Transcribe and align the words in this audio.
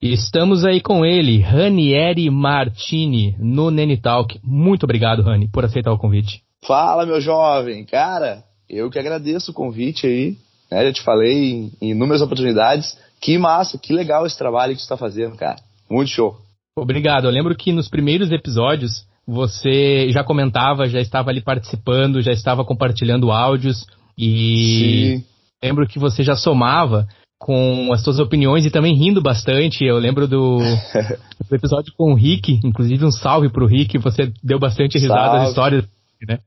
Estamos 0.00 0.64
aí 0.64 0.80
com 0.80 1.04
ele, 1.04 1.40
Ranieri 1.40 2.30
Martini, 2.30 3.34
no 3.38 3.72
Nene 3.72 3.96
Talk. 3.96 4.38
Muito 4.44 4.84
obrigado, 4.84 5.22
Rani, 5.22 5.48
por 5.48 5.64
aceitar 5.64 5.92
o 5.92 5.98
convite. 5.98 6.42
Fala, 6.64 7.04
meu 7.04 7.20
jovem. 7.20 7.84
Cara, 7.84 8.44
eu 8.70 8.88
que 8.90 8.98
agradeço 9.00 9.50
o 9.50 9.54
convite 9.54 10.06
aí. 10.06 10.36
Né? 10.70 10.84
Já 10.84 10.92
te 10.92 11.02
falei 11.02 11.70
em 11.80 11.90
inúmeras 11.90 12.22
oportunidades. 12.22 12.96
Que 13.24 13.38
massa, 13.38 13.78
que 13.78 13.90
legal 13.90 14.26
esse 14.26 14.36
trabalho 14.36 14.74
que 14.74 14.80
você 14.80 14.84
está 14.84 14.98
fazendo, 14.98 15.34
cara. 15.34 15.56
Muito 15.90 16.10
show. 16.10 16.36
Obrigado. 16.76 17.24
Eu 17.24 17.30
lembro 17.30 17.56
que 17.56 17.72
nos 17.72 17.88
primeiros 17.88 18.30
episódios 18.30 19.06
você 19.26 20.10
já 20.10 20.22
comentava, 20.22 20.84
já 20.90 21.00
estava 21.00 21.30
ali 21.30 21.40
participando, 21.40 22.20
já 22.20 22.32
estava 22.32 22.66
compartilhando 22.66 23.32
áudios 23.32 23.86
e 24.18 25.16
Sim. 25.16 25.24
lembro 25.64 25.88
que 25.88 25.98
você 25.98 26.22
já 26.22 26.36
somava 26.36 27.08
com 27.38 27.94
as 27.94 28.04
suas 28.04 28.18
opiniões 28.18 28.66
e 28.66 28.70
também 28.70 28.94
rindo 28.94 29.22
bastante. 29.22 29.86
Eu 29.86 29.96
lembro 29.96 30.28
do, 30.28 30.58
do 31.48 31.54
episódio 31.56 31.94
com 31.96 32.12
o 32.12 32.16
Rick, 32.16 32.60
inclusive 32.62 33.06
um 33.06 33.10
salve 33.10 33.48
pro 33.48 33.66
Rick, 33.66 33.96
você 33.96 34.30
deu 34.42 34.58
bastante 34.58 34.98
risada 34.98 35.38
nas 35.38 35.48
histórias, 35.48 35.86
né? 36.28 36.40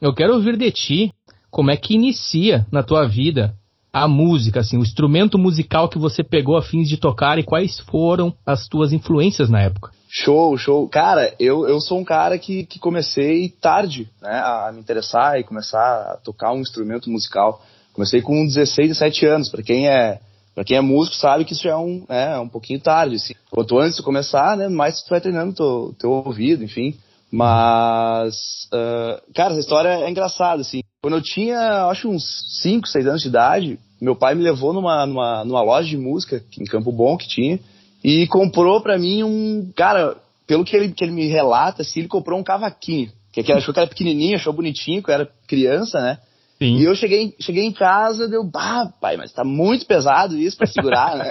Eu 0.00 0.12
quero 0.12 0.34
ouvir 0.34 0.56
de 0.56 0.72
ti 0.72 1.12
como 1.48 1.70
é 1.70 1.76
que 1.76 1.94
inicia 1.94 2.66
na 2.72 2.82
tua 2.82 3.06
vida 3.06 3.54
a 3.92 4.06
música, 4.06 4.60
assim, 4.60 4.76
o 4.76 4.82
instrumento 4.82 5.38
musical 5.38 5.88
que 5.88 5.98
você 5.98 6.22
pegou 6.22 6.56
a 6.56 6.62
fins 6.62 6.88
de 6.88 6.96
tocar 6.96 7.38
e 7.38 7.42
quais 7.42 7.80
foram 7.80 8.34
as 8.44 8.66
tuas 8.68 8.92
influências 8.92 9.48
na 9.48 9.62
época. 9.62 9.90
Show, 10.10 10.56
show. 10.56 10.88
Cara, 10.88 11.34
eu, 11.38 11.68
eu 11.68 11.80
sou 11.80 11.98
um 11.98 12.04
cara 12.04 12.38
que, 12.38 12.64
que 12.64 12.78
comecei 12.78 13.48
tarde, 13.48 14.08
né, 14.22 14.40
a 14.40 14.70
me 14.72 14.80
interessar 14.80 15.38
e 15.38 15.44
começar 15.44 15.78
a 15.78 16.16
tocar 16.16 16.52
um 16.52 16.60
instrumento 16.60 17.10
musical. 17.10 17.62
Comecei 17.92 18.22
com 18.22 18.46
16, 18.46 18.88
17 18.88 19.26
anos. 19.26 19.48
Para 19.48 19.62
quem 19.62 19.88
é 19.88 20.20
para 20.54 20.64
quem 20.64 20.76
é 20.76 20.80
músico 20.80 21.14
sabe 21.14 21.44
que 21.44 21.52
isso 21.52 21.62
já 21.62 21.70
é 21.70 21.76
um, 21.76 22.04
é, 22.08 22.36
um 22.38 22.48
pouquinho 22.48 22.80
tarde. 22.80 23.14
Assim. 23.14 23.34
Quanto 23.48 23.78
antes 23.78 23.96
de 23.96 24.02
começar, 24.02 24.56
né, 24.56 24.68
mais 24.68 25.02
tu 25.02 25.10
vai 25.10 25.20
treinando 25.20 25.54
teu, 25.54 25.94
teu 25.98 26.10
ouvido, 26.10 26.64
enfim. 26.64 26.96
Mas, 27.30 28.66
ah, 28.72 29.20
cara, 29.34 29.50
essa 29.50 29.60
história 29.60 29.88
é 29.88 30.10
engraçada, 30.10 30.62
assim. 30.62 30.80
Quando 31.00 31.16
eu 31.16 31.22
tinha, 31.22 31.86
acho, 31.86 32.08
uns 32.08 32.24
5, 32.60 32.88
6 32.88 33.06
anos 33.06 33.22
de 33.22 33.28
idade, 33.28 33.78
meu 34.00 34.16
pai 34.16 34.34
me 34.34 34.42
levou 34.42 34.72
numa, 34.72 35.06
numa, 35.06 35.44
numa 35.44 35.62
loja 35.62 35.88
de 35.88 35.96
música 35.96 36.42
em 36.60 36.64
Campo 36.64 36.90
Bom 36.90 37.16
que 37.16 37.28
tinha 37.28 37.60
e 38.02 38.26
comprou 38.26 38.80
pra 38.80 38.98
mim 38.98 39.22
um. 39.22 39.72
Cara, 39.76 40.16
pelo 40.46 40.64
que 40.64 40.74
ele, 40.74 40.92
que 40.92 41.04
ele 41.04 41.12
me 41.12 41.26
relata, 41.26 41.82
assim, 41.82 42.00
ele 42.00 42.08
comprou 42.08 42.38
um 42.38 42.44
cavaquinho. 42.44 43.12
Que 43.32 43.40
ele 43.40 43.52
achou 43.52 43.72
que 43.72 43.78
era 43.78 43.88
pequenininho, 43.88 44.36
achou 44.36 44.52
bonitinho, 44.52 45.02
que 45.02 45.10
eu 45.10 45.14
era 45.14 45.30
criança, 45.46 46.00
né? 46.00 46.18
Sim. 46.58 46.78
E 46.78 46.84
eu 46.84 46.94
cheguei, 46.96 47.36
cheguei 47.38 47.64
em 47.64 47.72
casa, 47.72 48.28
deu, 48.28 48.42
bah, 48.42 48.92
pai, 49.00 49.16
mas 49.16 49.32
tá 49.32 49.44
muito 49.44 49.86
pesado 49.86 50.36
isso 50.36 50.56
pra 50.56 50.66
segurar, 50.66 51.16
né? 51.16 51.30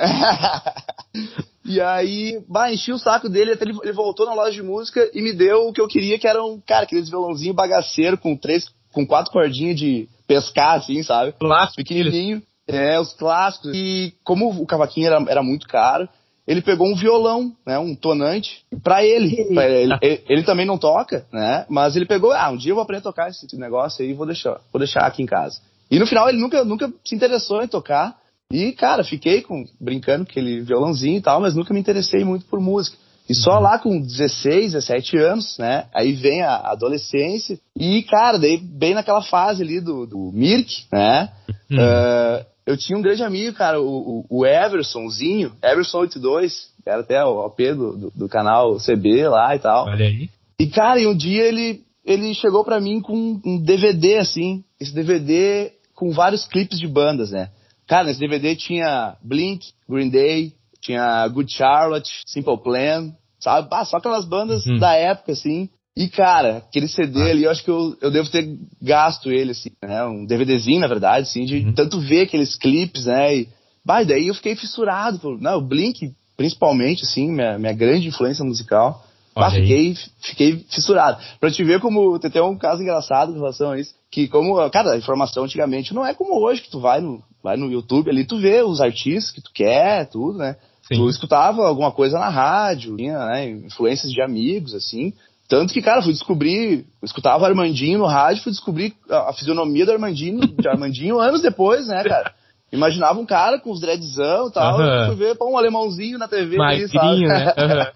e 1.65 1.81
aí, 1.81 2.41
bah, 2.47 2.71
enchi 2.71 2.93
o 2.93 2.97
saco 2.97 3.27
dele, 3.27 3.51
até 3.51 3.65
ele, 3.65 3.77
ele 3.83 3.91
voltou 3.91 4.25
na 4.25 4.33
loja 4.33 4.53
de 4.53 4.63
música 4.63 5.09
e 5.13 5.21
me 5.21 5.33
deu 5.33 5.67
o 5.67 5.73
que 5.73 5.81
eu 5.81 5.87
queria, 5.87 6.17
que 6.17 6.27
era 6.27 6.41
um, 6.41 6.61
cara, 6.65 6.83
aqueles 6.83 7.09
violãozinho 7.09 7.53
bagaceiro 7.53 8.17
com 8.17 8.37
três, 8.37 8.69
com 8.97 9.05
quatro 9.05 9.31
cordinhas 9.31 9.77
de 9.77 10.09
pescar, 10.25 10.77
assim, 10.77 11.03
sabe? 11.03 11.33
Clássico. 11.33 11.75
Pequenininho. 11.75 12.41
É, 12.67 12.99
os 12.99 13.13
clássicos. 13.13 13.71
E 13.75 14.11
como 14.23 14.49
o 14.49 14.65
cavaquinho 14.65 15.05
era, 15.05 15.23
era 15.29 15.43
muito 15.43 15.67
caro, 15.67 16.09
ele 16.47 16.63
pegou 16.63 16.87
um 16.87 16.95
violão, 16.95 17.53
né, 17.63 17.77
um 17.77 17.93
tonante, 17.93 18.65
pra 18.81 19.05
ele. 19.05 19.53
Pra 19.53 19.69
ele, 19.69 19.93
ele. 20.01 20.23
ele 20.27 20.43
também 20.43 20.65
não 20.65 20.79
toca, 20.79 21.27
né, 21.31 21.65
mas 21.69 21.95
ele 21.95 22.07
pegou, 22.07 22.31
ah, 22.31 22.49
um 22.49 22.57
dia 22.57 22.71
eu 22.71 22.75
vou 22.75 22.81
aprender 22.81 23.01
a 23.01 23.03
tocar 23.03 23.29
esse 23.29 23.55
negócio 23.55 24.03
aí 24.03 24.09
e 24.09 24.15
vou 24.15 24.25
deixar, 24.25 24.59
vou 24.73 24.79
deixar 24.79 25.01
aqui 25.01 25.21
em 25.21 25.27
casa. 25.27 25.59
E 25.91 25.99
no 25.99 26.07
final 26.07 26.27
ele 26.27 26.39
nunca, 26.39 26.65
nunca 26.65 26.91
se 27.05 27.15
interessou 27.15 27.61
em 27.61 27.67
tocar. 27.67 28.17
E, 28.51 28.71
cara, 28.71 29.03
fiquei 29.03 29.41
com, 29.41 29.65
brincando 29.79 30.25
com 30.25 30.31
aquele 30.31 30.61
violãozinho 30.61 31.17
e 31.17 31.21
tal, 31.21 31.39
mas 31.39 31.53
nunca 31.53 31.73
me 31.73 31.79
interessei 31.79 32.23
muito 32.23 32.45
por 32.45 32.59
música. 32.59 32.97
E 33.29 33.35
só 33.35 33.59
lá 33.59 33.77
com 33.77 33.99
16, 33.99 34.73
17 34.73 35.17
anos, 35.17 35.57
né? 35.57 35.85
Aí 35.93 36.13
vem 36.13 36.41
a 36.41 36.55
adolescência. 36.71 37.59
E, 37.77 38.01
cara, 38.03 38.37
daí 38.37 38.57
bem 38.57 38.93
naquela 38.93 39.21
fase 39.21 39.63
ali 39.63 39.81
do, 39.81 40.05
do 40.05 40.31
Mirk, 40.33 40.85
né? 40.91 41.29
Hum. 41.69 41.77
ah, 41.79 42.45
eu 42.65 42.77
tinha 42.77 42.97
um 42.97 43.01
grande 43.01 43.23
amigo, 43.23 43.55
cara, 43.55 43.81
o, 43.81 44.25
o 44.29 44.45
Eversonzinho, 44.45 45.53
Everson82, 45.61 46.67
era 46.85 46.99
até 46.99 47.23
o 47.23 47.45
OP 47.45 47.73
do, 47.73 47.97
do, 47.97 48.11
do 48.13 48.29
canal 48.29 48.77
CB 48.77 49.27
lá 49.27 49.55
e 49.55 49.59
tal. 49.59 49.85
Olha 49.85 50.05
aí. 50.05 50.29
E, 50.59 50.67
cara, 50.67 50.99
e 50.99 51.07
um 51.07 51.15
dia 51.15 51.43
ele, 51.43 51.81
ele 52.03 52.33
chegou 52.33 52.65
pra 52.65 52.81
mim 52.81 52.99
com 52.99 53.39
um 53.45 53.57
DVD, 53.61 54.17
assim. 54.17 54.63
Esse 54.79 54.93
DVD 54.93 55.71
com 55.95 56.11
vários 56.11 56.45
clipes 56.45 56.79
de 56.79 56.87
bandas, 56.87 57.31
né? 57.31 57.49
Cara, 57.87 58.05
nesse 58.05 58.19
DVD 58.19 58.55
tinha 58.55 59.15
Blink, 59.23 59.67
Green 59.87 60.09
Day, 60.09 60.53
tinha 60.81 61.27
Good 61.27 61.51
Charlotte, 61.51 62.09
Simple 62.25 62.57
Plan, 62.63 63.11
sabe? 63.39 63.67
Ah, 63.71 63.85
só 63.85 63.97
aquelas 63.97 64.25
bandas 64.25 64.65
Uhum. 64.65 64.79
da 64.79 64.93
época, 64.93 65.31
assim. 65.31 65.69
E, 65.95 66.07
cara, 66.07 66.57
aquele 66.57 66.87
CD 66.87 67.31
ali, 67.31 67.43
eu 67.45 67.49
acho 67.51 67.63
que 67.63 67.71
eu, 67.71 67.97
eu 68.01 68.11
devo 68.11 68.29
ter 68.29 68.47
gasto 68.81 69.31
ele, 69.31 69.51
assim, 69.51 69.69
né? 69.83 70.03
Um 70.05 70.25
DVDzinho, 70.25 70.79
na 70.79 70.87
verdade, 70.87 71.23
assim, 71.27 71.43
de 71.45 71.57
Uhum. 71.65 71.73
tanto 71.73 71.99
ver 71.99 72.21
aqueles 72.21 72.55
clipes, 72.55 73.05
né? 73.05 73.35
E, 73.35 73.49
bah, 73.83 74.03
daí 74.03 74.27
eu 74.27 74.35
fiquei 74.35 74.55
fissurado. 74.55 75.17
Por, 75.17 75.41
não, 75.41 75.57
o 75.57 75.61
Blink, 75.61 76.11
principalmente, 76.35 77.03
assim, 77.03 77.31
minha, 77.31 77.57
minha 77.57 77.73
grande 77.73 78.07
influência 78.07 78.45
musical. 78.45 79.03
Olha 79.37 79.57
aí. 79.57 79.61
fiquei, 79.61 79.95
fiquei 80.21 80.65
fissurado. 80.69 81.21
Pra 81.39 81.51
te 81.51 81.63
ver 81.63 81.79
como 81.79 82.17
tem 82.19 82.29
até 82.29 82.41
um 82.41 82.57
caso 82.57 82.81
engraçado 82.81 83.31
em 83.31 83.35
relação 83.35 83.71
a 83.71 83.79
isso. 83.79 83.93
Que 84.11 84.27
como, 84.27 84.69
cara, 84.69 84.93
a 84.93 84.97
informação 84.97 85.43
antigamente 85.43 85.93
não 85.93 86.05
é 86.05 86.13
como 86.13 86.39
hoje, 86.41 86.61
que 86.61 86.71
tu 86.71 86.79
vai 86.79 87.01
no, 87.01 87.21
vai 87.43 87.57
no 87.57 87.71
YouTube 87.71 88.09
ali, 88.09 88.25
tu 88.25 88.39
vê 88.39 88.61
os 88.61 88.81
artistas 88.81 89.31
que 89.31 89.41
tu 89.41 89.51
quer, 89.53 90.09
tudo, 90.09 90.37
né? 90.37 90.55
Sim. 90.87 90.95
Tu 90.95 91.09
escutava 91.09 91.67
alguma 91.67 91.91
coisa 91.91 92.17
na 92.17 92.29
rádio, 92.29 92.95
tinha, 92.95 93.17
né, 93.25 93.49
influências 93.49 94.11
de 94.11 94.21
amigos, 94.21 94.73
assim. 94.73 95.13
Tanto 95.49 95.73
que, 95.73 95.81
cara, 95.81 96.01
fui 96.01 96.11
descobrir, 96.11 96.85
eu 97.01 97.05
escutava 97.05 97.45
Armandinho 97.45 97.99
no 97.99 98.05
rádio, 98.05 98.43
fui 98.43 98.51
descobrir 98.51 98.93
a, 99.09 99.29
a 99.29 99.33
fisionomia 99.33 99.85
do 99.85 99.91
Armandinho, 99.91 100.39
de 100.39 100.67
Armandinho 100.67 101.19
anos 101.21 101.41
depois, 101.41 101.87
né, 101.87 102.03
cara? 102.03 102.33
Imaginava 102.71 103.17
um 103.17 103.25
cara 103.25 103.59
com 103.59 103.71
os 103.71 103.79
dreadzão 103.79 104.49
e 104.49 104.51
tal, 104.51 104.79
Aham. 104.79 105.07
fui 105.07 105.15
ver 105.15 105.35
pô, 105.35 105.49
um 105.49 105.57
alemãozinho 105.57 106.17
na 106.17 106.27
TV 106.27 106.61
ali, 106.61 106.87
sabe? 106.89 107.25
Né? 107.25 107.53
Aham. 107.57 107.91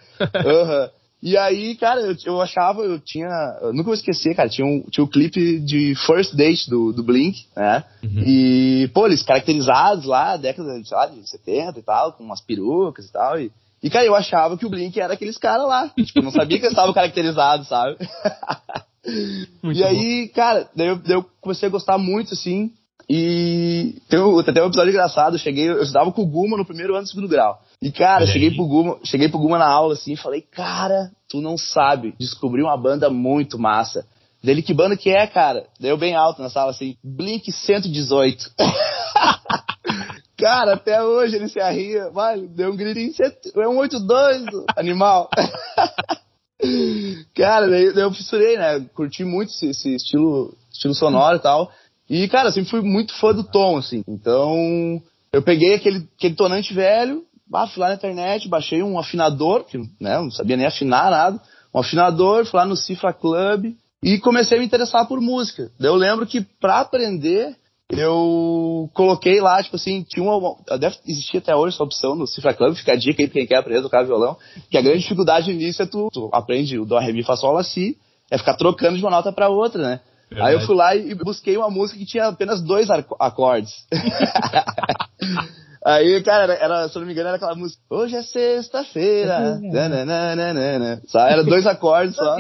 Aham. 0.46 0.90
E 1.24 1.38
aí, 1.38 1.76
cara, 1.76 2.02
eu, 2.02 2.16
eu 2.26 2.42
achava, 2.42 2.82
eu 2.82 3.00
tinha. 3.00 3.30
Eu 3.62 3.72
nunca 3.72 3.86
vou 3.86 3.94
esquecer, 3.94 4.36
cara, 4.36 4.50
tinha 4.50 4.66
um, 4.66 4.82
tinha 4.90 5.04
um 5.04 5.08
clipe 5.08 5.60
de 5.60 5.94
First 6.08 6.34
Date 6.36 6.68
do, 6.70 6.92
do 6.92 7.04
Blink, 7.04 7.46
né? 7.56 7.84
Uhum. 8.04 8.24
E, 8.26 8.90
pô, 8.94 9.06
eles 9.06 9.22
caracterizados 9.22 10.06
lá, 10.06 10.36
década 10.36 10.74
sei 10.84 10.98
lá, 10.98 11.06
de 11.06 11.30
70 11.30 11.78
e 11.80 11.84
tal, 11.84 12.14
com 12.14 12.24
umas 12.24 12.42
perucas 12.42 13.06
e 13.06 13.12
tal. 13.12 13.40
E, 13.40 13.52
e, 13.84 13.90
cara, 13.90 14.06
eu 14.06 14.16
achava 14.16 14.58
que 14.58 14.66
o 14.66 14.70
Blink 14.70 15.00
era 15.00 15.14
aqueles 15.14 15.38
caras 15.38 15.68
lá. 15.68 15.90
Tipo, 15.96 16.20
eu 16.20 16.24
não 16.24 16.32
sabia 16.32 16.58
que 16.58 16.66
eles 16.66 16.72
estavam 16.74 16.94
caracterizados, 16.94 17.68
sabe? 17.68 17.98
Muito 19.64 19.80
e 19.80 19.84
aí, 19.84 20.28
cara, 20.30 20.70
daí 20.76 20.88
eu, 20.88 20.96
daí 20.98 21.14
eu 21.16 21.26
comecei 21.40 21.68
a 21.68 21.72
gostar 21.72 21.98
muito, 21.98 22.34
assim. 22.34 22.72
E 23.10 23.96
tem, 24.08 24.20
um- 24.20 24.42
tem 24.44 24.52
até 24.52 24.64
um 24.64 24.68
episódio 24.68 24.90
engraçado. 24.92 25.36
Eu 25.36 25.40
cheguei, 25.40 25.68
eu 25.70 25.82
estudava 25.82 26.12
com 26.12 26.22
o 26.22 26.26
Guma 26.28 26.56
no 26.58 26.66
primeiro 26.66 26.94
ano 26.96 27.04
do 27.04 27.10
segundo 27.10 27.28
grau. 27.28 27.60
E, 27.82 27.92
cara, 27.92 28.28
cheguei 28.28 28.52
pro, 28.52 28.68
Guma, 28.68 29.00
cheguei 29.04 29.28
pro 29.28 29.40
Guma 29.40 29.58
na 29.58 29.68
aula, 29.68 29.94
assim, 29.94 30.14
e 30.14 30.18
falei, 30.18 30.42
cara, 30.42 31.12
tu 31.28 31.42
não 31.42 31.58
sabe. 31.58 32.14
Descobri 32.20 32.62
uma 32.62 32.78
banda 32.78 33.10
muito 33.10 33.58
massa. 33.58 34.06
Dele, 34.44 34.62
que 34.62 34.74
banda 34.74 34.96
que 34.96 35.10
é, 35.10 35.26
cara? 35.28 35.66
Deu 35.80 35.98
bem 35.98 36.16
alto 36.16 36.42
na 36.42 36.50
sala, 36.50 36.72
assim, 36.72 36.96
Blink 37.04 37.52
118. 37.52 38.52
cara, 40.38 40.74
até 40.74 41.04
hoje 41.04 41.36
ele 41.36 41.48
se 41.50 41.60
arria. 41.60 42.10
Vai, 42.12 42.42
deu 42.42 42.72
um 42.72 42.76
gritinho, 42.76 43.14
"Cento- 43.14 43.60
é 43.60 43.68
um 43.68 43.78
82, 43.78 44.46
animal. 44.76 45.30
Cara, 47.36 47.68
daí, 47.68 47.92
daí 47.94 48.04
eu 48.04 48.14
fissurei, 48.14 48.56
né? 48.56 48.86
Curti 48.94 49.24
muito 49.24 49.50
esse, 49.50 49.70
esse 49.70 49.96
estilo, 49.96 50.56
estilo 50.72 50.94
sonoro 50.94 51.38
e 51.38 51.40
tal. 51.40 51.72
E, 52.08 52.28
cara, 52.28 52.50
eu 52.50 52.52
sempre 52.52 52.70
fui 52.70 52.82
muito 52.82 53.14
fã 53.16 53.34
do 53.34 53.44
tom, 53.44 53.78
assim. 53.78 54.04
Então, 54.08 55.02
eu 55.34 55.42
peguei 55.42 55.74
aquele, 55.74 56.08
aquele 56.18 56.36
tonante 56.36 56.72
velho, 56.74 57.24
bah, 57.52 57.68
fui 57.68 57.82
lá 57.82 57.90
na 57.90 57.96
internet, 57.96 58.48
baixei 58.48 58.82
um 58.82 58.98
afinador, 58.98 59.66
que 59.66 59.78
né, 60.00 60.18
não 60.18 60.32
sabia 60.32 60.56
nem 60.56 60.66
afinar 60.66 61.12
nada. 61.12 61.40
Um 61.74 61.80
afinador, 61.80 62.46
fui 62.46 62.58
lá 62.58 62.66
no 62.66 62.78
Cifra 62.78 63.12
Club 63.12 63.74
e 64.02 64.18
comecei 64.20 64.58
a 64.58 64.60
me 64.60 64.66
interessar 64.66 65.06
por 65.06 65.20
música. 65.20 65.70
Daí 65.78 65.90
eu 65.90 65.96
lembro 65.96 66.26
que 66.26 66.40
pra 66.42 66.80
aprender, 66.80 67.54
eu 67.90 68.90
coloquei 68.94 69.42
lá, 69.42 69.62
tipo 69.62 69.76
assim, 69.76 70.04
tinha 70.04 70.24
uma. 70.24 70.56
Deve 70.78 70.96
existir 71.06 71.40
até 71.40 71.54
hoje 71.54 71.76
essa 71.76 71.84
opção 71.84 72.16
no 72.16 72.26
Cifra 72.26 72.54
Club, 72.54 72.74
fica 72.76 72.94
a 72.94 72.96
dica 72.96 73.22
aí 73.22 73.28
pra 73.28 73.34
quem 73.34 73.48
quer 73.48 73.58
aprender 73.58 73.80
a 73.80 73.84
tocar 73.84 74.06
violão. 74.06 74.38
Que 74.70 74.78
a 74.78 74.82
grande 74.82 75.00
dificuldade 75.00 75.48
no 75.48 75.60
início 75.60 75.84
é 75.84 75.86
tu, 75.86 76.10
tu 76.12 76.30
aprende 76.32 76.80
o 76.80 76.86
Dó, 76.86 77.00
Ré, 77.00 77.12
Mi, 77.12 77.22
Fá, 77.22 77.36
Sol, 77.36 77.54
Lá, 77.54 77.64
Si, 77.64 77.98
é 78.30 78.38
ficar 78.38 78.56
trocando 78.56 78.98
de 78.98 79.04
uma 79.04 79.12
nota 79.12 79.32
pra 79.34 79.50
outra, 79.50 79.82
né? 79.84 80.00
Verdade. 80.30 80.50
Aí 80.50 80.56
eu 80.56 80.66
fui 80.66 80.76
lá 80.76 80.96
e 80.96 81.14
busquei 81.14 81.58
uma 81.58 81.70
música 81.70 82.00
que 82.00 82.06
tinha 82.06 82.28
apenas 82.28 82.62
dois 82.62 82.88
acordes. 82.90 83.74
Aí, 85.84 86.22
cara, 86.24 86.44
era, 86.44 86.64
era, 86.64 86.90
se 86.90 86.96
eu 86.96 87.00
não 87.00 87.08
me 87.08 87.14
engano, 87.14 87.30
era 87.30 87.38
aquela 87.38 87.56
música. 87.56 87.82
Hoje 87.90 88.16
é 88.16 88.22
sexta-feira. 88.22 89.60
Sabe? 91.08 91.34
Era 91.34 91.44
dois 91.44 91.66
acordes 91.66 92.16
só. 92.16 92.38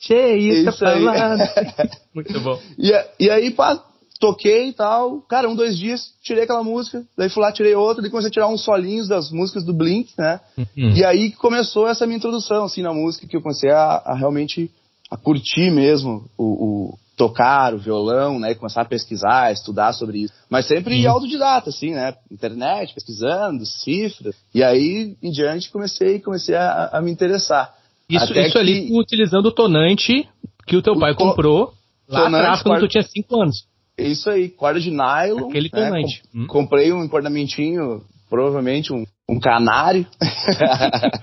Cheio, 0.00 0.68
Isso 0.68 0.84
aí. 0.84 1.04
Muito 2.14 2.40
bom. 2.40 2.58
E, 2.78 2.92
e 3.20 3.30
aí, 3.30 3.50
pá, 3.50 3.78
toquei 4.18 4.68
e 4.68 4.72
tal. 4.72 5.20
Cara, 5.22 5.50
um, 5.50 5.54
dois 5.54 5.76
dias, 5.76 6.14
tirei 6.22 6.44
aquela 6.44 6.62
música. 6.62 7.04
Daí 7.18 7.28
fui 7.28 7.42
lá, 7.42 7.52
tirei 7.52 7.74
outra. 7.74 8.00
Daí 8.00 8.10
comecei 8.10 8.28
a 8.28 8.32
tirar 8.32 8.48
uns 8.48 8.64
solinhos 8.64 9.08
das 9.08 9.30
músicas 9.30 9.64
do 9.64 9.74
Blink, 9.74 10.12
né? 10.16 10.40
Uhum. 10.56 10.90
E 10.96 11.04
aí 11.04 11.30
que 11.30 11.36
começou 11.36 11.86
essa 11.88 12.06
minha 12.06 12.16
introdução, 12.16 12.64
assim, 12.64 12.80
na 12.80 12.94
música, 12.94 13.26
que 13.26 13.36
eu 13.36 13.42
comecei 13.42 13.70
a, 13.70 14.02
a 14.04 14.14
realmente 14.14 14.70
a 15.10 15.16
curtir 15.16 15.70
mesmo 15.70 16.24
o, 16.38 16.44
o 16.44 16.98
tocar 17.16 17.74
o 17.74 17.78
violão, 17.78 18.38
né? 18.38 18.54
Começar 18.54 18.82
a 18.82 18.86
pesquisar, 18.86 19.52
estudar 19.52 19.92
sobre 19.92 20.18
isso. 20.24 20.32
Mas 20.50 20.66
sempre 20.66 20.94
Sim. 20.96 21.06
autodidata, 21.06 21.70
assim, 21.70 21.92
né? 21.92 22.14
Internet, 22.30 22.94
pesquisando, 22.94 23.64
cifras. 23.66 24.34
E 24.54 24.62
aí, 24.62 25.16
em 25.22 25.30
diante, 25.30 25.70
comecei, 25.70 26.20
comecei 26.20 26.54
a, 26.54 26.90
a 26.92 27.00
me 27.02 27.10
interessar. 27.10 27.74
Isso, 28.08 28.32
isso 28.38 28.58
ali 28.58 28.82
que- 28.82 28.88
tu 28.88 28.98
utilizando 29.00 29.46
o 29.46 29.52
tonante 29.52 30.28
que 30.66 30.76
o 30.76 30.82
teu 30.82 30.98
pai 30.98 31.12
O 31.12 31.16
to- 31.16 31.24
comprou 31.24 31.72
lá 32.08 32.24
tonante, 32.24 32.42
atrás 32.44 32.62
quando 32.62 32.80
tu 32.80 32.88
tinha 32.88 33.02
5 33.04 33.40
anos. 33.40 33.66
Isso 33.96 34.28
aí, 34.30 34.48
corda 34.48 34.80
de 34.80 34.90
nylon. 34.90 35.48
Aquele 35.48 35.70
né, 35.72 35.84
tonante. 35.84 36.22
com- 36.32 36.38
Hum. 36.40 36.46
Comprei 36.46 36.92
um 36.92 37.04
encordamentinho, 37.04 38.02
provavelmente 38.28 38.92
um, 38.92 39.04
um 39.28 39.38
canário. 39.38 40.06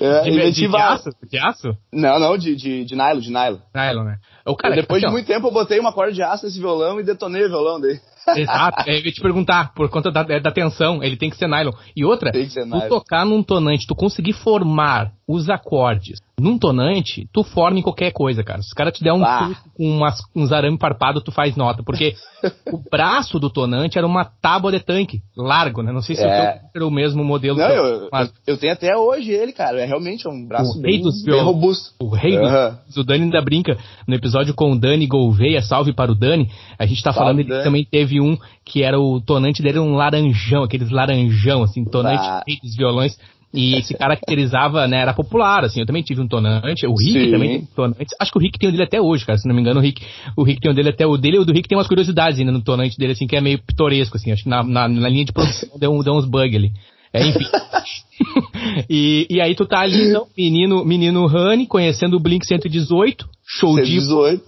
é, 0.00 0.22
De, 0.22 0.52
de, 0.52 0.68
de 0.68 0.76
aço? 0.76 1.10
De 1.30 1.38
aço? 1.38 1.76
Não, 1.92 2.18
não, 2.18 2.36
de, 2.36 2.54
de, 2.56 2.84
de 2.84 2.94
nylon, 2.96 3.20
de 3.20 3.30
nylon. 3.30 3.58
Nylon, 3.74 4.04
né? 4.04 4.18
O 4.46 4.54
cara, 4.54 4.74
Depois 4.74 5.02
assim, 5.02 5.06
de 5.06 5.08
ó, 5.08 5.12
muito 5.12 5.26
tempo 5.26 5.46
eu 5.46 5.52
botei 5.52 5.78
uma 5.80 5.92
corda 5.92 6.12
de 6.12 6.22
aço 6.22 6.44
nesse 6.44 6.58
violão 6.58 7.00
e 7.00 7.02
detonei 7.02 7.44
o 7.44 7.48
violão 7.48 7.80
dele. 7.80 7.98
Exato, 8.36 8.88
é, 8.88 8.98
eu 8.98 9.04
ia 9.04 9.12
te 9.12 9.20
perguntar, 9.20 9.72
por 9.74 9.88
conta 9.88 10.10
da, 10.10 10.20
é, 10.28 10.40
da 10.40 10.50
tensão, 10.50 11.02
ele 11.02 11.16
tem 11.16 11.30
que 11.30 11.36
ser 11.36 11.48
nylon. 11.48 11.72
E 11.96 12.04
outra, 12.04 12.30
Tem 12.30 12.44
que 12.44 12.52
ser 12.52 12.62
tu 12.64 12.68
nylon. 12.68 12.88
tocar 12.88 13.24
num 13.24 13.42
tonante, 13.42 13.86
tu 13.86 13.94
conseguir 13.94 14.34
formar 14.34 15.12
os 15.26 15.48
acordes 15.48 16.20
num 16.40 16.58
tonante, 16.58 17.28
tu 17.32 17.44
forma 17.44 17.78
em 17.78 17.82
qualquer 17.82 18.10
coisa, 18.12 18.42
cara. 18.42 18.60
Se 18.60 18.68
os 18.68 18.74
caras 18.74 18.92
te 18.92 19.04
der 19.04 19.12
um 19.12 19.24
Ah. 19.24 19.50
com 19.76 19.84
umas, 19.84 20.18
uns 20.34 20.50
arame 20.52 20.76
parpado, 20.76 21.20
tu 21.20 21.30
faz 21.30 21.54
nota. 21.56 21.82
Porque 21.84 22.14
o 22.72 22.78
braço 22.90 23.38
do 23.38 23.48
tonante 23.48 23.96
era 23.98 24.06
uma 24.06 24.24
tábua 24.24 24.72
de 24.72 24.80
tanque, 24.80 25.20
largo, 25.36 25.80
né? 25.82 25.92
Não 25.92 26.02
sei 26.02 26.16
se 26.16 26.22
É. 26.24 26.26
o 26.26 26.76
era 26.76 26.86
o 26.86 26.90
mesmo 26.90 27.22
modelo. 27.24 27.56
Não, 27.56 27.66
teu, 27.68 27.84
eu, 27.84 28.08
mas 28.10 28.32
eu 28.46 28.56
tenho 28.56 28.72
até 28.72 28.96
hoje 28.96 29.30
ele, 29.30 29.52
cara. 29.52 29.80
É 29.80 29.84
realmente 29.84 30.26
um 30.28 30.44
braço 30.46 30.76
O 30.78 30.82
bem, 30.82 31.00
dos 31.00 31.22
bem 31.24 31.40
robusto. 31.40 31.94
o 32.00 32.08
rei 32.08 32.36
do 32.36 32.44
Aham. 32.44 32.78
o 32.96 33.04
Dani 33.04 33.24
ainda 33.24 33.40
brinca 33.40 33.78
no 34.08 34.14
episódio 34.14 34.54
com 34.54 34.72
o 34.72 34.78
Dani 34.78 35.06
Gouveia, 35.06 35.62
salve 35.62 35.92
para 35.92 36.10
o 36.10 36.14
Dani. 36.16 36.50
A 36.78 36.84
gente 36.84 37.02
tá 37.02 37.12
Salve, 37.12 37.26
falando, 37.26 37.40
ele 37.40 37.62
também 37.62 37.84
teve 37.84 38.20
um 38.20 38.36
que 38.64 38.82
era 38.82 38.98
o 38.98 39.20
tonante 39.20 39.62
dele, 39.62 39.78
um 39.78 39.94
laranjão, 39.94 40.64
aqueles 40.64 40.90
laranjão, 40.90 41.62
assim, 41.62 41.84
tonante 41.84 42.24
Ah. 42.26 42.42
rei 42.46 42.58
dos 42.60 42.74
violões. 42.74 43.16
E 43.54 43.82
se 43.84 43.94
caracterizava, 43.94 44.86
né, 44.88 44.98
era 45.02 45.14
popular, 45.14 45.64
assim, 45.64 45.80
eu 45.80 45.86
também 45.86 46.02
tive 46.02 46.20
um 46.20 46.26
tonante, 46.26 46.86
o 46.86 46.94
Rick 46.94 47.24
Sim. 47.26 47.30
também 47.30 47.48
tem 47.50 47.58
um 47.60 47.66
tonante, 47.66 48.06
acho 48.20 48.32
que 48.32 48.38
o 48.38 48.40
Rick 48.40 48.58
tem 48.58 48.68
o 48.68 48.72
dele 48.72 48.82
até 48.84 49.00
hoje, 49.00 49.24
cara, 49.24 49.38
se 49.38 49.46
não 49.46 49.54
me 49.54 49.60
engano 49.60 49.78
o 49.78 49.82
Rick, 49.82 50.02
o 50.36 50.42
Rick 50.42 50.60
tem 50.60 50.70
o 50.70 50.74
dele 50.74 50.88
até, 50.88 51.06
o 51.06 51.16
dele, 51.16 51.38
o 51.38 51.44
do 51.44 51.52
Rick 51.52 51.68
tem 51.68 51.78
umas 51.78 51.86
curiosidades 51.86 52.38
ainda 52.40 52.50
no 52.52 52.62
tonante 52.62 52.98
dele, 52.98 53.12
assim, 53.12 53.26
que 53.26 53.36
é 53.36 53.40
meio 53.40 53.58
pitoresco, 53.62 54.16
assim, 54.16 54.32
acho 54.32 54.42
que 54.42 54.48
na, 54.48 54.62
na, 54.62 54.88
na 54.88 55.08
linha 55.08 55.24
de 55.24 55.32
produção 55.32 55.68
deu, 55.78 55.92
um- 55.92 56.02
deu 56.02 56.14
uns 56.14 56.26
bugs 56.26 56.56
ali. 56.56 56.72
É, 57.12 57.24
enfim. 57.28 57.44
e, 58.90 59.26
e 59.30 59.40
aí 59.40 59.54
tu 59.54 59.64
tá 59.66 59.80
ali, 59.80 60.08
então, 60.08 60.26
menino, 60.36 60.84
menino 60.84 61.26
Honey, 61.26 61.66
conhecendo 61.66 62.16
o 62.16 62.20
Blink 62.20 62.44
118, 62.46 63.28
show 63.46 63.76
de 63.76 63.82
18. 63.84 64.42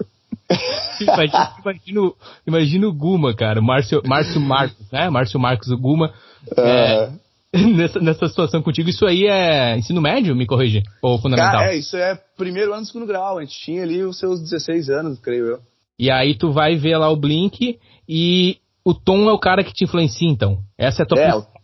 imagina, 1.00 1.52
imagina, 1.62 2.00
o- 2.00 2.14
imagina 2.46 2.88
o 2.88 2.92
Guma, 2.92 3.34
cara, 3.34 3.60
Márcio, 3.60 4.02
Márcio 4.04 4.40
Marcos, 4.40 4.90
né? 4.92 5.08
Márcio 5.10 5.38
Marcos, 5.40 5.70
o 5.70 5.76
Guma. 5.78 6.12
É, 6.56 7.10
nessa, 7.76 7.98
nessa 8.00 8.28
situação 8.28 8.62
contigo, 8.62 8.88
isso 8.88 9.06
aí 9.06 9.26
é 9.26 9.76
ensino 9.76 10.00
médio, 10.00 10.34
me 10.36 10.46
corrige? 10.46 10.82
Ou 11.02 11.18
fundamental? 11.18 11.60
Cara, 11.60 11.72
é, 11.74 11.76
isso 11.78 11.96
é 11.96 12.14
primeiro 12.36 12.72
ano 12.72 12.82
do 12.82 12.86
segundo 12.86 13.06
grau. 13.06 13.38
A 13.38 13.42
gente 13.44 13.58
tinha 13.58 13.82
ali 13.82 14.02
os 14.02 14.18
seus 14.18 14.40
16 14.40 14.88
anos, 14.90 15.18
creio 15.20 15.46
eu. 15.46 15.58
E 15.98 16.10
aí 16.10 16.34
tu 16.36 16.52
vai 16.52 16.76
ver 16.76 16.96
lá 16.98 17.08
o 17.10 17.16
Blink 17.16 17.78
e 18.08 18.58
o 18.84 18.92
Tom 18.94 19.28
é 19.28 19.32
o 19.32 19.38
cara 19.38 19.64
que 19.64 19.72
te 19.72 19.84
influencia, 19.84 20.28
então. 20.28 20.58
Essa 20.78 21.02
é 21.02 21.04
a 21.04 21.06
tua 21.06 21.18
É, 21.18 21.30
principal 21.32 21.56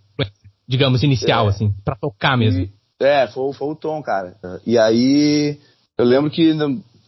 digamos, 0.66 1.02
inicial, 1.02 1.46
É. 1.46 1.48
assim, 1.50 1.74
pra 1.84 1.94
tocar 1.96 2.36
mesmo. 2.36 2.62
E- 2.62 2.72
é, 3.00 3.26
foi, 3.28 3.52
foi 3.52 3.68
o 3.68 3.74
Tom, 3.76 4.00
cara. 4.02 4.34
E 4.66 4.78
aí, 4.78 5.58
eu 5.98 6.04
lembro 6.04 6.30
que 6.30 6.56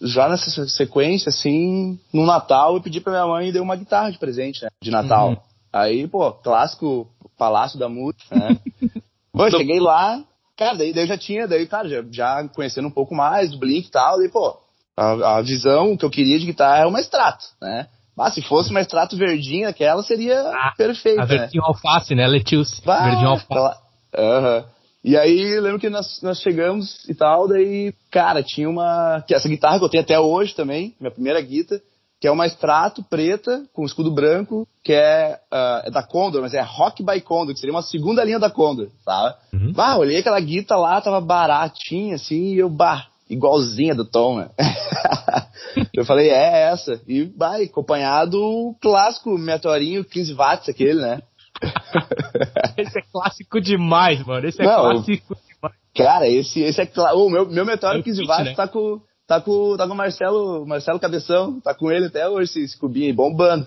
já 0.02 0.28
nessa 0.28 0.50
se- 0.50 0.68
sequência, 0.68 1.30
assim, 1.30 1.98
no 2.12 2.26
Natal, 2.26 2.74
eu 2.74 2.82
pedi 2.82 3.00
pra 3.00 3.12
minha 3.12 3.26
mãe 3.26 3.48
e 3.48 3.52
dei 3.52 3.60
uma 3.62 3.76
guitarra 3.76 4.10
de 4.10 4.18
presente, 4.18 4.62
né? 4.62 4.68
De 4.82 4.90
Natal. 4.90 5.30
Uhum. 5.30 5.36
Aí, 5.72 6.06
pô, 6.06 6.30
clássico 6.32 7.08
Palácio 7.36 7.78
da 7.78 7.88
Música, 7.88 8.34
né? 8.34 8.58
pô, 9.32 9.46
eu 9.46 9.50
cheguei 9.50 9.80
lá, 9.80 10.22
cara, 10.56 10.76
daí, 10.76 10.92
daí 10.92 11.04
eu 11.04 11.08
já 11.08 11.18
tinha, 11.18 11.46
daí, 11.48 11.66
cara, 11.66 11.88
já, 11.88 12.04
já 12.10 12.48
conhecendo 12.48 12.88
um 12.88 12.92
pouco 12.92 13.14
mais 13.14 13.50
do 13.50 13.58
Blink 13.58 13.88
e 13.88 13.90
tal, 13.90 14.18
daí, 14.18 14.28
pô, 14.28 14.56
a, 14.96 15.38
a 15.38 15.42
visão 15.42 15.96
que 15.96 16.04
eu 16.04 16.10
queria 16.10 16.38
de 16.38 16.46
guitarra 16.46 16.82
é 16.82 16.86
uma 16.86 17.00
extrato, 17.00 17.44
né? 17.60 17.88
Mas 18.16 18.34
se 18.34 18.42
fosse 18.42 18.70
uma 18.70 18.80
extrato 18.80 19.16
verdinha, 19.16 19.68
aquela 19.68 20.02
seria 20.02 20.40
Ah, 20.40 20.72
perfeita, 20.76 21.22
A 21.22 21.26
né? 21.26 21.38
verdinho 21.38 21.64
alface, 21.64 22.14
né? 22.14 22.26
Lettuce. 22.28 22.80
Bah, 22.84 23.02
Verdinho 23.04 23.30
alface. 23.30 23.80
Aham. 24.16 24.64
E 25.02 25.18
aí, 25.18 25.60
lembro 25.60 25.78
que 25.78 25.90
nós, 25.90 26.22
nós 26.22 26.40
chegamos 26.40 27.06
e 27.08 27.14
tal, 27.14 27.46
daí, 27.46 27.92
cara, 28.10 28.42
tinha 28.42 28.70
uma. 28.70 29.22
Que 29.26 29.34
essa 29.34 29.48
guitarra 29.48 29.78
que 29.78 29.84
eu 29.84 29.88
tenho 29.88 30.02
até 30.02 30.18
hoje 30.18 30.54
também, 30.54 30.94
minha 30.98 31.10
primeira 31.10 31.40
guitarra, 31.42 31.82
que 32.24 32.28
é 32.28 32.30
uma 32.30 32.46
extrato 32.46 33.02
preta 33.02 33.66
com 33.74 33.84
escudo 33.84 34.10
branco, 34.10 34.66
que 34.82 34.94
é, 34.94 35.38
ah, 35.50 35.82
é 35.84 35.90
da 35.90 36.02
Condor, 36.02 36.40
mas 36.40 36.54
é 36.54 36.62
Rock 36.62 37.04
by 37.04 37.20
Condor, 37.20 37.52
que 37.52 37.60
seria 37.60 37.74
uma 37.74 37.82
segunda 37.82 38.24
linha 38.24 38.38
da 38.38 38.48
Condor, 38.48 38.88
sabe? 39.04 39.34
Uhum. 39.52 39.74
Bah, 39.74 39.98
olhei 39.98 40.20
aquela 40.20 40.40
guitarra 40.40 40.80
lá, 40.80 41.00
tava 41.02 41.20
baratinha, 41.20 42.14
assim, 42.14 42.54
e 42.54 42.58
eu, 42.58 42.70
bah, 42.70 43.08
igualzinha 43.28 43.94
do 43.94 44.06
Tom, 44.06 44.38
né? 44.38 44.48
eu 45.92 46.02
falei, 46.06 46.30
é 46.30 46.70
essa. 46.72 46.98
E, 47.06 47.26
bah, 47.26 47.60
e 47.60 47.66
acompanhado 47.66 48.42
o 48.42 48.74
clássico 48.80 49.36
meteorinho 49.36 50.02
15 50.02 50.32
watts, 50.32 50.70
aquele, 50.70 51.02
né? 51.02 51.20
Esse 52.78 53.00
é 53.00 53.02
clássico 53.12 53.60
demais, 53.60 54.24
mano. 54.24 54.48
Esse 54.48 54.62
é 54.62 54.64
Não, 54.64 54.80
clássico 54.80 55.36
demais. 55.46 55.76
Cara, 55.94 56.26
esse, 56.26 56.60
esse 56.60 56.80
é 56.80 56.86
claro. 56.86 57.18
O 57.18 57.28
meu, 57.28 57.46
meu 57.46 57.64
É 57.64 57.66
meteoro 57.66 58.00
o 58.00 58.02
15 58.02 58.18
kit, 58.18 58.28
watts 58.28 58.46
né? 58.46 58.54
tá 58.54 58.66
com. 58.66 59.00
Tá 59.26 59.40
com, 59.40 59.74
tá 59.76 59.86
com 59.86 59.94
o 59.94 59.96
Marcelo, 59.96 60.66
Marcelo 60.66 61.00
Cabeção, 61.00 61.60
tá 61.60 61.74
com 61.74 61.90
ele 61.90 62.06
até 62.06 62.28
hoje, 62.28 62.60
esse, 62.60 62.78
cubinho 62.78 63.06
aí, 63.06 63.12
bombando. 63.12 63.66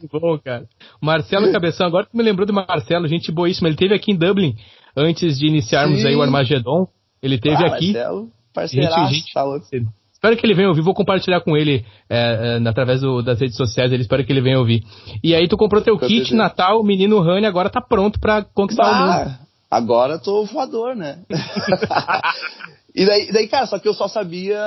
Muito 0.00 0.20
bom, 0.20 0.38
cara. 0.38 0.66
Marcelo 1.00 1.52
Cabeção, 1.52 1.86
agora 1.86 2.06
tu 2.06 2.16
me 2.16 2.22
lembrou 2.24 2.46
do 2.46 2.52
Marcelo, 2.52 3.06
gente 3.06 3.30
boíssima. 3.32 3.68
Ele 3.68 3.76
teve 3.76 3.94
aqui 3.94 4.12
em 4.12 4.16
Dublin, 4.16 4.56
antes 4.96 5.38
de 5.38 5.46
iniciarmos 5.46 6.00
Sim. 6.00 6.08
aí 6.08 6.16
o 6.16 6.22
Armagedon. 6.22 6.88
Ele 7.22 7.38
teve 7.38 7.62
ah, 7.62 7.74
aqui. 7.74 7.92
Marcelo, 7.92 8.28
parceiraço, 8.52 9.00
Gente, 9.06 9.14
gente. 9.20 9.32
tá 9.32 9.42
louco. 9.44 9.64
Espero 10.12 10.36
que 10.36 10.46
ele 10.46 10.54
venha 10.54 10.68
ouvir. 10.68 10.82
Vou 10.82 10.94
compartilhar 10.94 11.40
com 11.40 11.56
ele 11.56 11.84
é, 12.08 12.58
é, 12.62 12.68
através 12.68 13.00
do- 13.02 13.22
das 13.22 13.38
redes 13.40 13.56
sociais. 13.56 13.92
Ele 13.92 14.02
espero 14.02 14.24
que 14.24 14.32
ele 14.32 14.40
venha 14.40 14.58
ouvir. 14.58 14.82
E 15.22 15.34
aí 15.34 15.46
tu 15.46 15.56
comprou 15.56 15.82
teu 15.82 15.98
Com 15.98 16.06
kit 16.06 16.20
certeza. 16.30 16.36
Natal, 16.36 16.80
o 16.80 16.84
menino 16.84 17.20
Rani 17.20 17.46
agora 17.46 17.70
tá 17.70 17.80
pronto 17.80 18.18
pra 18.18 18.42
conquistar 18.42 18.90
o 18.90 18.94
mundo. 18.94 19.06
Bah, 19.06 19.38
agora 19.70 20.14
eu 20.14 20.22
tô 20.22 20.44
voador, 20.46 20.96
né? 20.96 21.18
e 22.94 23.04
daí, 23.04 23.32
daí, 23.32 23.48
cara, 23.48 23.66
só 23.66 23.78
que 23.78 23.88
eu 23.88 23.94
só 23.94 24.06
sabia 24.06 24.60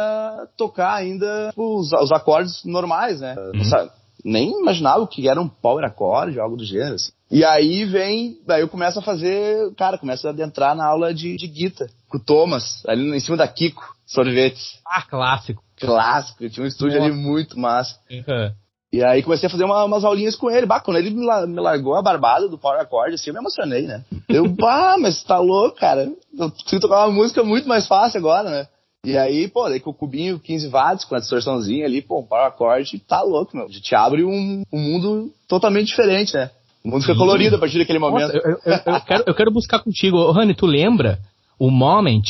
tocar 0.58 0.96
ainda 0.96 1.54
os, 1.56 1.94
os 1.94 2.12
acordes 2.12 2.64
normais, 2.66 3.22
né? 3.22 3.36
Uhum. 3.54 3.64
Sabe? 3.64 3.92
Nem 4.26 4.52
imaginava 4.60 5.00
o 5.00 5.08
que 5.08 5.30
era 5.30 5.40
um 5.40 5.48
power 5.48 5.86
acorde, 5.86 6.40
algo 6.40 6.58
do 6.58 6.66
gênero. 6.66 6.96
assim. 6.96 7.12
E 7.32 7.46
aí 7.46 7.86
vem, 7.86 8.38
daí 8.46 8.62
eu 8.62 8.68
começo 8.68 9.00
a 9.00 9.02
fazer, 9.02 9.74
cara, 9.76 9.98
começo 9.98 10.28
a 10.28 10.32
adentrar 10.32 10.76
na 10.76 10.86
aula 10.86 11.14
de, 11.14 11.38
de 11.38 11.48
guitarra 11.48 11.90
com 12.10 12.18
o 12.18 12.24
Thomas, 12.24 12.84
ali 12.88 13.16
em 13.16 13.20
cima 13.20 13.38
da 13.38 13.48
Kiko, 13.48 13.84
sorvetes. 14.06 14.80
Ah, 14.86 15.02
clássico. 15.02 15.64
Clássico, 15.80 16.50
tinha 16.50 16.64
um 16.64 16.68
estúdio 16.68 17.00
Nossa. 17.00 17.12
ali 17.12 17.22
muito 17.22 17.60
massa. 17.60 18.00
Uhum. 18.10 18.52
E 18.92 19.04
aí 19.04 19.22
comecei 19.22 19.48
a 19.48 19.50
fazer 19.50 19.66
uma- 19.66 19.84
umas 19.84 20.06
aulinhas 20.06 20.36
com 20.36 20.50
ele. 20.50 20.66
Bah, 20.66 20.80
quando 20.80 20.98
ele 20.98 21.10
me, 21.10 21.26
la- 21.26 21.46
me 21.46 21.60
largou 21.60 21.96
a 21.96 22.02
barbada 22.02 22.48
do 22.48 22.58
Power 22.58 22.80
Accord, 22.80 23.14
assim, 23.14 23.30
eu 23.30 23.34
me 23.34 23.40
emocionei, 23.40 23.82
né? 23.86 24.04
Eu, 24.30 24.48
bah, 24.56 24.96
mas 25.00 25.22
tá 25.24 25.40
louco, 25.40 25.78
cara. 25.78 26.10
Eu 26.38 26.50
consigo 26.52 26.82
tocar 26.82 27.06
uma 27.08 27.14
música 27.14 27.44
muito 27.44 27.68
mais 27.68 27.86
fácil 27.88 28.18
agora, 28.20 28.50
né? 28.50 28.68
E 29.06 29.18
aí, 29.18 29.48
pô, 29.48 29.68
daí 29.70 29.80
com 29.80 29.90
o 29.92 29.94
cubinho 29.94 30.40
15 30.40 30.68
watts, 30.70 31.06
com 31.06 31.16
a 31.16 31.20
distorçãozinha 31.20 31.86
ali, 31.86 32.02
pô, 32.02 32.20
um 32.20 32.26
Power 32.26 32.46
Accord, 32.48 32.98
tá 33.00 33.22
louco, 33.22 33.56
meu. 33.56 33.68
Te 33.70 33.94
abre 33.96 34.24
um, 34.24 34.64
um 34.72 34.80
mundo 34.80 35.32
totalmente 35.48 35.88
diferente, 35.88 36.34
né? 36.34 36.50
O 36.84 36.90
mundo 36.90 37.02
fica 37.02 37.14
Sim. 37.14 37.20
colorido 37.20 37.56
a 37.58 37.60
partir 37.60 37.78
daquele 37.80 38.00
momento. 38.00 38.34
Nossa, 38.34 38.38
eu, 38.38 38.52
eu- 38.66 38.94
eu 38.96 39.02
quero, 39.02 39.24
eu 39.28 39.36
quero 39.36 39.52
buscar 39.52 39.80
contigo. 39.80 40.18
Ô, 40.18 40.32
Rani, 40.32 40.54
tu 40.56 40.66
lembra 40.66 41.20
o 41.60 41.70
moment, 41.70 42.24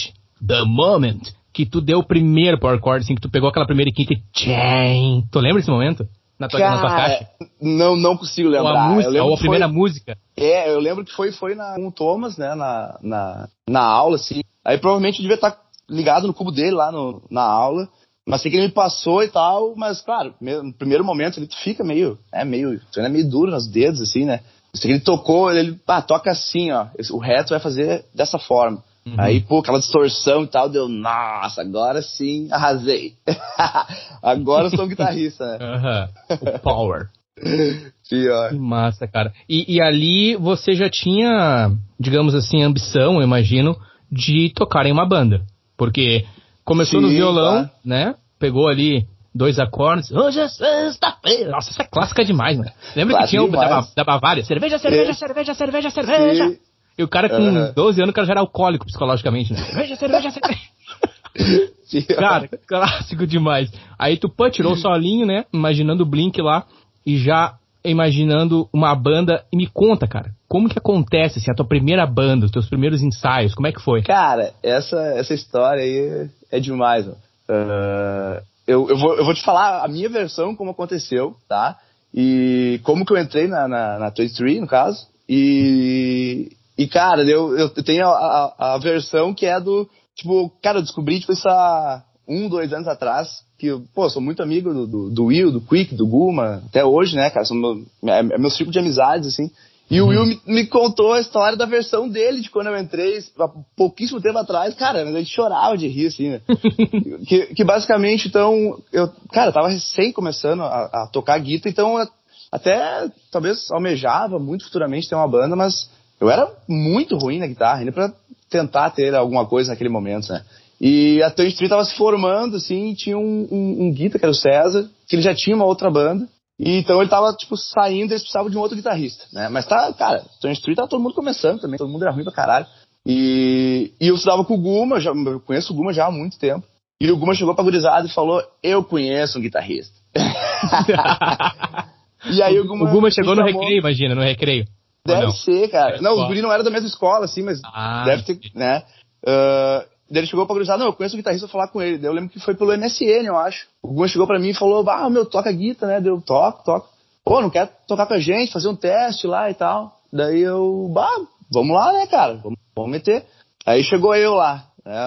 the 0.46 0.64
moment, 0.66 1.20
que 1.54 1.66
tu 1.66 1.82
deu 1.82 2.00
o 2.00 2.04
primeiro 2.06 2.60
power 2.60 2.80
chord, 2.80 3.04
assim, 3.04 3.16
que 3.16 3.22
tu 3.22 3.30
pegou 3.30 3.50
aquela 3.50 3.66
primeira 3.66 3.92
quinta 3.92 4.14
e 4.14 4.22
tchain. 4.34 5.24
Tu 5.32 5.40
lembra 5.40 5.60
desse 5.60 5.72
momento? 5.72 6.08
Na 6.40 6.48
tua, 6.48 6.60
na 6.60 6.80
tua 6.80 6.90
caixa? 6.90 7.26
Cara, 7.40 7.52
não, 7.62 7.96
não 7.96 8.16
consigo 8.18 8.50
lembrar. 8.50 8.84
a 8.84 8.88
Eu 8.90 8.94
música, 8.96 9.24
ou 9.24 9.34
a 9.34 9.38
foi- 9.38 9.40
primeira 9.40 9.68
música. 9.68 10.18
É, 10.36 10.70
eu 10.72 10.80
lembro 10.80 11.04
que 11.04 11.12
foi, 11.14 11.32
foi 11.32 11.56
na, 11.56 11.76
com 11.76 11.88
o 11.88 11.92
Thomas, 11.92 12.38
né, 12.38 12.54
na, 12.54 12.98
na, 13.02 13.50
na 13.68 13.82
aula, 13.84 14.16
assim. 14.18 14.42
Aí 14.64 14.78
provavelmente 14.78 15.18
eu 15.18 15.22
devia 15.24 15.36
estar 15.36 15.58
ligado 15.90 16.28
no 16.28 16.34
cubo 16.34 16.52
dele 16.52 16.72
lá 16.76 16.92
no, 16.92 17.24
na 17.32 17.42
aula. 17.44 17.88
Mas 18.28 18.42
sei 18.42 18.52
que 18.52 18.58
ele 18.58 18.68
me 18.68 18.74
passou 18.74 19.24
e 19.24 19.30
tal, 19.30 19.74
mas 19.78 20.02
claro, 20.02 20.36
no 20.42 20.74
primeiro 20.74 21.04
momento 21.04 21.40
ele 21.40 21.48
fica 21.64 21.82
meio, 21.82 22.20
é 22.32 22.44
meio, 22.44 22.78
é 22.98 23.08
meio 23.08 23.30
duro 23.30 23.50
nos 23.52 23.68
dedos, 23.68 24.02
assim, 24.02 24.26
né? 24.26 24.42
Sei 24.74 24.90
que 24.92 24.96
ele 24.98 25.04
tocou, 25.04 25.50
ele, 25.50 25.80
ah, 25.88 26.02
toca 26.02 26.30
assim, 26.30 26.70
ó, 26.72 26.88
o 27.12 27.20
reto 27.20 27.52
vai 27.52 27.60
fazer 27.62 28.04
dessa 28.14 28.38
forma. 28.38 28.84
Uhum. 29.08 29.16
Aí, 29.18 29.42
pô, 29.42 29.60
aquela 29.60 29.80
distorção 29.80 30.44
e 30.44 30.48
tal, 30.48 30.70
deu, 30.70 30.90
nossa, 30.90 31.62
agora 31.62 32.02
sim, 32.02 32.50
arrasei. 32.52 33.14
agora 34.22 34.66
eu 34.66 34.70
sou 34.72 34.86
um 34.86 34.88
guitarrista, 34.88 35.58
né? 35.58 36.10
Uhum. 36.30 36.56
O 36.56 36.60
power. 36.60 37.08
Pior. 38.10 38.50
Que 38.50 38.60
massa, 38.60 39.08
cara. 39.08 39.32
E, 39.48 39.76
e, 39.76 39.82
ali 39.82 40.36
você 40.36 40.74
já 40.74 40.90
tinha, 40.90 41.72
digamos 42.00 42.34
assim, 42.34 42.64
ambição, 42.64 43.16
eu 43.16 43.22
imagino, 43.22 43.78
de 44.12 44.52
tocar 44.56 44.86
em 44.86 44.92
uma 44.92 45.08
banda. 45.08 45.42
Porque 45.78 46.26
começou 46.66 47.00
Sim, 47.00 47.06
no 47.06 47.12
violão, 47.12 47.66
tá. 47.66 47.72
né? 47.86 48.16
Pegou 48.40 48.68
ali 48.68 49.06
dois 49.34 49.60
acordes. 49.60 50.12
Hoje 50.12 50.40
é 50.40 50.48
sexta-feira. 50.48 51.52
Nossa, 51.52 51.70
isso 51.70 51.82
é 51.82 51.86
clássica 51.86 52.26
demais, 52.26 52.58
né? 52.58 52.72
Lembra 52.96 53.20
que 53.20 53.28
tinha 53.28 53.44
o 53.44 53.50
da, 53.50 53.86
da, 53.96 54.04
Bavária? 54.04 54.44
Cerveja, 54.44 54.80
cerveja, 54.80 55.12
é. 55.12 55.14
cerveja, 55.14 55.54
cerveja, 55.54 55.90
cerveja. 55.92 56.50
Sim. 56.50 56.58
E 56.98 57.04
o 57.04 57.08
cara 57.08 57.30
com 57.30 57.38
uhum. 57.38 57.72
12 57.74 58.02
anos, 58.02 58.12
o 58.12 58.14
cara 58.14 58.26
já 58.26 58.34
era 58.34 58.40
alcoólico 58.40 58.86
psicologicamente, 58.86 59.54
né? 59.54 59.60
Cerveja, 59.60 59.96
cerveja, 59.96 60.32
cerveja. 60.32 62.16
cara, 62.18 62.50
clássico 62.68 63.28
demais. 63.28 63.72
Aí 63.98 64.18
tu 64.18 64.28
pô, 64.30 64.50
tirou 64.50 64.74
o 64.74 64.78
solinho, 64.78 65.26
né? 65.26 65.46
Imaginando 65.54 66.04
o 66.04 66.06
Blink 66.06 66.42
lá 66.42 66.66
e 67.06 67.18
já 67.18 67.56
imaginando 67.86 68.68
uma 68.74 68.96
banda. 68.96 69.44
E 69.52 69.58
me 69.58 69.68
conta, 69.68 70.08
cara, 70.08 70.32
como 70.48 70.68
que 70.70 70.80
acontece 70.80 71.40
assim, 71.40 71.52
a 71.52 71.56
tua 71.56 71.68
primeira 71.68 72.06
banda, 72.06 72.46
os 72.46 72.52
teus 72.52 72.68
primeiros 72.68 73.02
ensaios, 73.04 73.54
como 73.54 73.68
é 73.68 73.72
que 73.72 73.82
foi? 73.82 74.02
Cara, 74.02 74.54
essa, 74.64 75.00
essa 75.16 75.34
história 75.34 75.84
aí 75.84 76.30
é 76.52 76.60
demais. 76.60 77.06
Uh, 77.08 78.42
eu, 78.66 78.90
eu, 78.90 78.98
vou, 78.98 79.16
eu 79.16 79.24
vou 79.24 79.34
te 79.34 79.44
falar 79.44 79.84
a 79.84 79.88
minha 79.88 80.10
versão, 80.10 80.56
como 80.56 80.72
aconteceu, 80.72 81.36
tá? 81.48 81.78
E 82.14 82.80
como 82.84 83.06
que 83.06 83.14
eu 83.14 83.18
entrei 83.18 83.48
na, 83.48 83.68
na, 83.68 84.00
na 84.00 84.10
23, 84.10 84.60
no 84.60 84.68
caso. 84.68 85.08
E, 85.30 86.52
e, 86.78 86.88
cara, 86.88 87.24
eu, 87.24 87.58
eu 87.58 87.70
tenho 87.70 88.06
a, 88.06 88.54
a, 88.58 88.76
a, 88.76 88.78
versão 88.78 89.34
que 89.34 89.46
é 89.46 89.60
do. 89.60 89.90
Tipo, 90.16 90.52
cara, 90.62 90.78
eu 90.78 90.84
descobri, 90.84 91.20
tipo, 91.20 91.34
isso 91.34 91.48
há 91.50 92.04
um, 92.28 92.48
dois 92.48 92.72
anos 92.72 92.88
atrás. 92.88 93.46
Que, 93.58 93.76
pô, 93.96 94.08
sou 94.10 94.22
muito 94.22 94.44
amigo 94.44 94.72
do, 94.72 94.86
do, 94.86 95.10
do 95.10 95.26
Will, 95.26 95.52
do 95.52 95.62
Quick, 95.62 95.96
do 95.96 96.06
Guma, 96.06 96.62
até 96.68 96.86
hoje, 96.86 97.16
né, 97.16 97.30
cara? 97.32 97.46
São 97.46 97.58
meu, 97.58 97.84
é, 98.06 98.20
é 98.20 98.38
meu 98.38 98.50
de 98.50 98.80
amizades, 98.80 99.28
assim. 99.28 99.50
E 99.90 100.00
uhum. 100.00 100.08
o 100.08 100.10
Will 100.10 100.26
me, 100.26 100.42
me, 100.46 100.68
contou 100.68 101.14
a 101.14 101.20
história 101.20 101.58
da 101.58 101.66
versão 101.66 102.08
dele, 102.08 102.42
de 102.42 102.50
quando 102.52 102.68
eu 102.68 102.78
entrei, 102.78 103.20
há 103.40 103.48
pouquíssimo 103.76 104.22
tempo 104.22 104.38
atrás. 104.38 104.76
Cara, 104.76 105.02
a 105.02 105.12
gente 105.14 105.34
chorava 105.34 105.78
de 105.78 105.88
rir, 105.88 106.08
assim, 106.08 106.30
né? 106.30 106.42
que, 107.26 107.48
que 107.56 107.64
basicamente, 107.64 108.28
então, 108.28 108.78
eu, 108.92 109.10
cara, 109.32 109.50
eu 109.50 109.54
tava 109.54 109.70
recém 109.70 110.12
começando 110.12 110.62
a, 110.62 110.90
a 110.94 111.10
tocar 111.12 111.40
guitarra, 111.40 111.72
então 111.72 112.00
eu, 112.00 112.08
até 112.52 113.10
talvez 113.32 113.72
almejava 113.72 114.38
muito 114.38 114.66
futuramente 114.66 115.10
ter 115.10 115.16
uma 115.16 115.28
banda, 115.28 115.56
mas 115.56 115.90
eu 116.20 116.30
era 116.30 116.52
muito 116.68 117.18
ruim 117.18 117.40
na 117.40 117.48
guitarra, 117.48 117.80
ainda 117.80 117.92
pra 117.92 118.12
tentar 118.50 118.90
ter 118.92 119.14
alguma 119.14 119.46
coisa 119.46 119.72
naquele 119.72 119.90
momento, 119.90 120.32
né? 120.32 120.44
E 120.80 121.22
a 121.24 121.32
Tony 121.32 121.50
Street 121.50 121.70
tava 121.70 121.86
se 121.86 121.96
formando, 121.96 122.58
assim, 122.58 122.92
e 122.92 122.96
tinha 122.96 123.18
um, 123.18 123.48
um, 123.52 123.86
um 123.86 123.94
guitarra, 123.94 124.20
que 124.20 124.26
era 124.26 124.32
o 124.32 124.36
César, 124.36 124.88
que 125.08 125.16
ele 125.16 125.24
já 125.24 125.34
tinha 125.34 125.56
uma 125.56 125.66
outra 125.66 125.90
banda. 125.90 126.28
E 126.60 126.78
então 126.78 127.02
ele 127.02 127.10
tava, 127.10 127.34
tipo, 127.34 127.56
saindo 127.56 128.12
e 128.12 128.14
eles 128.14 128.24
precisavam 128.24 128.50
de 128.50 128.58
um 128.58 128.62
outro 128.62 128.76
guitarrista, 128.76 129.26
né? 129.32 129.48
Mas 129.50 129.66
tá, 129.66 129.94
cara, 129.94 130.24
Tony 130.42 130.54
Street 130.54 130.76
tava 130.76 130.88
todo 130.88 131.02
mundo 131.02 131.14
começando 131.14 131.60
também, 131.60 131.78
todo 131.78 131.90
mundo 131.90 132.04
era 132.04 132.12
ruim 132.12 132.24
pra 132.24 132.34
caralho. 132.34 132.66
E, 133.06 133.92
e 134.02 134.08
eu 134.08 134.16
estudava 134.16 134.44
com 134.44 134.56
o 134.56 134.58
Guma, 134.58 135.00
já, 135.00 135.12
eu 135.12 135.40
conheço 135.40 135.72
o 135.72 135.76
Guma 135.76 135.94
já 135.94 136.08
há 136.08 136.12
muito 136.12 136.38
tempo. 136.38 136.66
E 137.00 137.12
o 137.12 137.18
Guma 137.18 137.36
chegou 137.36 137.54
pra 137.54 137.64
gurizada 137.64 138.08
e 138.08 138.12
falou, 138.12 138.42
eu 138.62 138.84
conheço 138.84 139.38
um 139.38 139.42
guitarrista. 139.42 139.96
e 142.26 142.42
aí 142.42 142.60
o 142.60 142.68
Guma... 142.68 142.90
O 142.90 142.92
Guma 142.92 143.12
chegou 143.12 143.36
no 143.36 143.44
recreio, 143.44 143.80
imagina, 143.80 144.16
no 144.16 144.22
recreio. 144.22 144.66
Deve 145.08 145.32
ser, 145.34 145.70
cara. 145.70 146.02
Não, 146.02 146.14
os 146.14 146.28
guri 146.28 146.42
não 146.42 146.52
era 146.52 146.64
da 146.64 146.70
mesma 146.70 146.88
escola, 146.88 147.26
assim, 147.26 147.42
mas 147.42 147.62
ah, 147.64 148.04
deve 148.06 148.24
ter, 148.24 148.40
né? 148.54 148.84
Uh, 149.24 149.86
daí 150.10 150.20
ele 150.22 150.28
chegou 150.28 150.46
pra 150.46 150.56
cruzar, 150.56 150.78
não, 150.78 150.88
eu 150.88 150.94
conheço 150.94 151.16
o 151.16 151.18
guitarrista, 151.18 151.48
vou 151.48 151.52
falar 151.52 151.68
com 151.70 151.82
ele. 151.82 151.98
Daí 151.98 152.10
eu 152.10 152.14
lembro 152.14 152.30
que 152.30 152.40
foi 152.40 152.56
pelo 152.56 152.76
MSN, 152.78 153.26
eu 153.26 153.38
acho. 153.38 153.68
O 153.82 153.94
Gun 153.94 154.08
chegou 154.08 154.28
pra 154.28 154.40
mim 154.40 154.50
e 154.50 154.54
falou, 154.54 154.88
ah, 154.90 155.10
meu, 155.10 155.26
toca 155.26 155.52
guitarra, 155.52 155.94
né? 155.94 156.02
Deu, 156.02 156.22
toco, 156.22 156.64
toco. 156.64 156.90
Pô, 157.24 157.42
não 157.42 157.50
quer 157.50 157.70
tocar 157.88 158.06
com 158.06 158.14
a 158.14 158.20
gente, 158.20 158.54
fazer 158.54 158.70
um 158.70 158.76
teste 158.76 159.28
lá 159.28 159.50
e 159.50 159.54
tal. 159.54 159.98
Daí 160.12 160.42
eu, 160.42 160.90
bah, 160.94 161.20
vamos 161.52 161.76
lá, 161.76 161.92
né, 161.92 162.08
cara? 162.08 162.36
Vamos, 162.36 162.58
vamos 162.76 162.92
meter. 162.92 163.26
Aí 163.66 163.84
chegou 163.84 164.16
eu 164.16 164.34
lá, 164.34 164.66
né? 164.86 164.98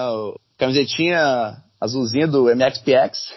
Camisetinha 0.57 1.57
azulzinha 1.79 2.27
do 2.27 2.45
MXPX. 2.45 3.33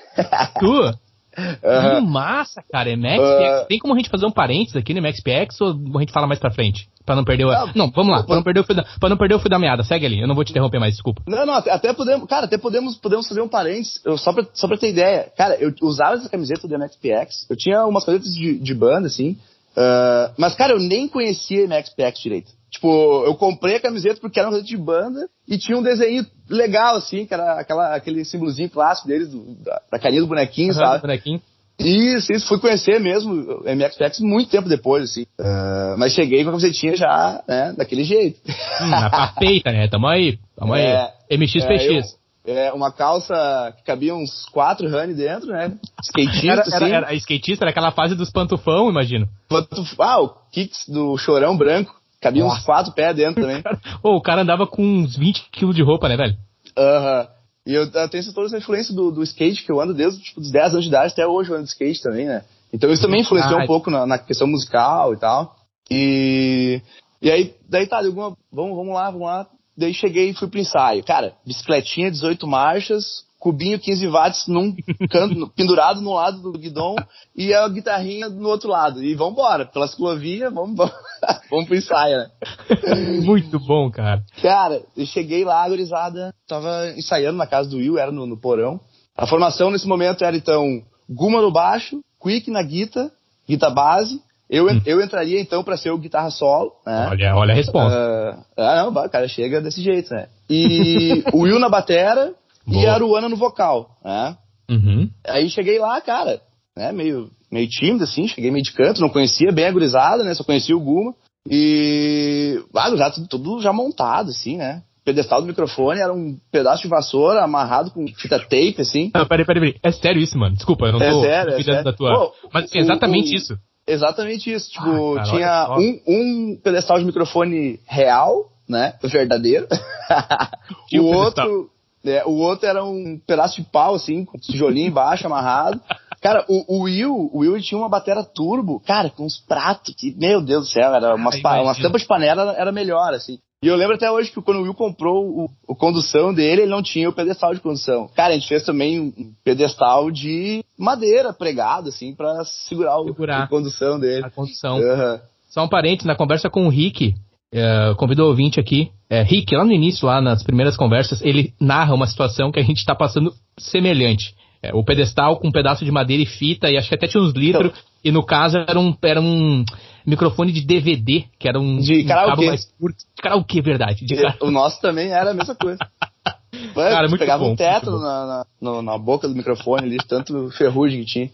Tu? 0.61 0.99
Uhum. 1.37 2.01
Que 2.01 2.07
massa, 2.07 2.63
cara. 2.71 2.91
É 2.91 2.97
Max 2.97 3.19
Uh... 3.19 3.67
Tem 3.67 3.79
como 3.79 3.95
a 3.95 3.97
gente 3.97 4.11
fazer 4.11 4.27
um 4.27 4.31
parênteses 4.31 4.77
aqui 4.77 4.95
no 4.95 5.03
MaxPX 5.03 5.61
ou 5.61 5.71
a 5.97 6.01
gente 6.01 6.13
fala 6.13 6.27
mais 6.27 6.39
pra 6.39 6.51
frente? 6.51 6.89
Pra 7.05 7.15
não 7.15 7.25
perder 7.25 7.45
o. 7.45 7.51
Não, 7.51 7.67
não 7.75 7.91
vamos 7.91 8.17
lá, 8.17 8.23
pra 8.23 8.37
não 8.37 8.43
perder 8.43 8.61
o, 8.61 8.65
fio 8.65 8.75
da, 8.75 8.85
pra 8.99 9.11
não 9.11 9.17
perder 9.17 9.35
o 9.35 9.39
fio 9.39 9.51
da 9.51 9.59
meada. 9.59 9.85
Segue 9.85 10.07
ali, 10.07 10.21
eu 10.21 10.27
não 10.27 10.35
vou 10.35 10.43
te 10.43 10.53
interromper 10.53 10.79
mais, 10.79 10.95
desculpa. 10.95 11.23
Não, 11.27 11.45
não, 11.45 11.55
até, 11.55 11.93
podemos. 11.93 12.27
Cara, 12.27 12.47
até 12.47 12.57
podemos, 12.57 12.97
podemos 12.97 13.29
fazer 13.29 13.43
um 13.43 13.49
parênteses. 13.49 14.01
Eu, 14.05 14.17
só, 14.17 14.33
pra, 14.33 14.47
só 14.55 14.67
pra 14.67 14.79
ter 14.79 14.91
ideia. 14.91 15.31
Cara, 15.37 15.57
eu 15.57 15.75
usava 15.83 16.15
essa 16.15 16.31
camiseta 16.31 16.67
do 16.67 16.79
MXPX. 16.79 17.47
Eu 17.51 17.57
tinha 17.57 17.85
umas 17.85 18.05
camisetas 18.05 18.35
de, 18.35 18.59
de 18.59 18.75
banda, 18.75 19.07
assim. 19.07 19.37
Uh, 19.77 20.33
mas, 20.39 20.55
cara, 20.55 20.73
eu 20.73 20.79
nem 20.79 21.07
conhecia 21.07 21.67
MXPX 21.67 22.21
direito. 22.23 22.53
Tipo, 22.75 23.25
eu 23.25 23.37
comprei 23.37 23.77
a 23.77 23.81
camiseta 23.81 24.21
porque 24.21 24.37
era 24.37 24.49
uma 24.49 24.57
camiseta 24.57 24.77
de 24.77 24.83
banda 24.83 25.29
e 25.47 25.57
tinha 25.57 25.79
um 25.79 25.83
desenho 25.83 26.27
legal, 26.51 26.97
assim, 26.97 27.25
que 27.25 27.33
era 27.33 27.61
aquela, 27.61 27.95
aquele 27.95 28.25
símbolozinho 28.25 28.69
clássico 28.69 29.07
deles, 29.07 29.31
do, 29.31 29.55
da, 29.63 29.81
da 29.93 29.99
carinha 29.99 30.21
do 30.21 30.27
bonequinho, 30.27 30.73
uhum, 30.73 30.79
sabe? 30.79 31.03
bonequinho. 31.03 31.41
Isso, 31.79 32.33
isso. 32.33 32.49
Fui 32.49 32.59
conhecer 32.59 32.99
mesmo 32.99 33.33
o 33.33 33.63
MXPX 33.65 34.19
muito 34.21 34.51
tempo 34.51 34.69
depois, 34.69 35.05
assim. 35.05 35.23
Uh, 35.39 35.97
mas 35.97 36.15
cheguei 36.15 36.43
com 36.43 36.49
a 36.49 36.53
camisetinha 36.53 36.97
já, 36.97 37.45
né, 37.47 37.75
daquele 37.77 38.03
jeito. 38.03 38.41
Hum, 38.83 38.93
a 38.93 39.33
feita, 39.39 39.71
né? 39.71 39.87
Tamo 39.87 40.09
aí. 40.09 40.37
Tamo 40.57 40.75
é, 40.75 41.13
aí. 41.31 41.39
MXPX. 41.39 42.19
É, 42.45 42.67
é, 42.67 42.73
uma 42.73 42.91
calça 42.91 43.73
que 43.77 43.85
cabia 43.85 44.17
uns 44.17 44.47
quatro 44.47 44.89
rani 44.89 45.15
dentro, 45.15 45.47
né? 45.47 45.77
Skatista, 46.03 46.49
era, 46.49 46.63
assim. 46.63 46.75
Era, 46.75 47.07
era, 47.07 47.15
skatista, 47.15 47.65
era 47.65 47.71
aquela 47.71 47.93
fase 47.93 48.17
dos 48.17 48.31
pantufão, 48.31 48.91
imagino. 48.91 49.29
Pantuf... 49.49 49.95
Ah, 50.01 50.21
o 50.21 50.29
kicks 50.51 50.89
do 50.89 51.17
chorão 51.17 51.57
branco. 51.57 51.95
Cabia 52.25 52.43
Nossa. 52.43 52.57
uns 52.57 52.65
quatro 52.65 52.93
pés 52.93 53.15
dentro 53.15 53.43
também. 53.43 53.63
Pô, 54.01 54.17
o 54.17 54.21
cara 54.21 54.41
andava 54.41 54.67
com 54.67 54.83
uns 54.83 55.15
20 55.15 55.51
quilos 55.53 55.77
de 55.77 55.83
roupa, 55.83 56.09
né, 56.09 56.17
velho? 56.17 56.35
Aham. 56.77 57.21
Uh 57.21 57.25
-huh. 57.27 57.35
E 57.67 57.73
eu, 57.73 57.85
eu 57.85 58.09
tenho 58.09 58.33
toda 58.35 58.47
essa 58.47 58.59
influência 58.59 58.95
do, 58.95 59.11
do 59.11 59.23
skate, 59.23 59.65
que 59.65 59.73
eu 59.73 59.81
ando 59.81 59.95
desde 59.95 60.23
tipo, 60.23 60.41
os 60.41 60.51
10 60.51 60.73
anos 60.73 60.85
de 60.85 60.91
idade 60.91 61.13
até 61.13 61.27
hoje 61.27 61.51
eu 61.51 61.57
ando 61.57 61.65
de 61.65 61.71
skate 61.71 62.03
também, 62.03 62.27
né? 62.27 62.45
Então 62.73 62.91
isso 62.91 63.03
também 63.03 63.23
influenciou 63.23 63.59
um 63.61 63.67
pouco 63.67 63.91
na, 63.91 64.05
na, 64.07 64.19
questão 64.19 64.47
musical 64.47 65.15
e 65.15 65.17
tal. 65.17 65.57
E, 65.91 66.83
e 67.23 67.31
aí, 67.31 67.55
daí 67.69 67.87
tá, 67.87 67.99
alguma, 67.99 68.37
vamos, 68.53 68.77
vamos 68.77 68.95
lá, 68.95 69.11
vamos 69.11 69.27
lá. 69.27 69.47
Daí 69.77 69.95
cheguei 69.95 70.31
e 70.31 70.35
fui 70.35 70.49
pro 70.49 70.61
ensaio. 70.61 71.03
Cara, 71.05 71.35
bicicletinha, 71.47 72.11
18 72.11 72.47
marchas, 72.47 73.25
cubinho 73.45 73.79
15 73.79 74.09
watts 74.09 74.49
num 74.49 74.75
canto, 75.11 75.53
pendurado 75.55 76.01
no 76.01 76.15
lado 76.15 76.41
do 76.41 76.59
guidão 76.59 76.97
e 77.37 77.53
a 77.53 77.69
guitarrinha 77.69 78.31
no 78.31 78.49
outro 78.49 78.71
lado. 78.71 79.05
E 79.05 79.15
vambora, 79.15 79.67
pela 79.67 79.87
ciclovia, 79.87 80.51
vamos, 80.51 80.75
vamos, 80.75 80.95
vamos 81.51 81.67
pro 81.67 81.77
ensaio, 81.77 82.17
né? 82.17 82.31
Muito 83.23 83.61
bom, 83.61 83.91
cara. 83.91 84.23
Cara, 84.41 84.81
eu 84.97 85.05
cheguei 85.05 85.45
lá, 85.45 85.63
agorizada, 85.63 86.33
tava 86.49 86.89
ensaiando 86.97 87.37
na 87.37 87.47
casa 87.47 87.69
do 87.69 87.77
Will, 87.77 87.99
era 87.99 88.11
no, 88.11 88.25
no 88.25 88.41
porão. 88.41 88.81
A 89.15 89.27
formação 89.27 89.71
nesse 89.71 89.87
momento 89.87 90.25
era 90.25 90.35
então 90.35 90.83
Guma 91.07 91.43
no 91.43 91.53
baixo, 91.53 92.01
Quick 92.19 92.51
na 92.51 92.63
guitarra, 92.63 93.11
guitarra 93.47 93.75
base, 93.75 94.23
eu, 94.49 94.67
hum. 94.67 94.81
eu 94.87 95.03
entraria 95.03 95.39
então 95.39 95.63
para 95.63 95.77
ser 95.77 95.91
o 95.91 95.99
guitarra 95.99 96.31
solo, 96.31 96.73
né? 96.87 97.09
Olha, 97.11 97.37
olha 97.37 97.53
a 97.53 97.57
resposta. 97.57 97.95
Uh, 97.95 98.61
ah, 98.63 98.77
não, 98.77 99.05
o 99.05 99.11
cara 99.11 99.29
chega 99.29 99.61
desse 99.61 99.83
jeito, 99.83 100.15
né? 100.15 100.29
E 100.49 101.23
o 101.31 101.41
Will 101.41 101.59
na 101.59 101.69
batera, 101.69 102.33
Boa. 102.67 102.83
e 102.83 102.87
a 102.87 102.95
Aruana 102.95 103.29
no 103.29 103.37
vocal, 103.37 103.99
né? 104.05 104.37
Uhum. 104.71 105.11
Aí 105.27 105.51
cheguei 105.51 105.79
lá, 105.79 106.01
cara, 106.01 106.41
né, 106.77 106.93
meio, 106.93 107.31
meio 107.51 107.69
tímido, 107.69 108.05
assim, 108.05 108.27
cheguei 108.27 108.51
meio 108.51 108.65
de 108.65 108.73
canto, 108.73 109.01
não 109.01 109.09
conhecia 109.09 109.53
bem 109.53 109.67
a 109.67 109.73
gurizada, 109.73 110.25
né, 110.25 110.35
só 110.35 110.43
conhecia 110.43 110.77
o 110.77 110.81
Guma. 110.81 111.15
E, 111.49 112.59
ah, 112.75 112.97
já 112.97 113.11
tudo, 113.11 113.29
tudo 113.29 113.61
já 113.61 113.73
montado, 113.73 114.31
assim, 114.31 114.57
né? 114.57 114.83
O 115.03 115.05
pedestal 115.05 115.43
do 115.43 115.47
microfone 115.47 116.01
era 116.01 116.13
um 116.13 116.39
pedaço 116.51 116.83
de 116.83 116.89
vassoura 116.89 117.45
amarrado 117.45 117.91
com 117.91 118.07
fita 118.09 118.39
tape, 118.39 118.77
assim. 118.79 119.11
Não, 119.15 119.27
peraí, 119.27 119.45
peraí, 119.45 119.61
peraí. 119.61 119.81
É 119.83 119.93
sério 119.93 120.23
isso, 120.23 120.39
mano? 120.39 120.57
Desculpa, 120.57 120.87
eu 120.87 120.93
não 120.93 121.03
é 121.03 121.11
tô 121.11 121.21
sério, 121.21 121.53
é 121.53 121.63
sério. 121.63 121.85
da 121.85 121.93
tua... 121.93 122.15
Pô, 122.15 122.33
Mas 122.51 122.65
assim, 122.65 122.79
exatamente 122.79 123.35
o, 123.35 123.37
isso. 123.37 123.59
Exatamente 123.87 124.51
isso. 124.51 124.71
Tipo, 124.71 125.19
ah, 125.19 125.23
cara, 125.23 125.31
tinha 125.31 125.69
um, 125.79 126.01
um 126.09 126.61
pedestal 126.63 126.99
de 126.99 127.05
microfone 127.05 127.79
real, 127.87 128.51
né? 128.67 128.95
Verdadeiro. 129.03 129.69
o 130.99 131.05
outro 131.05 131.69
é, 132.05 132.25
o 132.25 132.33
outro 132.33 132.69
era 132.69 132.85
um 132.85 133.19
pedaço 133.27 133.57
de 133.57 133.69
pau, 133.69 133.95
assim, 133.95 134.25
com 134.25 134.39
tijolinho 134.39 134.89
embaixo, 134.89 135.27
amarrado. 135.27 135.81
Cara, 136.21 136.45
o, 136.49 136.77
o 136.79 136.83
Will, 136.85 137.31
o 137.33 137.39
Will 137.41 137.61
tinha 137.61 137.79
uma 137.79 137.89
bateria 137.89 138.25
turbo, 138.25 138.81
cara, 138.81 139.11
com 139.11 139.25
uns 139.25 139.39
pratos 139.39 139.95
que, 139.95 140.15
meu 140.17 140.41
Deus 140.41 140.67
do 140.67 140.73
céu, 140.73 140.95
era 140.95 141.15
umas, 141.15 141.39
ah, 141.45 141.63
umas 141.63 141.79
tampas 141.79 142.03
de 142.03 142.09
panela 142.09 142.55
era 142.57 142.73
melhor, 142.73 143.13
assim. 143.13 143.39
E 143.63 143.67
eu 143.67 143.77
lembro 143.77 143.97
até 143.97 144.11
hoje 144.11 144.31
que 144.31 144.43
quando 144.43 144.59
o 144.59 144.63
Will 144.63 144.75
comprou 144.75 145.27
o, 145.27 145.51
o 145.67 145.75
condução 145.75 146.35
dele, 146.35 146.63
ele 146.63 146.71
não 146.71 146.83
tinha 146.83 147.09
o 147.09 147.13
pedestal 147.15 147.55
de 147.55 147.61
condução. 147.61 148.09
Cara, 148.15 148.35
a 148.35 148.35
gente 148.37 148.47
fez 148.47 148.63
também 148.63 149.01
um 149.01 149.33
pedestal 149.43 150.11
de 150.11 150.63
madeira 150.79 151.33
pregado, 151.33 151.89
assim, 151.89 152.15
para 152.15 152.45
segurar, 152.45 152.99
segurar, 153.05 153.41
o, 153.41 153.45
a 153.45 153.49
condução 153.49 153.99
dele. 153.99 154.25
A 154.25 154.31
condução. 154.31 154.77
Uhum. 154.77 155.21
Só 155.49 155.65
um 155.65 155.69
parente, 155.69 156.07
na 156.07 156.15
conversa 156.15 156.51
com 156.51 156.67
o 156.67 156.69
Rick, 156.69 157.15
uh, 157.55 157.95
convidou 157.97 158.27
o 158.27 158.31
ouvinte 158.31 158.59
aqui, 158.59 158.91
é, 159.09 159.23
Rick, 159.23 159.55
lá 159.55 159.65
no 159.65 159.73
início, 159.73 160.07
lá 160.07 160.21
nas 160.21 160.43
primeiras 160.43 160.77
conversas, 160.77 161.23
ele 161.23 161.55
narra 161.61 161.95
uma 161.95 162.07
situação 162.07 162.51
que 162.51 162.59
a 162.59 162.65
gente 162.65 162.79
está 162.79 162.95
passando 162.95 163.33
semelhante. 163.59 164.35
É, 164.63 164.75
o 164.75 164.83
pedestal 164.83 165.37
com 165.37 165.49
um 165.49 165.53
pedaço 165.53 165.85
de 165.85 165.91
madeira 165.91 166.23
e 166.23 166.27
fita, 166.27 166.71
e 166.71 166.77
acho 166.77 166.89
que 166.89 166.95
até 166.95 167.07
tinha 167.07 167.23
uns 167.23 167.33
litros, 167.35 167.67
então, 167.67 167.83
e 168.03 168.11
no 168.11 168.25
caso 168.25 168.59
era 168.59 168.79
um, 168.79 168.97
era 169.03 169.21
um 169.21 169.65
microfone 170.07 170.53
de 170.53 170.63
DVD, 170.63 171.25
que 171.39 171.49
era 171.49 171.61
um, 171.61 171.79
de 171.79 172.03
um 172.03 172.07
cabo 172.07 172.45
mais 172.45 172.65
curto. 172.79 172.99
De 172.99 173.23
karaokê, 173.23 173.61
verdade. 173.61 174.05
De 174.05 174.17
o 174.41 174.51
nosso 174.51 174.81
também 174.81 175.11
era 175.11 175.31
a 175.31 175.35
mesma 175.35 175.55
coisa. 175.55 175.79
Cara, 176.75 177.09
muito 177.09 177.19
pegava 177.19 177.45
bom, 177.45 177.53
um 177.53 177.57
teto 177.57 177.91
na, 177.99 178.45
na, 178.61 178.83
na, 178.83 178.99
boca 178.99 179.29
do 179.29 179.35
microfone 179.35 179.87
ali, 179.87 179.97
tanto 180.09 180.51
ferrugem 180.53 181.01
que 181.01 181.07
tinha. 181.07 181.31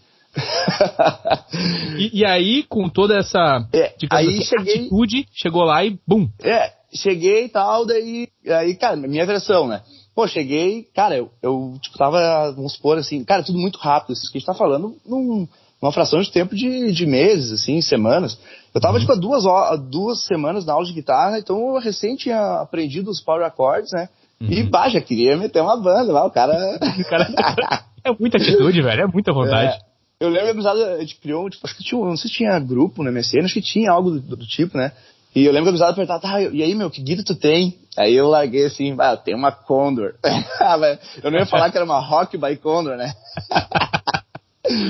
E, 1.97 2.19
e, 2.19 2.25
aí, 2.25 2.63
com 2.63 2.87
toda 2.87 3.17
essa 3.17 3.67
é, 3.73 3.93
aí 4.09 4.27
assim, 4.27 4.41
cheguei, 4.43 4.75
atitude, 4.75 5.27
chegou 5.33 5.63
lá 5.63 5.83
e 5.83 5.99
bum. 6.07 6.29
É, 6.41 6.71
cheguei 6.93 7.45
e 7.45 7.49
tal, 7.49 7.85
daí, 7.85 8.27
aí, 8.47 8.75
cara, 8.75 8.95
minha 8.95 9.25
versão, 9.25 9.67
né? 9.67 9.81
Pô, 10.15 10.27
cheguei, 10.27 10.83
cara, 10.93 11.17
eu, 11.17 11.31
eu 11.41 11.77
tipo, 11.81 11.97
tava, 11.97 12.51
vamos 12.51 12.73
supor 12.73 12.97
assim, 12.97 13.23
cara, 13.23 13.43
tudo 13.43 13.57
muito 13.57 13.79
rápido, 13.79 14.13
isso 14.13 14.29
que 14.31 14.37
a 14.37 14.39
gente 14.39 14.47
tá 14.47 14.53
falando 14.53 14.95
num, 15.05 15.47
numa 15.81 15.91
fração 15.91 16.21
de 16.21 16.31
tempo 16.31 16.55
de, 16.55 16.91
de 16.91 17.05
meses, 17.05 17.51
assim, 17.51 17.81
semanas. 17.81 18.37
Eu 18.73 18.79
tava, 18.79 18.95
uhum. 18.95 18.99
tipo, 19.01 19.11
há 19.11 19.15
duas, 19.15 19.43
duas 19.89 20.25
semanas 20.25 20.65
na 20.65 20.73
aula 20.73 20.85
de 20.85 20.93
guitarra, 20.93 21.39
então 21.39 21.75
eu 21.75 21.79
recém 21.79 22.15
tinha 22.15 22.61
aprendido 22.61 23.09
os 23.09 23.21
power 23.21 23.51
chords, 23.55 23.91
né? 23.91 24.09
Uhum. 24.41 24.47
E, 24.49 24.91
já 24.91 25.01
queria 25.01 25.37
meter 25.37 25.61
uma 25.61 25.77
banda 25.77 26.11
lá, 26.11 26.25
o 26.25 26.31
cara... 26.31 26.53
o 26.99 27.03
cara... 27.09 27.85
é 28.03 28.11
muita 28.19 28.37
atitude, 28.37 28.81
velho, 28.81 29.01
é 29.01 29.07
muita 29.07 29.33
vontade. 29.33 29.75
É. 29.75 29.90
Eu 30.21 30.29
lembro 30.29 30.61
que 30.61 30.67
a 30.67 30.99
gente 30.99 31.15
criou, 31.15 31.49
tipo, 31.49 31.65
acho 31.65 31.75
que 31.75 31.83
tinha, 31.83 31.99
não 31.99 32.15
sei 32.15 32.29
se 32.29 32.37
tinha 32.37 32.59
grupo 32.59 33.01
no 33.01 33.11
MSN, 33.11 33.43
acho 33.43 33.55
que 33.55 33.61
tinha 33.61 33.91
algo 33.91 34.11
do, 34.11 34.35
do 34.35 34.45
tipo, 34.45 34.77
né? 34.77 34.91
E 35.35 35.43
eu 35.45 35.51
lembro 35.51 35.63
que 35.63 35.69
a 35.69 35.71
gurizada 35.71 35.93
perguntava, 35.95 36.19
tá, 36.19 36.39
e 36.39 36.61
aí, 36.61 36.75
meu, 36.75 36.91
que 36.91 37.01
guita 37.01 37.23
tu 37.23 37.33
tem? 37.33 37.75
Aí 37.97 38.13
eu 38.13 38.27
larguei 38.27 38.65
assim, 38.65 38.95
ah, 38.99 39.13
eu 39.13 39.17
tenho 39.17 39.35
uma 39.35 39.51
Condor. 39.51 40.13
eu 41.23 41.31
não 41.31 41.39
ia 41.39 41.45
falar 41.47 41.71
que 41.71 41.77
era 41.77 41.85
uma 41.85 41.99
Rock 41.99 42.37
by 42.37 42.55
Condor, 42.57 42.97
né? 42.97 43.13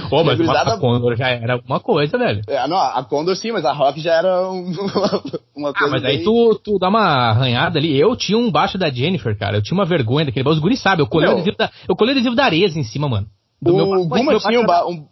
Pô, 0.09 0.21
mas 0.25 0.37
a 0.37 0.77
Condor 0.77 1.15
já 1.15 1.29
era 1.29 1.53
alguma 1.53 1.79
coisa, 1.79 2.17
velho. 2.17 2.41
É, 2.49 2.67
não, 2.67 2.77
a 2.77 3.01
Condor 3.01 3.33
sim, 3.37 3.53
mas 3.53 3.63
a 3.63 3.71
Rock 3.71 4.01
já 4.01 4.15
era 4.15 4.51
um, 4.51 4.65
uma, 5.55 5.69
ah, 5.69 5.73
coisa. 5.73 5.85
Ah, 5.85 5.87
mas 5.89 6.01
bem... 6.01 6.17
aí 6.17 6.23
tu, 6.25 6.59
tu 6.61 6.77
dá 6.77 6.89
uma 6.89 7.29
arranhada 7.29 7.79
ali. 7.79 7.97
Eu 7.97 8.17
tinha 8.17 8.37
um 8.37 8.51
baixo 8.51 8.77
da 8.77 8.89
Jennifer, 8.89 9.37
cara. 9.37 9.55
Eu 9.55 9.63
tinha 9.63 9.77
uma 9.77 9.85
vergonha 9.85 10.25
daquele 10.25 10.43
baixo. 10.43 10.57
Os 10.57 10.61
guris 10.61 10.81
sabem, 10.81 11.05
eu 11.05 11.09
colei 11.09 11.29
o 11.29 11.31
adesivo 11.31 11.55
da, 11.55 11.71
eu 11.87 11.95
colei 11.95 12.13
adesivo 12.13 12.35
da 12.35 12.43
Areza 12.43 12.77
em 12.77 12.83
cima, 12.83 13.07
mano. 13.07 13.27
Do 13.61 13.75
o 13.75 14.07
Guma 14.07 14.39
tinha 14.39 14.59
um, 14.59 14.65
ba... 14.65 14.87
um, 14.87 15.05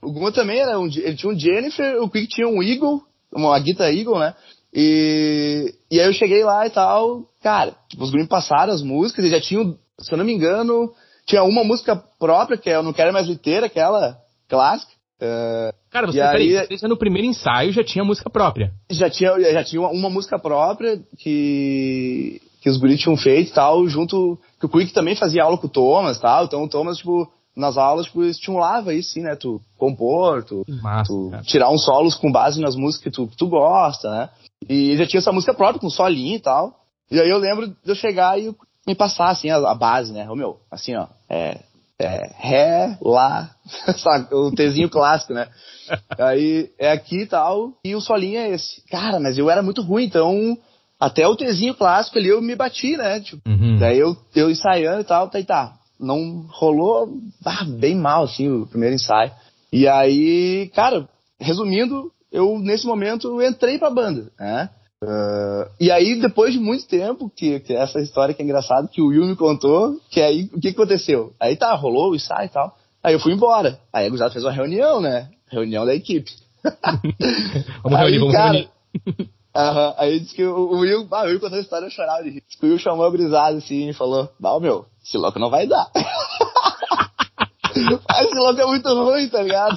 O 0.00 0.12
Guma 0.12 0.30
também 0.30 0.60
era 0.60 0.78
um. 0.78 0.86
Ele 0.86 1.16
tinha 1.16 1.32
um 1.32 1.38
Jennifer, 1.38 2.02
o 2.02 2.08
Quick 2.08 2.28
tinha 2.28 2.48
um 2.48 2.62
Eagle, 2.62 3.02
uma 3.34 3.58
Guitar 3.58 3.92
Eagle, 3.92 4.18
né? 4.18 4.34
E, 4.72 5.74
e 5.90 6.00
aí 6.00 6.06
eu 6.06 6.12
cheguei 6.12 6.44
lá 6.44 6.66
e 6.66 6.70
tal, 6.70 7.24
cara, 7.42 7.74
tipo, 7.88 8.04
os 8.04 8.10
guris 8.10 8.28
passaram 8.28 8.72
as 8.72 8.82
músicas 8.82 9.24
e 9.24 9.30
já 9.30 9.40
tinham, 9.40 9.76
se 9.98 10.12
eu 10.12 10.18
não 10.18 10.24
me 10.24 10.32
engano, 10.32 10.92
tinha 11.26 11.42
uma 11.42 11.64
música 11.64 11.96
própria, 12.18 12.56
que 12.56 12.70
é 12.70 12.76
Eu 12.76 12.82
Não 12.82 12.92
Quero 12.92 13.12
Mais 13.12 13.26
Liteira, 13.26 13.66
aquela 13.66 14.16
clássica. 14.48 14.92
Uh, 15.20 15.74
cara, 15.90 16.06
você, 16.06 16.18
peraí, 16.18 16.56
aí, 16.56 16.78
você 16.78 16.88
no 16.88 16.96
primeiro 16.96 17.26
ensaio 17.28 17.72
já 17.72 17.84
tinha 17.84 18.04
música 18.04 18.30
própria. 18.30 18.72
Já 18.88 19.10
tinha, 19.10 19.38
já 19.52 19.64
tinha 19.64 19.82
uma, 19.82 19.90
uma 19.90 20.08
música 20.08 20.38
própria 20.38 21.00
que, 21.18 22.40
que 22.62 22.70
os 22.70 22.78
guris 22.78 23.00
tinham 23.00 23.16
feito 23.16 23.50
e 23.50 23.54
tal, 23.54 23.86
junto, 23.88 24.38
que 24.58 24.66
o 24.66 24.68
Quick 24.68 24.92
também 24.92 25.16
fazia 25.16 25.42
aula 25.42 25.58
com 25.58 25.66
o 25.66 25.70
Thomas 25.70 26.16
e 26.16 26.20
tal, 26.20 26.44
então 26.44 26.62
o 26.62 26.68
Thomas, 26.68 26.96
tipo, 26.96 27.30
nas 27.60 27.76
aulas, 27.76 28.06
tipo, 28.06 28.24
estimulava 28.24 28.92
isso, 28.94 29.10
sim, 29.10 29.22
né? 29.22 29.36
Tu 29.36 29.60
compor, 29.78 30.42
tu, 30.42 30.64
Massa, 30.82 31.12
tu 31.12 31.30
tirar 31.42 31.70
uns 31.70 31.84
solos 31.84 32.14
com 32.14 32.32
base 32.32 32.60
nas 32.60 32.74
músicas 32.74 33.04
que 33.04 33.10
tu, 33.10 33.28
que 33.28 33.36
tu 33.36 33.48
gosta, 33.48 34.10
né? 34.10 34.28
E 34.68 34.96
já 34.96 35.06
tinha 35.06 35.18
essa 35.18 35.32
música 35.32 35.54
própria, 35.54 35.80
com 35.80 35.88
solinho 35.88 36.36
e 36.36 36.40
tal. 36.40 36.74
E 37.10 37.20
aí 37.20 37.28
eu 37.28 37.38
lembro 37.38 37.68
de 37.68 37.76
eu 37.84 37.94
chegar 37.94 38.38
e 38.40 38.54
me 38.86 38.94
passar, 38.94 39.30
assim, 39.30 39.50
a, 39.50 39.56
a 39.56 39.74
base, 39.74 40.12
né? 40.12 40.28
O 40.30 40.34
meu, 40.34 40.58
assim, 40.70 40.94
ó, 40.96 41.06
é, 41.28 41.60
é 41.98 42.32
Ré, 42.36 42.98
Lá, 43.00 43.50
sabe? 43.98 44.34
O 44.34 44.50
Tzinho 44.52 44.88
clássico, 44.88 45.34
né? 45.34 45.48
Aí 46.18 46.70
é 46.78 46.90
aqui 46.92 47.22
e 47.22 47.26
tal, 47.26 47.72
e 47.84 47.94
o 47.94 48.00
solinho 48.00 48.38
é 48.38 48.50
esse. 48.50 48.82
Cara, 48.88 49.20
mas 49.20 49.36
eu 49.36 49.50
era 49.50 49.62
muito 49.62 49.82
ruim, 49.82 50.04
então 50.04 50.56
até 50.98 51.26
o 51.26 51.36
Tzinho 51.36 51.74
clássico 51.74 52.18
ali 52.18 52.28
eu 52.28 52.40
me 52.42 52.54
bati, 52.54 52.96
né? 52.96 53.20
Tipo, 53.20 53.42
uhum. 53.48 53.78
Daí 53.78 53.98
eu, 53.98 54.16
eu 54.34 54.50
ensaiando 54.50 55.00
e 55.00 55.04
tal, 55.04 55.28
tá, 55.28 55.40
e 55.40 55.44
tá. 55.44 55.79
Não 56.00 56.46
rolou 56.48 57.20
ah, 57.44 57.64
bem 57.64 57.94
mal, 57.94 58.24
assim, 58.24 58.48
o 58.48 58.66
primeiro 58.66 58.94
ensaio. 58.94 59.30
E 59.72 59.86
aí, 59.86 60.70
cara, 60.74 61.08
resumindo, 61.38 62.10
eu, 62.32 62.58
nesse 62.58 62.86
momento, 62.86 63.42
entrei 63.42 63.78
pra 63.78 63.90
banda, 63.90 64.32
né? 64.38 64.70
Uh, 65.02 65.70
e 65.80 65.90
aí, 65.90 66.20
depois 66.20 66.52
de 66.52 66.58
muito 66.58 66.86
tempo, 66.86 67.30
que, 67.34 67.60
que 67.60 67.74
essa 67.74 68.00
história 68.00 68.34
que 68.34 68.42
é 68.42 68.44
engraçada, 68.44 68.88
que 68.88 69.00
o 69.00 69.06
Will 69.06 69.26
me 69.26 69.36
contou, 69.36 69.98
que 70.10 70.20
aí, 70.20 70.50
o 70.52 70.60
que, 70.60 70.68
aconteceu? 70.68 71.32
Aí 71.40 71.56
tá, 71.56 71.74
rolou 71.74 72.10
o 72.10 72.14
ensaio 72.14 72.46
e 72.46 72.50
tal. 72.50 72.76
Aí 73.02 73.14
eu 73.14 73.20
fui 73.20 73.32
embora. 73.32 73.78
Aí 73.92 74.06
a 74.06 74.10
Guzado 74.10 74.32
fez 74.32 74.44
uma 74.44 74.52
reunião, 74.52 75.00
né? 75.00 75.30
Reunião 75.50 75.86
da 75.86 75.94
equipe. 75.94 76.30
vamos 77.82 77.98
aí, 77.98 78.04
reunir, 78.04 78.18
vamos 78.18 78.34
cara, 78.34 78.52
reunir. 78.52 79.30
Uh 79.54 79.94
aí 79.96 80.20
disse 80.20 80.34
que 80.34 80.44
o, 80.44 80.78
Will, 80.78 81.08
ah, 81.10 81.24
o 81.24 81.26
Will 81.26 81.40
contou 81.40 81.58
a 81.58 81.60
história 81.60 81.86
eu 81.86 81.90
chorava 81.90 82.22
de 82.22 82.30
rir. 82.30 82.42
O 82.62 82.66
Will 82.66 82.78
chamou 82.78 83.04
a 83.04 83.10
Grisada 83.10 83.58
assim 83.58 83.88
e 83.88 83.92
falou, 83.92 84.30
não, 84.38 84.60
meu, 84.60 84.86
esse 85.04 85.18
louco 85.18 85.38
não 85.38 85.50
vai 85.50 85.66
dar. 85.66 85.90
esse 87.74 88.34
louco 88.34 88.60
é 88.60 88.66
muito 88.66 88.88
ruim, 88.88 89.28
tá 89.28 89.42
ligado? 89.42 89.76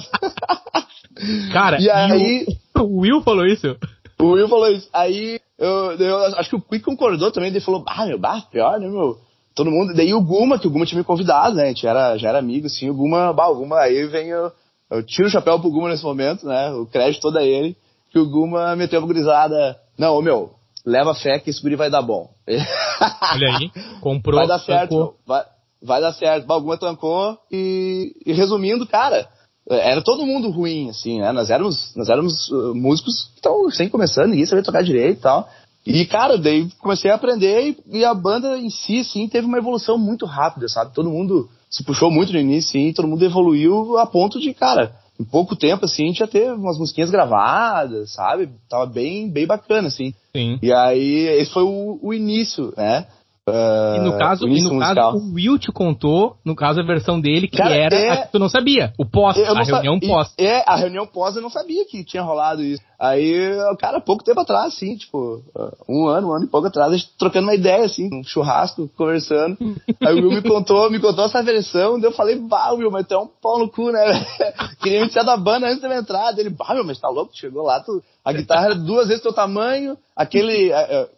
Cara, 1.52 1.80
e 1.80 1.90
aí. 1.90 2.46
O, 2.76 2.82
o 2.82 3.00
Will 3.00 3.22
falou 3.22 3.46
isso? 3.46 3.76
O 4.18 4.32
Will 4.32 4.48
falou 4.48 4.68
isso. 4.68 4.88
Aí 4.92 5.40
eu, 5.58 5.92
eu 5.92 6.24
acho 6.38 6.50
que 6.50 6.56
o 6.56 6.60
Quick 6.60 6.84
concordou 6.84 7.30
também, 7.30 7.50
ele 7.50 7.60
falou, 7.60 7.84
ah, 7.86 8.06
meu, 8.06 8.18
bah, 8.18 8.42
pior, 8.50 8.78
né, 8.78 8.88
meu? 8.88 9.18
Todo 9.54 9.70
mundo. 9.70 9.94
Daí 9.94 10.12
o 10.12 10.20
Guma, 10.20 10.58
que 10.58 10.66
o 10.66 10.70
Guma 10.70 10.84
tinha 10.84 10.98
me 10.98 11.04
convidado, 11.04 11.54
né? 11.54 11.64
A 11.64 11.66
gente 11.68 11.86
era, 11.86 12.16
já 12.18 12.28
era 12.28 12.38
amigo, 12.38 12.66
assim, 12.66 12.90
o 12.90 12.94
Guma, 12.94 13.32
bah, 13.32 13.48
o 13.48 13.56
Guma, 13.56 13.78
aí 13.78 14.06
vem 14.06 14.28
eu, 14.28 14.50
eu 14.90 15.02
tiro 15.04 15.28
o 15.28 15.30
chapéu 15.30 15.58
pro 15.60 15.70
Guma 15.70 15.88
nesse 15.88 16.04
momento, 16.04 16.46
né? 16.46 16.72
O 16.72 16.86
crédito 16.86 17.22
todo 17.22 17.38
é 17.38 17.46
ele. 17.46 17.76
Que 18.14 18.18
o 18.20 18.30
Guma 18.30 18.76
meteu 18.76 19.02
a 19.02 19.04
gurizada. 19.04 19.76
Não, 19.98 20.22
meu, 20.22 20.52
leva 20.86 21.16
fé 21.16 21.40
que 21.40 21.50
esse 21.50 21.60
guri 21.60 21.74
vai 21.74 21.90
dar 21.90 22.00
bom. 22.00 22.30
Olha 22.46 23.56
aí, 23.56 23.70
comprou. 24.00 24.38
Vai 24.38 24.46
dar 24.46 24.60
certo, 24.60 25.16
vai, 25.26 25.42
vai 25.82 26.00
dar 26.00 26.12
certo. 26.12 26.48
O 26.48 26.60
Guma 26.60 26.78
tancou 26.78 27.36
e, 27.50 28.12
e 28.24 28.32
resumindo, 28.32 28.86
cara, 28.86 29.28
era 29.68 30.00
todo 30.00 30.24
mundo 30.24 30.48
ruim, 30.48 30.90
assim, 30.90 31.18
né? 31.18 31.32
Nós 31.32 31.50
éramos, 31.50 31.92
nós 31.96 32.08
éramos 32.08 32.48
uh, 32.50 32.72
músicos 32.72 33.30
que 33.32 33.38
estavam 33.38 33.68
sem 33.72 33.88
começando, 33.88 34.30
ninguém 34.30 34.46
sabia 34.46 34.62
tocar 34.62 34.84
direito 34.84 35.18
e 35.18 35.22
tal. 35.22 35.48
E, 35.84 36.06
cara, 36.06 36.38
daí 36.38 36.70
comecei 36.78 37.10
a 37.10 37.16
aprender 37.16 37.70
e, 37.70 37.98
e, 37.98 38.04
a 38.04 38.14
banda 38.14 38.56
em 38.56 38.70
si, 38.70 39.00
assim, 39.00 39.26
teve 39.26 39.44
uma 39.48 39.58
evolução 39.58 39.98
muito 39.98 40.24
rápida, 40.24 40.68
sabe? 40.68 40.94
Todo 40.94 41.10
mundo 41.10 41.50
se 41.68 41.82
puxou 41.82 42.12
muito 42.12 42.32
no 42.32 42.38
início, 42.38 42.70
sim, 42.70 42.92
todo 42.92 43.08
mundo 43.08 43.24
evoluiu 43.24 43.98
a 43.98 44.06
ponto 44.06 44.38
de, 44.38 44.54
cara, 44.54 44.94
em 45.18 45.24
pouco 45.24 45.54
tempo, 45.54 45.84
assim, 45.84 46.04
a 46.04 46.06
gente 46.06 46.18
já 46.18 46.26
teve 46.26 46.50
umas 46.52 46.78
musiquinhas 46.78 47.10
gravadas, 47.10 48.12
sabe? 48.12 48.48
Tava 48.68 48.86
bem, 48.86 49.30
bem 49.30 49.46
bacana, 49.46 49.88
assim. 49.88 50.12
Sim. 50.34 50.58
E 50.60 50.72
aí, 50.72 51.26
esse 51.38 51.52
foi 51.52 51.62
o, 51.62 51.98
o 52.02 52.12
início, 52.12 52.72
né? 52.76 53.06
Uh, 53.46 53.96
e 53.96 54.00
no 54.00 54.16
caso, 54.16 54.48
e 54.48 54.62
no 54.62 54.78
caso 54.78 55.18
o 55.18 55.34
Will 55.34 55.58
te 55.58 55.70
contou, 55.70 56.38
no 56.42 56.56
caso, 56.56 56.80
a 56.80 56.82
versão 56.82 57.20
dele, 57.20 57.46
que 57.46 57.58
Cara, 57.58 57.74
era. 57.76 57.94
É... 57.94 58.10
A 58.10 58.16
que 58.22 58.32
tu 58.32 58.38
não 58.38 58.48
sabia. 58.48 58.94
O 58.98 59.04
pós, 59.04 59.36
a 59.38 59.62
reunião 59.62 60.00
pós. 60.00 60.32
É, 60.38 60.62
a 60.66 60.76
reunião 60.76 61.06
pós 61.06 61.36
eu 61.36 61.42
não 61.42 61.50
sabia 61.50 61.84
que 61.84 62.02
tinha 62.04 62.22
rolado 62.22 62.62
isso. 62.62 62.82
Aí, 62.98 63.54
cara, 63.78 64.00
pouco 64.00 64.24
tempo 64.24 64.40
atrás, 64.40 64.72
assim, 64.72 64.96
tipo, 64.96 65.42
um 65.86 66.06
ano, 66.06 66.28
um 66.28 66.32
ano 66.32 66.44
e 66.46 66.48
pouco 66.48 66.68
atrás, 66.68 66.90
a 66.90 66.96
gente 66.96 67.10
trocando 67.18 67.48
uma 67.48 67.54
ideia, 67.54 67.84
assim, 67.84 68.08
um 68.10 68.24
churrasco, 68.24 68.88
conversando. 68.96 69.58
Aí 70.02 70.14
o 70.14 70.28
Will 70.28 70.30
me 70.30 70.42
contou, 70.42 70.90
me 70.90 70.98
contou 70.98 71.26
essa 71.26 71.42
versão, 71.42 72.00
daí 72.00 72.08
eu 72.08 72.14
falei, 72.14 72.36
bah, 72.36 72.72
Will, 72.72 72.90
mas 72.90 73.06
tu 73.06 73.12
é 73.12 73.18
um 73.18 73.26
pau 73.26 73.58
no 73.58 73.68
cu, 73.68 73.90
né? 73.90 74.00
Queria 74.80 75.02
me 75.02 75.10
tirar 75.10 75.24
da 75.24 75.36
banda 75.36 75.66
antes 75.66 75.82
da 75.82 75.88
minha 75.88 76.00
entrada. 76.00 76.40
Ele, 76.40 76.50
bah, 76.50 76.72
meu, 76.72 76.84
mas 76.84 76.98
tá 76.98 77.08
louco, 77.08 77.36
chegou 77.36 77.64
lá, 77.64 77.80
tu, 77.80 78.02
a 78.24 78.32
guitarra 78.32 78.66
era 78.66 78.74
duas 78.74 79.08
vezes 79.08 79.22
teu 79.22 79.34
tamanho, 79.34 79.98
aquele, 80.16 80.70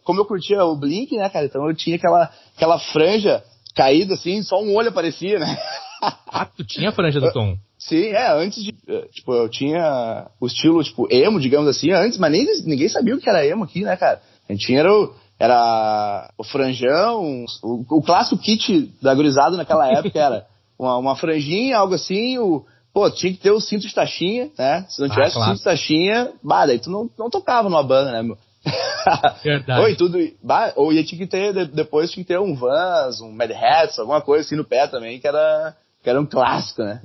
como 0.03 0.19
eu 0.19 0.25
curtia 0.25 0.65
o 0.65 0.75
Blink, 0.75 1.15
né, 1.15 1.29
cara, 1.29 1.45
então 1.45 1.65
eu 1.69 1.75
tinha 1.75 1.95
aquela, 1.95 2.16
aquela 2.55 2.79
franja 2.79 3.43
caída, 3.75 4.15
assim, 4.15 4.41
só 4.41 4.61
um 4.61 4.75
olho 4.75 4.89
aparecia, 4.89 5.39
né? 5.39 5.57
ah, 6.01 6.45
tu 6.45 6.63
tinha 6.65 6.89
a 6.89 6.93
franja 6.93 7.19
do 7.19 7.31
tom? 7.31 7.57
Sim, 7.77 8.07
é, 8.07 8.31
antes 8.33 8.63
de. 8.63 8.75
Eh, 8.87 9.07
tipo, 9.11 9.33
eu 9.33 9.47
tinha 9.47 10.27
o 10.41 10.47
estilo, 10.47 10.83
tipo, 10.83 11.07
emo, 11.11 11.39
digamos 11.39 11.69
assim, 11.69 11.91
antes, 11.91 12.17
mas 12.17 12.31
nem, 12.31 12.45
ninguém 12.65 12.89
sabia 12.89 13.15
o 13.15 13.19
que 13.19 13.29
era 13.29 13.45
emo 13.45 13.63
aqui, 13.63 13.83
né, 13.83 13.95
cara? 13.95 14.19
A 14.49 14.51
gente 14.51 14.65
tinha 14.65 14.79
era 14.79 14.91
o, 14.91 15.13
era 15.39 16.31
o 16.37 16.43
franjão, 16.43 17.45
o, 17.63 17.97
o 17.97 18.01
clássico 18.01 18.41
kit 18.41 18.91
da 19.01 19.13
gurizada 19.13 19.55
naquela 19.55 19.87
época 19.87 20.19
era 20.19 20.47
uma, 20.77 20.97
uma 20.97 21.15
franjinha, 21.15 21.77
algo 21.77 21.93
assim, 21.93 22.37
o. 22.39 22.65
Pô, 22.93 23.11
tinha 23.11 23.31
que 23.31 23.39
ter 23.39 23.51
o 23.51 23.61
cinto 23.61 23.85
de 23.85 23.93
taxinha, 23.93 24.49
né? 24.57 24.83
Se 24.89 24.99
não 24.99 25.07
ah, 25.07 25.11
tivesse 25.11 25.31
ah, 25.33 25.39
claro. 25.39 25.51
cinto 25.51 25.57
de 25.59 25.63
taxinha, 25.63 26.33
bah, 26.43 26.65
daí 26.65 26.79
tu 26.79 26.89
não, 26.89 27.07
não 27.17 27.29
tocava 27.29 27.69
numa 27.69 27.83
banda, 27.83 28.11
né, 28.11 28.23
meu? 28.23 28.37
Verdade. 29.43 29.81
Oi, 29.81 29.95
tudo. 29.95 30.17
Bah, 30.43 30.73
ou 30.75 30.91
ia 30.91 31.03
tinha 31.03 31.19
que 31.19 31.27
ter, 31.27 31.67
depois 31.67 32.11
tinha 32.11 32.23
que 32.23 32.27
ter 32.27 32.39
um 32.39 32.55
Vans, 32.55 33.21
um 33.21 33.31
Mad 33.31 33.51
Hats, 33.51 33.99
alguma 33.99 34.21
coisa 34.21 34.45
assim 34.45 34.55
no 34.55 34.65
pé 34.65 34.87
também, 34.87 35.19
que 35.19 35.27
era, 35.27 35.75
que 36.03 36.09
era 36.09 36.19
um 36.19 36.25
clássico, 36.25 36.83
né? 36.83 37.01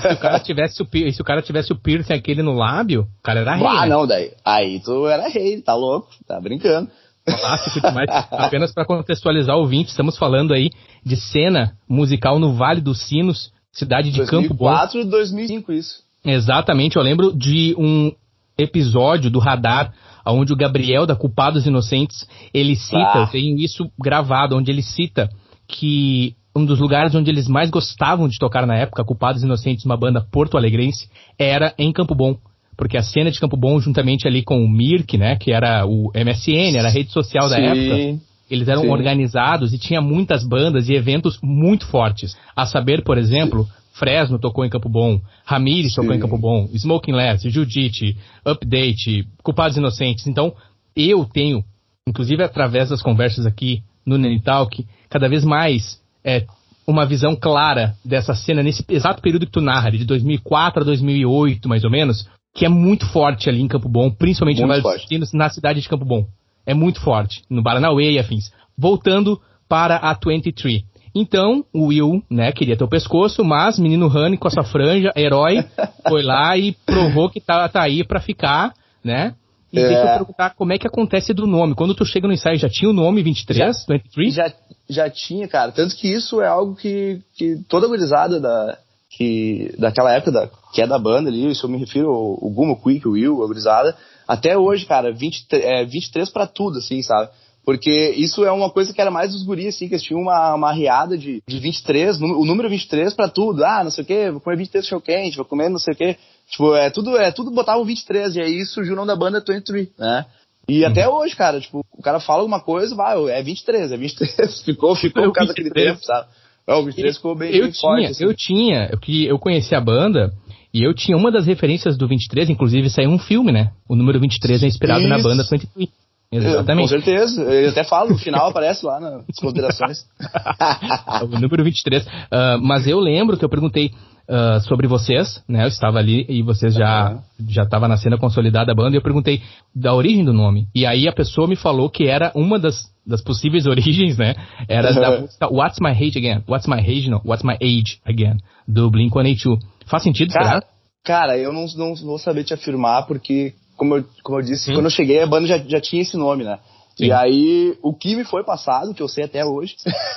se 0.00 0.08
o 0.08 0.18
cara 0.18 0.40
tivesse 0.40 0.82
o, 0.82 1.12
se 1.12 1.20
o, 1.20 1.24
cara 1.24 1.42
tivesse 1.42 1.72
o 1.72 1.76
piercing 1.76 2.12
aquele 2.12 2.42
no 2.42 2.52
lábio, 2.52 3.02
o 3.02 3.22
cara 3.22 3.40
era 3.40 3.54
rei. 3.54 3.66
Ah, 3.66 3.82
né? 3.82 3.88
não, 3.88 4.06
daí. 4.06 4.32
Aí 4.44 4.80
tu 4.80 5.06
era 5.06 5.28
rei, 5.28 5.60
tá 5.60 5.74
louco, 5.74 6.08
tá 6.26 6.40
brincando. 6.40 6.90
Clássico 7.24 7.80
demais. 7.80 8.08
Apenas 8.30 8.72
para 8.72 8.84
contextualizar 8.84 9.56
o 9.56 9.60
ouvinte, 9.60 9.90
estamos 9.90 10.16
falando 10.16 10.52
aí 10.52 10.70
de 11.04 11.16
cena 11.16 11.74
musical 11.88 12.38
no 12.38 12.54
Vale 12.54 12.80
dos 12.80 13.06
Sinos, 13.06 13.52
cidade 13.72 14.10
de 14.10 14.18
2004 14.18 14.48
Campo 14.48 14.54
Bom. 14.54 14.70
2004 14.70 15.00
e 15.00 15.04
2005 15.04 15.72
isso. 15.72 16.02
Exatamente, 16.24 16.96
eu 16.96 17.02
lembro 17.02 17.32
de 17.32 17.74
um 17.78 18.12
episódio 18.58 19.30
do 19.30 19.38
Radar, 19.38 19.92
onde 20.26 20.52
o 20.52 20.56
Gabriel 20.56 21.06
da 21.06 21.16
Culpados 21.16 21.66
Inocentes, 21.66 22.28
ele 22.52 22.76
cita, 22.76 23.12
ah. 23.14 23.18
eu 23.20 23.26
tenho 23.28 23.58
isso 23.58 23.90
gravado, 23.98 24.56
onde 24.56 24.70
ele 24.70 24.82
cita 24.82 25.28
que 25.66 26.34
um 26.54 26.64
dos 26.64 26.80
lugares 26.80 27.14
onde 27.14 27.30
eles 27.30 27.48
mais 27.48 27.70
gostavam 27.70 28.28
de 28.28 28.38
tocar 28.38 28.66
na 28.66 28.76
época, 28.76 29.04
Culpados 29.04 29.42
Inocentes, 29.42 29.84
uma 29.84 29.96
banda 29.96 30.20
porto-alegrense, 30.20 31.08
era 31.38 31.72
em 31.78 31.92
Campo 31.92 32.14
Bom. 32.14 32.36
Porque 32.76 32.96
a 32.96 33.02
cena 33.02 33.30
de 33.30 33.38
Campo 33.38 33.56
Bom, 33.56 33.78
juntamente 33.78 34.26
ali 34.26 34.42
com 34.42 34.64
o 34.64 34.68
Mirk, 34.68 35.16
né, 35.16 35.36
que 35.36 35.52
era 35.52 35.86
o 35.86 36.10
MSN, 36.14 36.76
era 36.76 36.88
a 36.88 36.90
rede 36.90 37.12
social 37.12 37.48
da 37.48 37.56
Sim. 37.56 37.62
época, 37.62 38.20
eles 38.50 38.66
eram 38.66 38.82
Sim. 38.82 38.88
organizados 38.88 39.72
e 39.72 39.78
tinha 39.78 40.00
muitas 40.00 40.44
bandas 40.44 40.88
e 40.88 40.94
eventos 40.94 41.38
muito 41.42 41.86
fortes. 41.86 42.36
A 42.56 42.66
saber, 42.66 43.04
por 43.04 43.16
exemplo, 43.16 43.68
Fresno 43.92 44.38
tocou 44.38 44.64
em 44.64 44.70
Campo 44.70 44.88
Bom, 44.88 45.20
Ramires 45.44 45.94
tocou 45.94 46.14
em 46.14 46.20
Campo 46.20 46.38
Bom, 46.38 46.68
Smoking 46.72 47.12
Less, 47.12 47.48
Judite, 47.50 48.16
Update, 48.44 49.26
Culpados 49.42 49.76
Inocentes. 49.76 50.26
Então, 50.26 50.54
eu 50.96 51.24
tenho, 51.24 51.64
inclusive 52.06 52.42
através 52.42 52.88
das 52.88 53.02
conversas 53.02 53.46
aqui 53.46 53.82
no 54.06 54.16
Nenitalk, 54.16 54.86
cada 55.08 55.28
vez 55.28 55.44
mais 55.44 56.00
é, 56.24 56.46
uma 56.86 57.06
visão 57.06 57.36
clara 57.36 57.94
dessa 58.04 58.34
cena 58.34 58.62
nesse 58.62 58.84
exato 58.88 59.20
período 59.20 59.46
que 59.46 59.52
tu 59.52 59.60
narra, 59.60 59.90
de 59.90 60.04
2004 60.04 60.82
a 60.82 60.84
2008, 60.84 61.68
mais 61.68 61.84
ou 61.84 61.90
menos, 61.90 62.28
que 62.54 62.64
é 62.64 62.68
muito 62.68 63.06
forte 63.06 63.48
ali 63.48 63.60
em 63.60 63.68
Campo 63.68 63.88
Bom, 63.88 64.10
principalmente 64.10 64.60
Muito 64.60 64.66
no 64.66 64.68
Vale 64.68 64.82
dos 64.82 64.92
forte. 64.92 65.08
Sinos, 65.08 65.32
na 65.32 65.48
cidade 65.48 65.80
de 65.80 65.88
Campo 65.88 66.04
Bom. 66.04 66.26
É 66.66 66.74
muito 66.74 67.00
forte, 67.00 67.42
no 67.48 67.62
Baranauê 67.62 68.12
e 68.12 68.18
afins. 68.18 68.52
Voltando 68.76 69.40
para 69.68 69.96
a 69.96 70.14
23. 70.14 70.82
Então, 71.14 71.64
o 71.72 71.86
Will, 71.86 72.22
né, 72.30 72.52
queria 72.52 72.76
ter 72.76 72.84
o 72.84 72.88
pescoço, 72.88 73.44
mas 73.44 73.78
menino 73.78 74.06
Honey 74.06 74.38
com 74.38 74.48
a 74.48 74.50
sua 74.50 74.64
franja, 74.64 75.12
herói, 75.16 75.64
foi 76.08 76.22
lá 76.22 76.56
e 76.56 76.72
provou 76.86 77.28
que 77.28 77.40
tá, 77.40 77.68
tá 77.68 77.82
aí 77.82 78.04
pra 78.04 78.20
ficar, 78.20 78.72
né? 79.04 79.34
E 79.72 79.78
É. 79.78 79.88
deixa 79.88 80.02
eu 80.02 80.18
perguntar 80.18 80.50
como 80.50 80.72
é 80.72 80.78
que 80.78 80.86
acontece 80.86 81.32
do 81.32 81.46
nome. 81.46 81.74
Quando 81.74 81.94
tu 81.94 82.04
chega 82.04 82.26
no 82.26 82.34
ensaio, 82.34 82.58
já 82.58 82.68
tinha 82.68 82.90
o 82.90 82.94
nome 82.94 83.22
23, 83.22 83.86
23? 83.88 84.34
Já, 84.34 84.52
já 84.88 85.10
tinha, 85.10 85.46
cara. 85.46 85.70
Tanto 85.70 85.94
que 85.94 86.08
isso 86.08 86.40
é 86.40 86.48
algo 86.48 86.74
que, 86.74 87.20
que 87.36 87.56
toda 87.68 87.86
gurizada 87.86 88.40
da, 88.40 88.78
que, 89.10 89.72
daquela 89.78 90.12
época, 90.12 90.32
da, 90.32 90.48
que 90.72 90.82
é 90.82 90.86
da 90.86 90.98
banda 90.98 91.28
ali, 91.28 91.50
isso 91.50 91.66
eu 91.66 91.70
me 91.70 91.78
refiro 91.78 92.08
ao, 92.08 92.44
ao 92.44 92.50
Gumo, 92.50 92.72
o 92.72 92.76
Quick, 92.82 93.06
o 93.06 93.12
Will, 93.12 93.42
a 93.42 93.46
gurizada, 93.46 93.96
até 94.26 94.56
hoje, 94.56 94.86
cara, 94.86 95.12
20, 95.12 95.46
é, 95.52 95.84
23 95.84 96.30
pra 96.30 96.46
tudo, 96.46 96.78
assim, 96.78 97.02
sabe? 97.02 97.30
Porque 97.64 98.14
isso 98.16 98.44
é 98.44 98.50
uma 98.50 98.70
coisa 98.70 98.92
que 98.92 99.00
era 99.00 99.10
mais 99.10 99.32
dos 99.32 99.42
guris, 99.44 99.74
assim, 99.76 99.86
que 99.86 99.94
eles 99.94 100.02
tinham 100.02 100.20
uma, 100.20 100.54
uma 100.54 100.72
riada 100.72 101.16
de, 101.16 101.42
de 101.46 101.58
23, 101.58 102.18
nú- 102.18 102.40
o 102.40 102.44
número 102.44 102.68
23 102.68 103.12
pra 103.14 103.28
tudo. 103.28 103.64
Ah, 103.64 103.84
não 103.84 103.90
sei 103.90 104.02
o 104.02 104.06
quê, 104.06 104.30
vou 104.30 104.40
comer 104.40 104.56
23 104.56 104.86
show 104.86 105.00
quente, 105.00 105.36
vou 105.36 105.44
comer 105.44 105.68
não 105.68 105.78
sei 105.78 105.94
o 105.94 105.96
quê. 105.96 106.16
Tipo, 106.50 106.74
é 106.74 106.90
tudo, 106.90 107.16
é 107.16 107.30
tudo 107.30 107.50
botava 107.50 107.78
o 107.78 107.84
23, 107.84 108.36
e 108.36 108.40
aí 108.40 108.64
surgiu 108.64 108.94
o 108.94 108.96
nome 108.96 109.08
da 109.08 109.16
banda 109.16 109.44
23, 109.46 109.88
né? 109.98 110.26
E 110.68 110.84
até 110.84 111.08
hoje, 111.08 111.34
cara, 111.36 111.60
tipo, 111.60 111.84
o 111.92 112.02
cara 112.02 112.20
fala 112.20 112.40
alguma 112.40 112.60
coisa, 112.60 112.94
vai, 112.94 113.16
é 113.30 113.42
23, 113.42 113.92
é 113.92 113.96
23. 113.96 114.62
Ficou, 114.64 114.94
ficou 114.94 115.24
por 115.24 115.32
causa 115.32 115.48
daquele 115.48 115.68
23. 115.68 115.94
tempo, 115.94 116.04
sabe? 116.06 116.28
É, 116.66 116.74
o 116.74 116.84
23 116.84 117.16
ficou 117.16 117.34
bem, 117.34 117.54
eu 117.54 117.64
bem 117.64 117.72
tinha, 117.72 117.80
forte, 117.80 118.06
assim. 118.06 118.24
eu 118.24 118.34
tinha, 118.34 118.88
eu, 118.92 118.98
que 118.98 119.26
eu 119.26 119.38
conheci 119.38 119.74
a 119.74 119.80
banda 119.80 120.32
e 120.72 120.82
eu 120.84 120.94
tinha 120.94 121.16
uma 121.16 121.32
das 121.32 121.46
referências 121.46 121.96
do 121.98 122.06
23, 122.06 122.50
inclusive 122.50 122.88
saiu 122.88 123.10
um 123.10 123.18
filme, 123.18 123.50
né? 123.50 123.72
O 123.88 123.96
número 123.96 124.20
23 124.20 124.62
é 124.62 124.66
inspirado 124.66 125.06
na 125.08 125.16
Isso. 125.16 125.24
banda 125.28 125.42
23. 125.42 125.88
Com 126.32 126.38
Exatamente. 126.38 126.88
certeza. 126.88 127.42
Ele 127.52 127.68
até 127.68 127.82
fala, 127.82 128.10
no 128.10 128.16
final 128.18 128.48
aparece 128.48 128.86
lá 128.86 129.00
nas 129.00 129.24
considerações. 129.40 130.06
o 131.24 131.26
número 131.26 131.64
23. 131.64 132.06
Ah, 132.30 132.56
mas 132.62 132.86
eu 132.86 133.00
lembro 133.00 133.36
que 133.36 133.44
eu 133.44 133.48
perguntei 133.48 133.90
ah, 134.28 134.60
sobre 134.60 134.86
vocês, 134.86 135.42
né? 135.48 135.64
Eu 135.64 135.68
estava 135.68 135.98
ali 135.98 136.24
e 136.28 136.40
vocês 136.40 136.72
já 136.74 137.08
Aham. 137.08 137.22
já 137.48 137.64
estava 137.64 137.88
na 137.88 137.96
cena 137.96 138.16
consolidada 138.16 138.66
da 138.66 138.74
banda 138.74 138.94
e 138.94 138.98
eu 138.98 139.02
perguntei 139.02 139.42
da 139.74 139.92
origem 139.92 140.24
do 140.24 140.32
nome. 140.32 140.68
E 140.72 140.86
aí 140.86 141.08
a 141.08 141.12
pessoa 141.12 141.48
me 141.48 141.56
falou 141.56 141.90
que 141.90 142.06
era 142.06 142.30
uma 142.36 142.60
das, 142.60 142.84
das 143.04 143.20
possíveis 143.20 143.66
origens, 143.66 144.16
né? 144.16 144.36
Era 144.68 144.92
da 144.94 145.08
Aham. 145.08 145.20
música 145.22 145.48
What's 145.52 145.80
My 145.80 145.90
Age 145.90 146.16
Again? 146.16 146.44
What's 146.48 146.68
My 146.68 146.78
Age? 146.78 147.10
Não, 147.10 147.20
What's 147.24 147.42
My 147.44 147.54
Age 147.60 147.98
Again? 148.06 148.36
Do 148.68 148.88
Blink-182. 148.88 149.58
Faz 149.86 150.04
sentido, 150.04 150.32
Cara, 150.32 150.44
será? 150.44 150.62
cara, 151.04 151.36
eu 151.36 151.52
não, 151.52 151.66
não 151.76 151.96
vou 151.96 152.18
saber 152.18 152.44
te 152.44 152.54
afirmar, 152.54 153.08
porque, 153.08 153.52
como 153.80 153.96
eu, 153.96 154.04
como 154.22 154.38
eu 154.38 154.42
disse, 154.44 154.70
Hum. 154.70 154.74
quando 154.74 154.84
eu 154.84 154.90
cheguei, 154.90 155.22
a 155.22 155.26
banda 155.26 155.46
já, 155.46 155.56
já 155.56 155.80
tinha 155.80 156.02
esse 156.02 156.14
nome, 156.18 156.44
né? 156.44 156.58
Sim. 156.98 157.06
E 157.06 157.12
aí, 157.12 157.78
o 157.82 157.94
que 157.94 158.14
me 158.14 158.24
foi 158.24 158.44
passado, 158.44 158.92
que 158.92 159.02
eu 159.02 159.08
sei 159.08 159.24
até 159.24 159.42
hoje, 159.42 159.74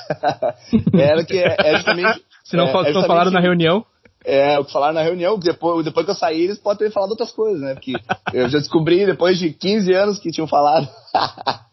era 0.93 1.23
que 1.23 1.37
é, 1.37 1.55
é 1.57 1.75
justamente. 1.77 2.21
Se 2.43 2.57
não, 2.57 2.65
é, 2.65 2.69
é 2.71 2.73
justamente- 2.73 3.07
falaram 3.07 3.31
na 3.31 3.39
reunião. 3.39 3.85
É, 4.25 4.59
o 4.59 4.65
que 4.65 4.71
falaram 4.73 4.93
na 4.95 5.01
reunião, 5.01 5.39
depois, 5.39 5.85
depois 5.85 6.05
que 6.05 6.11
eu 6.11 6.15
saí, 6.15 6.41
eles 6.43 6.57
podem 6.57 6.87
ter 6.87 6.93
falado 6.93 7.11
outras 7.11 7.31
coisas, 7.31 7.61
né? 7.61 7.73
Porque 7.73 7.93
eu 8.33 8.49
já 8.49 8.59
descobri 8.59 9.05
depois 9.05 9.37
de 9.39 9.51
15 9.51 9.93
anos 9.93 10.19
que 10.19 10.29
tinham 10.31 10.47
falado. 10.47 10.87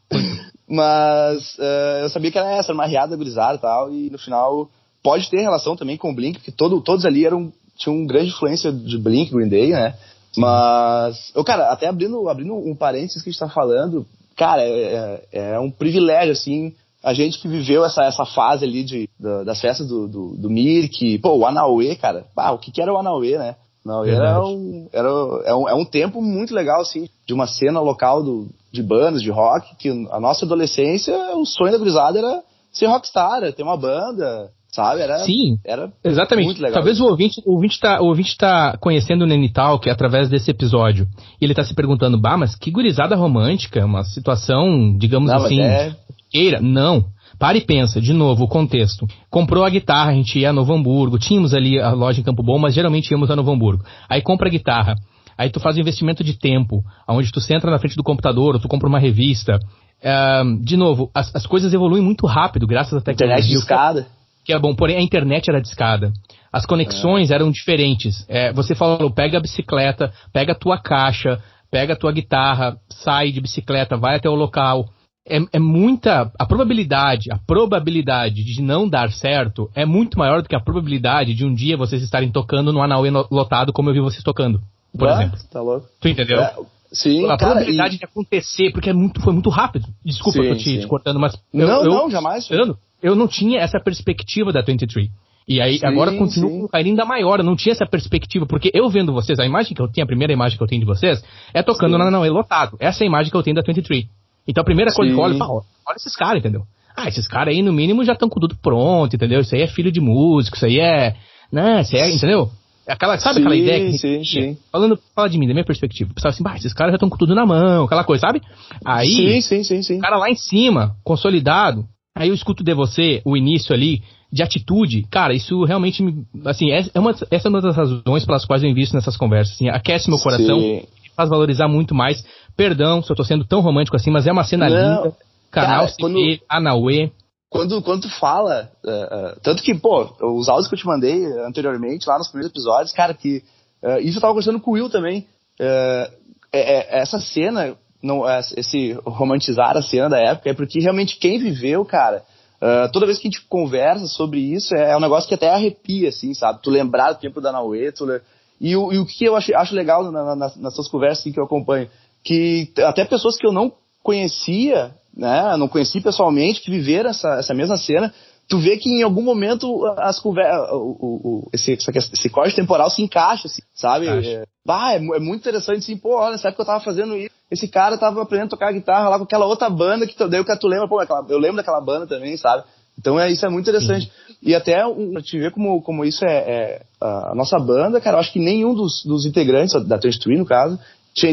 Mas 0.68 1.57
eh, 1.59 2.00
eu 2.05 2.09
sabia 2.11 2.31
que 2.31 2.38
era 2.38 2.50
essa, 2.53 2.68
era 2.68 2.74
uma 2.74 2.87
riada 2.87 3.16
gurizada 3.16 3.55
e 3.57 3.61
tal, 3.61 3.92
e 3.92 4.11
no 4.11 4.18
final 4.18 4.68
pode 5.03 5.29
ter 5.29 5.40
relação 5.40 5.74
também 5.76 5.96
com 5.96 6.11
o 6.11 6.14
Blink, 6.14 6.38
porque 6.38 6.53
todo, 6.53 6.81
todos 6.81 7.05
ali 7.05 7.26
eram, 7.26 7.53
tinham 7.76 7.96
uma 7.96 8.07
grande 8.07 8.29
influência 8.29 8.70
de 8.72 8.96
Blink, 8.98 9.33
Green 9.33 9.48
Day, 9.48 9.70
né? 9.70 9.94
Mas, 10.36 11.32
eu, 11.34 11.44
cara, 11.44 11.70
até 11.70 11.86
abrindo, 11.86 12.28
abrindo 12.28 12.54
um 12.54 12.74
parênteses 12.74 13.22
que 13.22 13.28
a 13.28 13.32
gente 13.32 13.40
tá 13.40 13.48
falando, 13.48 14.06
cara, 14.36 14.62
é, 14.62 15.22
é 15.32 15.58
um 15.60 15.70
privilégio, 15.70 16.32
assim, 16.32 16.74
a 17.02 17.12
gente 17.14 17.38
que 17.40 17.48
viveu 17.48 17.84
essa, 17.84 18.04
essa 18.04 18.24
fase 18.24 18.64
ali 18.64 18.84
de, 18.84 19.08
da- 19.18 19.42
das 19.44 19.60
festas 19.60 19.88
do, 19.88 20.06
do, 20.06 20.36
do 20.36 20.50
Mirk, 20.50 21.18
pô, 21.18 21.36
o 21.36 21.46
Anauê, 21.46 21.96
cara, 21.96 22.26
pá, 22.34 22.50
o 22.50 22.58
que 22.58 22.70
que 22.70 22.80
era 22.80 22.92
o 22.92 22.98
Anauê, 22.98 23.38
né? 23.38 23.56
Não, 23.84 24.04
era 24.04 24.44
um, 24.44 24.88
era, 24.92 25.08
é, 25.46 25.54
um, 25.54 25.68
é 25.68 25.74
um 25.74 25.84
tempo 25.86 26.20
muito 26.20 26.54
legal, 26.54 26.82
assim, 26.82 27.08
de 27.26 27.32
uma 27.32 27.46
cena 27.46 27.80
local 27.80 28.22
do, 28.22 28.48
de 28.70 28.82
bandas, 28.82 29.22
de 29.22 29.30
rock, 29.30 29.74
que 29.76 29.88
a 30.10 30.20
nossa 30.20 30.44
adolescência, 30.44 31.16
o 31.34 31.46
sonho 31.46 31.72
da 31.72 31.78
gurizada 31.78 32.18
era 32.18 32.42
ser 32.70 32.86
rockstar, 32.86 33.38
era 33.38 33.52
ter 33.52 33.62
uma 33.62 33.78
banda, 33.78 34.50
sabe? 34.72 35.00
Era, 35.02 35.18
Sim. 35.20 35.59
era 35.64 35.92
Exatamente. 36.04 36.46
muito 36.46 36.62
legal. 36.62 36.74
Talvez 36.74 37.00
o 37.00 37.04
ouvinte, 37.06 37.40
o 37.44 37.54
ouvinte 37.54 37.78
tá, 37.80 38.00
o 38.00 38.06
ouvinte 38.06 38.37
tá 38.37 38.76
conhecendo 38.80 39.22
o 39.22 39.26
Nenital, 39.26 39.78
que 39.78 39.88
é 39.88 39.92
através 39.92 40.28
desse 40.28 40.50
episódio. 40.50 41.06
E 41.40 41.44
ele 41.44 41.54
tá 41.54 41.64
se 41.64 41.74
perguntando, 41.74 42.18
bah, 42.20 42.37
mas 42.37 42.54
que 42.54 42.70
gurizada 42.70 43.16
romântica, 43.16 43.85
uma 43.85 44.04
situação, 44.04 44.96
digamos 44.96 45.30
Não, 45.30 45.44
assim, 45.44 45.61
é- 45.61 45.94
queira. 46.30 46.61
Não. 46.61 47.06
Para 47.38 47.56
e 47.56 47.61
pensa, 47.62 48.00
de 48.00 48.12
novo, 48.12 48.44
o 48.44 48.48
contexto. 48.48 49.06
Comprou 49.30 49.64
a 49.64 49.70
guitarra, 49.70 50.11
a 50.11 50.14
gente 50.14 50.38
ia 50.38 50.50
a 50.50 50.52
Novo 50.52 50.74
Hamburgo, 50.74 51.18
tínhamos 51.18 51.54
ali 51.54 51.80
a 51.80 51.90
loja 51.92 52.20
em 52.20 52.24
Campo 52.24 52.42
Bom, 52.42 52.59
mas 52.59 52.74
geralmente 52.74 53.11
íamos 53.11 53.30
a 53.30 53.37
Novo 53.37 53.50
Hamburgo. 53.50 53.83
Aí 54.11 54.20
compra 54.20 54.48
a 54.48 54.50
guitarra, 54.50 54.94
aí 55.38 55.48
tu 55.48 55.59
faz 55.59 55.76
um 55.76 55.80
investimento 55.80 56.22
de 56.22 56.38
tempo, 56.38 56.85
onde 57.09 57.33
tu 57.33 57.40
senta 57.40 57.70
na 57.70 57.78
frente 57.78 57.96
do 57.96 58.02
computador, 58.02 58.54
ou 58.54 58.61
tu 58.61 58.68
compra 58.68 58.88
uma 58.88 58.98
revista. 58.98 59.59
Ahn, 60.04 60.59
de 60.62 60.76
novo, 60.76 61.11
as, 61.14 61.35
as 61.35 61.46
coisas 61.46 61.72
evoluem 61.72 62.02
muito 62.02 62.26
rápido, 62.26 62.66
graças 62.66 62.92
à 62.92 63.00
tecnologia. 63.00 63.37
internet 63.38 63.48
de 63.48 63.59
escada. 63.59 64.06
Que 64.50 64.54
é 64.54 64.58
bom, 64.58 64.74
porém 64.74 64.96
a 64.96 65.00
internet 65.00 65.48
era 65.48 65.60
discada. 65.60 66.12
As 66.52 66.66
conexões 66.66 67.30
eram 67.30 67.52
diferentes. 67.52 68.24
É, 68.28 68.52
você 68.52 68.74
falou, 68.74 69.08
pega 69.08 69.38
a 69.38 69.40
bicicleta, 69.40 70.12
pega 70.32 70.50
a 70.50 70.56
tua 70.56 70.76
caixa, 70.76 71.40
pega 71.70 71.92
a 71.92 71.96
tua 71.96 72.10
guitarra, 72.10 72.76
sai 72.88 73.30
de 73.30 73.40
bicicleta, 73.40 73.96
vai 73.96 74.16
até 74.16 74.28
o 74.28 74.34
local. 74.34 74.88
É, 75.24 75.38
é 75.52 75.58
muita. 75.60 76.32
A 76.36 76.44
probabilidade, 76.44 77.30
a 77.30 77.38
probabilidade 77.46 78.42
de 78.42 78.60
não 78.60 78.88
dar 78.88 79.12
certo 79.12 79.70
é 79.72 79.86
muito 79.86 80.18
maior 80.18 80.42
do 80.42 80.48
que 80.48 80.56
a 80.56 80.60
probabilidade 80.60 81.32
de 81.32 81.46
um 81.46 81.54
dia 81.54 81.76
vocês 81.76 82.02
estarem 82.02 82.32
tocando 82.32 82.72
no 82.72 82.82
Anauê 82.82 83.10
lotado, 83.30 83.72
como 83.72 83.88
eu 83.90 83.94
vi 83.94 84.00
vocês 84.00 84.24
tocando, 84.24 84.60
por 84.98 85.06
Ah, 85.08 85.12
exemplo. 85.22 85.38
Tá 85.52 85.60
louco. 85.60 85.86
Tu 86.00 86.08
entendeu? 86.08 86.40
É, 86.40 86.54
sim, 86.90 87.24
a 87.26 87.36
cara, 87.36 87.52
probabilidade 87.52 87.94
e- 87.94 87.98
de 88.00 88.04
acontecer, 88.04 88.72
porque 88.72 88.90
é 88.90 88.92
muito, 88.92 89.20
foi 89.22 89.32
muito 89.32 89.50
rápido. 89.50 89.86
Desculpa 90.04 90.40
Sim, 90.40 90.44
eu 90.48 90.52
tô 90.56 90.60
te, 90.60 90.80
te 90.80 90.86
cortando, 90.88 91.20
mas. 91.20 91.38
Não, 91.54 91.64
eu, 91.68 91.84
eu- 91.84 91.90
não, 91.90 92.10
jamais. 92.10 92.50
eu, 92.50 92.76
eu 93.02 93.14
não 93.14 93.26
tinha 93.26 93.60
essa 93.60 93.80
perspectiva 93.80 94.52
da 94.52 94.62
23. 94.62 95.08
E 95.48 95.60
aí, 95.60 95.78
Sim, 95.78 95.86
agora 95.86 96.12
continuo 96.16 96.50
sim. 96.50 96.58
com 96.60 96.64
um 96.66 96.68
carinho 96.68 96.92
ainda 96.92 97.04
maior. 97.04 97.40
Eu 97.40 97.44
não 97.44 97.56
tinha 97.56 97.72
essa 97.72 97.86
perspectiva, 97.86 98.46
porque 98.46 98.70
eu 98.72 98.88
vendo 98.88 99.12
vocês, 99.12 99.38
a 99.38 99.44
imagem 99.44 99.74
que 99.74 99.82
eu 99.82 99.88
tenho, 99.88 100.04
a 100.04 100.06
primeira 100.06 100.32
imagem 100.32 100.56
que 100.56 100.62
eu 100.62 100.66
tenho 100.68 100.80
de 100.80 100.86
vocês, 100.86 101.22
é 101.52 101.62
tocando 101.62 101.92
Sim. 101.92 101.98
na 101.98 102.10
Não, 102.10 102.24
é 102.24 102.30
lotado. 102.30 102.76
Essa 102.78 103.02
é 103.02 103.04
a 103.04 103.08
imagem 103.08 103.30
que 103.30 103.36
eu 103.36 103.42
tenho 103.42 103.56
da 103.56 103.62
23. 103.62 104.04
Então 104.46 104.62
a 104.62 104.64
primeira 104.64 104.92
coisa 104.92 105.12
que 105.12 105.18
eu 105.18 105.22
olho, 105.22 105.34
Sim. 105.34 105.42
olha, 105.42 105.50
olha 105.88 105.96
esses 105.96 106.14
caras, 106.14 106.38
entendeu? 106.38 106.62
Ah, 106.96 107.08
esses 107.08 107.26
caras 107.26 107.54
aí, 107.54 107.62
no 107.62 107.72
mínimo, 107.72 108.04
já 108.04 108.12
estão 108.12 108.28
com 108.28 108.38
tudo 108.38 108.56
pronto, 108.56 109.16
entendeu? 109.16 109.40
Isso 109.40 109.54
aí 109.54 109.62
é 109.62 109.66
filho 109.66 109.90
de 109.90 110.00
músico, 110.00 110.56
isso 110.56 110.66
aí 110.66 110.78
é. 110.78 111.16
Né, 111.52 111.80
isso 111.80 111.96
aí 111.96 112.02
é, 112.02 112.14
entendeu? 112.14 112.50
Aquela, 112.86 113.18
sabe 113.18 113.36
Sim, 113.36 113.40
aquela 113.40 113.56
ideia 113.56 113.86
que 113.86 113.98
sim, 113.98 114.24
sim. 114.24 114.58
falando 114.70 114.98
fala 115.14 115.28
de 115.28 115.38
mim, 115.38 115.46
da 115.46 115.52
minha 115.52 115.64
perspectiva, 115.64 116.12
pensava 116.12 116.32
assim, 116.34 116.42
bah, 116.42 116.56
esses 116.56 116.72
caras 116.72 116.92
já 116.92 116.96
estão 116.96 117.08
com 117.08 117.16
tudo 117.16 117.34
na 117.34 117.46
mão, 117.46 117.84
aquela 117.84 118.02
coisa, 118.02 118.22
sabe? 118.22 118.40
Aí, 118.84 119.08
Sim, 119.08 119.40
sim, 119.40 119.62
sim, 119.62 119.82
sim. 119.82 119.98
o 119.98 120.00
cara 120.00 120.16
lá 120.16 120.28
em 120.28 120.34
cima, 120.34 120.96
consolidado, 121.04 121.84
aí 122.14 122.29
eu 122.29 122.35
escuto 122.35 122.62
de 122.64 122.75
você 122.75 123.20
o 123.25 123.37
início 123.37 123.75
ali 123.75 124.03
de 124.33 124.42
atitude, 124.42 125.03
cara, 125.11 125.35
isso 125.35 125.64
realmente 125.64 126.03
me, 126.03 126.25
assim, 126.44 126.70
é, 126.70 126.85
é 126.94 127.01
uma, 127.01 127.11
essa 127.31 127.49
é 127.49 127.51
uma 127.51 127.61
das 127.61 127.75
razões 127.77 128.25
pelas 128.25 128.44
quais 128.44 128.62
eu 128.62 128.68
invisto 128.70 128.94
nessas 128.94 129.16
conversas, 129.16 129.55
assim, 129.55 129.68
aquece 129.68 130.09
meu 130.09 130.18
coração, 130.20 130.61
Sim. 130.61 130.85
faz 131.16 131.29
valorizar 131.29 131.66
muito 131.66 131.94
mais. 131.94 132.25
Perdão 132.57 133.03
se 133.03 133.11
eu 133.11 133.16
tô 133.16 133.25
sendo 133.25 133.44
tão 133.44 133.61
romântico 133.61 133.96
assim, 133.96 134.11
mas 134.11 134.27
é 134.27 134.33
uma 134.33 134.44
cena 134.44 134.68
Não, 134.68 134.77
linda. 135.05 135.16
Canal 135.51 135.77
cara, 135.79 135.88
CP, 135.88 136.01
quando- 136.03 136.38
Anauê. 136.49 137.11
quando, 137.49 137.83
quando 137.83 138.03
tu 138.03 138.09
fala, 138.20 138.70
eh, 138.87 139.09
eh, 139.11 139.37
tanto 139.42 139.62
que, 139.64 139.75
pô, 139.75 140.09
os 140.38 140.49
áudios 140.49 140.68
que 140.68 140.75
eu 140.77 140.79
te 140.79 140.87
mandei 140.87 141.25
anteriormente, 141.44 142.07
lá 142.09 142.16
nos 142.18 142.29
primeiros 142.29 142.53
episódios, 142.53 142.92
cara, 142.92 143.12
que 143.14 143.42
eh, 143.83 144.01
isso 144.03 144.18
eu 144.18 144.20
tava 144.20 144.33
conversando 144.33 144.61
com 144.61 144.70
o 144.70 144.75
Will 144.75 144.88
também. 144.90 145.27
é- 145.59 146.11
é- 146.53 147.01
essa 147.01 147.18
cena, 147.20 147.75
não, 148.02 148.28
é- 148.28 148.40
esse 148.56 148.92
romantizar 149.04 149.76
a 149.76 149.82
cena 149.82 150.08
da 150.08 150.18
época, 150.18 150.50
é 150.50 150.54
porque 150.54 150.80
realmente 150.80 151.16
quem 151.16 151.38
viveu, 151.38 151.84
cara, 151.84 152.22
eh, 152.60 152.88
toda 152.92 153.06
vez 153.06 153.18
que 153.18 153.28
a 153.28 153.30
gente 153.30 153.44
conversa 153.46 154.06
sobre 154.06 154.40
isso, 154.40 154.74
é, 154.74 154.96
um 154.96 155.00
negócio 155.00 155.28
que 155.28 155.34
até 155.34 155.48
arrepia, 155.50 156.08
assim, 156.08 156.34
sabe? 156.34 156.60
Tu 156.62 156.70
lembrar 156.70 157.12
do 157.12 157.20
tempo 157.20 157.40
da 157.40 157.52
Nauê, 157.52 157.92
tu 157.92 158.04
le- 158.04 158.20
e, 158.60 158.76
o, 158.76 158.92
e 158.92 158.98
o 158.98 159.06
que 159.06 159.24
eu 159.24 159.36
acho, 159.36 159.54
acho 159.56 159.74
legal 159.74 160.10
na- 160.10 160.36
na- 160.36 160.70
suas 160.70 160.88
conversas 160.88 161.20
assim, 161.20 161.32
que 161.32 161.40
eu 161.40 161.44
acompanho, 161.44 161.88
que 162.22 162.70
até 162.84 163.04
pessoas 163.04 163.36
que 163.36 163.46
eu 163.46 163.52
não 163.52 163.72
conhecia, 164.02 164.92
né, 165.16 165.56
não 165.56 165.68
conheci 165.68 166.00
pessoalmente, 166.00 166.60
que 166.60 166.70
viveram 166.70 167.10
essa, 167.10 167.34
essa 167.38 167.54
mesma 167.54 167.76
cena, 167.78 168.12
tu 168.50 168.58
vê 168.58 168.76
que 168.76 168.90
em 168.90 169.02
algum 169.02 169.22
momento 169.22 169.86
as 169.96 170.18
conversas, 170.20 170.68
o, 170.72 170.74
o, 171.00 171.20
o- 171.46 171.50
esse, 171.54 171.72
esse 171.72 172.28
corte 172.28 172.54
temporal 172.56 172.90
se 172.90 173.00
encaixa, 173.00 173.46
assim, 173.46 173.62
sabe? 173.74 174.08
É, 174.28 174.44
bah, 174.66 174.92
é, 174.92 174.96
é 174.96 175.20
muito 175.20 175.36
interessante, 175.40 175.78
assim, 175.78 175.96
pô, 175.96 176.16
olha, 176.18 176.32
nessa 176.32 176.48
época 176.48 176.62
eu 176.62 176.66
tava 176.66 176.84
fazendo 176.84 177.16
isso, 177.16 177.30
esse 177.50 177.68
cara 177.68 177.96
tava 177.96 178.20
aprendendo 178.20 178.48
a 178.48 178.50
tocar 178.50 178.72
guitarra 178.72 179.08
lá 179.08 179.16
com 179.18 179.24
aquela 179.24 179.46
outra 179.46 179.70
banda 179.70 180.06
que 180.06 180.14
tu- 180.16 180.28
daí 180.28 180.40
o 180.40 180.44
que 180.44 180.56
tu 180.58 180.66
lembra, 180.66 180.88
pô, 180.88 180.98
aquela- 180.98 181.24
eu 181.28 181.38
lembro 181.38 181.58
daquela 181.58 181.80
banda 181.80 182.06
também, 182.08 182.36
sabe? 182.36 182.64
Então 182.98 183.18
é, 183.18 183.30
isso 183.30 183.46
é 183.46 183.48
muito 183.48 183.70
interessante. 183.70 184.10
E 184.42 184.54
até 184.54 184.82
pra 185.12 185.22
te 185.22 185.38
ver 185.38 185.52
como, 185.52 185.80
como 185.80 186.04
isso 186.04 186.24
é, 186.24 186.36
é 186.38 186.82
a 187.00 187.32
nossa 187.34 187.58
banda, 187.58 188.00
cara, 188.00 188.16
eu 188.16 188.20
acho 188.20 188.32
que 188.32 188.38
nenhum 188.40 188.74
dos, 188.74 189.04
dos 189.04 189.24
integrantes, 189.24 189.72
da 189.86 189.96
23 189.96 190.38
no 190.38 190.44
caso, 190.44 190.78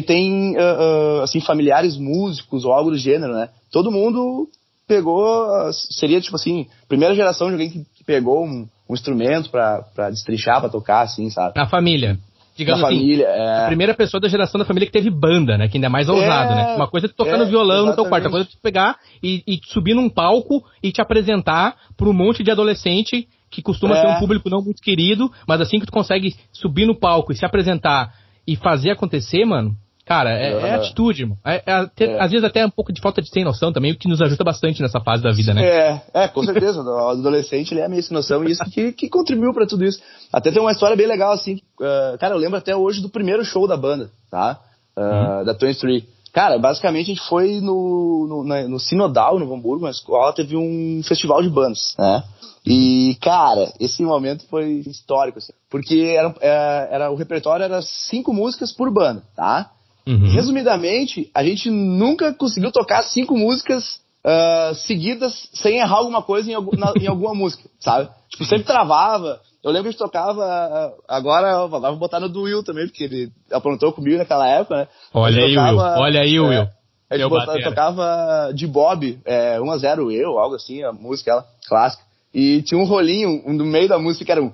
tem, 0.05 0.55
ah, 0.57 0.61
ah, 0.61 1.23
assim, 1.23 1.41
familiares 1.41 1.97
músicos 1.97 2.63
ou 2.63 2.71
algo 2.71 2.91
do 2.91 2.97
gênero, 2.97 3.33
né? 3.33 3.49
Todo 3.71 3.91
mundo 3.91 4.47
pegou, 4.87 5.47
seria 5.73 6.21
tipo 6.21 6.35
assim, 6.35 6.67
primeira 6.87 7.13
geração 7.13 7.47
de 7.47 7.53
alguém 7.53 7.69
que, 7.69 7.85
que 7.95 8.03
pegou 8.03 8.45
um, 8.45 8.67
um 8.89 8.93
instrumento 8.93 9.49
pra, 9.49 9.83
pra 9.93 10.09
destrinchar, 10.09 10.61
pra 10.61 10.69
tocar, 10.69 11.01
assim, 11.01 11.29
sabe? 11.29 11.53
Na 11.55 11.67
família. 11.67 12.17
Digamos 12.55 12.81
Na 12.81 12.87
assim, 12.87 12.97
família, 12.97 13.27
a 13.27 13.63
é. 13.63 13.67
primeira 13.67 13.93
pessoa 13.93 14.19
da 14.19 14.27
geração 14.27 14.57
da 14.57 14.65
família 14.65 14.87
que 14.87 14.91
teve 14.91 15.11
banda, 15.11 15.57
né? 15.59 15.67
Que 15.67 15.77
ainda 15.77 15.85
é 15.85 15.89
mais 15.89 16.09
ousado, 16.09 16.53
É, 16.53 16.55
né? 16.55 16.75
Uma 16.75 16.87
coisa 16.87 17.05
é 17.05 17.09
tu 17.09 17.15
tocar 17.15 17.35
é, 17.35 17.37
no 17.37 17.45
violão 17.45 17.85
no 17.85 17.93
teu 17.93 18.05
quarto, 18.05 18.25
outra 18.25 18.29
exatamente. 18.29 18.31
coisa 18.31 18.49
é 18.49 18.51
tu 18.51 18.61
pegar 18.63 18.95
e, 19.21 19.43
e 19.45 19.59
subir 19.65 19.93
num 19.93 20.09
palco 20.09 20.63
e 20.81 20.91
te 20.91 20.99
apresentar 20.99 21.75
pra 21.95 22.09
um 22.09 22.13
monte 22.13 22.43
de 22.43 22.49
adolescente 22.49 23.27
que 23.51 23.61
costuma 23.61 23.95
É. 23.95 24.01
ser 24.01 24.07
um 24.07 24.19
público 24.19 24.49
não 24.49 24.61
muito 24.63 24.81
querido, 24.81 25.31
mas 25.47 25.61
assim 25.61 25.79
que 25.79 25.85
tu 25.85 25.91
consegue 25.91 26.35
subir 26.51 26.85
no 26.87 26.95
palco 26.99 27.31
e 27.31 27.35
se 27.35 27.45
apresentar 27.45 28.11
e 28.47 28.55
fazer 28.55 28.89
acontecer, 28.89 29.45
mano, 29.45 29.75
cara, 30.07 30.31
é, 30.31 30.51
é 30.53 30.73
atitude, 30.75 31.23
irmão. 31.23 31.37
É, 31.45 31.61
é 31.65 31.71
até- 31.73 32.05
É. 32.05 32.19
Às 32.21 32.31
vezes 32.31 32.43
até 32.45 32.65
um 32.65 32.69
pouco 32.69 32.91
de 32.93 33.01
falta 33.01 33.21
de 33.21 33.29
sem 33.29 33.43
noção 33.43 33.71
também, 33.73 33.91
o 33.91 33.97
que 33.97 34.07
nos 34.07 34.21
ajuda 34.21 34.43
bastante 34.43 34.81
nessa 34.81 34.99
fase 35.01 35.21
da 35.21 35.31
vida, 35.31 35.53
né? 35.53 35.63
É, 35.65 36.01
é, 36.13 36.27
com 36.27 36.43
certeza. 36.43 36.81
o 36.83 37.09
adolescente 37.09 37.73
ele 37.73 37.81
é 37.81 37.87
meio 37.87 38.01
sem 38.01 38.13
noção 38.15 38.43
e 38.43 38.51
isso 38.51 38.63
que, 38.71 38.91
que 38.93 39.09
contribuiu 39.09 39.53
pra 39.53 39.67
tudo 39.67 39.83
isso. 39.85 39.99
Até 40.31 40.51
tem 40.51 40.61
uma 40.61 40.71
história 40.71 40.95
bem 40.95 41.07
legal, 41.07 41.31
assim. 41.33 41.59
ah, 41.81 42.15
cara, 42.19 42.33
eu 42.35 42.39
lembro 42.39 42.57
até 42.57 42.75
hoje 42.75 43.01
do 43.01 43.09
primeiro 43.09 43.43
show 43.45 43.67
da 43.67 43.75
banda, 43.77 44.09
tá? 44.31 44.59
Ah, 44.95 45.43
Da 45.45 45.53
23. 45.53 46.03
Cara, 46.33 46.59
basicamente 46.59 47.05
a 47.11 47.15
gente 47.15 47.27
foi 47.27 47.59
no, 47.61 48.27
no, 48.29 48.43
na- 48.43 48.67
no 48.67 48.79
Sinodal, 48.79 49.39
no 49.39 49.51
Hamburgo, 49.53 49.85
uma 49.85 49.89
escola, 49.91 50.33
teve 50.33 50.55
um 50.55 51.01
festival 51.03 51.41
de 51.41 51.49
bandas, 51.49 51.95
né? 51.97 52.23
E, 52.65 53.15
cara, 53.21 53.71
esse 53.79 54.03
momento 54.03 54.45
foi 54.49 54.83
histórico, 54.85 55.37
assim. 55.39 55.53
Porque 55.69 56.13
era, 56.17 56.35
é, 56.41 56.87
era, 56.91 57.11
o 57.11 57.15
repertório 57.15 57.63
era 57.63 57.81
cinco 57.81 58.33
músicas 58.33 58.71
por 58.73 58.91
banda, 58.91 59.23
tá? 59.35 59.71
Uhum. 60.07 60.29
Resumidamente, 60.31 61.29
a 61.35 61.43
gente 61.43 61.69
nunca 61.69 62.33
conseguiu 62.33 62.71
tocar 62.71 63.03
cinco 63.03 63.37
músicas 63.37 63.99
ah, 64.25 64.71
seguidas 64.73 65.49
sem 65.53 65.77
errar 65.79 65.97
alguma 65.97 66.21
coisa 66.21 66.49
em, 66.49 66.53
algum- 66.53 66.77
na- 66.77 66.93
em 66.99 67.07
alguma 67.07 67.33
música, 67.35 67.69
sabe? 67.79 68.09
Tipo, 68.29 68.45
sempre 68.45 68.63
travava. 68.65 69.39
Eu 69.63 69.71
lembro 69.71 69.83
que 69.83 69.89
a 69.89 69.91
gente 69.91 69.99
tocava. 69.99 70.43
ah, 70.45 70.91
Agora, 71.07 71.67
vou 71.67 71.95
botar 71.97 72.19
no 72.21 72.29
do 72.29 72.43
Will 72.43 72.63
também, 72.63 72.87
porque 72.87 73.03
ele 73.03 73.31
aprontou 73.51 73.91
comigo 73.91 74.17
naquela 74.17 74.47
época, 74.47 74.75
né? 74.77 74.87
Olha 75.13 75.41
aí, 75.43 75.49
gente 75.49 75.59
Will. 75.59 75.75
tocava- 75.75 75.99
Olha 75.99 76.21
aí, 76.21 76.35
é, 76.35 76.41
Will. 76.41 76.67
A 77.09 77.15
gente 77.15 77.19
Meu 77.19 77.29
bota- 77.29 77.45
batera. 77.47 77.69
tocava 77.69 78.51
de 78.53 78.67
Bob, 78.67 79.19
é, 79.25 79.57
1x0 79.59 80.11
eu, 80.11 80.37
algo 80.39 80.55
assim, 80.55 80.83
a 80.83 80.91
música 80.91 81.31
ela, 81.31 81.45
clássica. 81.67 82.03
E 82.33 82.61
tinha 82.63 82.79
um 82.79 82.85
rolinho 82.85 83.41
um, 83.45 83.53
no 83.53 83.65
meio 83.65 83.87
da 83.87 83.97
música 83.97 84.25
que 84.25 84.31
era 84.31 84.41
um. 84.43 84.51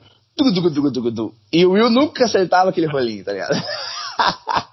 E 1.52 1.66
o 1.66 1.72
Will 1.72 1.90
nunca 1.90 2.26
acertava 2.26 2.70
aquele 2.70 2.88
rolinho, 2.88 3.24
tá 3.24 3.34
ligado? 3.34 3.54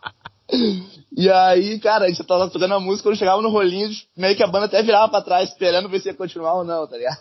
E 1.17 1.29
aí, 1.29 1.79
cara, 1.81 2.05
a 2.05 2.09
gente 2.09 2.23
tava 2.25 2.49
tocando 2.49 2.75
a 2.75 2.81
música, 2.81 3.09
quando 3.09 3.19
chegava 3.19 3.43
no 3.43 3.51
rolinho, 3.51 3.91
meio 4.17 4.37
que 4.37 4.43
a 4.43 4.47
banda 4.47 4.67
até 4.67 4.83
virava 4.83 5.09
pra 5.09 5.21
trás, 5.23 5.49
esperando 5.51 5.89
ver 5.89 6.01
se 6.01 6.09
ia 6.09 6.15
continuar 6.15 6.55
ou 6.55 6.65
não, 6.65 6.87
tá 6.87 6.97
ligado? 6.97 7.19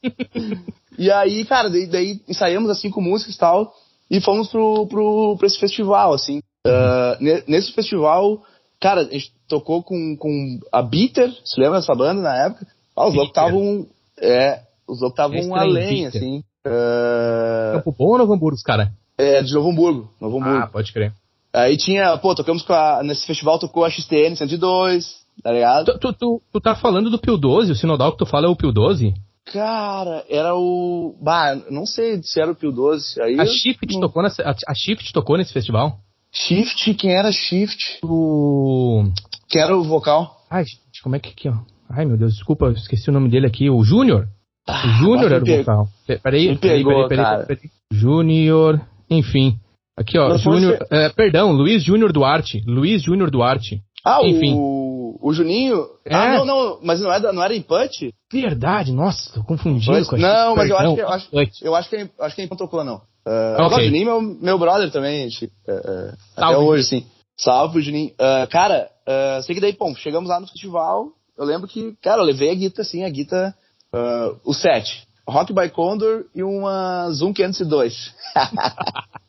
e 0.98 1.10
aí, 1.10 1.44
cara, 1.44 1.68
daí, 1.68 1.86
daí 1.86 2.20
ensaiamos 2.28 2.70
as 2.70 2.80
cinco 2.80 3.00
músicas 3.00 3.34
e 3.34 3.38
tal, 3.38 3.74
e 4.10 4.20
fomos 4.20 4.48
pro, 4.48 4.86
pro, 4.86 5.36
pra 5.36 5.46
esse 5.46 5.58
festival, 5.58 6.12
assim. 6.14 6.40
Ah, 6.66 7.16
ne- 7.20 7.42
nesse 7.46 7.72
festival, 7.72 8.42
cara, 8.80 9.02
a 9.02 9.04
gente 9.04 9.32
tocou 9.48 9.82
com, 9.82 10.16
com 10.16 10.60
a 10.72 10.80
Bitter, 10.82 11.30
se 11.44 11.60
lembra 11.60 11.80
dessa 11.80 11.94
banda 11.94 12.22
na 12.22 12.36
época? 12.46 12.66
Ah, 12.96 13.06
os 13.06 13.14
loucos 13.14 13.30
estavam. 13.30 13.86
É, 14.18 14.60
os 14.88 15.00
loucos 15.00 15.18
estavam 15.18 15.54
além, 15.56 16.04
Bitter. 16.04 16.22
assim. 16.22 16.44
Ah, 16.66 17.72
Campo 17.74 17.92
Bom 17.92 18.06
ou 18.12 18.18
Novo 18.18 18.32
Hamburgo, 18.34 18.56
os 18.56 18.62
cara? 18.62 18.92
é, 19.18 19.42
de 19.42 19.52
Novo 19.52 19.70
Hamburgo, 19.70 20.10
Novo 20.20 20.38
Hamburgo. 20.38 20.58
Ah, 20.58 20.66
pode 20.68 20.92
crer. 20.92 21.12
Aí 21.54 21.76
tinha, 21.76 22.16
pô, 22.18 22.34
tocamos 22.34 22.62
com 22.62 22.72
a, 22.72 23.02
nesse 23.02 23.26
festival 23.26 23.58
tocou 23.58 23.84
a 23.84 23.90
XTN 23.90 24.34
102, 24.36 25.06
tá 25.42 25.52
ligado? 25.52 25.84
Tu, 25.92 25.98
tu, 25.98 26.12
tu, 26.12 26.42
tu 26.52 26.60
tá 26.60 26.74
falando 26.74 27.08
do 27.10 27.18
Pio 27.18 27.36
12, 27.38 27.70
o 27.72 27.74
sinodal 27.76 28.12
que 28.12 28.18
tu 28.18 28.26
fala 28.26 28.46
é 28.46 28.50
o 28.50 28.56
Pio 28.56 28.72
12? 28.72 29.14
Cara, 29.52 30.24
era 30.28 30.54
o. 30.56 31.14
Bah, 31.22 31.54
não 31.70 31.84
sei 31.86 32.20
se 32.22 32.40
era 32.40 32.50
o 32.50 32.54
Pio 32.56 32.72
12. 32.72 33.20
Aí 33.20 33.38
A 33.38 33.46
Shift 33.46 33.92
não- 33.92 34.00
tocou 34.00 34.22
nessa, 34.22 34.42
a, 34.42 34.54
a 34.68 34.74
Shift 34.74 35.12
tocou 35.12 35.36
nesse 35.36 35.52
festival? 35.52 35.98
Shift, 36.32 36.94
quem 36.94 37.12
era 37.12 37.30
Shift? 37.30 37.98
O. 38.02 39.04
Quem 39.48 39.60
era 39.60 39.76
o 39.76 39.84
vocal? 39.84 40.34
Ai, 40.50 40.64
gente, 40.64 41.02
como 41.02 41.14
é 41.14 41.18
que 41.20 41.28
aqui, 41.28 41.48
ó? 41.48 41.54
Ai, 41.88 42.04
meu 42.06 42.16
Deus, 42.16 42.34
desculpa, 42.34 42.64
eu 42.66 42.72
esqueci 42.72 43.10
o 43.10 43.12
nome 43.12 43.28
dele 43.28 43.46
aqui. 43.46 43.68
O 43.70 43.84
Júnior? 43.84 44.26
O 44.66 44.72
Júnior 44.72 45.26
agora 45.32 45.34
era 45.36 45.44
o 45.44 45.56
vocal. 45.58 45.88
Pe- 46.06 46.18
Peraí, 46.18 46.56
peraí, 46.58 46.82
peraí, 47.08 47.46
peraí. 47.46 47.70
Júnior, 47.92 48.80
enfim. 49.10 49.58
Aqui, 49.96 50.18
ó, 50.18 50.36
Júnior. 50.36 50.78
ser- 50.78 50.86
é, 50.90 51.08
perdão, 51.08 51.52
Luiz 51.52 51.82
Júnior 51.82 52.12
Duarte. 52.12 52.62
Luiz 52.66 53.02
Júnior 53.02 53.30
Duarte. 53.30 53.80
Ah, 54.04 54.20
Enfim. 54.24 54.54
o. 54.56 54.84
O 55.22 55.32
Juninho? 55.32 55.86
É. 56.04 56.14
Ah, 56.14 56.38
não, 56.38 56.44
não, 56.44 56.78
mas 56.82 57.00
não 57.00 57.10
era, 57.10 57.32
não 57.32 57.42
era 57.42 57.54
em 57.54 57.62
Punch? 57.62 58.12
Verdade, 58.30 58.92
nossa, 58.92 59.32
tô 59.32 59.42
confundindo 59.44 59.90
Punch? 59.96 60.08
com 60.10 60.16
a 60.16 60.18
Não, 60.18 60.56
mas 60.56 60.68
eu 60.68 60.76
acho 60.76 60.94
que 60.94 61.00
eu 61.00 61.08
acho, 61.08 61.28
eu 61.62 61.74
acho 61.74 61.88
que 61.88 62.10
acho 62.20 62.36
que 62.36 62.42
não 62.46 62.56
tocou, 62.58 62.84
não. 62.84 62.96
Uh, 63.26 63.62
Ok. 63.62 63.78
O 63.78 63.84
Juninho 63.84 64.10
é 64.10 64.44
meu, 64.44 64.58
brother 64.58 64.90
também, 64.90 65.30
gente, 65.30 65.50
é, 65.66 65.72
é, 65.72 66.14
até 66.36 66.56
hoje, 66.58 66.84
sim. 66.84 67.06
Salve 67.38 67.80
Juninho. 67.80 68.12
Ah, 68.18 68.46
cara, 68.50 68.90
ah, 69.06 69.40
sei 69.42 69.54
que 69.54 69.60
daí, 69.62 69.74
bom, 69.78 69.94
chegamos 69.94 70.28
lá 70.28 70.38
no 70.38 70.46
festival, 70.46 71.06
eu 71.38 71.44
lembro 71.46 71.66
que, 71.66 71.94
cara, 72.02 72.20
eu 72.20 72.26
levei 72.26 72.50
a 72.50 72.54
guita, 72.54 72.82
assim, 72.82 73.02
a 73.02 73.08
guita, 73.08 73.54
ah, 73.94 74.32
o 74.44 74.52
set. 74.52 75.04
Rock 75.26 75.54
by 75.54 75.70
Condor 75.70 76.24
e 76.34 76.42
uma 76.42 77.08
Zoom 77.12 77.32
502. 77.32 78.12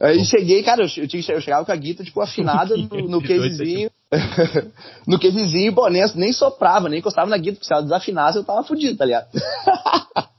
Aí 0.00 0.24
cheguei, 0.24 0.62
cara, 0.62 0.82
eu, 0.82 0.88
eu, 1.02 1.08
tinha, 1.08 1.22
eu 1.30 1.40
chegava 1.40 1.64
com 1.64 1.72
a 1.72 1.76
guita, 1.76 2.04
tipo, 2.04 2.20
afinada 2.20 2.76
no, 2.76 2.88
no 3.08 3.20
502 3.20 3.58
casezinho. 3.58 3.90
no 5.06 5.18
casezinho, 5.18 5.74
pô, 5.74 5.88
nem, 5.88 6.04
nem 6.14 6.32
soprava, 6.32 6.88
nem 6.88 7.00
encostava 7.00 7.28
na 7.28 7.36
guita, 7.36 7.54
porque 7.54 7.66
se 7.66 7.72
ela 7.72 7.82
desafinasse 7.82 8.38
eu 8.38 8.44
tava 8.44 8.62
fudido, 8.62 8.96
tá 8.96 9.04
ligado? 9.04 9.26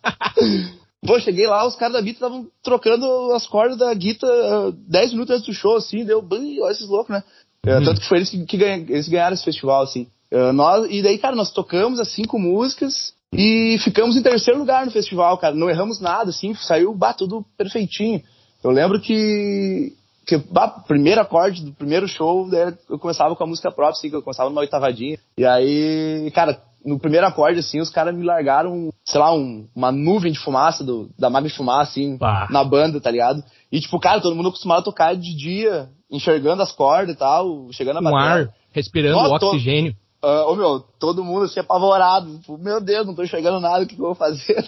Pô, 1.06 1.20
cheguei 1.20 1.48
lá, 1.48 1.66
os 1.66 1.76
caras 1.76 1.94
da 1.94 2.02
Guita 2.02 2.18
estavam 2.18 2.48
trocando 2.64 3.32
as 3.34 3.46
cordas 3.48 3.78
da 3.78 3.94
Guita 3.94 4.28
ah, 4.28 4.74
10 4.90 5.12
minutos 5.14 5.36
antes 5.36 5.46
do 5.48 5.54
show, 5.54 5.76
assim, 5.78 6.04
deu, 6.04 6.22
"Bem, 6.22 6.60
olha 6.62 6.72
esses 6.72 6.88
loucos, 6.88 7.10
né? 7.16 7.24
É, 7.66 7.78
Uhum. 7.78 7.84
tanto 7.86 8.02
que 8.02 8.08
foi 8.08 8.18
eles 8.18 8.30
que, 8.30 8.46
que 8.46 8.58
ganha- 8.58 8.78
eles 8.78 9.08
ganharam 9.08 9.34
esse 9.34 9.44
festival, 9.46 9.84
assim. 9.84 10.08
Ah, 10.34 10.52
nós, 10.52 10.88
e 10.90 11.02
daí, 11.02 11.18
cara, 11.18 11.36
nós 11.36 11.52
tocamos 11.52 12.00
as 12.00 12.10
cinco 12.10 12.38
músicas 12.40 13.14
e 13.32 13.78
ficamos 13.84 14.18
em 14.18 14.22
terceiro 14.24 14.60
lugar 14.60 14.86
no 14.86 14.92
festival, 14.92 15.38
cara. 15.38 15.56
Não 15.56 15.70
erramos 15.70 16.00
nada, 16.02 16.32
assim, 16.32 16.54
saiu 16.56 16.94
bah, 16.94 17.14
tudo 17.14 17.46
perfeitinho. 17.58 18.22
Eu 18.64 18.72
lembro 18.72 19.00
que, 19.00 19.94
que, 20.26 20.38
bah, 20.38 20.68
primeiro 20.88 21.22
acorde 21.22 21.64
do 21.64 21.74
primeiro 21.74 22.08
show, 22.08 22.50
eu 22.90 23.00
começava 23.00 23.36
com 23.36 23.44
a 23.44 23.48
música 23.48 23.72
própria, 23.72 23.98
assim, 23.98 24.10
que 24.10 24.16
eu 24.16 24.22
começava 24.22 24.50
numa 24.50 24.62
oitavadinha. 24.62 25.18
E 25.38 25.46
aí, 25.46 26.32
cara, 26.34 26.62
no 26.86 27.00
primeiro 27.00 27.28
acorde, 27.28 27.60
assim, 27.60 27.80
os 27.80 27.90
caras 27.90 28.16
me 28.16 28.24
largaram, 28.24 28.90
sei 29.06 29.20
lá, 29.20 29.34
um, 29.34 29.68
uma 29.76 29.92
nuvem 29.92 30.32
de 30.32 30.40
fumaça, 30.40 30.84
do, 30.84 31.10
da 31.18 31.30
máquina 31.30 31.50
de 31.50 31.56
fumaça, 31.56 31.92
assim, 31.92 32.18
bah. 32.18 32.48
na 32.50 32.64
banda, 32.64 33.00
tá 33.00 33.12
ligado? 33.12 33.44
E, 33.72 33.80
tipo, 33.80 34.00
cara, 34.00 34.22
todo 34.22 34.36
mundo 34.36 34.50
acostumado 34.50 34.80
a 34.80 34.84
tocar 34.86 35.16
de 35.16 35.36
dia, 35.36 35.90
enxergando 36.10 36.62
as 36.62 36.72
cordas 36.72 37.16
e 37.16 37.18
tal, 37.18 37.68
chegando 37.72 37.98
a 37.98 38.02
bater. 38.02 38.16
Um 38.16 38.18
ar, 38.18 38.50
respirando 38.72 39.18
o 39.18 39.34
oxigênio. 39.34 39.96
Uh, 40.24 40.50
ô 40.50 40.56
meu, 40.56 40.80
todo 41.00 41.24
mundo 41.24 41.46
assim 41.46 41.60
apavorado. 41.60 42.40
Tipo, 42.40 42.58
meu 42.58 42.82
Deus, 42.82 43.06
não 43.06 43.14
tô 43.14 43.24
enxergando 43.24 43.60
nada, 43.60 43.84
o 43.84 43.88
que, 43.88 43.96
que 43.96 44.02
eu 44.02 44.08
vou 44.08 44.16
fazer? 44.16 44.56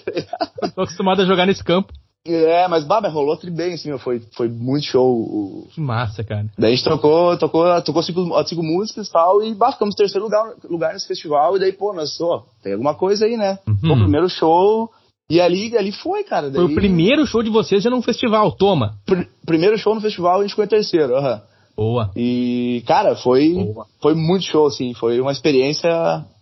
Tá 0.60 0.68
tô 0.76 0.82
acostumado 0.82 1.22
a 1.22 1.26
jogar 1.26 1.46
nesse 1.46 1.64
campo. 1.64 1.92
É, 2.28 2.68
mas 2.68 2.84
bah, 2.84 3.00
rolou 3.08 3.38
tri 3.38 3.50
bem, 3.50 3.74
assim, 3.74 3.98
foi, 3.98 4.22
foi 4.36 4.50
muito 4.50 4.86
show. 4.86 5.68
Que 5.74 5.80
massa, 5.80 6.24
cara. 6.24 6.48
Daí 6.58 6.74
a 6.74 6.76
gente 6.76 6.84
tocou, 6.84 7.38
tocou, 7.38 7.82
tocou 7.82 8.04
cinco, 8.04 8.44
cinco 8.46 8.62
músicas 8.62 9.08
e 9.08 9.12
tal, 9.12 9.42
e 9.42 9.54
bah, 9.56 9.72
ficamos 9.72 9.96
em 9.96 9.98
terceiro 9.98 10.26
lugar, 10.26 10.54
lugar 10.70 10.94
nesse 10.94 11.08
festival, 11.08 11.56
e 11.56 11.60
daí, 11.60 11.72
pô, 11.72 11.94
nós, 11.94 12.20
ó, 12.20 12.44
tem 12.62 12.74
alguma 12.74 12.94
coisa 12.94 13.26
aí, 13.26 13.38
né? 13.38 13.58
Uhum. 13.66 13.78
Foi 13.80 13.92
o 13.92 14.02
primeiro 14.02 14.30
show, 14.30 14.92
e 15.30 15.40
ali, 15.40 15.76
ali 15.78 15.92
foi, 15.92 16.24
cara. 16.24 16.50
Daí... 16.50 16.62
Foi 16.62 16.72
o 16.72 16.76
primeiro 16.76 17.26
show 17.26 17.42
de 17.42 17.50
vocês 17.50 17.82
já 17.82 17.90
num 17.90 18.02
festival, 18.02 18.52
toma. 18.52 18.96
Pr 19.06 19.26
primeiro 19.46 19.78
show 19.78 19.96
no 19.96 20.02
festival, 20.02 20.40
a 20.40 20.42
gente 20.42 20.52
ficou 20.52 20.66
em 20.66 20.70
terceiro, 20.70 21.16
aham. 21.16 21.36
Uhum. 21.36 21.50
Boa. 21.80 22.12
E, 22.14 22.84
cara, 22.86 23.16
foi, 23.16 23.54
Boa. 23.54 23.86
foi 24.02 24.14
muito 24.14 24.44
show, 24.44 24.68
assim, 24.68 24.94
foi 24.94 25.22
uma 25.22 25.32
experiência 25.32 25.90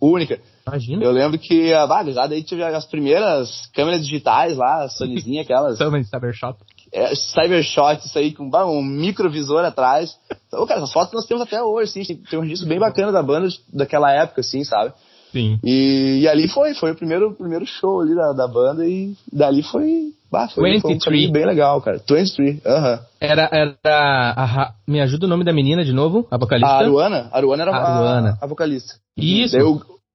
única. 0.00 0.40
Imagina. 0.68 1.04
Eu 1.04 1.12
lembro 1.12 1.38
que 1.38 1.72
a 1.72 1.84
ah, 1.84 2.26
daí 2.26 2.42
tive 2.42 2.62
as 2.62 2.86
primeiras 2.86 3.68
câmeras 3.74 4.04
digitais 4.04 4.56
lá, 4.56 4.84
a 4.84 4.88
Sonyzinha, 4.88 5.42
aquelas. 5.42 5.76
Também 5.78 6.04
Cybershot. 6.04 6.56
É, 6.92 7.14
Cybershot, 7.14 8.06
isso 8.06 8.18
aí, 8.18 8.32
com 8.32 8.44
um 8.44 8.82
microvisor 8.82 9.64
atrás. 9.64 10.16
Então, 10.46 10.66
cara, 10.66 10.80
essas 10.80 10.92
fotos 10.92 11.12
nós 11.12 11.26
temos 11.26 11.42
até 11.42 11.62
hoje, 11.62 12.00
assim, 12.00 12.16
tem 12.30 12.38
um 12.38 12.42
registro 12.42 12.68
bem 12.68 12.78
bacana 12.78 13.12
da 13.12 13.22
banda 13.22 13.48
daquela 13.72 14.10
época, 14.10 14.40
assim, 14.40 14.64
sabe? 14.64 14.92
Sim. 15.32 15.58
E, 15.62 16.20
e 16.22 16.28
ali 16.28 16.48
foi, 16.48 16.74
foi 16.74 16.92
o 16.92 16.94
primeiro, 16.94 17.34
primeiro 17.34 17.66
show 17.66 18.00
ali 18.00 18.14
da, 18.14 18.32
da 18.32 18.48
banda 18.48 18.86
e 18.86 19.14
dali 19.32 19.62
foi. 19.62 20.12
Bah, 20.30 20.48
foi, 20.48 20.78
foi 20.80 20.94
um 20.94 21.32
bem 21.32 21.46
legal, 21.46 21.80
cara. 21.80 21.98
23, 21.98 22.64
aham. 22.66 22.94
Uh 22.94 22.98
-huh. 22.98 23.00
Era, 23.20 23.48
era 23.50 23.76
a, 23.84 24.72
me 24.86 25.00
ajuda 25.00 25.26
o 25.26 25.28
nome 25.28 25.44
da 25.44 25.52
menina 25.52 25.84
de 25.84 25.92
novo, 25.92 26.26
a 26.30 26.36
vocalista? 26.36 26.70
A 26.70 26.78
Aruana. 26.78 27.28
A 27.32 27.36
Aruana 27.36 27.62
era 27.62 27.72
a, 27.72 27.96
Aruana. 27.96 28.38
a, 28.40 28.44
a 28.44 28.48
vocalista. 28.48 28.94
Isso. 29.16 29.56
Daí 29.56 29.64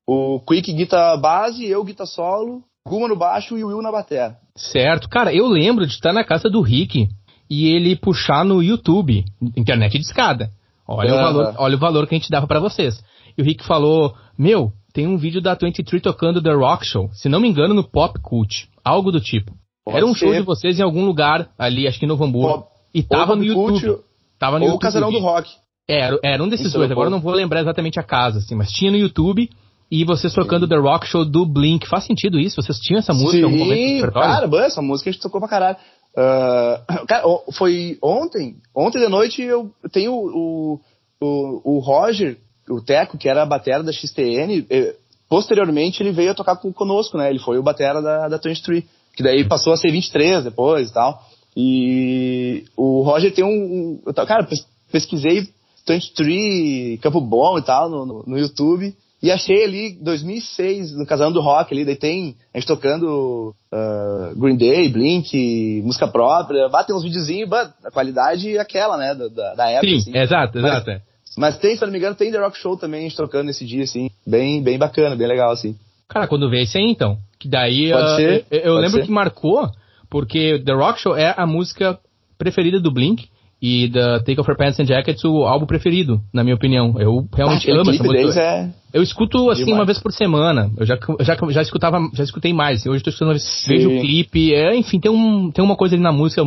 o 0.07 0.39
Quick 0.41 0.71
guitarra 0.73 1.17
base, 1.17 1.65
eu 1.65 1.83
guitarra 1.83 2.07
solo, 2.07 2.63
Guma 2.85 3.07
no 3.07 3.15
baixo 3.15 3.57
e 3.57 3.63
o 3.63 3.67
Will 3.67 3.81
na 3.81 3.91
bateria. 3.91 4.35
Certo. 4.55 5.07
Cara, 5.07 5.33
eu 5.33 5.47
lembro 5.47 5.87
de 5.87 5.93
estar 5.93 6.11
na 6.11 6.23
casa 6.23 6.49
do 6.49 6.61
Rick 6.61 7.07
e 7.49 7.67
ele 7.67 7.95
puxar 7.95 8.43
no 8.43 8.61
YouTube, 8.61 9.23
internet 9.55 9.97
de 9.97 10.05
escada. 10.05 10.49
Olha, 10.85 11.11
-huh. 11.11 11.15
o, 11.15 11.17
valor, 11.17 11.55
olha 11.57 11.75
o 11.75 11.79
valor 11.79 12.07
que 12.07 12.15
a 12.15 12.17
gente 12.17 12.29
dava 12.29 12.45
para 12.45 12.59
vocês. 12.59 13.01
E 13.37 13.41
o 13.41 13.45
Rick 13.45 13.65
falou, 13.65 14.13
meu, 14.37 14.73
tem 14.93 15.07
um 15.07 15.17
vídeo 15.17 15.41
da 15.41 15.55
23 15.55 16.03
tocando 16.03 16.41
The 16.41 16.53
Rock 16.53 16.85
Show, 16.85 17.09
se 17.13 17.29
não 17.29 17.39
me 17.39 17.47
engano 17.47 17.73
no 17.73 17.83
Pop 17.83 18.19
Cult, 18.21 18.67
algo 18.83 19.11
do 19.11 19.21
tipo. 19.21 19.53
Pode 19.85 19.97
Era 19.97 20.05
um 20.05 20.13
ser. 20.13 20.25
show 20.25 20.33
de 20.33 20.41
vocês 20.41 20.77
em 20.77 20.83
algum 20.83 21.05
lugar 21.05 21.49
ali, 21.57 21.87
acho 21.87 21.97
que 21.97 22.05
em 22.05 22.07
Novo 22.07 22.25
Hamburgo. 22.25 22.63
Pop, 22.63 22.67
e 22.93 23.01
tava 23.01 23.35
no 23.35 23.43
YouTube. 23.43 23.81
Cult, 23.81 24.03
tava 24.37 24.59
no 24.59 24.65
ou 24.65 24.71
YouTube. 24.71 24.81
Casarão 24.81 25.11
do 25.11 25.19
Rock. 25.19 25.49
Era, 25.87 26.19
era 26.23 26.43
um 26.43 26.49
desses 26.49 26.67
Isso 26.67 26.77
dois, 26.77 26.91
agora 26.91 27.07
eu 27.07 27.11
não 27.11 27.19
vou 27.19 27.33
lembrar 27.33 27.61
exatamente 27.61 27.99
a 27.99 28.03
casa, 28.03 28.39
assim, 28.39 28.55
mas 28.55 28.71
tinha 28.71 28.91
no 28.91 28.97
YouTube 28.97 29.49
e 29.89 30.03
vocês 30.03 30.33
tocando 30.33 30.67
The 30.67 30.77
Rock 30.77 31.07
Show 31.07 31.25
do 31.25 31.45
Blink. 31.45 31.87
Faz 31.87 32.05
sentido 32.05 32.39
isso? 32.39 32.61
Vocês 32.61 32.77
tinham 32.79 32.99
essa 32.99 33.13
música 33.13 33.37
em 33.37 33.43
algum 33.43 33.57
momento 33.57 34.11
cara, 34.11 34.65
essa 34.65 34.81
música 34.81 35.09
a 35.09 35.13
gente 35.13 35.21
tocou 35.21 35.39
pra 35.39 35.49
caralho. 35.49 35.77
Uh, 36.15 37.05
cara, 37.07 37.23
foi 37.53 37.97
ontem, 38.01 38.57
ontem 38.75 38.99
de 38.99 39.07
noite 39.07 39.41
eu 39.41 39.71
tenho 39.91 40.13
o, 40.13 40.79
o, 41.21 41.75
o 41.75 41.79
Roger, 41.79 42.37
o 42.69 42.81
Teco, 42.81 43.17
que 43.17 43.29
era 43.29 43.43
a 43.43 43.45
batera 43.45 43.83
da 43.83 43.91
XTN, 43.91 44.65
eh, 44.69 44.95
posteriormente 45.29 46.01
ele 46.01 46.11
veio 46.11 46.31
a 46.31 46.35
tocar 46.35 46.55
conosco, 46.55 47.17
né? 47.17 47.29
Ele 47.29 47.39
foi 47.39 47.57
o 47.57 47.63
batera 47.63 48.01
da, 48.01 48.27
da 48.27 48.37
23, 48.37 48.83
que 49.15 49.23
daí 49.23 49.43
passou 49.43 49.73
a 49.73 49.77
ser 49.77 49.91
23 49.91 50.43
depois 50.43 50.89
e 50.89 50.93
tal. 50.93 51.21
E 51.55 52.65
o 52.75 53.01
Roger 53.01 53.33
tem 53.33 53.43
um. 53.43 54.01
um 54.05 54.13
cara, 54.13 54.47
pesquisei 54.91 55.47
23 55.87 56.99
Campo 56.99 57.21
Bom 57.21 57.57
e 57.57 57.61
tal 57.61 57.89
no, 57.89 58.05
no, 58.05 58.23
no 58.25 58.37
YouTube. 58.39 58.95
E 59.23 59.31
achei 59.31 59.63
ali 59.63 59.97
2006, 60.01 60.97
no 60.97 61.05
Casal 61.05 61.31
do 61.31 61.39
Rock 61.39 61.73
ali, 61.73 61.85
daí 61.85 61.95
tem 61.95 62.35
a 62.53 62.59
gente 62.59 62.67
tocando 62.67 63.55
uh, 63.71 64.37
Green 64.37 64.57
Day, 64.57 64.89
Blink, 64.89 65.81
música 65.81 66.09
própria, 66.09 66.67
bate 66.67 66.91
uns 66.91 67.03
videozinhos, 67.03 67.49
a 67.53 67.89
qualidade 67.89 68.57
é 68.57 68.59
aquela, 68.59 68.97
né, 68.97 69.15
da, 69.15 69.53
da 69.55 69.69
época. 69.69 69.87
Sim, 69.87 69.95
assim. 69.95 70.17
exato, 70.17 70.57
exato. 70.57 70.89
Mas, 70.89 71.01
mas, 71.37 71.57
tem, 71.57 71.73
se 71.73 71.81
não 71.85 71.89
me 71.89 71.99
engano, 71.99 72.15
tem 72.15 72.33
The 72.33 72.37
Rock 72.37 72.57
Show 72.57 72.75
também, 72.75 72.99
a 72.99 73.03
gente 73.03 73.15
tocando 73.15 73.45
nesse 73.45 73.65
dia, 73.65 73.85
assim, 73.85 74.09
bem, 74.27 74.61
bem 74.61 74.77
bacana, 74.77 75.15
bem 75.15 75.25
legal, 75.25 75.51
assim. 75.51 75.77
Cara, 76.09 76.27
quando 76.27 76.49
vê 76.49 76.63
esse 76.63 76.77
aí, 76.77 76.83
então, 76.83 77.17
que 77.39 77.47
daí 77.47 77.93
Pode 77.93 78.11
uh, 78.11 78.15
ser, 78.17 78.45
eu, 78.51 78.59
eu 78.59 78.73
lembro 78.75 78.99
ser. 78.99 79.05
que 79.05 79.11
marcou, 79.11 79.71
porque 80.09 80.61
The 80.65 80.73
Rock 80.73 80.99
Show 80.99 81.15
é 81.15 81.33
a 81.37 81.47
música 81.47 81.97
preferida 82.37 82.77
do 82.77 82.91
Blink, 82.91 83.29
e 83.65 83.87
da 83.87 84.19
Take 84.19 84.41
Off 84.41 84.49
Your 84.49 84.57
Pants 84.57 84.77
and 84.77 84.83
Jackets 84.83 85.23
o 85.23 85.45
álbum 85.45 85.65
preferido, 85.65 86.19
na 86.33 86.43
minha 86.43 86.53
opinião. 86.53 86.95
Eu 86.99 87.25
realmente 87.33 87.71
ah, 87.71 87.75
amo 87.75 87.91
essa 87.91 88.03
música. 88.03 88.41
É... 88.41 88.69
Eu 88.93 89.01
escuto 89.01 89.49
assim 89.49 89.63
Demais. 89.63 89.79
uma 89.79 89.85
vez 89.85 89.99
por 89.99 90.11
semana. 90.11 90.69
Eu 90.75 90.85
já, 90.85 90.99
já, 91.21 91.37
já 91.49 91.61
escutava, 91.61 91.97
já 92.13 92.25
escutei 92.25 92.51
mais. 92.51 92.85
Hoje 92.85 92.97
estou 92.97 93.11
escutando 93.11 93.29
uma 93.29 93.35
vez. 93.35 93.65
Vejo 93.65 93.89
o 93.89 94.01
clipe. 94.01 94.53
É, 94.53 94.75
enfim, 94.75 94.99
tem, 94.99 95.09
um, 95.09 95.49
tem 95.49 95.63
uma 95.63 95.77
coisa 95.77 95.95
ali 95.95 96.03
na 96.03 96.11
música 96.11 96.43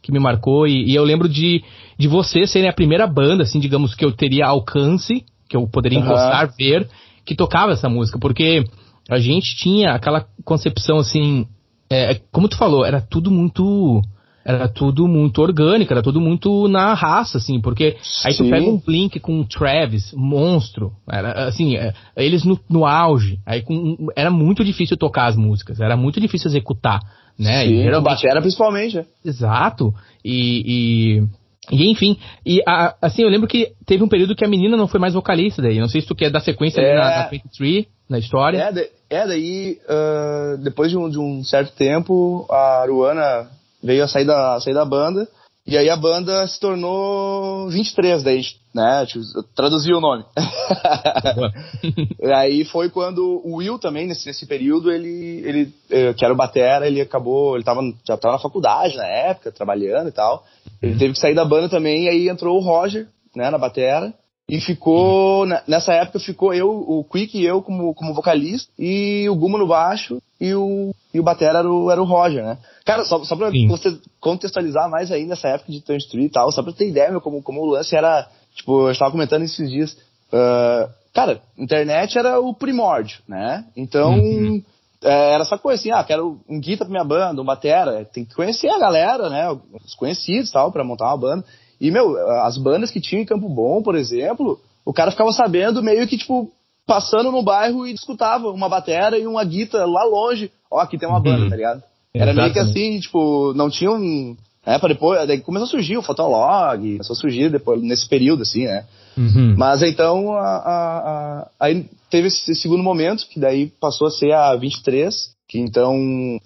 que 0.00 0.10
me 0.10 0.18
marcou. 0.18 0.66
E, 0.66 0.90
e, 0.90 0.94
eu 0.94 1.04
lembro 1.04 1.28
de, 1.28 1.62
de 1.98 2.08
você 2.08 2.46
serem 2.46 2.70
a 2.70 2.72
primeira 2.72 3.06
banda, 3.06 3.42
assim, 3.42 3.60
digamos, 3.60 3.94
que 3.94 4.02
eu 4.02 4.10
teria 4.10 4.46
alcance, 4.46 5.22
que 5.46 5.54
eu 5.58 5.68
poderia 5.68 5.98
encostar, 5.98 6.50
ver, 6.56 6.88
que 7.26 7.34
tocava 7.34 7.72
essa 7.72 7.90
música. 7.90 8.18
Porque 8.18 8.64
a 9.10 9.18
gente 9.18 9.54
tinha 9.58 9.92
aquela 9.92 10.24
concepção 10.46 10.96
assim. 10.96 11.46
É, 11.90 12.18
como 12.32 12.48
tu 12.48 12.56
falou, 12.56 12.86
era 12.86 13.02
tudo 13.02 13.30
muito 13.30 14.00
era 14.44 14.68
tudo 14.68 15.08
muito 15.08 15.40
orgânico, 15.40 15.92
era 15.92 16.02
tudo 16.02 16.20
muito 16.20 16.68
na 16.68 16.92
raça, 16.92 17.38
assim, 17.38 17.60
porque 17.60 17.96
aí 18.24 18.36
tu 18.36 18.44
pega 18.48 18.66
um 18.68 18.78
Blink 18.78 19.18
com 19.18 19.40
um 19.40 19.44
Travis, 19.44 20.12
monstro, 20.14 20.92
era 21.10 21.46
assim, 21.46 21.76
é, 21.76 21.94
eles 22.16 22.44
no, 22.44 22.60
no 22.68 22.84
auge, 22.84 23.40
aí 23.46 23.62
com, 23.62 23.96
era 24.14 24.30
muito 24.30 24.62
difícil 24.62 24.96
tocar 24.98 25.26
as 25.26 25.36
músicas, 25.36 25.80
era 25.80 25.96
muito 25.96 26.20
difícil 26.20 26.48
executar, 26.48 27.00
né? 27.38 27.64
Sim, 27.64 27.72
e, 27.72 27.82
geralmente, 27.84 28.40
principalmente. 28.40 28.98
É. 28.98 29.06
Exato, 29.24 29.94
e, 30.22 31.22
e, 31.70 31.74
e 31.74 31.90
enfim, 31.90 32.18
e 32.44 32.62
a, 32.68 32.94
assim, 33.00 33.22
eu 33.22 33.30
lembro 33.30 33.48
que 33.48 33.72
teve 33.86 34.04
um 34.04 34.08
período 34.08 34.36
que 34.36 34.44
a 34.44 34.48
menina 34.48 34.76
não 34.76 34.86
foi 34.86 35.00
mais 35.00 35.14
vocalista 35.14 35.62
daí, 35.62 35.80
não 35.80 35.88
sei 35.88 36.02
se 36.02 36.06
tu 36.06 36.14
quer 36.14 36.30
dar 36.30 36.40
sequência 36.40 36.82
é... 36.82 36.90
ali 36.90 37.00
na, 37.00 37.22
na 37.22 37.28
23, 37.28 37.86
na 38.10 38.18
história. 38.18 38.58
É, 38.58 38.90
é 39.08 39.26
daí, 39.26 39.78
uh, 39.88 40.58
depois 40.62 40.90
de 40.90 40.98
um, 40.98 41.08
de 41.08 41.18
um 41.18 41.42
certo 41.42 41.74
tempo, 41.74 42.46
a 42.50 42.82
Aruana 42.82 43.48
veio 43.84 44.02
a 44.02 44.08
sair 44.08 44.24
da, 44.24 44.54
a 44.54 44.60
sair 44.60 44.74
da 44.74 44.84
banda. 44.84 45.28
E 45.66 45.78
aí 45.78 45.88
a 45.88 45.96
banda 45.96 46.46
se 46.46 46.60
tornou 46.60 47.70
23 47.70 48.22
daí, 48.22 48.42
né? 48.74 49.06
Tipo, 49.06 49.24
traduzi 49.54 49.94
o 49.94 50.00
nome. 50.00 50.22
aí 52.36 52.66
foi 52.66 52.90
quando 52.90 53.40
o 53.42 53.56
Will 53.56 53.78
também, 53.78 54.06
nesse, 54.06 54.26
nesse 54.26 54.44
período, 54.44 54.92
ele, 54.92 55.42
ele, 55.42 55.74
eh, 55.90 56.12
que 56.12 56.22
era 56.22 56.34
o 56.34 56.36
batera, 56.36 56.86
ele 56.86 57.00
acabou, 57.00 57.54
ele 57.54 57.64
tava, 57.64 57.80
já 58.06 58.14
estava 58.14 58.34
na 58.34 58.40
faculdade 58.40 58.96
na 58.96 59.06
época, 59.06 59.52
trabalhando 59.52 60.08
e 60.08 60.12
tal. 60.12 60.44
Ele 60.82 60.98
teve 60.98 61.14
que 61.14 61.18
sair 61.18 61.34
da 61.34 61.46
banda 61.46 61.70
também, 61.70 62.04
e 62.04 62.08
aí 62.10 62.28
entrou 62.28 62.58
o 62.58 62.62
Roger, 62.62 63.06
né, 63.34 63.48
na 63.48 63.56
batera. 63.56 64.12
E 64.46 64.60
ficou, 64.60 65.46
nessa 65.66 65.94
época 65.94 66.20
ficou 66.20 66.52
eu, 66.52 66.68
o 66.68 67.02
Quick 67.04 67.38
e 67.38 67.46
eu 67.46 67.62
como, 67.62 67.94
como 67.94 68.12
vocalista, 68.12 68.70
e 68.78 69.26
o 69.30 69.34
Guma 69.34 69.58
no 69.58 69.66
baixo, 69.66 70.20
e 70.44 70.54
o, 70.54 70.94
e 71.12 71.18
o 71.18 71.22
batera 71.22 71.60
era 71.60 71.70
o, 71.70 71.90
era 71.90 72.02
o 72.02 72.04
Roger, 72.04 72.44
né? 72.44 72.58
Cara, 72.84 73.04
só, 73.04 73.22
só 73.24 73.34
pra 73.34 73.50
Sim. 73.50 73.66
você 73.66 73.96
contextualizar 74.20 74.90
mais 74.90 75.10
ainda 75.10 75.32
essa 75.32 75.48
época 75.48 75.72
de 75.72 75.80
Turn 75.80 75.98
Street 75.98 76.26
e 76.26 76.32
tal, 76.32 76.52
só 76.52 76.62
pra 76.62 76.72
ter 76.72 76.88
ideia, 76.88 77.10
meu, 77.10 77.20
como, 77.20 77.42
como 77.42 77.62
o 77.62 77.66
lance 77.66 77.96
era, 77.96 78.28
tipo, 78.54 78.88
eu 78.88 78.92
estava 78.92 79.10
comentando 79.10 79.42
esses 79.42 79.70
dias, 79.70 79.92
uh, 80.32 80.90
cara, 81.14 81.40
internet 81.56 82.18
era 82.18 82.38
o 82.38 82.52
primórdio, 82.52 83.20
né? 83.26 83.64
Então, 83.74 84.12
uhum. 84.18 84.62
é, 85.02 85.32
era 85.32 85.44
essa 85.44 85.56
coisa 85.56 85.80
assim, 85.80 85.90
ah, 85.90 86.04
quero 86.04 86.38
um 86.48 86.60
guitar 86.60 86.86
pra 86.86 86.92
minha 86.92 87.04
banda, 87.04 87.40
um 87.40 87.44
batera, 87.44 88.04
tem 88.04 88.24
que 88.24 88.34
conhecer 88.34 88.68
a 88.68 88.78
galera, 88.78 89.30
né? 89.30 89.50
Os 89.84 89.94
conhecidos 89.94 90.50
tal, 90.50 90.70
pra 90.70 90.84
montar 90.84 91.06
uma 91.06 91.16
banda. 91.16 91.44
E, 91.80 91.90
meu, 91.90 92.16
as 92.42 92.58
bandas 92.58 92.90
que 92.90 93.00
tinham 93.00 93.22
em 93.22 93.26
Campo 93.26 93.48
Bom, 93.48 93.82
por 93.82 93.94
exemplo, 93.94 94.60
o 94.84 94.92
cara 94.92 95.10
ficava 95.10 95.32
sabendo 95.32 95.82
meio 95.82 96.06
que, 96.06 96.18
tipo, 96.18 96.52
passando 96.86 97.30
no 97.32 97.42
bairro 97.42 97.86
e 97.86 97.92
escutava 97.92 98.50
uma 98.50 98.68
batera 98.68 99.18
e 99.18 99.26
uma 99.26 99.44
guitarra 99.44 99.86
lá 99.86 100.04
longe. 100.04 100.50
Ó, 100.70 100.78
aqui 100.78 100.98
tem 100.98 101.08
uma 101.08 101.20
banda, 101.20 101.44
uhum. 101.44 101.50
tá 101.50 101.56
ligado? 101.56 101.82
Era 102.14 102.32
meio 102.32 102.52
que 102.52 102.58
assim, 102.60 103.00
tipo, 103.00 103.52
não 103.54 103.68
tinha 103.68 103.90
um. 103.90 104.36
É, 104.64 104.78
pra 104.78 104.88
depois. 104.88 105.26
Daí 105.26 105.40
começou 105.40 105.66
a 105.66 105.70
surgir 105.70 105.96
o 105.96 106.02
Fotolog, 106.02 106.80
começou 106.80 107.14
a 107.14 107.18
surgir 107.18 107.50
depois, 107.50 107.82
nesse 107.82 108.08
período, 108.08 108.42
assim, 108.42 108.64
né? 108.64 108.84
Uhum. 109.16 109.54
Mas 109.56 109.82
então, 109.82 110.32
a, 110.32 110.40
a, 110.40 110.98
a, 110.98 111.50
aí 111.60 111.86
teve 112.10 112.28
esse 112.28 112.54
segundo 112.54 112.82
momento, 112.82 113.26
que 113.28 113.38
daí 113.38 113.66
passou 113.80 114.06
a 114.06 114.10
ser 114.10 114.32
a 114.32 114.54
23, 114.54 115.34
que 115.48 115.58
então 115.58 115.96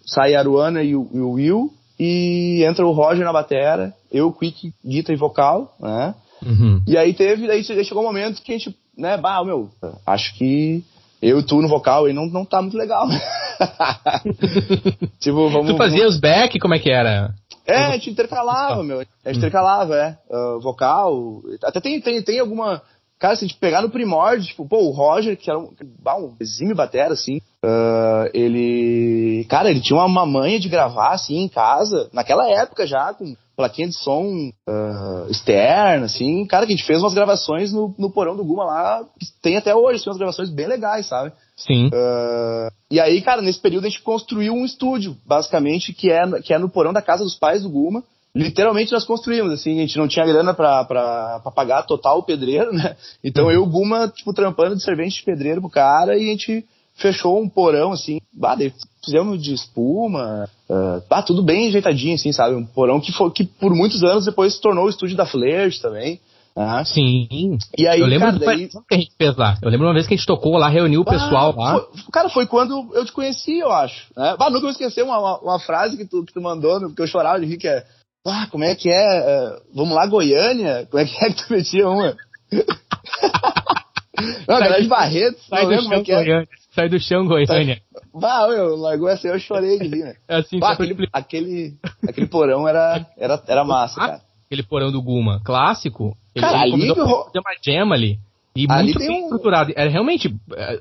sai 0.06 0.34
a 0.34 0.40
Aruana 0.40 0.82
e 0.82 0.96
o, 0.96 1.08
e 1.12 1.20
o 1.20 1.30
Will, 1.32 1.72
e 1.98 2.64
entra 2.64 2.86
o 2.86 2.92
Roger 2.92 3.24
na 3.24 3.32
batera, 3.32 3.94
eu, 4.10 4.32
Quick, 4.32 4.72
guitarra 4.84 5.14
e 5.14 5.18
vocal, 5.18 5.76
né? 5.80 6.14
Uhum. 6.44 6.82
E 6.86 6.96
aí 6.96 7.12
teve, 7.12 7.46
daí 7.46 7.64
chegou 7.64 8.02
um 8.02 8.06
momento 8.06 8.42
que 8.42 8.52
a 8.52 8.58
gente, 8.58 8.74
né, 8.98 9.16
bah, 9.16 9.44
meu, 9.44 9.70
acho 10.04 10.36
que 10.36 10.82
eu 11.22 11.38
e 11.38 11.42
tu 11.42 11.62
no 11.62 11.68
vocal 11.68 12.06
aí 12.06 12.12
não, 12.12 12.26
não 12.26 12.44
tá 12.44 12.60
muito 12.60 12.76
legal. 12.76 13.06
tipo, 15.20 15.48
vamos. 15.48 15.70
Tu 15.70 15.76
fazia 15.76 16.00
vamos... 16.00 16.14
os 16.14 16.20
back, 16.20 16.58
como 16.58 16.74
é 16.74 16.78
que 16.78 16.90
era? 16.90 17.32
É, 17.66 17.76
a 17.76 17.92
gente 17.92 18.10
intercalava, 18.10 18.82
meu. 18.82 19.00
A 19.00 19.02
gente 19.02 19.10
hum. 19.26 19.38
intercalava, 19.38 19.96
é. 19.96 20.16
Uh, 20.30 20.60
vocal. 20.60 21.42
Até 21.62 21.80
tem, 21.80 22.00
tem, 22.00 22.22
tem 22.22 22.38
alguma. 22.38 22.82
Cara, 23.18 23.34
se 23.34 23.44
a 23.44 23.48
gente 23.48 23.58
pegar 23.58 23.82
no 23.82 23.90
primórdio, 23.90 24.46
tipo, 24.46 24.66
pô, 24.66 24.78
o 24.78 24.90
Roger, 24.90 25.36
que 25.36 25.50
era 25.50 25.58
um, 25.58 25.70
um 25.70 26.36
exímio 26.38 26.76
batera, 26.76 27.14
assim, 27.14 27.38
uh, 27.64 28.30
ele. 28.32 29.44
Cara, 29.48 29.70
ele 29.70 29.80
tinha 29.80 29.98
uma 29.98 30.24
manha 30.24 30.60
de 30.60 30.68
gravar, 30.68 31.10
assim, 31.10 31.38
em 31.38 31.48
casa, 31.48 32.08
naquela 32.12 32.48
época 32.48 32.86
já, 32.86 33.12
com 33.12 33.34
plaquinha 33.56 33.88
de 33.88 33.98
som 33.98 34.24
uh, 34.68 35.28
externa, 35.28 36.06
assim. 36.06 36.46
Cara, 36.46 36.64
que 36.64 36.72
a 36.72 36.76
gente 36.76 36.86
fez 36.86 37.00
umas 37.00 37.12
gravações 37.12 37.72
no, 37.72 37.92
no 37.98 38.08
porão 38.08 38.36
do 38.36 38.44
Guma 38.44 38.64
lá, 38.64 39.04
que 39.18 39.26
tem 39.42 39.56
até 39.56 39.74
hoje, 39.74 39.96
assim, 39.96 40.10
umas 40.10 40.18
gravações 40.18 40.48
bem 40.48 40.68
legais, 40.68 41.06
sabe? 41.06 41.32
Sim. 41.56 41.88
Uh, 41.88 42.70
e 42.88 43.00
aí, 43.00 43.20
cara, 43.20 43.42
nesse 43.42 43.58
período 43.58 43.86
a 43.86 43.88
gente 43.88 44.00
construiu 44.00 44.54
um 44.54 44.64
estúdio, 44.64 45.16
basicamente, 45.26 45.92
que 45.92 46.08
é, 46.08 46.40
que 46.40 46.54
é 46.54 46.58
no 46.58 46.68
porão 46.68 46.92
da 46.92 47.02
casa 47.02 47.24
dos 47.24 47.34
pais 47.34 47.64
do 47.64 47.68
Guma. 47.68 48.04
Literalmente 48.38 48.92
nós 48.92 49.04
construímos, 49.04 49.52
assim, 49.52 49.78
a 49.78 49.80
gente 49.80 49.98
não 49.98 50.06
tinha 50.06 50.24
grana 50.24 50.54
pra, 50.54 50.84
pra, 50.84 51.40
pra 51.40 51.50
pagar 51.50 51.82
total 51.82 52.18
o 52.18 52.22
pedreiro, 52.22 52.70
né? 52.74 52.96
Então 53.22 53.46
uhum. 53.46 53.50
eu 53.50 53.60
e 53.60 53.62
o 53.62 53.66
Guma, 53.66 54.08
tipo, 54.08 54.32
trampando 54.32 54.76
de 54.76 54.82
servente 54.82 55.16
de 55.16 55.24
pedreiro 55.24 55.60
pro 55.60 55.68
cara 55.68 56.16
e 56.16 56.28
a 56.28 56.30
gente 56.30 56.64
fechou 56.94 57.40
um 57.40 57.48
porão, 57.48 57.92
assim, 57.92 58.20
bah, 58.32 58.56
fizemos 59.04 59.42
de 59.42 59.54
espuma, 59.54 60.48
uh, 60.68 61.02
ah, 61.10 61.22
tudo 61.22 61.42
bem 61.42 61.68
ajeitadinho, 61.68 62.14
assim, 62.14 62.32
sabe? 62.32 62.54
Um 62.54 62.64
porão 62.64 63.00
que, 63.00 63.12
foi, 63.12 63.30
que 63.30 63.44
por 63.44 63.74
muitos 63.74 64.02
anos 64.02 64.24
depois 64.24 64.54
se 64.54 64.60
tornou 64.60 64.86
o 64.86 64.88
estúdio 64.88 65.16
da 65.16 65.26
Flirt 65.26 65.80
também. 65.80 66.20
Ah, 66.60 66.84
sim. 66.84 67.56
E 67.76 67.86
aí, 67.86 68.00
eu 68.00 68.06
lembro 68.06 68.26
cara, 68.26 68.38
daí... 68.40 68.68
que 68.68 68.94
a 68.94 68.96
gente 68.96 69.12
fez 69.16 69.36
lá. 69.36 69.56
Eu 69.62 69.70
lembro 69.70 69.86
uma 69.86 69.94
vez 69.94 70.08
que 70.08 70.14
a 70.14 70.16
gente 70.16 70.26
tocou 70.26 70.56
lá, 70.56 70.68
reuniu 70.68 71.02
o 71.02 71.04
ah, 71.06 71.10
pessoal 71.10 71.54
lá. 71.56 71.78
Foi, 71.78 72.02
cara, 72.12 72.28
foi 72.28 72.46
quando 72.46 72.90
eu 72.94 73.04
te 73.04 73.12
conheci, 73.12 73.58
eu 73.58 73.70
acho. 73.70 74.06
Né? 74.16 74.34
Bah, 74.36 74.50
nunca 74.50 74.62
vou 74.62 74.70
esquecer 74.70 75.04
uma, 75.04 75.18
uma, 75.20 75.38
uma, 75.38 75.58
frase 75.60 75.96
que 75.96 76.04
tu, 76.04 76.24
que 76.24 76.32
tu 76.32 76.40
mandou, 76.40 76.80
porque 76.80 77.02
eu 77.02 77.06
chorava 77.06 77.38
de 77.38 77.46
rir, 77.46 77.58
que 77.58 77.68
é 77.68 77.84
ah, 78.26 78.46
como 78.50 78.64
é 78.64 78.74
que 78.74 78.90
é? 78.90 79.20
Uh, 79.20 79.60
vamos 79.74 79.94
lá, 79.94 80.06
Goiânia? 80.06 80.86
Como 80.90 81.02
é 81.02 81.06
que 81.06 81.24
é 81.24 81.30
que 81.30 81.46
tu 81.46 81.52
metia 81.52 81.88
uma? 81.88 82.16
não, 84.48 84.58
galera 84.58 84.82
de 84.82 84.88
Barreto, 84.88 85.38
sai 85.48 85.66
do 85.66 85.82
chão, 85.82 85.92
é, 85.92 85.96
é. 85.96 86.02
Goiânia. 86.02 86.48
Sai 86.70 86.88
do 86.88 87.00
chão, 87.00 87.26
Goiânia. 87.26 87.80
Bah, 88.14 88.48
eu 88.48 88.76
largou 88.76 89.08
essa 89.08 89.28
eu 89.28 89.38
chorei 89.38 89.78
de 89.78 89.88
rir, 89.88 90.04
né? 90.04 90.14
É 90.28 90.36
assim, 90.36 90.58
bah, 90.58 90.72
aquele, 90.72 91.08
aquele, 91.12 91.74
aquele 92.06 92.26
porão 92.26 92.68
era, 92.68 93.06
era, 93.16 93.42
era 93.46 93.64
massa, 93.64 93.96
cara. 93.96 94.20
Aquele 94.46 94.62
porão 94.62 94.90
do 94.90 95.02
Guma 95.02 95.40
clássico, 95.44 96.16
Cara, 96.34 96.66
ele, 96.66 96.74
ali... 96.74 96.88
Fazer 96.88 97.38
uma 97.38 97.54
jam 97.62 97.92
ali. 97.92 98.18
E 98.58 98.66
ali 98.68 98.92
muito 98.92 98.98
bem 98.98 99.20
um... 99.20 99.24
estruturado. 99.24 99.72
Era 99.76 99.88
realmente. 99.88 100.34
É, 100.56 100.80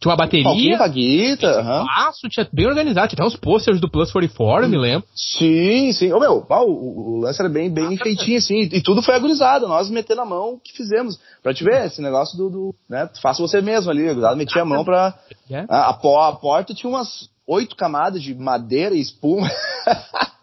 tinha 0.00 0.10
uma 0.10 0.16
bateria. 0.16 0.48
Um 0.48 0.90
guitarra. 0.90 1.82
Espaço, 1.82 2.20
uhum. 2.24 2.30
tinha 2.30 2.48
bem 2.52 2.66
organizado. 2.66 3.08
Tinha 3.08 3.24
até 3.24 3.24
uns 3.24 3.38
posters 3.38 3.80
do 3.80 3.88
Plus 3.88 4.10
44, 4.10 4.66
hum. 4.66 4.68
me 4.68 4.76
lembro. 4.76 5.06
Sim, 5.14 5.92
sim. 5.92 6.12
Ô, 6.12 6.18
meu, 6.18 6.44
o, 6.48 7.18
o 7.18 7.20
lance 7.20 7.40
era 7.40 7.48
bem, 7.48 7.70
bem 7.70 7.94
ah, 7.94 8.02
feitinho, 8.02 8.38
assim. 8.38 8.68
E 8.72 8.82
tudo 8.82 9.00
foi 9.00 9.14
agorizado. 9.14 9.68
Nós 9.68 9.88
metendo 9.88 10.22
a 10.22 10.24
mão 10.24 10.58
que 10.62 10.72
fizemos. 10.76 11.20
Pra 11.40 11.54
te 11.54 11.62
ver, 11.62 11.86
esse 11.86 12.02
negócio 12.02 12.36
do. 12.36 12.50
do 12.50 12.74
né, 12.90 13.08
faça 13.22 13.40
você 13.40 13.60
mesmo 13.60 13.92
ali. 13.92 14.08
Agorizado, 14.08 14.36
metia 14.36 14.62
a 14.62 14.64
mão 14.64 14.84
pra. 14.84 15.14
Yeah. 15.48 15.72
A, 15.72 15.90
a, 15.90 16.28
a 16.28 16.32
porta 16.32 16.74
tinha 16.74 16.90
umas 16.90 17.28
oito 17.46 17.76
camadas 17.76 18.22
de 18.22 18.34
madeira 18.34 18.94
e 18.94 19.00
espuma. 19.00 19.48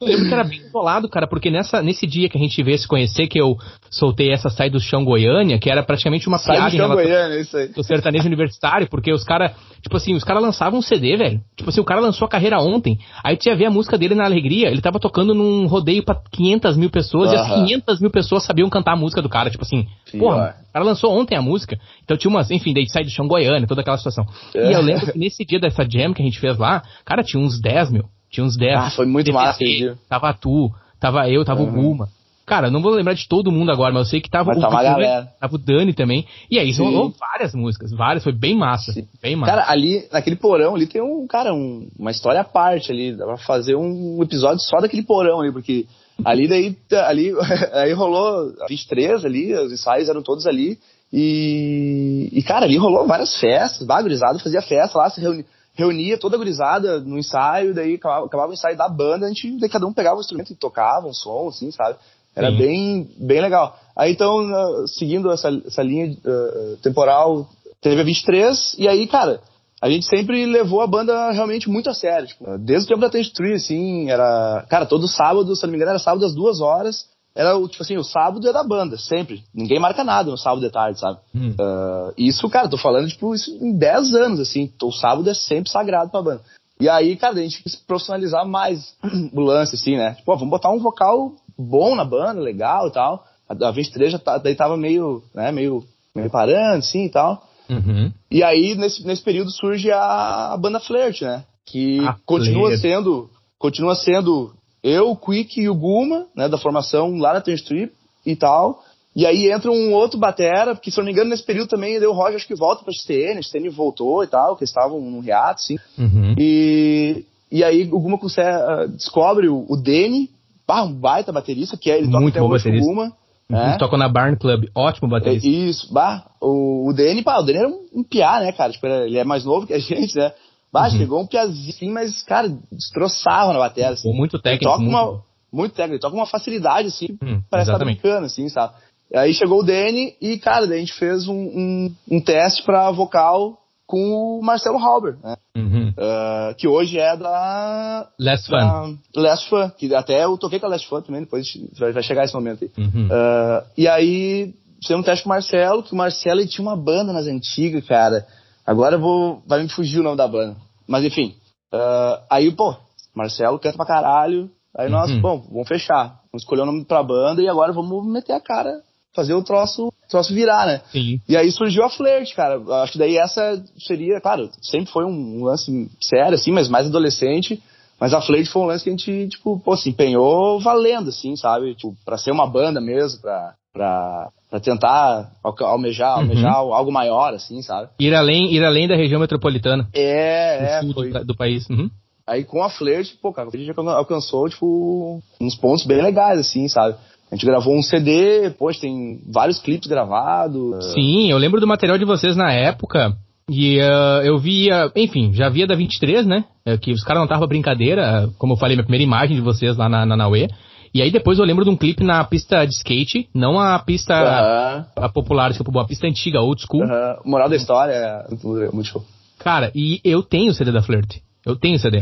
Eu 0.00 0.06
lembro 0.06 0.28
que 0.28 0.32
era 0.32 0.44
bem 0.44 0.60
isolado, 0.60 1.08
cara, 1.08 1.26
porque 1.26 1.50
nessa, 1.50 1.82
nesse 1.82 2.06
dia 2.06 2.28
que 2.28 2.38
a 2.38 2.40
gente 2.40 2.62
veio 2.62 2.78
se 2.78 2.86
conhecer, 2.86 3.26
que 3.26 3.40
eu 3.40 3.56
soltei 3.90 4.30
essa 4.30 4.48
Sai 4.48 4.70
do 4.70 4.78
Chão 4.78 5.04
Goiânia, 5.04 5.58
que 5.58 5.68
era 5.68 5.82
praticamente 5.82 6.28
uma 6.28 6.38
Sai 6.38 6.56
piada 6.56 6.88
do 6.88 6.94
Goiânia, 6.94 7.40
isso 7.40 7.56
aí. 7.56 7.66
do 7.66 7.82
sertanejo 7.82 8.24
universitário, 8.24 8.88
porque 8.88 9.12
os 9.12 9.24
caras, 9.24 9.50
tipo 9.82 9.96
assim, 9.96 10.14
os 10.14 10.22
caras 10.22 10.40
lançavam 10.40 10.78
um 10.78 10.82
CD, 10.82 11.16
velho. 11.16 11.40
Tipo 11.56 11.70
assim, 11.70 11.80
o 11.80 11.84
cara 11.84 12.00
lançou 12.00 12.26
a 12.26 12.28
carreira 12.28 12.60
ontem, 12.60 12.96
aí 13.24 13.36
tinha 13.36 13.56
ver 13.56 13.64
a 13.64 13.72
música 13.72 13.98
dele 13.98 14.14
na 14.14 14.24
Alegria, 14.24 14.68
ele 14.68 14.80
tava 14.80 15.00
tocando 15.00 15.34
num 15.34 15.66
rodeio 15.66 16.04
pra 16.04 16.14
500 16.30 16.76
mil 16.76 16.90
pessoas, 16.90 17.32
uh 17.32 17.34
-huh. 17.34 17.36
e 17.36 17.40
as 17.40 17.54
500 17.54 18.00
mil 18.00 18.10
pessoas 18.10 18.44
sabiam 18.44 18.70
cantar 18.70 18.92
a 18.92 18.96
música 18.96 19.20
do 19.20 19.28
cara, 19.28 19.50
tipo 19.50 19.64
assim, 19.64 19.84
Sim, 20.06 20.20
porra, 20.20 20.54
o 20.68 20.72
cara 20.74 20.84
lançou 20.84 21.12
ontem 21.12 21.36
a 21.36 21.42
música, 21.42 21.76
então 22.04 22.16
tinha 22.16 22.30
umas, 22.30 22.52
enfim, 22.52 22.72
daí 22.72 22.88
Sai 22.88 23.02
do 23.02 23.10
Chão 23.10 23.26
Goiânia, 23.26 23.66
toda 23.66 23.80
aquela 23.80 23.98
situação. 23.98 24.24
É. 24.54 24.70
E 24.70 24.74
eu 24.74 24.80
lembro 24.80 25.12
que 25.12 25.18
nesse 25.18 25.44
dia 25.44 25.58
dessa 25.58 25.82
jam 25.82 26.14
que 26.14 26.22
a 26.22 26.24
gente 26.24 26.38
fez 26.38 26.56
lá, 26.56 26.84
cara, 27.04 27.24
tinha 27.24 27.42
uns 27.42 27.60
10 27.60 27.90
mil. 27.90 28.04
Tinha 28.30 28.44
uns 28.44 28.56
10. 28.56 28.74
Ah, 28.76 28.90
foi 28.90 29.06
muito 29.06 29.32
massa, 29.32 29.64
Tava 30.08 30.32
tu, 30.34 30.70
tava 31.00 31.28
eu, 31.28 31.44
tava 31.44 31.62
uhum. 31.62 31.68
o 31.68 31.72
Guma. 31.72 32.08
Cara, 32.48 32.70
não 32.70 32.80
vou 32.80 32.92
lembrar 32.92 33.12
de 33.12 33.28
todo 33.28 33.52
mundo 33.52 33.70
agora, 33.70 33.92
mas 33.92 34.06
eu 34.06 34.10
sei 34.10 34.20
que 34.22 34.30
tava, 34.30 34.48
mas 34.48 34.58
o, 34.58 34.60
tava, 34.62 34.82
galera. 34.82 35.28
tava 35.38 35.54
o 35.54 35.58
Dani 35.58 35.92
também. 35.92 36.26
E 36.50 36.58
aí 36.58 36.72
rolou 36.72 37.10
várias 37.10 37.54
músicas, 37.54 37.92
várias, 37.92 38.24
foi 38.24 38.32
bem 38.32 38.56
massa. 38.56 38.90
Sim. 38.90 39.06
Bem 39.20 39.36
massa. 39.36 39.52
Cara, 39.52 39.70
ali, 39.70 40.08
naquele 40.10 40.34
porão 40.34 40.74
ali 40.74 40.86
tem 40.86 41.02
um, 41.02 41.26
cara, 41.26 41.52
um, 41.52 41.86
uma 41.98 42.10
história 42.10 42.40
à 42.40 42.44
parte 42.44 42.90
ali. 42.90 43.14
Dá 43.14 43.26
pra 43.26 43.36
fazer 43.36 43.76
um 43.76 44.22
episódio 44.22 44.60
só 44.60 44.80
daquele 44.80 45.02
porão 45.02 45.42
ali, 45.42 45.52
porque 45.52 45.84
ali 46.24 46.48
daí, 46.48 46.74
ali, 47.06 47.34
aí 47.74 47.92
rolou 47.92 48.50
23 48.66 49.26
ali, 49.26 49.52
os 49.52 49.70
ensaios 49.70 50.08
eram 50.08 50.22
todos 50.22 50.46
ali. 50.46 50.78
E, 51.12 52.30
e 52.32 52.42
cara, 52.42 52.64
ali 52.64 52.78
rolou 52.78 53.06
várias 53.06 53.38
festas, 53.38 53.86
bagurizado, 53.86 54.38
fazia 54.38 54.62
festa 54.62 54.96
lá, 54.96 55.10
se 55.10 55.20
reunia 55.20 55.44
reunia 55.78 56.18
toda 56.18 56.34
a 56.34 56.38
gurizada 56.38 56.98
no 56.98 57.16
ensaio, 57.16 57.72
daí 57.72 57.94
acabava, 57.94 58.26
acabava 58.26 58.50
o 58.50 58.54
ensaio 58.54 58.76
da 58.76 58.88
banda, 58.88 59.26
a 59.26 59.28
gente, 59.28 59.58
daí 59.60 59.68
cada 59.68 59.86
um 59.86 59.92
pegava 59.92 60.16
um 60.16 60.20
instrumento 60.20 60.52
e 60.52 60.56
tocava 60.56 61.06
um 61.06 61.14
som, 61.14 61.48
assim, 61.48 61.70
sabe? 61.70 61.96
Era 62.34 62.50
bem, 62.50 63.08
bem 63.16 63.40
legal. 63.40 63.78
Aí 63.96 64.12
então, 64.12 64.38
uh, 64.38 64.88
seguindo 64.88 65.30
essa, 65.30 65.48
essa 65.66 65.82
linha 65.82 66.10
uh, 66.12 66.76
temporal, 66.78 67.48
teve 67.80 68.00
a 68.00 68.04
23, 68.04 68.74
e 68.78 68.88
aí, 68.88 69.06
cara, 69.06 69.40
a 69.80 69.88
gente 69.88 70.06
sempre 70.06 70.44
levou 70.46 70.80
a 70.80 70.86
banda 70.86 71.30
realmente 71.30 71.68
muito 71.68 71.88
a 71.88 71.94
sério. 71.94 72.26
Tipo, 72.26 72.58
desde 72.58 72.86
o 72.86 72.88
tempo 72.88 73.00
da 73.00 73.10
Tense 73.10 73.32
Tree, 73.32 73.54
assim, 73.54 74.10
era. 74.10 74.64
Cara, 74.68 74.86
todo 74.86 75.08
sábado, 75.08 75.54
se 75.54 75.62
não 75.62 75.70
me 75.70 75.76
engano, 75.76 75.90
era 75.90 75.98
sábado 75.98 76.24
às 76.26 76.34
duas 76.34 76.60
horas 76.60 77.06
era 77.38 77.56
o, 77.56 77.68
tipo 77.68 77.84
assim, 77.84 77.96
o 77.96 78.02
sábado 78.02 78.48
é 78.48 78.52
da 78.52 78.64
banda, 78.64 78.98
sempre. 78.98 79.44
Ninguém 79.54 79.78
marca 79.78 80.02
nada 80.02 80.28
no 80.28 80.36
sábado 80.36 80.60
de 80.60 80.70
tarde, 80.70 80.98
sabe? 80.98 81.20
Hum. 81.32 81.50
Uh, 81.50 82.12
isso, 82.18 82.50
cara, 82.50 82.68
tô 82.68 82.76
falando, 82.76 83.06
tipo, 83.06 83.32
isso 83.32 83.56
em 83.64 83.78
10 83.78 84.12
anos, 84.16 84.40
assim. 84.40 84.72
O 84.82 84.90
sábado 84.90 85.30
é 85.30 85.34
sempre 85.34 85.70
sagrado 85.70 86.10
pra 86.10 86.20
banda. 86.20 86.40
E 86.80 86.88
aí, 86.88 87.14
cara, 87.14 87.38
a 87.38 87.42
gente 87.42 87.62
quis 87.62 87.76
profissionalizar 87.76 88.44
mais 88.44 88.92
o 89.32 89.40
lance, 89.40 89.76
assim, 89.76 89.96
né? 89.96 90.14
Tipo, 90.14 90.32
ó, 90.32 90.34
vamos 90.34 90.50
botar 90.50 90.72
um 90.72 90.80
vocal 90.80 91.30
bom 91.56 91.94
na 91.94 92.04
banda, 92.04 92.40
legal 92.40 92.88
e 92.88 92.90
tal. 92.90 93.24
A, 93.48 93.68
a 93.68 93.70
23 93.70 94.10
já 94.10 94.18
tá, 94.18 94.36
daí 94.38 94.56
tava 94.56 94.76
meio, 94.76 95.22
né, 95.32 95.52
meio, 95.52 95.84
meio 96.16 96.30
parando, 96.30 96.78
assim 96.78 97.04
e 97.04 97.10
tal. 97.10 97.46
Uhum. 97.70 98.12
E 98.28 98.42
aí, 98.42 98.74
nesse, 98.74 99.06
nesse 99.06 99.22
período, 99.22 99.52
surge 99.52 99.92
a, 99.92 100.54
a 100.54 100.56
banda 100.56 100.80
Flirt, 100.80 101.22
né? 101.22 101.44
Que 101.64 102.04
a 102.04 102.16
continua 102.26 102.66
Flirt. 102.70 102.80
sendo, 102.80 103.30
continua 103.60 103.94
sendo 103.94 104.57
eu, 104.82 105.10
o 105.10 105.16
Quick 105.16 105.60
e 105.60 105.68
o 105.68 105.74
Guma, 105.74 106.26
né, 106.34 106.48
da 106.48 106.58
formação 106.58 107.16
lá 107.16 107.34
na 107.34 107.40
Turn 107.40 107.58
Strip 107.58 107.92
e 108.24 108.36
tal. 108.36 108.82
E 109.16 109.26
aí 109.26 109.50
entra 109.50 109.70
um 109.70 109.92
outro 109.92 110.18
batera, 110.18 110.74
porque 110.74 110.90
se 110.90 110.98
eu 110.98 111.02
não 111.02 111.06
me 111.06 111.12
engano, 111.12 111.30
nesse 111.30 111.44
período 111.44 111.68
também 111.68 111.98
deu 111.98 112.10
o 112.10 112.14
Roger, 112.14 112.36
acho 112.36 112.46
que 112.46 112.54
volta 112.54 112.84
pra 112.84 112.92
XTN, 112.92 113.38
a 113.38 113.42
XTN 113.42 113.68
voltou 113.70 114.22
e 114.22 114.28
tal, 114.28 114.54
que 114.54 114.62
eles 114.62 114.70
estavam 114.70 115.00
num 115.00 115.20
reato, 115.20 115.60
assim. 115.60 115.76
Uhum. 115.98 116.34
E, 116.38 117.24
e 117.50 117.64
aí 117.64 117.88
o 117.90 117.98
Guma 117.98 118.18
consegue, 118.18 118.48
uh, 118.48 118.88
descobre 118.88 119.48
o, 119.48 119.66
o 119.68 119.76
Danny, 119.76 120.30
ah, 120.68 120.84
um 120.84 120.92
baita 120.92 121.32
baterista, 121.32 121.76
que 121.76 121.90
é, 121.90 121.98
ele 121.98 122.06
toca 122.06 122.20
Muito 122.20 122.38
até 122.38 122.46
hoje 122.46 122.68
o 122.68 122.80
Guma. 122.80 123.12
É. 123.50 123.78
Toca 123.78 123.96
na 123.96 124.08
Barn 124.08 124.36
Club, 124.36 124.66
ótimo 124.74 125.08
baterista. 125.08 125.48
É, 125.48 125.50
isso, 125.50 125.92
bah, 125.92 126.26
o, 126.38 126.90
o 126.90 126.92
Danny, 126.92 127.22
pá, 127.22 127.38
o 127.38 127.42
Danny 127.42 127.58
era 127.58 127.68
um, 127.68 127.80
um 127.94 128.04
piá, 128.04 128.38
né, 128.40 128.52
cara? 128.52 128.70
Tipo, 128.70 128.86
ele 128.86 129.16
é 129.16 129.24
mais 129.24 129.44
novo 129.44 129.66
que 129.66 129.72
a 129.72 129.78
gente, 129.80 130.14
né? 130.14 130.32
Bah, 130.72 130.84
uhum. 130.84 130.90
chegou 130.90 131.20
um 131.22 131.26
piazinho, 131.26 131.70
assim, 131.70 131.90
mas, 131.90 132.22
cara, 132.22 132.48
destroçava 132.70 133.52
na 133.52 133.58
bateria. 133.58 133.90
Assim. 133.90 134.12
Muito 134.12 134.38
técnico. 134.38 134.64
Ele 134.64 134.70
toca 134.70 134.82
muito... 134.82 134.96
Uma, 134.96 135.28
muito 135.50 135.74
técnico, 135.74 136.00
toca 136.00 136.14
uma 136.14 136.26
facilidade, 136.26 136.88
assim, 136.88 137.18
hum, 137.22 137.40
parece 137.50 137.70
que 137.70 137.78
tá 137.78 137.84
brincando, 137.84 138.26
assim, 138.26 138.48
sabe? 138.50 138.74
Aí 139.14 139.32
chegou 139.32 139.60
o 139.60 139.64
Danny 139.64 140.14
e, 140.20 140.38
cara, 140.38 140.66
daí 140.66 140.76
a 140.76 140.80
gente 140.80 140.92
fez 140.92 141.26
um, 141.26 141.34
um, 141.34 141.94
um 142.10 142.20
teste 142.20 142.62
pra 142.62 142.90
vocal 142.90 143.58
com 143.86 144.38
o 144.38 144.42
Marcelo 144.42 144.76
Halber, 144.78 145.16
né? 145.24 145.36
Uhum. 145.56 145.88
Uh, 145.88 146.54
que 146.58 146.68
hoje 146.68 146.98
é 146.98 147.16
da... 147.16 148.06
Last 148.20 148.46
Fun. 148.46 148.98
Last 149.16 149.48
Fun, 149.48 149.70
que 149.78 149.94
até 149.94 150.24
eu 150.24 150.36
toquei 150.36 150.60
com 150.60 150.66
a 150.66 150.68
Last 150.68 150.86
Fun 150.86 151.00
também, 151.00 151.22
depois 151.22 151.46
vai, 151.78 151.92
vai 151.92 152.02
chegar 152.02 152.24
esse 152.24 152.34
momento 152.34 152.64
aí. 152.64 152.70
Uhum. 152.76 153.06
Uh, 153.06 153.64
e 153.78 153.88
aí 153.88 154.54
fizemos 154.82 155.02
um 155.02 155.06
teste 155.06 155.24
com 155.24 155.30
o 155.30 155.32
Marcelo, 155.32 155.82
que 155.82 155.94
o 155.94 155.96
Marcelo 155.96 156.40
ele 156.40 156.48
tinha 156.48 156.68
uma 156.68 156.76
banda 156.76 157.10
nas 157.14 157.26
antigas, 157.26 157.82
cara, 157.86 158.26
Agora 158.68 158.96
eu 158.96 159.00
vou. 159.00 159.42
Vai 159.46 159.62
me 159.62 159.68
fugir 159.70 159.98
o 159.98 160.02
nome 160.02 160.18
da 160.18 160.28
banda. 160.28 160.54
Mas 160.86 161.02
enfim. 161.02 161.34
Uh, 161.72 162.20
aí, 162.30 162.52
pô, 162.52 162.76
Marcelo 163.14 163.58
canta 163.58 163.78
pra 163.78 163.86
caralho. 163.86 164.50
Aí 164.76 164.90
nós, 164.90 165.10
uhum. 165.10 165.22
bom, 165.22 165.40
vamos 165.50 165.66
fechar. 165.66 166.20
Vamos 166.30 166.42
escolher 166.42 166.60
o 166.60 166.66
nome 166.66 166.84
pra 166.84 167.02
banda 167.02 167.40
e 167.40 167.48
agora 167.48 167.72
vamos 167.72 168.06
meter 168.06 168.34
a 168.34 168.40
cara, 168.40 168.82
fazer 169.14 169.32
o 169.32 169.42
troço, 169.42 169.90
troço 170.10 170.34
virar, 170.34 170.66
né? 170.66 170.82
Sim. 170.92 171.18
E 171.26 171.34
aí 171.34 171.50
surgiu 171.50 171.82
a 171.82 171.88
Flirt, 171.88 172.34
cara. 172.34 172.60
Acho 172.82 172.92
que 172.92 172.98
daí 172.98 173.16
essa 173.16 173.64
seria, 173.78 174.20
claro, 174.20 174.50
sempre 174.60 174.92
foi 174.92 175.06
um 175.06 175.42
lance 175.42 175.90
sério, 175.98 176.34
assim, 176.34 176.52
mas 176.52 176.68
mais 176.68 176.86
adolescente. 176.86 177.62
Mas 177.98 178.12
a 178.12 178.20
Flirt 178.20 178.48
foi 178.48 178.62
um 178.62 178.66
lance 178.66 178.84
que 178.84 178.90
a 178.90 178.92
gente, 178.92 179.28
tipo, 179.28 179.58
pô, 179.58 179.76
se 179.76 179.88
empenhou 179.88 180.60
valendo, 180.60 181.08
assim, 181.08 181.34
sabe? 181.36 181.74
Tipo, 181.74 181.96
pra 182.04 182.18
ser 182.18 182.30
uma 182.32 182.46
banda 182.46 182.82
mesmo, 182.82 183.22
pra, 183.22 183.54
pra, 183.72 184.28
pra 184.50 184.60
tentar 184.60 185.30
almejar, 185.42 186.16
uhum. 186.16 186.22
almejar 186.22 186.54
algo 186.54 186.92
maior, 186.92 187.34
assim, 187.34 187.62
sabe? 187.62 187.90
Ir 188.00 188.14
além, 188.14 188.52
ir 188.52 188.64
além 188.64 188.88
da 188.88 188.96
região 188.96 189.20
metropolitana. 189.20 189.88
É, 189.94 190.78
é. 190.78 190.92
Foi... 190.92 191.10
Do, 191.10 191.24
do, 191.26 191.36
país. 191.36 191.68
Uhum. 191.68 191.90
Aí 192.26 192.44
com 192.44 192.62
a 192.62 192.68
Flirt, 192.68 193.14
pô, 193.22 193.32
cara, 193.32 193.48
a 193.52 193.56
gente 193.56 193.72
alcançou, 193.76 194.48
tipo, 194.48 195.20
uns 195.40 195.54
pontos 195.54 195.86
bem 195.86 196.02
legais, 196.02 196.38
assim, 196.38 196.68
sabe? 196.68 196.96
A 197.30 197.34
gente 197.34 197.46
gravou 197.46 197.76
um 197.76 197.82
CD, 197.82 198.50
poxa, 198.58 198.80
tem 198.80 199.20
vários 199.30 199.58
clipes 199.58 199.88
gravados. 199.88 200.92
Sim, 200.92 201.30
eu 201.30 201.36
lembro 201.36 201.60
do 201.60 201.66
material 201.66 201.98
de 201.98 202.04
vocês 202.04 202.36
na 202.36 202.52
época. 202.52 203.14
E 203.50 203.78
uh, 203.80 204.22
eu 204.24 204.38
via, 204.38 204.90
enfim, 204.94 205.32
já 205.32 205.48
via 205.48 205.66
da 205.66 205.74
23, 205.74 206.26
né? 206.26 206.44
É, 206.66 206.76
que 206.76 206.92
os 206.92 207.02
caras 207.02 207.20
não 207.20 207.24
estavam 207.24 207.48
brincadeira, 207.48 208.28
como 208.38 208.52
eu 208.52 208.58
falei, 208.58 208.76
minha 208.76 208.84
primeira 208.84 209.04
imagem 209.04 209.36
de 209.36 209.42
vocês 209.42 209.76
lá 209.76 209.88
na, 209.88 210.04
na 210.04 210.16
Naue. 210.16 210.48
E 210.94 211.02
aí 211.02 211.10
depois 211.10 211.38
eu 211.38 211.44
lembro 211.44 211.64
de 211.64 211.70
um 211.70 211.76
clipe 211.76 212.02
na 212.02 212.22
pista 212.24 212.64
de 212.64 212.74
skate, 212.74 213.28
não 213.34 213.58
a 213.58 213.78
pista 213.78 214.14
a, 214.14 215.04
a 215.04 215.08
popular, 215.08 215.50
a 215.50 215.84
pista 215.84 216.06
antiga, 216.06 216.40
old 216.40 216.62
school. 216.62 216.84
Moral 217.24 217.48
da 217.48 217.56
história 217.56 217.92
é 217.92 218.72
muito 218.72 218.88
show. 218.88 219.04
Cara, 219.38 219.70
e 219.74 220.00
eu 220.04 220.22
tenho 220.22 220.50
o 220.50 220.54
CD 220.54 220.72
da 220.72 220.82
Flirt. 220.82 221.18
Eu 221.46 221.56
tenho 221.56 221.76
o 221.76 221.78
CD. 221.78 222.00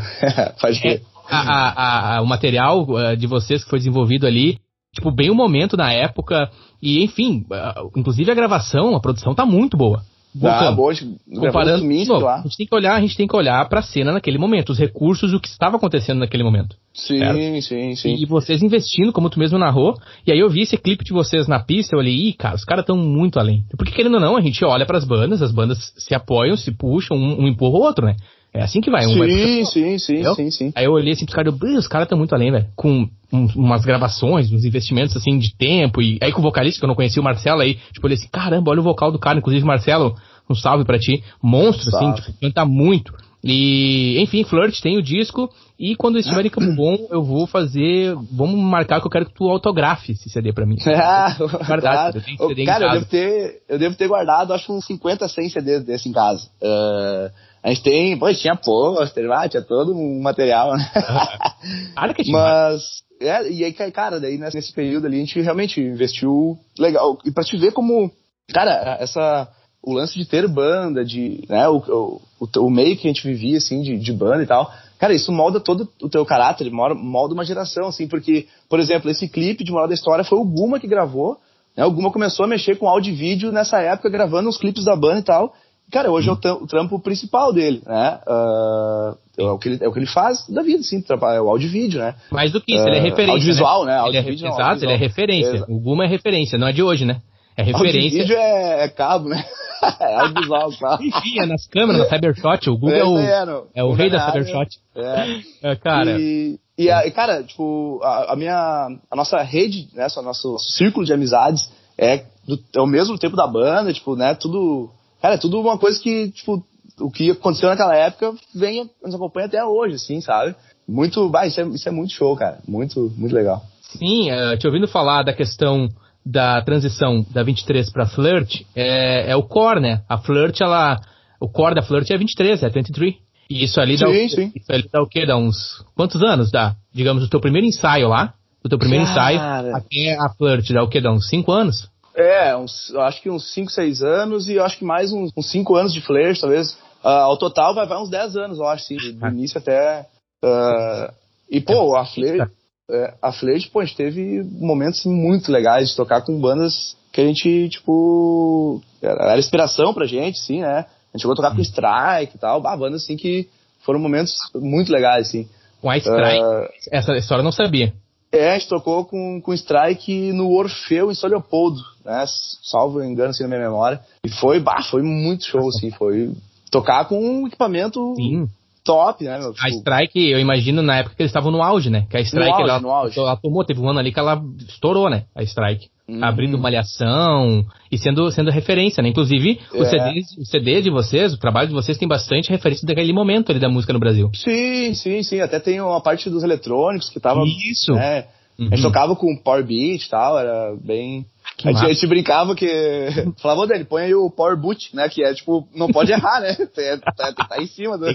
Faz 0.59 0.83
é, 0.85 1.01
a, 1.29 2.17
a, 2.17 2.23
o 2.23 2.27
material 2.27 2.83
uh, 2.83 3.17
de 3.17 3.27
vocês 3.27 3.63
que 3.63 3.71
foi 3.71 3.79
desenvolvido 3.79 4.27
ali, 4.27 4.59
tipo, 4.95 5.11
bem 5.11 5.31
o 5.31 5.35
momento 5.35 5.77
na 5.77 5.93
época. 5.93 6.51
E 6.83 7.05
enfim, 7.05 7.45
uh, 7.51 7.91
inclusive 7.97 8.31
a 8.31 8.35
gravação, 8.35 8.97
a 8.97 9.01
produção 9.01 9.35
tá 9.35 9.45
muito 9.45 9.77
boa. 9.77 10.03
Voltando, 10.39 10.69
ah, 10.69 10.73
boa, 10.73 10.93
comparando, 11.41 11.83
pô, 12.07 12.29
a 12.29 12.43
gente 12.43 12.57
tem 12.59 12.67
que 12.67 12.75
olhar, 12.75 12.95
a 12.95 13.01
gente 13.01 13.17
tem 13.17 13.27
que 13.27 13.37
olhar 13.37 13.67
para 13.69 13.81
a 13.81 13.83
cena 13.83 14.13
naquele 14.13 14.37
momento, 14.37 14.71
os 14.71 14.79
recursos, 14.79 15.33
o 15.33 15.41
que 15.41 15.49
estava 15.49 15.77
acontecendo 15.77 16.19
naquele 16.19 16.43
momento. 16.45 16.77
Sim, 16.93 17.19
certo? 17.19 17.63
sim, 17.63 17.95
sim. 17.97 18.15
E 18.17 18.27
vocês 18.27 18.63
investindo, 18.63 19.13
como 19.13 19.31
tu 19.31 19.39
mesmo 19.39 19.59
narrou, 19.59 19.95
e 20.27 20.33
aí 20.33 20.39
eu 20.39 20.51
vi 20.51 20.63
esse 20.63 20.77
clipe 20.77 21.05
de 21.05 21.13
vocês 21.13 21.49
na 21.49 21.59
pista, 21.59 21.95
eu 21.95 22.01
olhei, 22.01 22.15
ih, 22.15 22.33
cara, 22.35 22.55
os 22.55 22.65
caras 22.65 22.83
estão 22.83 22.97
muito 22.97 23.39
além. 23.39 23.65
Porque 23.77 23.93
querendo 23.93 24.15
ou 24.15 24.21
não, 24.21 24.37
a 24.37 24.41
gente 24.41 24.63
olha 24.65 24.85
para 24.85 24.99
as 24.99 25.05
bandas, 25.05 25.41
as 25.41 25.53
bandas 25.53 25.93
se 25.97 26.15
apoiam, 26.15 26.57
se 26.57 26.71
puxam, 26.71 27.17
um, 27.17 27.43
um 27.43 27.49
empurra 27.49 27.79
o 27.79 27.83
outro, 27.83 28.05
né? 28.05 28.17
É 28.57 28.63
assim 28.63 28.81
que 28.81 28.91
vai. 28.91 29.05
Um 29.07 29.11
sim, 29.11 29.19
vai 29.19 29.29
sim, 29.29 29.99
sim, 29.99 30.35
sim, 30.35 30.51
sim. 30.51 30.73
Aí 30.75 30.85
eu 30.87 30.93
olhei 30.93 31.13
assim 31.13 31.25
pros 31.25 31.35
caras, 31.35 31.55
os 31.55 31.89
caras 31.89 32.07
estão 32.07 32.19
muito 32.19 32.35
além, 32.35 32.51
velho. 32.51 32.67
Com 32.75 33.09
um, 33.33 33.47
umas 33.55 33.85
gravações, 33.85 34.51
uns 34.51 34.65
investimentos 34.65 35.17
assim 35.17 35.39
de 35.39 35.55
tempo. 35.55 36.01
E 36.01 36.19
aí 36.23 36.33
com 36.33 36.41
o 36.41 36.43
vocalista, 36.43 36.81
que 36.81 36.85
eu 36.85 36.89
não 36.89 36.95
conhecia 36.95 37.21
o 37.21 37.25
Marcelo, 37.25 37.61
aí, 37.61 37.75
tipo, 37.93 38.07
olhei 38.07 38.17
assim, 38.17 38.29
caramba, 38.33 38.71
olha 38.71 38.81
o 38.81 38.85
vocal 38.85 39.13
do 39.13 39.19
cara. 39.19 39.39
Inclusive, 39.39 39.65
Marcelo, 39.65 40.15
um 40.49 40.55
salve 40.55 40.85
para 40.85 40.99
ti. 40.99 41.23
Monstro, 41.43 41.83
assim, 41.83 41.91
salve. 41.91 42.21
assim, 42.21 42.23
tipo, 42.23 42.41
canta 42.41 42.65
muito. 42.65 43.13
E, 43.45 44.21
enfim, 44.21 44.43
Flirt 44.45 44.81
tem 44.81 44.97
o 44.97 45.03
disco. 45.03 45.49
E 45.79 45.95
quando 45.95 46.19
estiver 46.19 46.47
em 46.47 46.51
Campo 46.51 46.73
Bom, 46.75 46.97
eu 47.11 47.23
vou 47.23 47.47
fazer. 47.47 48.15
Vamos 48.33 48.59
marcar 48.59 49.01
que 49.01 49.07
eu 49.07 49.11
quero 49.11 49.27
que 49.27 49.35
tu 49.35 49.45
autografe 49.49 50.13
esse 50.13 50.29
CD 50.31 50.53
pra 50.53 50.67
mim. 50.67 50.77
Ah, 50.87 51.37
guardado. 51.67 52.23
Eu 52.41 52.65
cara, 52.65 52.87
eu 52.87 52.93
devo, 52.93 53.07
ter, 53.07 53.63
eu 53.69 53.79
devo 53.79 53.95
ter 53.95 54.09
guardado, 54.09 54.53
acho, 54.53 54.73
uns 54.73 54.87
50, 54.87 55.29
100 55.29 55.51
CDs 55.51 55.85
desse 55.85 56.09
em 56.09 56.13
casa. 56.13 56.49
Uh, 56.61 57.31
a 57.67 57.71
gente 57.71 57.83
tem, 57.83 58.17
pô, 58.17 58.33
tinha 58.33 58.55
pôster, 58.55 59.29
ah, 59.33 59.49
tinha 59.49 59.61
todo 59.61 59.93
um 59.93 60.23
material, 60.23 60.77
né? 60.77 60.89
Claro 61.95 62.15
que 62.15 62.23
tinha. 62.23 62.39
Mas, 62.39 63.03
é, 63.21 63.51
e 63.51 63.65
aí, 63.65 63.73
cara, 63.73 64.21
daí 64.21 64.39
nesse 64.39 64.73
período 64.73 65.09
ali 65.09 65.17
a 65.17 65.19
gente 65.19 65.41
realmente 65.41 65.81
investiu 65.81 66.57
legal. 66.79 67.19
E 67.25 67.33
pra 67.33 67.43
te 67.43 67.57
ver 67.57 67.73
como, 67.73 68.09
cara, 68.55 68.99
essa 69.01 69.49
o 69.83 69.93
lance 69.93 70.17
de 70.17 70.25
ter 70.25 70.47
banda, 70.47 71.05
de, 71.05 71.45
né, 71.49 71.69
o, 71.69 71.79
o, 71.79 72.49
o, 72.59 72.71
meio 72.71 72.97
que 72.97 73.09
a 73.09 73.13
gente 73.13 73.27
vivia, 73.27 73.59
assim, 73.59 73.83
de, 73.83 73.99
de 73.99 74.13
banda 74.13 74.45
e 74.45 74.47
tal, 74.47 74.73
cara, 74.97 75.13
isso 75.13 75.33
molda 75.33 75.59
todo 75.59 75.89
o 76.01 76.09
teu 76.09 76.25
caráter, 76.25 76.71
molda 76.71 77.35
uma 77.35 77.45
geração, 77.45 77.89
assim, 77.89 78.07
porque, 78.07 78.47
por 78.69 78.79
exemplo, 78.79 79.11
esse 79.11 79.29
clipe 79.29 79.65
de 79.65 79.73
Moral 79.73 79.89
da 79.89 79.95
História 79.95 80.25
foi 80.25 80.39
o 80.39 80.45
Guma 80.45 80.79
que 80.79 80.87
gravou, 80.87 81.37
né, 81.77 81.85
o 81.85 81.91
Guma 81.91 82.13
começou 82.13 82.45
a 82.45 82.49
mexer 82.49 82.77
com 82.79 82.89
áudio 82.89 83.13
e 83.13 83.17
vídeo 83.17 83.51
nessa 83.51 83.81
época, 83.81 84.09
gravando 84.09 84.49
os 84.49 84.57
clipes 84.57 84.85
da 84.85 84.95
banda 84.95 85.19
e 85.19 85.25
tal, 85.25 85.55
cara, 85.91 86.11
hoje 86.11 86.29
é 86.29 86.33
o, 86.33 86.67
trampo 86.67 86.99
principal 87.01 87.53
dele, 87.53 87.83
né, 87.87 88.19
uh, 88.27 89.17
é, 89.39 89.51
o 89.51 89.59
que 89.59 89.69
ele, 89.69 89.85
é 89.85 89.89
o 89.89 89.93
que 89.93 89.99
ele 89.99 90.07
faz 90.07 90.47
da 90.49 90.63
vida, 90.63 90.83
sim, 90.83 91.03
é 91.09 91.41
o 91.41 91.49
áudio 91.49 91.67
e 91.67 91.71
vídeo, 91.71 92.01
né. 92.01 92.15
Mais 92.31 92.53
do 92.53 92.61
que 92.61 92.75
isso, 92.75 92.85
uh, 92.85 92.89
ele 92.89 92.97
é 92.97 93.01
referência, 93.01 93.33
Audiovisual, 93.33 93.85
né, 93.85 94.03
né? 94.03 94.09
Ele 94.09 94.17
é, 94.19 94.23
vídeo, 94.23 94.49
exato, 94.49 94.85
ele 94.85 94.93
é 94.93 94.97
referência, 94.97 95.65
o 95.69 95.79
Guma 95.79 96.05
é 96.05 96.09
referência, 96.09 96.59
não 96.59 96.69
é 96.69 96.73
de 96.73 96.83
hoje, 96.83 97.05
né. 97.05 97.21
É 97.57 97.63
referência. 97.63 98.19
O 98.19 98.23
vídeo 98.23 98.37
é, 98.37 98.85
é 98.85 98.89
cabo, 98.89 99.31
né? 99.31 99.43
é 100.01 100.15
audiovisual, 100.17 100.71
tá? 100.79 100.99
Enfim, 101.01 101.41
é 101.41 101.47
nas 101.47 101.67
câmeras, 101.67 102.03
na 102.03 102.09
Cybershot. 102.09 102.71
O 102.71 102.77
Google 102.77 102.95
é 102.95 103.05
o, 103.05 103.19
é, 103.19 103.65
é 103.77 103.85
o 103.85 103.93
rei 103.93 104.11
da 104.11 104.27
Cybershot. 104.27 104.69
É. 104.95 105.71
é. 105.71 105.77
cara. 105.77 106.21
E, 106.21 106.59
e 106.77 106.91
a, 106.91 107.11
cara, 107.11 107.43
tipo, 107.43 108.01
a, 108.03 108.33
a, 108.33 108.37
minha. 108.37 108.89
A 109.11 109.17
nossa 109.17 109.43
rede, 109.43 109.89
né? 109.95 110.07
O 110.17 110.23
nosso 110.23 110.59
círculo 110.59 111.07
de 111.07 111.15
amizades 111.15 111.71
é, 111.99 112.25
do, 112.47 112.59
é 112.75 112.81
o 112.81 112.87
mesmo 112.87 113.19
tempo 113.19 113.37
da 113.37 113.47
banda, 113.47 113.93
tipo, 113.93 114.15
né? 114.15 114.35
Tudo. 114.35 114.91
Cara, 115.21 115.35
é 115.35 115.39
tudo 115.39 115.61
uma 115.61 115.79
coisa 115.79 116.01
que, 116.01 116.31
tipo, 116.31 116.65
o 117.01 117.11
que 117.11 117.31
aconteceu 117.31 117.69
naquela 117.69 117.95
época 117.95 118.35
vem, 118.55 118.91
nos 119.03 119.15
acompanha 119.15 119.47
até 119.47 119.65
hoje, 119.65 119.97
assim, 119.97 120.21
sabe? 120.21 120.55
Muito. 120.89 121.29
Bah, 121.29 121.47
isso 121.47 121.61
é, 121.61 121.65
isso 121.69 121.89
é 121.89 121.93
muito 121.93 122.13
show, 122.13 122.37
cara. 122.37 122.59
Muito, 122.67 123.13
muito 123.17 123.35
legal. 123.35 123.63
Sim, 123.99 124.31
uh, 124.31 124.57
te 124.59 124.67
ouvindo 124.67 124.89
falar 124.89 125.23
da 125.23 125.33
questão 125.33 125.89
da 126.25 126.61
transição 126.63 127.25
da 127.31 127.43
23 127.43 127.91
para 127.93 128.07
Flirt 128.07 128.63
é, 128.75 129.31
é, 129.31 129.37
o 129.37 129.45
core, 129.45 129.81
né? 129.81 130.03
A 130.09 130.19
Flirt, 130.19 130.61
ela. 130.61 130.99
O 131.41 131.49
core 131.49 131.75
da 131.75 131.83
Flirt 131.83 132.11
é 132.11 132.17
23, 132.17 132.63
é 132.63 132.69
23. 132.69 133.15
E 133.49 133.63
isso 133.63 133.81
ali 133.81 133.97
dá, 133.97 134.09
sim, 134.09 134.27
o, 134.27 134.31
sim. 134.31 134.53
Isso 134.55 134.73
ali 134.73 134.89
dá 134.93 135.03
o 135.03 135.07
quê? 135.07 135.25
Dá 135.25 135.37
uns. 135.37 135.85
Quantos 135.95 136.21
anos 136.23 136.51
dá? 136.51 136.75
Digamos, 136.93 137.23
o 137.23 137.29
teu 137.29 137.41
primeiro 137.41 137.67
ensaio 137.67 138.09
lá. 138.09 138.35
O 138.65 138.69
teu 138.69 138.79
primeiro 138.79 139.05
Cara. 139.05 139.33
ensaio 139.33 139.77
até 139.77 140.17
a 140.19 140.29
Flirt 140.31 140.73
dá 140.73 140.83
o 140.83 140.89
quê? 140.89 141.01
Dá 141.01 141.13
uns 141.13 141.29
5 141.29 141.53
anos? 141.53 141.89
É, 142.17 142.57
uns, 142.57 142.95
acho 142.95 143.21
que 143.21 143.31
uns 143.31 143.53
5, 143.53 143.71
6 143.71 144.03
anos 144.03 144.49
e 144.49 144.59
acho 144.59 144.79
que 144.79 144.85
mais 144.85 145.13
uns 145.13 145.31
5 145.39 145.77
anos 145.77 145.93
de 145.93 146.01
Flirt, 146.01 146.41
talvez. 146.41 146.73
Uh, 147.05 147.09
ao 147.09 147.37
total 147.37 147.75
vai, 147.75 147.87
vai 147.87 147.99
uns 147.99 148.09
10 148.09 148.37
anos, 148.37 148.59
eu 148.59 148.67
acho, 148.67 148.85
sim, 148.87 148.97
do 148.97 149.25
ah. 149.25 149.29
início 149.29 149.59
até. 149.59 150.07
Uh, 150.43 151.13
e, 151.51 151.61
pô, 151.61 151.95
a 151.95 152.07
Flirt 152.07 152.49
é, 152.89 153.15
a 153.21 153.33
Fleet, 153.33 153.69
pô, 153.71 153.81
a 153.81 153.85
gente 153.85 153.97
teve 153.97 154.45
momentos 154.45 155.05
muito 155.07 155.51
legais 155.51 155.91
de 155.91 155.97
tocar 155.97 156.23
com 156.23 156.41
bandas 156.41 156.97
que 157.13 157.21
a 157.21 157.25
gente, 157.25 157.69
tipo, 157.69 158.81
era 159.03 159.39
inspiração 159.39 159.93
pra 159.93 160.07
gente, 160.07 160.39
sim, 160.39 160.61
né? 160.61 160.79
A 160.79 161.17
gente 161.17 161.23
chegou 161.23 161.33
a 161.33 161.37
tocar 161.37 161.55
com 161.55 161.61
Strike 161.61 162.37
e 162.37 162.39
tal, 162.39 162.61
bandas 162.61 163.03
assim 163.03 163.17
que 163.17 163.49
foram 163.81 163.99
momentos 163.99 164.35
muito 164.55 164.93
legais, 164.93 165.29
assim. 165.29 165.49
Com 165.81 165.91
a 165.91 165.97
Strike? 165.97 166.41
Uh, 166.41 166.69
essa 166.93 167.13
história 167.15 167.41
eu 167.41 167.45
não 167.45 167.53
sabia. 167.53 167.93
É, 168.37 168.51
a 168.51 168.59
gente 168.59 168.69
tocou 168.69 169.05
com, 169.05 169.41
com 169.41 169.55
Strike 169.55 170.33
no 170.33 170.51
Orfeu, 170.51 171.11
em 171.11 171.15
São 171.15 171.31
Leopoldo, 171.31 171.81
né? 172.05 172.25
Salvo 172.63 173.03
engano, 173.03 173.31
assim, 173.31 173.43
na 173.43 173.49
minha 173.49 173.63
memória. 173.63 174.01
E 174.25 174.29
foi, 174.29 174.61
bah, 174.61 174.83
foi 174.83 175.03
muito 175.03 175.45
show, 175.45 175.69
assim, 175.69 175.91
foi 175.91 176.33
tocar 176.71 177.07
com 177.07 177.19
um 177.19 177.47
equipamento 177.47 178.15
Sim 178.17 178.49
top, 178.87 179.25
né, 179.25 179.39
meu? 179.39 179.53
Tipo... 179.53 179.67
A 179.67 179.69
Strike, 179.69 180.31
eu 180.31 180.39
imagino 180.39 180.81
na 180.81 180.99
época 180.99 181.17
que 181.17 181.23
eles 181.23 181.31
estavam 181.31 181.51
no 181.51 181.63
auge, 181.63 181.91
né? 181.91 182.07
Que 182.09 182.17
a 182.17 182.21
Strike, 182.21 182.51
auge, 182.51 182.71
ela, 182.71 183.11
ela, 183.17 183.37
tomou, 183.37 183.65
teve 183.65 183.81
um 183.81 183.91
ano 183.91 183.99
ali 183.99 184.13
que 184.13 184.19
ela 184.19 184.41
estourou, 184.67 185.11
né? 185.11 185.25
A 185.35 185.43
Strike. 185.43 185.89
Uhum. 186.09 186.25
Abrindo 186.25 186.57
malhação 186.57 187.67
e 187.91 187.99
sendo, 187.99 188.31
sendo 188.31 188.49
referência, 188.51 189.03
né? 189.03 189.09
Inclusive, 189.09 189.59
é. 189.75 189.77
o, 189.77 189.85
CD, 189.85 190.23
o 190.39 190.45
CD 190.45 190.83
de 190.83 190.89
vocês, 190.89 191.35
o 191.35 191.39
trabalho 191.39 191.67
de 191.67 191.75
vocês 191.75 191.99
tem 191.99 192.07
bastante 192.07 192.49
referência 192.49 192.87
daquele 192.87 193.13
momento 193.13 193.51
ali 193.51 193.59
da 193.59 193.69
música 193.69 193.93
no 193.93 193.99
Brasil. 193.99 194.31
Sim, 194.33 194.95
sim, 194.95 195.23
sim. 195.25 195.41
Até 195.41 195.59
tem 195.59 195.81
uma 195.81 196.01
parte 196.01 196.31
dos 196.31 196.45
eletrônicos 196.45 197.11
que 197.11 197.19
tava. 197.19 197.43
Isso. 197.45 197.93
Né? 197.93 198.27
Uhum. 198.59 198.69
A 198.73 198.77
gente 198.77 198.83
tocava 198.83 199.15
com 199.15 199.37
Power 199.37 199.65
Beat 199.65 200.05
e 200.05 200.09
tal, 200.09 200.39
era 200.39 200.75
bem. 200.77 201.27
A 201.65 201.73
gente, 201.73 201.85
a 201.85 201.89
gente, 201.89 202.07
brincava 202.07 202.55
que. 202.55 202.69
Falava 203.41 203.67
dele, 203.67 203.85
põe 203.85 204.05
aí 204.05 204.15
o 204.15 204.31
Power 204.31 204.57
Boot, 204.57 204.95
né? 204.95 205.09
Que 205.09 205.25
é 205.25 205.35
tipo, 205.35 205.67
não 205.75 205.89
pode 205.89 206.13
errar, 206.13 206.41
né? 206.41 206.55
Tem, 206.75 206.99
tá, 206.99 207.33
tá 207.33 207.63
em 207.63 207.67
cima 207.67 207.99
do. 207.99 208.07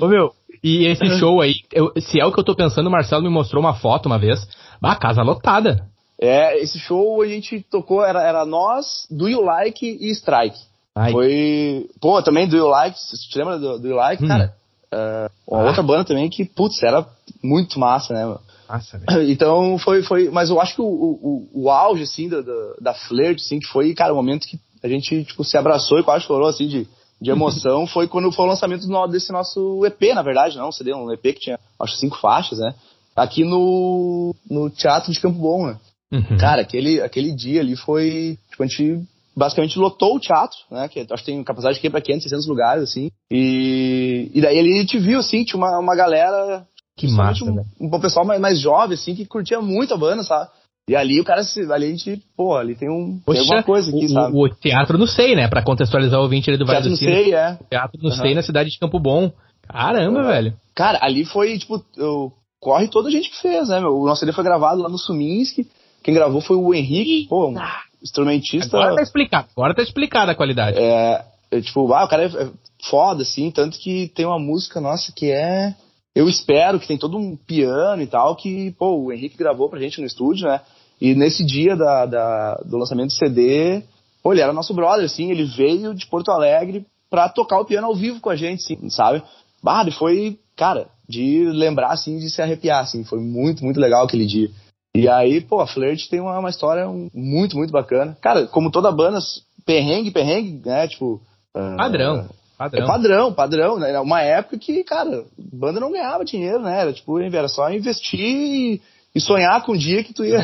Ô 0.00 0.08
meu, 0.08 0.32
e 0.62 0.86
esse 0.86 1.04
show 1.18 1.40
aí, 1.40 1.54
eu, 1.72 1.92
se 1.98 2.20
é 2.20 2.26
o 2.26 2.32
que 2.32 2.40
eu 2.40 2.44
tô 2.44 2.54
pensando, 2.54 2.86
o 2.86 2.90
Marcelo 2.90 3.22
me 3.22 3.28
mostrou 3.28 3.62
uma 3.62 3.74
foto 3.74 4.06
uma 4.06 4.18
vez. 4.18 4.46
Ah, 4.82 4.96
casa 4.96 5.22
lotada. 5.22 5.86
É, 6.20 6.58
esse 6.58 6.78
show 6.78 7.22
a 7.22 7.26
gente 7.26 7.62
tocou, 7.70 8.04
era, 8.04 8.22
era 8.22 8.44
nós, 8.44 9.06
Do 9.10 9.28
You 9.28 9.42
Like 9.42 9.86
e 9.86 10.10
Strike. 10.10 10.58
Ai. 10.94 11.12
Foi. 11.12 11.86
Pô, 12.00 12.22
também 12.22 12.46
Do 12.46 12.56
You 12.56 12.68
Like, 12.68 12.98
você 12.98 13.16
te 13.16 13.38
lembra 13.38 13.58
do, 13.58 13.78
do 13.78 13.88
You 13.88 13.96
Like? 13.96 14.24
Hum. 14.24 14.28
Cara, 14.28 14.54
uh, 14.92 15.30
uma 15.46 15.62
ah. 15.62 15.66
outra 15.66 15.82
banda 15.82 16.04
também 16.04 16.28
que, 16.28 16.44
putz, 16.44 16.82
era 16.82 17.06
muito 17.42 17.78
massa, 17.78 18.12
né? 18.12 18.36
Massa, 18.70 19.00
então 19.28 19.78
foi, 19.78 20.02
foi. 20.02 20.30
Mas 20.30 20.50
eu 20.50 20.60
acho 20.60 20.74
que 20.74 20.80
o, 20.80 20.84
o, 20.84 21.50
o 21.52 21.70
auge, 21.70 22.04
assim, 22.04 22.28
da, 22.28 22.40
da, 22.40 22.74
da 22.80 22.94
flirt, 22.94 23.38
assim, 23.38 23.58
que 23.58 23.66
foi, 23.66 23.92
cara, 23.94 24.12
o 24.12 24.16
momento 24.16 24.46
que 24.46 24.58
a 24.82 24.88
gente, 24.88 25.24
tipo, 25.24 25.42
se 25.44 25.56
abraçou 25.56 25.98
e 25.98 26.04
quase 26.04 26.24
chorou, 26.24 26.48
assim, 26.48 26.68
de, 26.68 26.86
de 27.20 27.30
emoção, 27.30 27.86
foi 27.86 28.06
quando 28.06 28.30
foi 28.30 28.44
o 28.44 28.48
lançamento 28.48 28.86
desse 29.08 29.32
nosso 29.32 29.84
EP, 29.84 30.14
na 30.14 30.22
verdade, 30.22 30.56
não, 30.56 30.70
CD, 30.70 30.94
um 30.94 31.12
EP 31.12 31.22
que 31.22 31.40
tinha, 31.40 31.58
acho, 31.80 31.96
cinco 31.96 32.18
faixas, 32.18 32.58
né? 32.58 32.74
Aqui 33.16 33.44
no, 33.44 34.34
no 34.48 34.70
Teatro 34.70 35.12
de 35.12 35.20
Campo 35.20 35.38
Bom, 35.38 35.66
né? 35.66 35.78
Uhum. 36.12 36.38
Cara, 36.38 36.62
aquele, 36.62 37.00
aquele 37.00 37.32
dia 37.34 37.60
ali 37.60 37.76
foi. 37.76 38.38
Tipo, 38.50 38.62
a 38.62 38.66
gente 38.66 39.04
basicamente 39.36 39.78
lotou 39.78 40.16
o 40.16 40.20
teatro, 40.20 40.58
né? 40.70 40.88
Que 40.88 41.00
acho 41.00 41.24
que 41.24 41.30
tem 41.30 41.42
capacidade 41.44 41.80
de 41.80 41.86
ir 41.86 41.90
para 41.90 42.00
500, 42.00 42.22
600 42.24 42.46
lugares, 42.48 42.82
assim. 42.82 43.10
E, 43.30 44.30
e 44.34 44.40
daí 44.40 44.58
ele 44.58 44.74
a 44.74 44.80
gente 44.80 44.98
viu, 44.98 45.18
assim, 45.18 45.44
tinha 45.44 45.56
uma, 45.56 45.78
uma 45.78 45.94
galera. 45.94 46.66
Que 47.06 47.12
massa, 47.12 47.44
um, 47.44 47.54
né? 47.54 47.64
um 47.80 48.00
pessoal 48.00 48.26
mais, 48.26 48.40
mais 48.40 48.58
jovem, 48.58 48.94
assim, 48.94 49.14
que 49.14 49.24
curtia 49.24 49.60
muito 49.60 49.94
a 49.94 49.96
banda, 49.96 50.22
sabe? 50.22 50.50
E 50.88 50.96
ali 50.96 51.20
o 51.20 51.24
cara, 51.24 51.42
ali 51.72 51.86
a 51.86 51.90
gente, 51.90 52.22
pô, 52.36 52.56
ali 52.56 52.74
tem, 52.74 52.90
um, 52.90 53.20
Poxa, 53.24 53.40
tem 53.40 53.48
alguma 53.48 53.62
coisa 53.62 53.90
aqui, 53.90 54.06
o, 54.06 54.08
sabe? 54.08 54.36
O, 54.36 54.48
teatro 54.48 54.98
no 54.98 55.06
SEI, 55.06 55.36
né? 55.36 55.48
Pra 55.48 55.62
contextualizar 55.62 56.18
o 56.18 56.24
ouvinte 56.24 56.50
ali 56.50 56.58
do 56.58 56.66
Vale 56.66 56.78
teatro 56.78 56.88
do 56.88 56.92
no 56.92 56.96
Sino. 56.96 57.12
SEI, 57.12 57.34
é. 57.34 57.58
Teatro 57.70 58.02
no 58.02 58.08
uhum. 58.08 58.16
SEI, 58.16 58.34
na 58.34 58.42
cidade 58.42 58.70
de 58.70 58.78
Campo 58.78 58.98
Bom. 58.98 59.30
Caramba, 59.68 60.20
uhum. 60.20 60.26
velho. 60.26 60.54
Cara, 60.74 60.98
ali 61.00 61.24
foi, 61.24 61.58
tipo, 61.58 61.84
eu, 61.96 62.32
corre 62.60 62.88
toda 62.88 63.08
a 63.08 63.10
gente 63.10 63.30
que 63.30 63.40
fez, 63.40 63.68
né, 63.68 63.80
meu? 63.80 63.96
O 63.96 64.06
nosso 64.06 64.20
CD 64.20 64.32
foi 64.32 64.44
gravado 64.44 64.82
lá 64.82 64.88
no 64.88 64.98
Suminski. 64.98 65.66
Quem 66.02 66.14
gravou 66.14 66.40
foi 66.40 66.56
o 66.56 66.74
Henrique, 66.74 67.28
pô, 67.28 67.48
um 67.48 67.56
instrumentista. 68.02 68.76
Agora 68.76 68.96
tá 68.96 69.02
explicado, 69.02 69.48
agora 69.56 69.74
tá 69.74 69.82
explicada 69.82 70.32
a 70.32 70.34
qualidade. 70.34 70.78
É, 70.78 71.24
é, 71.50 71.60
tipo, 71.60 71.92
ah, 71.92 72.04
o 72.04 72.08
cara 72.08 72.24
é 72.24 72.50
foda, 72.88 73.22
assim, 73.22 73.50
tanto 73.50 73.78
que 73.78 74.08
tem 74.14 74.26
uma 74.26 74.38
música 74.38 74.80
nossa 74.80 75.12
que 75.12 75.30
é. 75.30 75.74
Eu 76.14 76.28
espero 76.28 76.80
que 76.80 76.88
tem 76.88 76.98
todo 76.98 77.16
um 77.16 77.36
piano 77.36 78.02
e 78.02 78.06
tal, 78.06 78.34
que, 78.34 78.72
pô, 78.72 78.96
o 78.96 79.12
Henrique 79.12 79.36
gravou 79.36 79.68
pra 79.68 79.78
gente 79.78 80.00
no 80.00 80.06
estúdio, 80.06 80.48
né? 80.48 80.60
E 81.00 81.14
nesse 81.14 81.44
dia 81.44 81.76
da, 81.76 82.04
da, 82.04 82.54
do 82.64 82.76
lançamento 82.76 83.08
do 83.08 83.14
CD, 83.14 83.82
pô, 84.22 84.32
ele 84.32 84.42
era 84.42 84.52
nosso 84.52 84.74
brother, 84.74 85.04
assim, 85.04 85.30
ele 85.30 85.44
veio 85.44 85.94
de 85.94 86.06
Porto 86.06 86.30
Alegre 86.30 86.84
pra 87.08 87.28
tocar 87.28 87.60
o 87.60 87.64
piano 87.64 87.86
ao 87.86 87.94
vivo 87.94 88.20
com 88.20 88.28
a 88.28 88.36
gente, 88.36 88.60
assim, 88.60 88.90
sabe? 88.90 89.22
Bah, 89.62 89.84
e 89.86 89.92
foi, 89.92 90.38
cara, 90.56 90.88
de 91.08 91.44
lembrar, 91.46 91.92
assim, 91.92 92.18
de 92.18 92.28
se 92.28 92.42
arrepiar, 92.42 92.82
assim, 92.82 93.04
foi 93.04 93.20
muito, 93.20 93.64
muito 93.64 93.80
legal 93.80 94.04
aquele 94.04 94.26
dia. 94.26 94.50
E 94.94 95.08
aí, 95.08 95.40
pô, 95.40 95.60
a 95.60 95.66
Flirt 95.66 96.08
tem 96.08 96.20
uma, 96.20 96.38
uma 96.38 96.50
história 96.50 96.86
muito, 97.14 97.56
muito 97.56 97.70
bacana. 97.70 98.16
Cara, 98.20 98.46
como 98.48 98.70
toda 98.70 98.90
banda, 98.90 99.18
perrengue, 99.64 100.10
perrengue, 100.10 100.60
né, 100.66 100.88
tipo... 100.88 101.20
Padrão. 101.52 102.22
Uh, 102.24 102.39
Padrão. 102.60 102.84
É 102.84 102.86
padrão, 102.86 103.32
padrão, 103.32 103.78
né? 103.78 103.98
Uma 104.00 104.20
época 104.20 104.58
que, 104.58 104.84
cara, 104.84 105.24
banda 105.38 105.80
não 105.80 105.90
ganhava 105.90 106.26
dinheiro, 106.26 106.60
né? 106.60 106.82
Era 106.82 106.92
tipo, 106.92 107.18
era 107.18 107.48
só 107.48 107.70
investir 107.72 108.20
e, 108.20 108.82
e 109.14 109.20
sonhar 109.20 109.64
com 109.64 109.72
o 109.72 109.78
dia 109.78 110.04
que 110.04 110.12
tu 110.12 110.26
ia. 110.26 110.38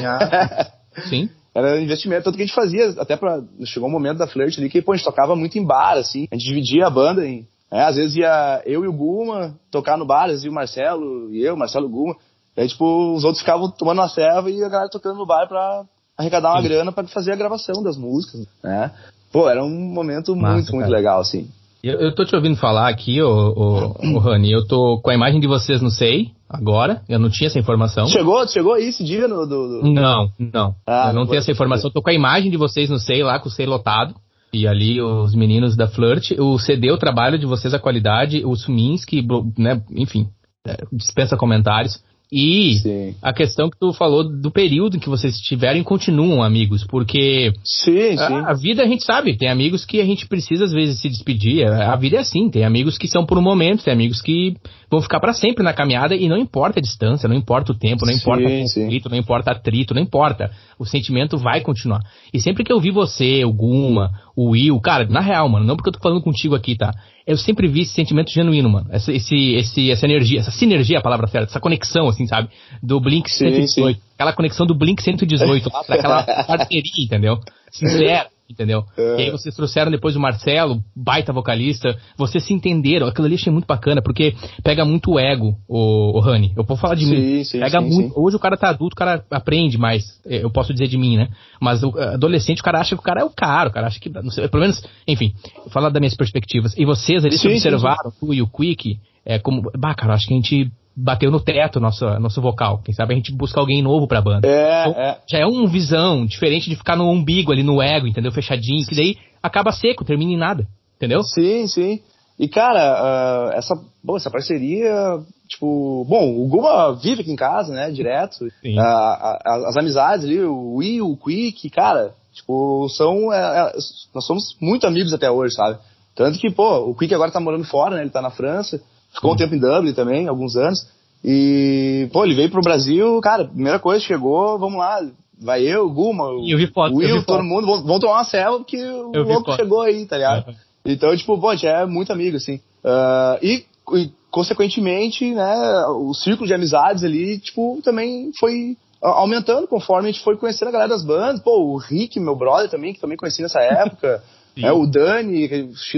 Sim. 1.11 1.29
Era 1.55 1.79
investimento, 1.79 2.25
tanto 2.25 2.37
que 2.37 2.43
a 2.43 2.47
gente 2.47 2.55
fazia, 2.55 2.95
até 2.99 3.17
pra. 3.19 3.43
Chegou 3.67 3.87
um 3.87 3.93
momento 3.93 4.17
da 4.17 4.27
Flirt 4.27 4.57
ali 4.57 4.71
que, 4.71 4.81
pô, 4.81 4.93
a 4.93 4.97
gente 4.97 5.05
tocava 5.05 5.37
muito 5.37 5.59
em 5.59 5.65
bar, 5.65 5.99
assim. 5.99 6.27
A 6.31 6.37
gente 6.37 6.47
dividia 6.47 6.87
a 6.87 6.91
banda 6.91 7.27
em. 7.27 7.47
É, 7.71 7.83
às 7.83 7.97
vezes 7.97 8.17
ia 8.17 8.63
eu 8.65 8.83
e 8.83 8.89
o 8.89 8.93
Guma 8.95 9.55
tocar 9.71 9.99
no 9.99 10.07
bar, 10.07 10.31
ia 10.31 10.51
o 10.51 10.55
Marcelo 10.55 11.31
e 11.35 11.43
eu, 11.43 11.55
Marcelo 11.55 11.85
e 11.85 11.89
o 11.89 11.93
Guma. 11.93 12.17
E 12.57 12.63
aí, 12.63 12.69
tipo, 12.69 13.13
os 13.13 13.25
outros 13.25 13.41
ficavam 13.41 13.71
tomando 13.71 13.99
uma 13.99 14.09
serva 14.09 14.51
e 14.51 14.65
a 14.65 14.71
galera 14.71 14.89
tocando 14.89 15.19
no 15.19 15.27
bar 15.27 15.47
pra 15.47 15.85
arrecadar 16.17 16.53
uma 16.53 16.63
Sim. 16.63 16.69
grana 16.69 16.93
pra 16.93 17.07
fazer 17.09 17.33
a 17.33 17.37
gravação 17.37 17.83
das 17.83 17.99
músicas, 17.99 18.47
né? 18.65 18.91
Pô, 19.31 19.51
era 19.51 19.63
um 19.63 19.69
momento 19.69 20.35
Massa, 20.35 20.55
muito, 20.55 20.67
cara. 20.69 20.79
muito 20.79 20.91
legal, 20.91 21.21
assim. 21.21 21.51
Eu, 21.87 22.01
eu 22.01 22.13
tô 22.13 22.25
te 22.25 22.35
ouvindo 22.35 22.57
falar 22.57 22.89
aqui, 22.89 23.23
ô, 23.23 23.29
ô, 23.29 24.17
ô 24.17 24.19
Rani, 24.19 24.51
eu 24.51 24.67
tô 24.67 25.01
com 25.01 25.11
a 25.11 25.15
imagem 25.15 25.39
de 25.39 25.47
vocês 25.47 25.81
no 25.81 25.89
SEI, 25.89 26.33
agora, 26.49 27.03
eu 27.09 27.17
não 27.17 27.31
tinha 27.31 27.47
essa 27.47 27.61
informação. 27.61 28.09
Chegou, 28.09 28.45
chegou 28.49 28.75
aí 28.75 28.89
esse 28.89 29.05
dia 29.05 29.29
no... 29.29 29.47
Do, 29.47 29.83
do... 29.83 29.93
Não, 29.93 30.29
não, 30.37 30.75
ah, 30.85 31.11
eu 31.11 31.15
não 31.15 31.27
tenho 31.27 31.39
essa 31.39 31.53
informação, 31.53 31.89
tô 31.89 32.03
com 32.03 32.11
a 32.11 32.13
imagem 32.15 32.51
de 32.51 32.57
vocês 32.57 32.91
no 32.91 32.99
SEI 32.99 33.23
lá, 33.23 33.39
com 33.39 33.49
o 33.49 33.53
SEI 33.53 33.67
lotado, 33.67 34.17
e 34.53 34.67
ali 34.67 35.01
os 35.01 35.33
meninos 35.37 35.77
da 35.77 35.87
Flirt, 35.87 36.33
o 36.37 36.59
CD, 36.59 36.91
o 36.91 36.99
trabalho 36.99 37.39
de 37.39 37.47
vocês, 37.47 37.73
a 37.73 37.79
qualidade, 37.79 38.45
o 38.45 38.57
Suminski, 38.57 39.25
né, 39.57 39.81
enfim, 39.93 40.27
é, 40.67 40.79
dispensa 40.93 41.37
comentários. 41.37 42.03
E 42.31 42.75
sim. 42.83 43.15
a 43.23 43.33
questão 43.33 43.71
que 43.71 43.79
tu 43.79 43.93
falou 43.93 44.25
do 44.25 44.51
período 44.51 44.97
em 44.97 45.01
que 45.01 45.09
vocês 45.09 45.37
estiveram 45.37 45.79
e 45.79 45.85
continuam 45.85 46.43
amigos, 46.43 46.85
porque 46.85 47.53
sim, 47.63 48.15
a, 48.19 48.27
sim. 48.27 48.35
a, 48.35 48.53
vida 48.53 48.83
a 48.83 48.87
gente 48.87 49.05
sabe, 49.05 49.37
tem 49.37 49.49
amigos 49.49 49.85
que 49.85 50.01
a 50.01 50.05
gente 50.05 50.27
precisa 50.27 50.65
às 50.65 50.73
vezes 50.73 51.01
se 51.01 51.09
despedir, 51.09 51.65
a 51.65 51.95
vida 51.95 52.17
é 52.17 52.21
assim, 52.21 52.51
tem 52.51 52.65
amigos 52.65 52.99
que 52.99 53.07
são 53.07 53.25
por 53.25 53.39
um 53.39 53.43
momento, 53.43 53.85
tem 53.85 53.93
amigos 53.93 54.21
que 54.21 54.57
vão 54.91 55.01
ficar 55.01 55.21
para 55.21 55.33
sempre 55.33 55.63
na 55.63 55.73
caminhada 55.73 56.17
e 56.17 56.29
não 56.29 56.37
importa 56.37 56.81
a 56.81 56.83
distância, 56.83 57.29
não 57.29 57.37
importa 57.37 57.71
o 57.71 57.79
tempo, 57.79 58.05
não 58.05 58.13
sim, 58.13 58.19
importa 58.19 58.43
o 58.43 58.61
conflito, 58.61 59.09
não 59.09 59.17
importa 59.17 59.51
atrito, 59.53 59.95
não 59.95 60.03
importa, 60.03 60.51
o 60.81 60.85
sentimento 60.85 61.39
vai 61.39 61.61
continuar. 61.61 62.01
E 62.35 62.41
sempre 62.41 62.65
que 62.65 62.73
eu 62.73 62.81
vi 62.81 62.91
você, 62.91 63.45
o 63.45 63.53
Guma, 63.53 64.11
o 64.37 64.51
Will, 64.51 64.79
cara, 64.81 65.07
na 65.07 65.21
real, 65.21 65.49
mano, 65.49 65.67
não 65.67 65.77
porque 65.77 65.89
eu 65.89 65.95
tô 65.95 65.99
falando 65.99 66.23
contigo 66.23 66.55
aqui, 66.55 66.77
tá? 66.77 66.93
eu 67.27 67.37
sempre 67.37 67.67
vi 67.67 67.81
esse 67.81 67.93
sentimento 67.93 68.31
genuíno, 68.31 68.71
mano. 68.71 68.87
Essa, 68.91 69.13
esse, 69.13 69.55
esse, 69.55 69.91
essa 69.91 70.07
energia, 70.07 70.39
essa 70.39 70.53
sinergia, 70.53 70.97
é 70.97 71.01
a 71.01 71.03
palavra 71.03 71.27
certa, 71.27 71.51
essa 71.51 71.59
conexão, 71.59 72.07
assim, 72.07 72.25
sabe? 72.27 72.49
Do 72.81 73.01
Blink 73.01 73.29
sim, 73.29 73.51
118. 73.51 73.97
Sim. 73.99 74.03
Aquela 74.15 74.33
conexão 74.33 74.65
do 74.65 74.77
Blink 74.77 75.03
118, 75.03 75.69
daquela 75.89 76.23
parceria, 76.47 77.05
entendeu? 77.05 77.41
Sincera 77.73 78.29
entendeu? 78.49 78.85
É. 78.97 79.17
E 79.17 79.23
aí 79.25 79.31
vocês 79.31 79.55
trouxeram 79.55 79.91
depois 79.91 80.17
o 80.17 80.21
Marcelo, 80.21 80.83
baita 80.95 81.33
vocalista, 81.33 81.97
vocês 82.17 82.45
se 82.45 82.53
entenderam, 82.53 83.07
aquilo 83.07 83.27
ali 83.27 83.35
achei 83.35 83.53
muito 83.53 83.67
bacana, 83.67 84.01
porque 84.01 84.35
pega 84.63 84.85
muito 84.85 85.13
o 85.13 85.19
ego, 85.19 85.57
o, 85.69 86.17
o 86.17 86.21
Rani, 86.21 86.53
eu 86.57 86.65
posso 86.65 86.81
falar 86.81 86.95
de 86.95 87.05
sim, 87.05 87.17
mim, 87.17 87.45
sim, 87.45 87.61
pega 87.61 87.81
sim, 87.81 87.87
muito, 87.89 88.19
hoje 88.19 88.37
o 88.37 88.41
cara 88.41 88.57
tá 88.57 88.69
adulto, 88.69 88.95
o 88.95 88.99
cara 88.99 89.25
aprende 89.31 89.79
mais, 89.79 90.21
eu 90.25 90.51
posso 90.51 90.73
dizer 90.73 90.89
de 90.89 90.97
mim, 90.97 91.17
né, 91.17 91.29
mas 91.61 91.83
o 91.83 91.99
adolescente, 91.99 92.61
o 92.61 92.65
cara 92.65 92.81
acha 92.81 92.95
que 92.95 93.01
o 93.01 93.05
cara 93.05 93.21
é 93.21 93.25
o 93.25 93.31
cara, 93.31 93.69
o 93.69 93.73
cara 93.73 93.87
acha 93.87 94.01
que, 94.01 94.09
não 94.09 94.31
sei, 94.31 94.49
pelo 94.49 94.63
menos, 94.63 94.83
enfim, 95.07 95.35
falar 95.71 95.91
das 95.91 96.01
minhas 96.01 96.17
perspectivas, 96.17 96.77
e 96.77 96.85
vocês 96.85 97.25
ali 97.25 97.37
se 97.37 97.49
observaram, 97.49 98.13
tu 98.19 98.33
e 98.33 98.43
o 98.43 98.47
Quick, 98.47 98.99
é 99.25 99.39
como, 99.41 99.71
bah, 99.77 99.95
cara, 99.95 100.15
acho 100.15 100.29
que 100.29 100.35
a 100.35 100.37
gente 100.37 100.71
bateu 100.97 101.31
no 101.31 101.39
teto 101.39 101.79
nosso, 101.79 102.07
nosso 102.19 102.41
vocal. 102.41 102.81
Quem 102.83 102.95
sabe 102.95 103.13
a 103.13 103.17
gente 103.17 103.35
busca 103.35 103.61
alguém 103.61 103.83
novo 103.83 104.09
pra 104.09 104.23
banda. 104.23 104.49
É, 104.49 104.89
então, 104.89 105.03
é. 105.03 105.19
Já 105.31 105.39
é 105.39 105.47
uma 105.47 105.69
visão 105.69 106.25
diferente 106.25 106.71
de 106.71 106.77
ficar 106.77 106.97
no 106.97 107.11
umbigo 107.11 107.53
ali, 107.53 107.63
no 107.63 107.83
ego, 107.83 108.07
entendeu? 108.07 108.33
Fechadinho, 108.33 108.87
que 108.87 108.95
daí 108.95 109.17
acaba 109.43 109.73
seco, 109.73 110.05
termina 110.05 110.33
em 110.33 110.39
nada, 110.39 110.67
entendeu? 110.97 111.23
Sim, 111.23 111.67
sim. 111.67 112.01
E 112.39 112.49
cara, 112.49 113.51
uh, 113.51 113.53
essa, 113.57 113.75
bom, 114.03 114.17
essa 114.17 114.31
parceria, 114.31 115.19
tipo, 115.49 116.05
bom, 116.09 116.37
o 116.39 116.47
Guma 116.49 116.95
vive 116.95 117.23
aqui 117.23 117.31
em 117.31 117.37
casa, 117.37 117.73
né, 117.73 117.91
direto. 117.91 118.45
Uh, 118.45 119.67
as 119.67 119.77
amizades 119.77 120.25
ali, 120.25 120.41
o 120.43 120.75
Will, 120.75 121.11
o 121.11 121.17
Quick, 121.17 121.71
cara, 121.71 122.15
tipo, 122.33 122.89
são, 122.91 123.33
é, 123.33 123.39
é, 123.39 123.73
nós 124.15 124.27
somos 124.27 124.57
muito 124.61 124.87
amigos 124.87 125.15
até 125.15 125.31
hoje, 125.31 125.55
sabe? 125.55 125.79
Tanto 126.15 126.39
que, 126.39 126.51
pô, 126.51 126.91
o 126.91 126.95
Quick 126.95 127.15
agora 127.15 127.31
tá 127.31 127.41
morando 127.41 127.65
fora, 127.65 127.97
né, 127.97 128.03
ele 128.03 128.11
tá 128.11 128.21
na 128.21 128.31
França. 128.31 128.83
Ficou 129.17 129.33
um 129.33 129.37
tempo 129.37 129.55
em 129.55 129.59
Dublin 129.59 129.93
também, 129.93 130.29
alguns 130.29 130.57
anos. 130.57 130.87
E, 131.25 132.09
pô, 132.13 132.25
ele 132.25 132.35
veio 132.35 132.51
pro 132.51 132.61
Brasil, 132.61 133.21
cara, 133.21 133.47
primeira 133.47 133.79
coisa, 133.79 134.05
chegou, 134.05 134.59
vamos 134.59 134.79
lá, 134.79 135.01
vai 135.41 135.63
eu, 135.63 135.91
Guma, 135.91 136.27
foto, 136.73 136.95
o 136.95 136.99
Will, 136.99 137.25
todo 137.25 137.43
mundo, 137.43 137.67
vão, 137.67 137.83
vão, 137.83 137.99
tomar 137.99 138.19
uma 138.19 138.25
cela 138.25 138.59
porque 138.59 138.77
o 138.77 139.13
eu 139.13 139.25
louco 139.25 139.53
chegou 139.57 139.83
aí, 139.83 140.07
tá 140.07 140.17
ligado? 140.17 140.49
Uhum. 140.49 140.55
Então, 140.85 141.17
tipo, 141.17 141.39
pô, 141.41 141.49
a 141.49 141.57
gente 141.57 141.67
é 141.67 141.85
muito 141.85 142.13
amigo, 142.13 142.37
assim. 142.37 142.61
Uh, 142.85 143.39
e, 143.43 143.65
e, 143.95 144.11
consequentemente, 144.31 145.35
né, 145.35 145.87
o 145.89 146.15
círculo 146.15 146.47
de 146.47 146.55
amizades 146.55 147.03
ali, 147.03 147.39
tipo, 147.39 147.81
também 147.83 148.31
foi 148.39 148.77
aumentando 149.03 149.67
conforme 149.67 150.09
a 150.09 150.13
gente 150.13 150.23
foi 150.23 150.37
conhecendo 150.37 150.69
a 150.69 150.73
galera 150.73 150.91
das 150.91 151.05
bandas. 151.05 151.41
Pô, 151.41 151.73
o 151.73 151.77
Rick, 151.77 152.21
meu 152.21 152.37
brother 152.37 152.71
também, 152.71 152.93
que 152.95 153.01
também 153.01 153.17
conheci 153.17 153.43
nessa 153.43 153.61
época. 153.61 154.23
É 154.59 154.73
o 154.73 154.87
Dani, 154.87 155.51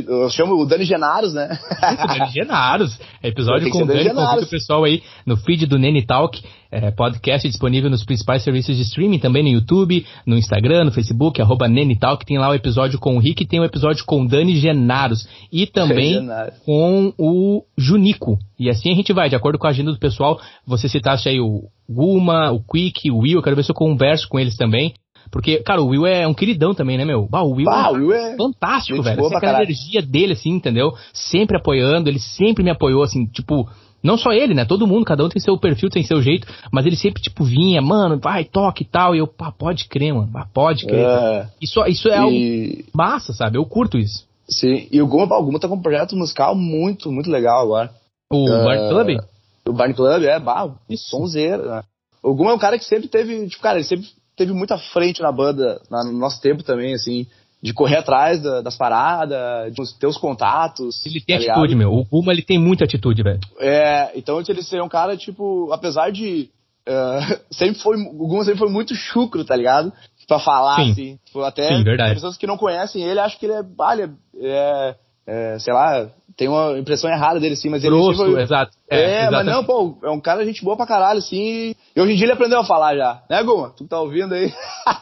eu 0.09 0.29
chamo 0.31 0.55
o 0.55 0.67
Dani 0.67 0.85
Genaros, 0.85 1.33
né? 1.33 1.49
Isso, 1.53 2.07
Dani 2.07 2.31
Genaros. 2.33 2.99
Episódio 3.23 3.71
com 3.71 3.85
o 3.85 3.87
Dani, 3.87 4.11
convida 4.11 4.43
o 4.43 4.47
pessoal 4.49 4.83
aí 4.83 5.01
no 5.25 5.37
feed 5.37 5.65
do 5.67 5.79
Nene 5.79 6.05
Talk, 6.05 6.43
é, 6.71 6.91
podcast 6.91 7.49
disponível 7.49 7.89
nos 7.89 8.05
principais 8.05 8.43
serviços 8.43 8.77
de 8.77 8.83
streaming, 8.83 9.21
também 9.21 9.45
no 9.45 9.49
YouTube, 9.49 10.05
no 10.27 10.37
Instagram, 10.37 10.85
no 10.85 10.91
Facebook, 10.91 11.41
arroba 11.41 11.69
Nene 11.69 11.97
Talk, 11.97 12.27
tem 12.27 12.37
lá 12.37 12.49
o 12.51 12.55
episódio 12.55 12.99
com 12.99 13.17
o 13.17 13.21
Rick, 13.21 13.47
tem 13.47 13.61
o 13.61 13.65
episódio 13.65 14.05
com 14.05 14.23
o 14.23 14.29
Dani 14.29 14.57
Genaros 14.57 15.29
e 15.53 15.65
também 15.65 16.29
com 16.65 17.13
o 17.17 17.63
Junico. 17.77 18.39
E 18.59 18.69
assim 18.69 18.91
a 18.91 18.95
gente 18.95 19.13
vai, 19.13 19.29
de 19.29 19.37
acordo 19.37 19.57
com 19.57 19.69
a 19.69 19.71
agenda 19.71 19.93
do 19.93 20.01
pessoal, 20.01 20.41
você 20.67 20.89
citasse 20.89 21.29
aí 21.29 21.41
o 21.41 21.69
Guma, 21.89 22.51
o 22.51 22.61
Quick, 22.61 23.09
o 23.11 23.19
Will, 23.19 23.39
eu 23.39 23.43
quero 23.43 23.55
ver 23.55 23.63
se 23.63 23.71
eu 23.71 23.75
converso 23.75 24.29
com 24.29 24.39
eles 24.39 24.57
também. 24.57 24.95
Porque, 25.31 25.59
cara, 25.63 25.83
o 25.83 25.89
Will 25.89 26.07
é 26.07 26.27
um 26.27 26.35
queridão 26.35 26.75
também, 26.75 26.97
né, 26.97 27.05
meu? 27.05 27.27
Bah, 27.29 27.43
o 27.43 27.53
Will, 27.53 27.65
bah, 27.65 27.89
é, 27.89 27.93
Will 27.93 28.13
é 28.13 28.37
fantástico, 28.37 29.03
velho. 29.03 29.27
Assim, 29.27 29.35
aquela 29.35 29.63
energia 29.63 30.03
dele, 30.03 30.33
assim, 30.33 30.51
entendeu? 30.51 30.93
Sempre 31.13 31.57
apoiando, 31.57 32.09
ele 32.09 32.19
sempre 32.19 32.65
me 32.65 32.71
apoiou, 32.71 33.03
assim, 33.03 33.27
tipo, 33.27 33.69
não 34.03 34.17
só 34.17 34.33
ele, 34.33 34.55
né? 34.55 34.65
Todo 34.65 34.87
mundo, 34.87 35.05
cada 35.05 35.25
um 35.25 35.29
tem 35.29 35.41
seu 35.41 35.59
perfil, 35.59 35.91
tem 35.91 36.03
seu 36.03 36.23
jeito, 36.23 36.47
mas 36.73 36.87
ele 36.87 36.97
sempre, 36.97 37.21
tipo, 37.21 37.45
vinha, 37.45 37.83
mano, 37.83 38.19
vai, 38.19 38.45
toque 38.45 38.83
e 38.85 38.87
tal. 38.87 39.15
E 39.15 39.19
eu, 39.19 39.27
pá, 39.27 39.51
pode 39.51 39.87
crer, 39.89 40.15
mano, 40.15 40.31
pá, 40.33 40.47
pode 40.53 40.87
crer. 40.87 41.05
É, 41.05 41.49
isso, 41.61 41.85
isso 41.87 42.09
é 42.09 42.17
e... 42.17 42.19
algo 42.19 42.89
massa, 42.95 43.33
sabe? 43.33 43.59
Eu 43.59 43.65
curto 43.65 43.99
isso. 43.99 44.27
Sim, 44.49 44.89
e 44.91 45.03
o 45.03 45.07
Guma, 45.07 45.41
Guma 45.41 45.61
tá 45.61 45.69
com 45.69 45.75
um 45.75 45.83
projeto 45.83 46.17
musical 46.17 46.55
muito, 46.55 47.13
muito 47.13 47.31
legal 47.31 47.63
agora. 47.63 47.91
O 48.33 48.45
uh, 48.45 48.65
Barn 48.65 48.89
Club? 48.89 49.21
O 49.67 49.73
Barn 49.73 49.95
Club, 49.95 50.23
é, 50.23 50.39
bah, 50.39 50.75
sonzeiro, 50.97 51.69
né? 51.69 51.83
O 52.23 52.35
Guma 52.35 52.53
é 52.53 52.55
um 52.55 52.59
cara 52.59 52.79
que 52.79 52.85
sempre 52.85 53.09
teve, 53.09 53.47
tipo, 53.49 53.63
cara, 53.63 53.79
ele 53.79 53.85
sempre 53.85 54.09
teve 54.39 54.53
muita 54.53 54.79
frente 54.79 55.21
na 55.21 55.31
banda, 55.31 55.81
no 55.91 56.13
nosso 56.13 56.41
tempo 56.41 56.63
também, 56.63 56.95
assim, 56.95 57.27
de 57.63 57.75
correr 57.75 57.97
atrás 57.97 58.41
da, 58.43 58.63
das 58.63 58.77
paradas, 58.77 59.73
de 59.73 59.99
ter 59.99 60.07
os 60.07 60.17
contatos. 60.17 61.05
Ele 61.05 61.21
tem 61.21 61.37
tá 61.37 61.43
atitude, 61.43 61.75
ligado? 61.75 61.91
meu. 61.91 61.93
O 61.93 62.05
Guma, 62.05 62.33
ele 62.33 62.43
tem 62.43 62.59
muita 62.59 62.85
atitude, 62.85 63.23
velho. 63.23 63.41
É, 63.59 64.13
então 64.17 64.41
ele 64.41 64.63
ser 64.63 64.81
um 64.81 64.89
cara, 64.89 65.17
tipo, 65.17 65.71
apesar 65.73 66.11
de. 66.11 66.49
Uh, 66.89 67.41
sempre 67.53 67.81
foi. 67.81 67.97
O 67.97 68.27
Guma 68.27 68.45
sempre 68.45 68.61
foi 68.61 68.71
muito 68.71 68.95
chucro, 68.95 69.45
tá 69.45 69.55
ligado? 69.55 69.93
pra 70.29 70.39
falar, 70.39 70.77
Sim. 70.77 70.91
assim. 70.93 71.19
Tipo, 71.25 71.41
até 71.41 71.69
Sim, 71.69 71.83
verdade. 71.83 72.15
pessoas 72.15 72.37
que 72.37 72.47
não 72.47 72.59
conhecem 72.59 73.03
ele 73.03 73.19
acham 73.19 73.39
que 73.39 73.47
ele 73.47 73.55
é, 73.55 73.65
ah, 73.81 73.97
é, 74.39 74.95
é, 75.27 75.59
sei 75.59 75.73
lá, 75.73 76.11
tem 76.39 76.47
uma 76.47 76.79
impressão 76.79 77.11
errada 77.11 77.41
dele, 77.41 77.57
sim, 77.57 77.69
mas 77.69 77.83
ele 77.83 77.97
Grosso, 77.97 78.25
tipo, 78.25 78.39
exato. 78.39 78.71
É, 78.89 79.25
é 79.25 79.31
mas 79.31 79.45
não, 79.45 79.65
pô, 79.65 79.99
é 80.05 80.09
um 80.09 80.21
cara 80.21 80.45
gente 80.45 80.65
boa 80.65 80.77
pra 80.77 80.87
caralho, 80.87 81.19
assim. 81.19 81.75
E 81.97 82.01
hoje 82.01 82.13
em 82.13 82.15
dia 82.15 82.27
ele 82.27 82.33
aprendeu 82.33 82.61
a 82.61 82.65
falar 82.65 82.97
já. 82.97 83.21
Né, 83.29 83.43
Guma? 83.43 83.71
Tu 83.71 83.85
tá 83.89 84.01
ouvindo 84.01 84.33
aí? 84.33 84.55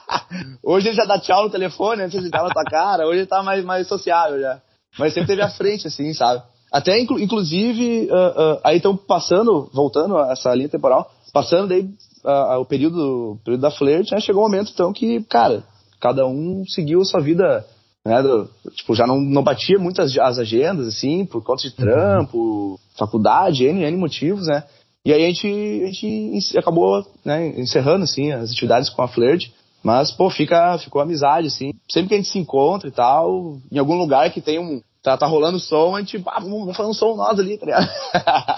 hoje 0.65 0.89
ele 0.89 0.97
já 0.97 1.05
dá 1.05 1.19
tchau 1.19 1.45
no 1.45 1.51
telefone, 1.51 2.05
antes 2.05 2.19
ele 2.19 2.31
tava 2.31 2.49
na 2.49 2.55
tua 2.55 2.65
cara, 2.65 3.07
hoje 3.07 3.19
ele 3.19 3.27
tá 3.27 3.43
mais, 3.43 3.63
mais 3.63 3.87
sociável 3.87 4.41
já. 4.41 4.63
Mas 4.99 5.13
sempre 5.13 5.27
teve 5.27 5.43
à 5.43 5.51
frente, 5.51 5.87
assim, 5.87 6.15
sabe? 6.15 6.43
Até, 6.73 6.99
inclu 6.99 7.21
inclusive, 7.21 8.09
uh, 8.11 8.55
uh, 8.55 8.61
aí 8.65 8.79
estão 8.79 8.97
passando, 8.97 9.69
voltando 9.75 10.17
a 10.17 10.33
essa 10.33 10.55
linha 10.55 10.71
temporal, 10.71 11.11
passando 11.35 11.69
daí 11.69 11.83
uh, 12.25 12.61
o 12.61 12.65
período, 12.65 13.33
o 13.33 13.39
período 13.45 13.61
da 13.61 13.71
flirt, 13.71 14.11
né, 14.11 14.21
chegou 14.21 14.43
um 14.43 14.47
momento, 14.47 14.71
então, 14.73 14.91
que, 14.91 15.23
cara, 15.25 15.63
cada 16.01 16.27
um 16.27 16.65
seguiu 16.67 17.03
a 17.03 17.05
sua 17.05 17.21
vida 17.21 17.63
né, 18.07 18.23
do, 18.23 18.49
tipo, 18.71 18.95
já 18.95 19.05
não, 19.05 19.21
não 19.21 19.43
batia 19.43 19.79
muitas 19.81 20.17
as 20.17 20.39
agendas, 20.39 20.87
assim, 20.87 21.27
por 21.27 21.43
conta 21.43 21.63
de 21.63 21.75
trampo, 21.75 22.39
uhum. 22.39 22.77
faculdade, 22.97 23.65
N, 23.65 23.83
N 23.83 23.97
motivos, 23.97 24.47
né? 24.47 24.63
E 25.05 25.13
aí 25.13 25.25
a 25.25 25.29
gente, 25.29 25.49
a 25.49 25.87
gente 25.87 26.57
acabou 26.57 27.05
né, 27.25 27.49
encerrando, 27.61 28.05
assim, 28.05 28.31
as 28.31 28.53
atividades 28.53 28.89
com 28.91 29.03
a 29.03 29.09
Flirt. 29.09 29.49
Mas, 29.83 30.13
pô, 30.13 30.31
fica, 30.31 30.79
ficou 30.79 31.01
amizade, 31.01 31.49
assim. 31.49 31.73
Sempre 31.89 32.09
que 32.09 32.15
a 32.15 32.17
gente 32.19 32.29
se 32.29 32.39
encontra 32.39 32.89
e 32.89 32.93
tal, 32.93 33.59
em 33.71 33.79
algum 33.79 33.97
lugar 33.97 34.31
que 34.33 34.41
tem 34.41 34.59
um. 34.59 34.81
Tá, 35.03 35.17
tá 35.17 35.27
rolando 35.27 35.61
som, 35.61 35.95
a 35.95 36.01
gente, 36.01 36.21
ah, 36.27 36.41
vamos, 36.41 36.61
vamos 36.61 36.77
fazer 36.77 36.89
um 36.89 36.95
som 36.95 37.15
nós 37.15 37.39
ali, 37.39 37.57
tá 37.59 37.67
ligado? 37.67 37.89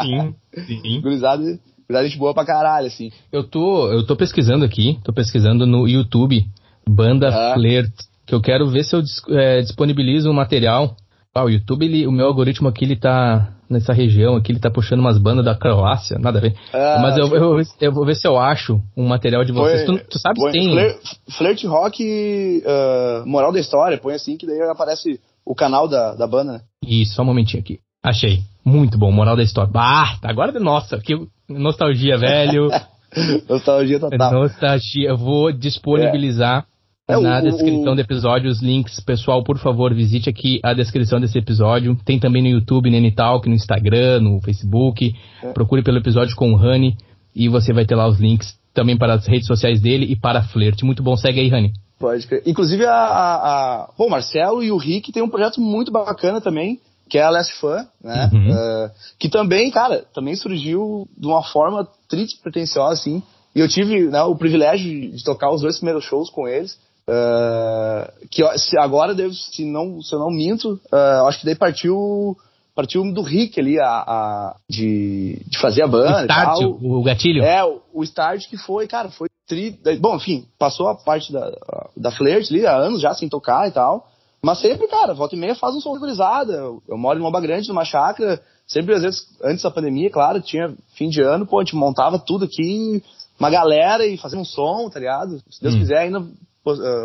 Sim, 0.03 0.35
sim. 0.67 1.01
Gurizada, 1.03 1.43
gurizada 1.43 2.09
gente 2.09 2.19
boa 2.19 2.33
pra 2.33 2.47
caralho, 2.47 2.87
assim. 2.87 3.11
Eu 3.31 3.45
tô, 3.45 3.93
eu 3.93 4.07
tô 4.07 4.17
pesquisando 4.17 4.65
aqui, 4.65 4.99
tô 5.05 5.13
pesquisando 5.13 5.67
no 5.67 5.87
YouTube, 5.87 6.47
Banda 6.87 7.29
ah. 7.29 7.55
Flirt 7.55 7.93
que 8.29 8.35
eu 8.35 8.43
quero 8.43 8.69
ver 8.69 8.85
se 8.85 8.95
eu 8.95 9.03
é, 9.31 9.63
disponibilizo 9.63 10.31
um 10.31 10.35
material. 10.35 10.95
Ah, 11.35 11.45
o 11.45 11.49
YouTube, 11.49 11.85
ele, 11.85 12.07
o 12.07 12.13
meu 12.13 12.27
algoritmo 12.27 12.69
aqui, 12.69 12.85
ele 12.85 12.97
tá 12.97 13.55
nessa 13.71 13.93
região 13.93 14.37
aqui, 14.37 14.53
ele 14.53 14.61
tá 14.61 14.71
puxando 14.71 15.01
umas 15.01 15.19
bandas 15.19 15.45
da 15.45 15.55
Croácia, 15.55 16.19
nada 16.19 16.39
a 16.39 16.43
ver. 16.43 16.55
Ah, 16.73 16.99
Mas 17.01 17.17
eu, 17.17 17.27
eu, 17.29 17.63
eu, 17.81 17.93
vou 17.93 18.05
ver 18.05 18.15
se 18.15 18.27
eu 18.27 18.39
acho 18.39 18.81
um 18.97 19.07
material 19.07 19.45
de 19.45 19.53
vocês. 19.53 19.85
Põe, 19.85 19.99
tu, 19.99 20.05
tu 20.11 20.19
sabe 20.19 20.41
se 20.41 20.51
tem... 20.51 20.71
Flirt, 20.71 20.97
flirt 21.37 21.65
Rock, 21.65 22.63
uh, 22.65 23.27
moral 23.27 23.53
da 23.53 23.61
história, 23.61 23.99
põe 23.99 24.15
assim 24.15 24.37
que 24.37 24.47
daí 24.47 24.61
aparece 24.63 25.21
o 25.45 25.55
canal 25.55 25.89
da, 25.89 26.15
da 26.15 26.27
banda, 26.27 26.53
né? 26.53 26.61
Isso, 26.85 27.15
só 27.15 27.23
um 27.23 27.27
momentinho 27.27 27.63
aqui. 27.63 27.81
Achei. 28.03 28.41
Muito 28.65 28.99
bom, 28.99 29.11
moral 29.11 29.37
da 29.37 29.43
história. 29.43 29.71
Ah, 29.75 30.17
agora, 30.23 30.53
nossa, 30.61 30.99
que 30.99 31.15
nostalgia, 31.49 32.19
velho. 32.19 32.69
nostalgia 33.49 33.99
total. 33.99 34.33
Nostalgia. 34.33 35.09
Eu 35.09 35.17
vou 35.17 35.51
disponibilizar... 35.51 36.67
É 36.75 36.78
é, 37.09 37.19
na 37.19 37.39
o, 37.39 37.43
descrição 37.43 37.93
o... 37.93 37.95
do 37.95 38.01
episódio, 38.01 38.51
os 38.51 38.61
links. 38.61 39.01
Pessoal, 39.01 39.43
por 39.43 39.59
favor, 39.59 39.95
visite 39.95 40.29
aqui 40.29 40.61
a 40.63 40.75
descrição 40.75 41.19
desse 41.19 41.39
episódio. 41.39 41.97
Tem 42.05 42.19
também 42.19 42.43
no 42.43 42.49
YouTube, 42.49 42.91
Nenitalk, 42.91 43.49
no 43.49 43.55
Instagram, 43.55 44.21
no 44.21 44.41
Facebook. 44.43 45.15
É. 45.43 45.53
Procure 45.53 45.83
pelo 45.83 45.97
episódio 45.97 46.37
com 46.37 46.53
o 46.53 46.57
Rani 46.57 46.97
e 47.35 47.49
você 47.49 47.73
vai 47.73 47.87
ter 47.87 47.95
lá 47.95 48.07
os 48.07 48.19
links 48.19 48.59
também 48.75 48.97
para 48.97 49.15
as 49.15 49.27
redes 49.27 49.47
sociais 49.47 49.81
dele 49.81 50.07
e 50.07 50.15
para 50.15 50.41
a 50.41 50.43
Flerte. 50.43 50.85
Muito 50.85 51.03
bom, 51.03 51.17
segue 51.17 51.41
aí, 51.41 51.49
Rani. 51.49 51.73
Pode 51.99 52.27
crer. 52.27 52.43
Inclusive, 52.47 52.85
a, 52.85 52.93
a, 52.93 53.35
a... 53.35 53.89
Bom, 53.97 54.07
o 54.07 54.11
Marcelo 54.11 54.63
e 54.63 54.71
o 54.71 54.77
Rick 54.77 55.11
tem 55.11 55.23
um 55.23 55.29
projeto 55.29 55.61
muito 55.61 55.91
bacana 55.91 56.41
também, 56.41 56.79
que 57.09 57.19
é 57.19 57.23
a 57.23 57.31
Last 57.31 57.55
Fun, 57.55 57.85
né? 58.05 58.31
Uhum. 58.33 58.51
Uh, 58.51 58.91
que 59.19 59.29
também, 59.29 59.71
cara, 59.71 60.05
também 60.15 60.37
surgiu 60.37 61.09
de 61.17 61.27
uma 61.27 61.43
forma 61.43 61.89
triste, 62.09 62.41
pretensiosa, 62.41 62.93
assim. 62.93 63.23
E 63.55 63.61
eu 63.61 63.69
tive 63.69 64.05
né, 64.05 64.23
o 64.23 64.37
privilégio 64.37 65.11
de 65.11 65.25
tocar 65.25 65.51
os 65.51 65.63
dois 65.63 65.79
primeiros 65.79 66.05
shows 66.05 66.31
com 66.31 66.47
eles. 66.47 66.79
Uh, 67.09 68.29
que 68.31 68.47
se 68.59 68.79
agora, 68.79 69.15
devo, 69.15 69.33
se, 69.33 69.65
não, 69.65 70.03
se 70.03 70.15
eu 70.15 70.19
não 70.19 70.31
minto, 70.31 70.79
uh, 70.93 71.27
acho 71.27 71.41
que 71.41 71.47
daí 71.47 71.55
partiu 71.55 72.37
partiu 72.75 73.03
do 73.13 73.23
Rick 73.23 73.59
ali 73.59 73.81
a, 73.81 73.89
a 73.89 74.57
de, 74.69 75.43
de 75.47 75.59
fazer 75.59 75.83
a 75.83 75.89
banda. 75.89 76.21
O 76.21 76.23
start, 76.23 76.61
o 76.63 77.03
gatilho? 77.03 77.43
É, 77.43 77.65
o, 77.65 77.81
o 77.95 78.05
start 78.05 78.47
que 78.49 78.59
foi, 78.59 78.87
cara, 78.87 79.09
foi 79.09 79.29
tri. 79.49 79.77
Bom, 79.99 80.17
enfim, 80.17 80.47
passou 80.59 80.87
a 80.87 80.95
parte 80.95 81.33
da, 81.33 81.51
da 81.97 82.11
Flirt 82.13 82.51
ali 82.51 82.67
há 82.67 82.77
anos 82.77 83.01
já 83.01 83.15
sem 83.15 83.29
tocar 83.29 83.67
e 83.67 83.73
tal. 83.73 84.07
Mas 84.41 84.61
sempre, 84.61 84.87
cara, 84.87 85.15
volta 85.15 85.35
e 85.35 85.39
meia 85.39 85.55
faz 85.57 85.75
um 85.75 85.81
som 85.81 85.91
organizado. 85.91 86.53
Eu, 86.53 86.83
eu 86.87 86.97
moro 86.97 87.19
em 87.19 87.23
Moba 87.23 87.41
Grande, 87.41 87.69
numa 87.69 87.85
chácara. 87.85 88.41
Sempre, 88.67 88.95
às 88.95 89.03
vezes, 89.03 89.27
antes 89.43 89.63
da 89.63 89.71
pandemia, 89.71 90.11
claro, 90.11 90.41
tinha 90.41 90.73
fim 90.95 91.09
de 91.09 91.23
ano, 91.23 91.47
pô, 91.47 91.59
a 91.59 91.65
gente 91.65 91.75
montava 91.75 92.19
tudo 92.19 92.45
aqui, 92.45 93.03
uma 93.41 93.51
galera 93.51 94.07
e 94.07 94.19
fazia 94.19 94.39
um 94.39 94.45
som, 94.45 94.89
tá 94.91 95.01
ligado? 95.01 95.43
Se 95.51 95.61
Deus 95.61 95.75
hum. 95.75 95.79
quiser, 95.81 95.99
ainda 95.99 96.25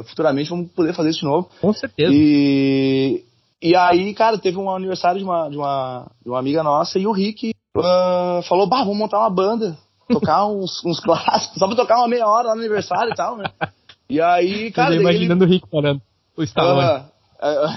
futuramente 0.06 0.49
vamos 0.49 0.72
poder 0.72 0.93
fazer 0.93 1.10
isso 1.10 1.20
de 1.20 1.26
novo. 1.26 1.49
Com 1.62 1.74
certeza. 1.74 2.12
E, 2.14 3.24
e 3.62 3.76
aí, 3.76 4.14
cara, 4.14 4.38
teve 4.38 4.58
um 4.58 4.70
aniversário 4.70 5.20
de 5.20 5.24
uma, 5.24 5.49
de 5.49 5.58
uma, 5.58 6.12
de 6.22 6.30
uma 6.30 6.39
amiga 6.39 6.64
nossa 6.64 6.99
e 6.99 7.08
o 7.08 7.12
Rick 7.12 7.54
uh, 7.78 8.43
falou: 8.43 8.68
bah, 8.68 8.84
vamos 8.84 8.97
montar 8.97 9.20
uma 9.20 9.30
banda, 9.30 9.78
tocar 10.10 10.45
uns, 10.51 10.84
uns 10.86 10.99
clássicos, 10.99 11.58
só 11.58 11.68
pra 11.68 11.76
tocar 11.76 11.97
uma 11.97 12.08
meia 12.08 12.28
hora 12.28 12.49
lá 12.49 12.56
no 12.56 12.62
aniversário 12.62 13.12
e 13.12 13.16
tal, 13.16 13.38
né? 13.38 13.45
E 14.10 14.20
aí, 14.22 14.72
cara. 14.72 14.95
Eu 14.95 15.01
imaginando 15.01 15.43
ele... 15.45 15.51
o 15.51 15.54
Rick 15.54 15.70
falando. 15.70 16.01
O 16.36 16.43
Stallone. 16.43 17.06
Uh, 17.43 17.68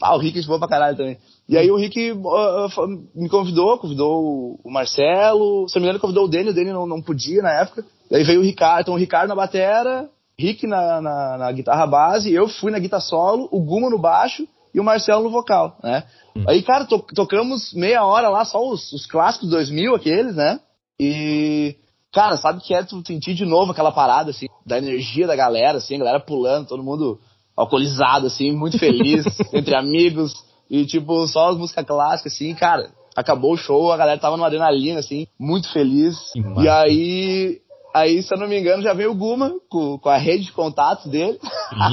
ah, 0.00 0.14
o 0.14 0.18
Rick 0.18 0.38
é 0.38 0.42
boa 0.42 0.60
pra 0.60 0.68
caralho 0.68 0.96
também. 0.96 1.18
E 1.48 1.58
aí 1.58 1.68
o 1.68 1.76
Rick 1.76 2.12
uh, 2.12 2.86
me 3.12 3.28
convidou, 3.28 3.76
convidou 3.76 4.60
o 4.62 4.70
Marcelo, 4.70 5.68
se 5.68 5.74
não 5.74 5.82
me 5.82 5.88
engano, 5.88 5.98
convidou 5.98 6.26
o 6.26 6.28
Dani, 6.28 6.50
o 6.50 6.54
Dani 6.54 6.72
não, 6.72 6.86
não 6.86 7.02
podia 7.02 7.42
na 7.42 7.50
época. 7.62 7.84
Daí 8.08 8.22
veio 8.22 8.38
o 8.38 8.44
Ricardo, 8.44 8.82
então 8.82 8.94
o 8.94 8.98
Ricardo 8.98 9.30
na 9.30 9.34
batera, 9.34 10.08
Rick 10.38 10.66
na, 10.66 11.00
na, 11.00 11.38
na, 11.38 11.52
guitarra 11.52 11.86
base, 11.86 12.32
eu 12.32 12.46
fui 12.46 12.70
na 12.70 12.78
guitarra 12.78 13.00
solo, 13.00 13.48
o 13.50 13.60
Guma 13.60 13.88
no 13.88 13.98
baixo 13.98 14.46
e 14.74 14.78
o 14.78 14.84
Marcelo 14.84 15.24
no 15.24 15.30
vocal, 15.30 15.78
né? 15.82 16.04
Hum. 16.36 16.44
Aí, 16.46 16.62
cara, 16.62 16.84
to, 16.84 16.98
tocamos 17.14 17.72
meia 17.72 18.04
hora 18.04 18.28
lá, 18.28 18.44
só 18.44 18.62
os, 18.62 18.92
os 18.92 19.06
clássicos 19.06 19.48
2000, 19.48 19.94
aqueles, 19.94 20.36
né? 20.36 20.60
E, 21.00 21.76
cara, 22.12 22.36
sabe 22.36 22.60
que 22.60 22.74
é 22.74 22.82
tu 22.82 23.02
sentir 23.06 23.32
de 23.32 23.46
novo 23.46 23.72
aquela 23.72 23.90
parada, 23.90 24.30
assim, 24.30 24.46
da 24.64 24.76
energia 24.76 25.26
da 25.26 25.34
galera, 25.34 25.78
assim, 25.78 25.94
a 25.94 25.98
galera 25.98 26.20
pulando, 26.20 26.68
todo 26.68 26.82
mundo 26.82 27.18
alcoolizado, 27.56 28.26
assim, 28.26 28.52
muito 28.52 28.78
feliz, 28.78 29.24
entre 29.54 29.74
amigos, 29.74 30.34
e, 30.68 30.84
tipo, 30.84 31.26
só 31.26 31.48
as 31.48 31.56
músicas 31.56 31.86
clássicas, 31.86 32.34
assim, 32.34 32.54
cara, 32.54 32.90
acabou 33.16 33.54
o 33.54 33.56
show, 33.56 33.90
a 33.90 33.96
galera 33.96 34.20
tava 34.20 34.36
numa 34.36 34.48
adrenalina, 34.48 35.00
assim, 35.00 35.26
muito 35.40 35.72
feliz. 35.72 36.18
E 36.62 36.68
aí, 36.68 37.62
Aí, 37.96 38.22
se 38.22 38.34
eu 38.34 38.38
não 38.38 38.46
me 38.46 38.60
engano, 38.60 38.82
já 38.82 38.92
veio 38.92 39.10
o 39.10 39.14
Guma 39.14 39.54
com, 39.70 39.98
com 39.98 40.08
a 40.10 40.18
rede 40.18 40.44
de 40.44 40.52
contatos 40.52 41.06
dele. 41.10 41.38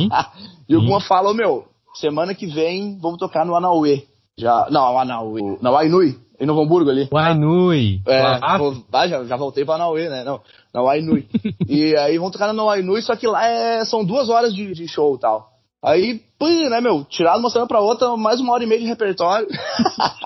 e 0.68 0.76
o 0.76 0.82
Guma 0.82 1.00
falou, 1.00 1.34
meu, 1.34 1.64
semana 1.96 2.36
que 2.36 2.46
vem 2.46 3.00
vamos 3.00 3.18
tocar 3.18 3.46
no 3.46 3.56
Anauê. 3.56 4.04
Já, 4.38 4.68
não, 4.70 5.00
Anauê. 5.00 5.58
Na 5.62 5.72
Wainui, 5.72 6.20
em 6.38 6.46
Novo 6.46 6.62
Hamburgo 6.62 6.90
ali. 6.90 7.08
Wainui. 7.10 8.02
É, 8.06 8.58
vou, 8.58 8.84
ah, 8.92 9.08
já, 9.08 9.24
já 9.24 9.38
voltei 9.38 9.64
pra 9.64 9.76
Anauê, 9.76 10.10
né? 10.10 10.26
Não, 10.26 10.42
na 10.74 10.82
Wainui. 10.82 11.26
e 11.70 11.96
aí 11.96 12.18
vamos 12.18 12.34
tocar 12.34 12.52
no 12.52 12.66
Wainui, 12.66 13.02
só 13.02 13.16
que 13.16 13.26
lá 13.26 13.48
é, 13.48 13.86
são 13.86 14.04
duas 14.04 14.28
horas 14.28 14.54
de, 14.54 14.74
de 14.74 14.86
show 14.90 15.16
e 15.16 15.20
tal. 15.20 15.54
Aí, 15.82 16.22
pum, 16.38 16.70
né, 16.70 16.82
meu, 16.82 17.06
tirado 17.06 17.40
uma 17.40 17.50
semana 17.50 17.70
pra 17.70 17.80
outra, 17.80 18.18
mais 18.18 18.42
uma 18.42 18.52
hora 18.52 18.64
e 18.66 18.68
meia 18.68 18.82
de 18.82 18.88
repertório. 18.88 19.48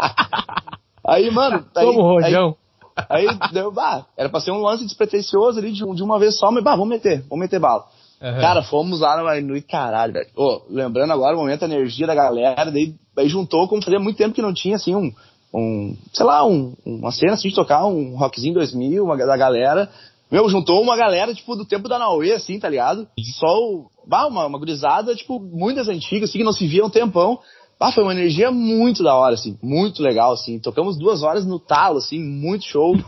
aí, 1.06 1.30
mano... 1.30 1.64
Aí, 1.76 1.86
Como 1.86 2.02
rojão. 2.02 2.48
Aí, 2.48 2.66
Aí 3.10 3.28
deu, 3.52 3.72
bah, 3.72 4.06
era 4.18 4.30
pra 4.30 4.39
ser 4.39 4.52
um 4.52 4.62
lance 4.62 4.84
despretensioso 4.84 5.60
ali 5.60 5.72
de, 5.72 5.84
de 5.84 6.04
uma 6.04 6.20
vez 6.20 6.38
só, 6.38 6.52
mas 6.52 6.64
bah, 6.64 6.76
vamos 6.76 6.89
meter, 6.89 7.22
vamos 7.30 7.39
meter 7.39 7.60
bala. 7.60 7.86
Uhum. 8.22 8.41
Cara, 8.41 8.64
fomos 8.64 9.00
lá 9.00 9.22
no 9.41 9.56
e 9.56 9.62
caralho, 9.62 10.14
velho. 10.14 10.28
Oh, 10.36 10.62
lembrando 10.70 11.14
agora 11.14 11.36
o 11.36 11.39
momento, 11.39 11.64
a 11.64 11.68
energia 11.68 12.08
da 12.08 12.16
galera, 12.16 12.72
daí, 12.72 12.95
daí 13.16 13.30
juntou, 13.30 13.68
como 13.68 13.84
fazia 13.84 14.00
muito 14.00 14.18
tempo 14.18 14.34
que 14.34 14.41
não 14.41 14.54
tinha, 14.54 14.76
assim, 14.76 14.95
um, 14.95 15.12
um 15.54 15.95
sei 16.12 16.26
lá, 16.26 16.45
um, 16.45 16.74
uma 16.86 17.12
cena 17.12 17.34
assim 17.34 17.50
de 17.50 17.56
tocar 17.56 17.86
um 17.86 18.16
rockzinho 18.16 18.56
2000, 18.56 19.04
uma, 19.04 19.16
da 19.16 19.38
galera. 19.38 19.89
Meu, 20.32 20.50
juntou 20.50 20.82
uma 20.82 20.98
galera, 20.98 21.34
tipo, 21.34 21.56
do 21.56 21.64
tempo 21.64 21.88
da 21.88 22.00
Naue, 22.00 22.34
assim, 22.34 22.60
tá 22.60 22.68
ligado? 22.68 23.08
Só 23.38 23.48
o, 23.48 23.89
bah, 24.06 24.28
uma, 24.28 24.45
uma 24.48 24.58
gurizada, 24.58 25.16
tipo, 25.16 25.39
muitas 25.39 25.88
antigas, 25.88 26.30
assim, 26.30 26.39
que 26.39 26.43
não 26.43 26.52
se 26.52 26.68
via 26.68 26.84
um 26.84 26.89
tempão. 26.89 27.39
Ah, 27.80 27.92
foi 27.92 28.04
uma 28.04 28.14
energia 28.14 28.52
muito 28.52 29.04
da 29.04 29.16
hora, 29.16 29.36
assim, 29.36 29.58
muito 29.62 30.02
legal, 30.02 30.34
assim. 30.34 30.58
Tocamos 30.58 30.98
duas 30.98 31.22
horas 31.22 31.46
no 31.46 31.60
talo, 31.60 31.98
assim, 31.98 32.20
muito 32.20 32.66
show. 32.66 32.96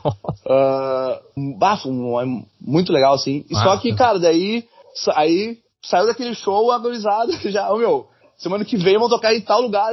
Uh, 0.49 1.59
bah, 1.59 1.77
foi 1.77 1.91
um, 1.91 2.43
muito 2.59 2.91
legal, 2.91 3.13
assim. 3.13 3.45
E 3.51 3.55
só 3.55 3.77
que, 3.77 3.93
cara, 3.93 4.17
daí, 4.17 4.65
aí 5.13 5.59
saiu 5.83 6.07
daquele 6.07 6.33
show 6.33 6.71
agorizado 6.71 7.31
já, 7.51 7.71
oh, 7.71 7.77
meu, 7.77 8.07
semana 8.35 8.65
que 8.65 8.75
vem 8.75 8.97
vão 8.97 9.09
tocar 9.09 9.35
em 9.35 9.41
tal 9.41 9.61
lugar, 9.61 9.91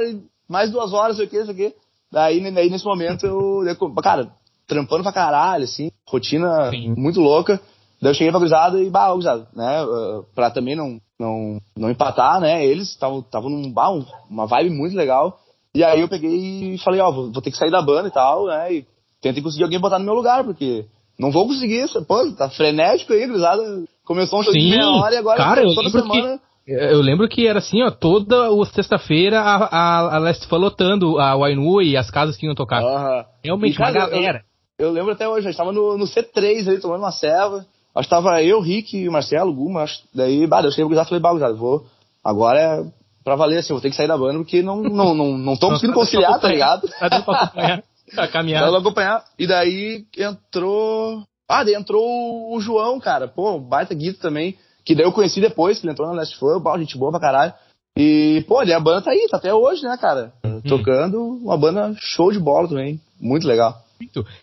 mais 0.49 0.71
duas 0.71 0.93
horas, 0.93 1.17
sei 1.17 1.25
o 1.25 1.29
que, 1.29 1.45
sei 1.45 1.53
o 1.53 1.57
que. 1.57 1.75
Daí, 2.11 2.51
daí 2.51 2.71
nesse 2.71 2.85
momento 2.85 3.27
eu, 3.27 3.61
cara, 4.01 4.31
trampando 4.65 5.03
pra 5.03 5.11
caralho, 5.11 5.65
assim, 5.65 5.91
rotina 6.07 6.71
Sim. 6.71 6.95
muito 6.97 7.19
louca. 7.19 7.61
Daí 8.01 8.11
eu 8.11 8.15
cheguei 8.15 8.31
pra 8.31 8.39
gurizada 8.39 8.81
e, 8.81 8.89
bah, 8.89 9.11
gurizada, 9.11 9.47
né, 9.53 9.83
uh, 9.83 10.23
pra 10.33 10.49
também 10.49 10.75
não, 10.75 10.99
não, 11.19 11.59
não 11.75 11.89
empatar, 11.89 12.39
né, 12.39 12.65
eles 12.65 12.89
estavam 12.89 13.49
num, 13.49 13.73
um, 13.75 14.05
uma 14.29 14.45
vibe 14.45 14.69
muito 14.71 14.95
legal. 14.95 15.39
E 15.73 15.83
aí 15.83 16.01
eu 16.01 16.07
peguei 16.07 16.73
e 16.73 16.77
falei, 16.79 16.99
ó, 17.01 17.11
vou, 17.11 17.31
vou, 17.31 17.41
ter 17.41 17.51
que 17.51 17.57
sair 17.57 17.71
da 17.71 17.81
banda 17.81 18.07
e 18.07 18.11
tal, 18.11 18.47
né, 18.47 18.73
e 18.73 18.85
tentei 19.21 19.43
conseguir 19.43 19.63
alguém 19.63 19.79
botar 19.79 19.99
no 19.99 20.05
meu 20.05 20.13
lugar, 20.13 20.43
porque 20.43 20.85
não 21.19 21.31
vou 21.31 21.47
conseguir 21.47 21.83
isso, 21.83 22.03
pô, 22.05 22.31
tá 22.31 22.49
frenético 22.49 23.13
aí, 23.13 23.25
gurizada, 23.27 23.61
Começou 24.07 24.39
um 24.39 24.43
show 24.43 24.53
Sim, 24.53 24.59
de 24.59 24.69
meia 24.69 24.89
hora 24.89 25.15
e 25.15 25.17
agora 25.17 25.37
cara, 25.37 25.61
toda 25.63 25.89
semana. 25.89 26.39
Que, 26.65 26.71
eu 26.71 27.01
lembro 27.01 27.27
que 27.27 27.45
era 27.45 27.59
assim, 27.59 27.83
ó, 27.83 27.91
toda 27.91 28.47
sexta-feira 28.73 29.41
a, 29.41 29.65
a, 29.65 30.15
a 30.15 30.19
Leste 30.19 30.47
lotando 30.49 31.19
a 31.19 31.35
Wainu 31.35 31.81
e 31.81 31.97
as 31.97 32.09
casas 32.09 32.37
que 32.37 32.45
iam 32.45 32.55
tocar. 32.55 32.81
Uh 32.81 32.87
-huh. 32.87 33.25
Realmente, 33.43 33.73
e, 33.73 33.77
cara, 33.77 33.99
uma 33.99 34.09
galera. 34.09 34.43
Eu, 34.79 34.87
eu, 34.87 34.93
lembro 34.93 35.11
até 35.11 35.27
hoje, 35.27 35.45
a 35.45 35.51
gente 35.51 35.57
tava 35.57 35.73
no, 35.73 35.97
no 35.97 36.05
C3 36.05 36.69
ali 36.69 36.79
tomando 36.79 37.01
uma 37.01 37.11
serva. 37.11 37.65
Acho 37.97 38.07
que 38.07 38.15
tava 38.15 38.43
eu, 38.43 38.61
Rick 38.61 38.95
e 38.95 39.09
o 39.09 39.11
Marcelo, 39.11 39.51
o 39.51 39.55
Guma, 39.55 39.81
acho, 39.81 40.03
daí, 40.13 40.45
bah, 40.45 40.61
eu 40.61 40.71
cheguei 40.71 40.85
pro 40.85 41.05
falei, 41.05 41.19
bah, 41.19 41.51
vou, 41.53 41.83
agora 42.23 42.59
é 42.59 42.85
pra 43.23 43.35
valer, 43.35 43.57
assim, 43.57 43.73
vou 43.73 43.81
ter 43.81 43.89
que 43.89 43.95
sair 43.95 44.07
da 44.07 44.17
banda 44.17 44.37
porque 44.37 44.61
não, 44.61 44.83
não, 44.83 45.15
não, 45.15 45.37
não 45.37 45.57
tô 45.57 45.67
conseguindo 45.69 45.93
conciliar, 45.93 46.39
tá 46.39 46.47
ligado? 46.47 46.87
Tá 46.87 47.09
dando 47.09 47.25
pra 47.25 47.41
acompanhar, 47.41 47.83
a 48.15 48.27
caminhada. 48.29 48.71
Tá 48.71 48.77
acompanhar. 48.77 49.23
E 49.37 49.47
daí 49.47 50.05
entrou, 50.15 51.23
ah, 51.49 51.63
daí 51.63 51.73
entrou 51.73 52.55
o 52.55 52.59
João, 52.61 52.99
cara, 52.99 53.27
pô, 53.27 53.59
baita 53.59 53.95
guita 53.95 54.21
também, 54.21 54.55
que 54.85 54.93
daí 54.93 55.03
eu 55.03 55.11
conheci 55.11 55.41
depois, 55.41 55.79
que 55.79 55.85
ele 55.85 55.91
entrou 55.91 56.07
na 56.07 56.13
Last 56.13 56.37
pô, 56.39 56.77
gente 56.77 56.97
boa 56.97 57.11
pra 57.11 57.19
caralho. 57.19 57.53
E, 57.97 58.45
pô, 58.47 58.59
a 58.59 58.79
banda 58.79 59.01
tá 59.01 59.09
aí, 59.09 59.27
tá 59.29 59.37
até 59.37 59.51
hoje, 59.51 59.81
né, 59.81 59.97
cara? 59.97 60.31
Uhum. 60.45 60.61
Tocando, 60.61 61.19
uma 61.19 61.57
banda 61.57 61.95
show 61.97 62.31
de 62.31 62.39
bola 62.39 62.67
também, 62.67 63.01
muito 63.19 63.47
legal. 63.47 63.75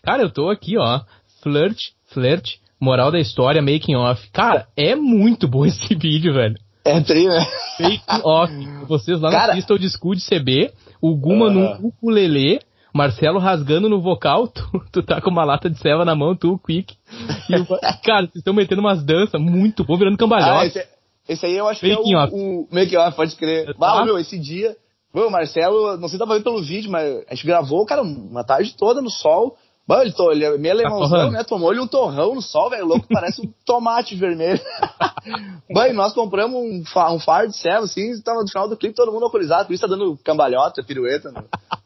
Cara, 0.03 0.23
eu 0.23 0.29
tô 0.29 0.49
aqui, 0.49 0.77
ó, 0.77 0.99
flirt, 1.41 1.79
flirt, 2.09 2.57
Moral 2.79 3.11
da 3.11 3.19
história, 3.19 3.61
making 3.61 3.95
off. 3.95 4.29
Cara, 4.31 4.67
é 4.75 4.95
muito 4.95 5.47
bom 5.47 5.65
esse 5.67 5.95
vídeo, 5.95 6.33
velho. 6.33 6.55
É 6.83 7.01
tri, 7.01 7.27
né? 7.27 7.45
Making 7.79 8.21
off. 8.23 8.53
Vocês 8.87 9.19
lá 9.19 9.31
Cara... 9.31 9.47
no 9.47 9.53
Crystal 9.53 9.77
Disco 9.77 10.15
de 10.15 10.23
CB, 10.23 10.71
o 11.01 11.15
Guma 11.15 11.47
uh... 11.47 11.51
no 11.51 11.87
ukulele, 11.87 12.59
Marcelo 12.93 13.39
rasgando 13.39 13.89
no 13.89 13.99
vocal, 13.99 14.47
tu, 14.53 14.63
tu 14.91 15.03
tá 15.03 15.19
com 15.19 15.29
uma 15.29 15.43
lata 15.43 15.69
de 15.69 15.79
ceva 15.79 16.05
na 16.05 16.15
mão, 16.15 16.35
tu, 16.35 16.53
o 16.53 16.59
Quick. 16.59 16.95
E 17.49 17.55
o, 17.55 17.65
cara, 18.05 18.27
vocês 18.27 18.35
estão 18.35 18.53
metendo 18.53 18.81
umas 18.81 19.03
danças 19.03 19.41
muito 19.41 19.83
bom, 19.83 19.97
virando 19.97 20.17
cambalhota. 20.17 20.59
Ah, 20.59 20.65
esse, 20.65 20.87
esse, 21.27 21.45
aí 21.45 21.57
eu 21.57 21.67
acho 21.67 21.85
making 21.85 22.03
que 22.03 22.13
é 22.13 22.17
o, 22.17 22.21
off. 22.21 22.33
o 22.33 22.67
making 22.71 22.97
off, 22.97 23.17
pode 23.17 23.35
crer. 23.35 23.75
Bah, 23.77 24.05
meu, 24.05 24.17
esse 24.17 24.39
dia... 24.39 24.75
Meu, 25.13 25.29
o 25.29 25.31
Marcelo, 25.31 25.95
não 25.95 26.09
sei 26.09 26.17
se 26.17 26.19
tava 26.19 26.33
vendo 26.33 26.43
pelo 26.43 26.61
vídeo, 26.61 26.91
mas 26.91 27.23
a 27.29 27.33
gente 27.33 27.47
gravou, 27.47 27.85
cara, 27.85 28.01
uma 28.01 28.43
tarde 28.43 28.75
toda 28.77 29.01
no 29.01 29.09
sol. 29.09 29.55
Mano, 29.87 30.01
ele, 30.01 30.11
to, 30.13 30.31
ele 30.31 30.43
é 30.43 30.57
meio 30.57 30.75
tá 30.75 30.81
alemãozão, 30.81 31.25
tá 31.27 31.31
né? 31.31 31.43
Tomou-lhe 31.43 31.79
um 31.79 31.87
torrão 31.87 32.33
no 32.33 32.41
sol, 32.41 32.71
velho. 32.71 32.87
Louco, 32.87 33.07
parece 33.07 33.41
um 33.41 33.53
tomate 33.63 34.15
vermelho. 34.15 34.59
Mano, 35.69 35.93
nós 35.93 36.13
compramos 36.13 36.55
um, 36.59 36.83
um 37.13 37.19
faro 37.19 37.47
de 37.47 37.55
céu, 37.55 37.83
assim, 37.83 38.19
tava 38.21 38.41
no 38.41 38.47
final 38.47 38.67
do 38.67 38.75
clipe 38.75 38.95
todo 38.95 39.11
mundo 39.11 39.25
alcoolizado, 39.25 39.67
por 39.67 39.73
isso 39.73 39.81
tá 39.81 39.87
dando 39.87 40.17
cambalhota, 40.23 40.83
pirueta. 40.83 41.31
Né? 41.31 41.43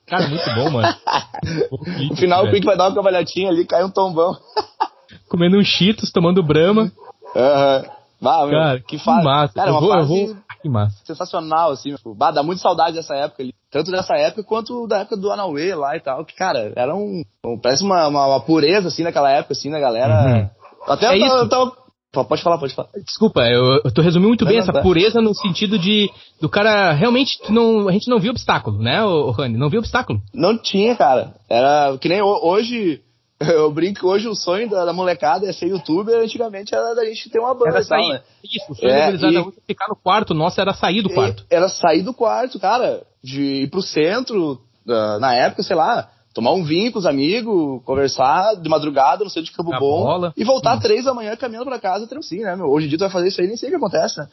Cara, 0.08 0.28
muito 0.30 0.46
bom, 0.56 0.70
mano. 0.72 0.96
no 2.10 2.16
final 2.16 2.46
o 2.46 2.50
clipe 2.50 2.66
vai 2.66 2.78
dar 2.78 2.88
uma 2.88 2.96
cambalhotinha 2.96 3.50
ali, 3.50 3.66
cai 3.66 3.84
um 3.84 3.92
tombão. 3.92 4.36
Comendo 5.28 5.58
um 5.58 5.64
cheetos, 5.64 6.12
tomando 6.12 6.42
brama. 6.42 6.92
Aham. 7.36 7.84
Uhum. 7.86 8.00
Ah, 8.22 8.50
cara, 8.50 8.80
que, 8.82 8.98
que 8.98 9.06
massa. 9.06 9.54
Cara, 9.54 9.72
eu 9.72 9.80
vou, 9.80 9.94
eu 9.96 10.06
vou 10.06 10.36
que 10.62 10.68
massa. 10.68 10.98
Sensacional, 11.06 11.72
assim. 11.72 11.96
Bah, 12.16 12.32
dá 12.32 12.44
muito 12.44 12.62
saudade 12.62 12.96
dessa 12.96 13.16
época 13.16 13.44
ali. 13.44 13.54
Tanto 13.72 13.92
dessa 13.92 14.16
época 14.16 14.44
quanto 14.44 14.88
da 14.88 15.00
época 15.00 15.16
do 15.16 15.32
Anauê 15.32 15.76
lá 15.76 15.96
e 15.96 16.00
tal. 16.00 16.26
Que, 16.26 16.36
cara, 16.36 16.74
era 16.76 16.96
um. 16.96 17.24
parece 17.62 17.84
uma, 17.84 18.08
uma, 18.08 18.28
uma, 18.28 18.42
pureza, 18.42 18.88
assim, 18.88 19.04
naquela 19.04 19.32
época, 19.32 19.54
assim, 19.54 19.70
da 19.70 19.80
galera. 19.80 20.26
Uhum. 20.26 20.50
Até 20.88 21.08
é 21.08 21.18
eu, 21.18 21.28
tava, 21.28 21.42
eu 21.42 21.50
tava 21.50 21.80
Pode 22.12 22.42
falar, 22.42 22.58
pode 22.58 22.74
falar. 22.74 22.90
Desculpa, 23.06 23.42
eu, 23.42 23.82
eu 23.86 23.94
tô 23.94 24.02
resumindo 24.02 24.30
muito 24.30 24.44
não, 24.44 24.50
bem 24.50 24.58
não, 24.58 24.64
essa 24.64 24.74
tá. 24.74 24.82
pureza 24.82 25.22
no 25.22 25.36
sentido 25.36 25.78
de 25.78 26.10
do 26.42 26.50
cara 26.50 26.92
realmente 26.92 27.38
não, 27.50 27.88
a 27.88 27.92
gente 27.92 28.10
não 28.10 28.20
viu 28.20 28.32
obstáculo, 28.32 28.80
né, 28.80 29.04
o 29.04 29.30
Rani? 29.30 29.58
Não 29.58 29.70
viu 29.70 29.80
obstáculo? 29.80 30.20
Não 30.34 30.58
tinha, 30.58 30.96
cara. 30.96 31.36
Era 31.48 31.96
que 32.00 32.10
nem 32.10 32.20
hoje 32.20 33.02
Eu 33.56 33.72
brinco 33.72 34.02
que 34.02 34.06
hoje 34.06 34.28
o 34.28 34.36
sonho 34.36 34.70
da, 34.70 34.84
da, 34.84 34.92
molecada 34.92 35.48
é 35.48 35.54
ser 35.54 35.68
youtuber, 35.68 36.22
antigamente 36.22 36.76
era 36.76 36.94
da 36.94 37.06
gente 37.06 37.30
ter 37.30 37.40
uma 37.40 37.54
banda. 37.54 37.70
Era 37.70 37.84
sair. 37.84 38.10
né? 38.10 38.22
Isso, 38.44 38.72
o 38.72 38.76
sonho 38.76 38.92
é, 38.92 39.18
da 39.18 39.30
e, 39.30 39.38
é 39.38 39.44
ficar 39.66 39.88
no 39.88 39.96
quarto, 39.96 40.34
nossa, 40.34 40.62
era 40.62 40.74
sair 40.74 41.02
do 41.02 41.10
quarto. 41.10 41.46
Era 41.50 41.70
sair 41.70 42.02
do 42.02 42.14
quarto, 42.14 42.60
cara, 42.60 43.04
de 43.24 43.64
ir 43.64 43.70
pro 43.70 43.82
centro, 43.82 44.62
na 44.86 45.36
época, 45.36 45.64
sei 45.64 45.76
lá, 45.76 46.10
tomar 46.40 46.54
um 46.54 46.64
vinho 46.64 46.90
com 46.90 47.00
os 47.00 47.06
amigos, 47.06 47.82
conversar 47.84 48.56
de 48.56 48.70
madrugada 48.70 49.26
no 49.26 49.30
centro 49.30 49.52
de 49.52 49.52
Campo 49.52 49.74
a 49.74 49.80
Bom 49.80 50.04
bola. 50.04 50.34
e 50.38 50.46
voltar 50.46 50.78
hum. 50.78 50.80
três 50.80 51.04
da 51.04 51.14
manhã 51.14 51.36
caminhando 51.36 51.66
para 51.66 51.78
casa 51.78 52.08
tranquilo, 52.08 52.46
né, 52.46 52.56
meu? 52.56 52.68
Hoje 52.68 52.86
em 52.86 52.90
dia 52.90 52.98
tu 52.98 53.02
vai 53.02 53.10
fazer 53.10 53.28
isso 53.28 53.42
aí 53.42 53.48
nem 53.48 53.58
sei 53.58 53.68
o 53.68 53.72
que 53.72 53.78
acontece, 53.78 54.20
né? 54.20 54.28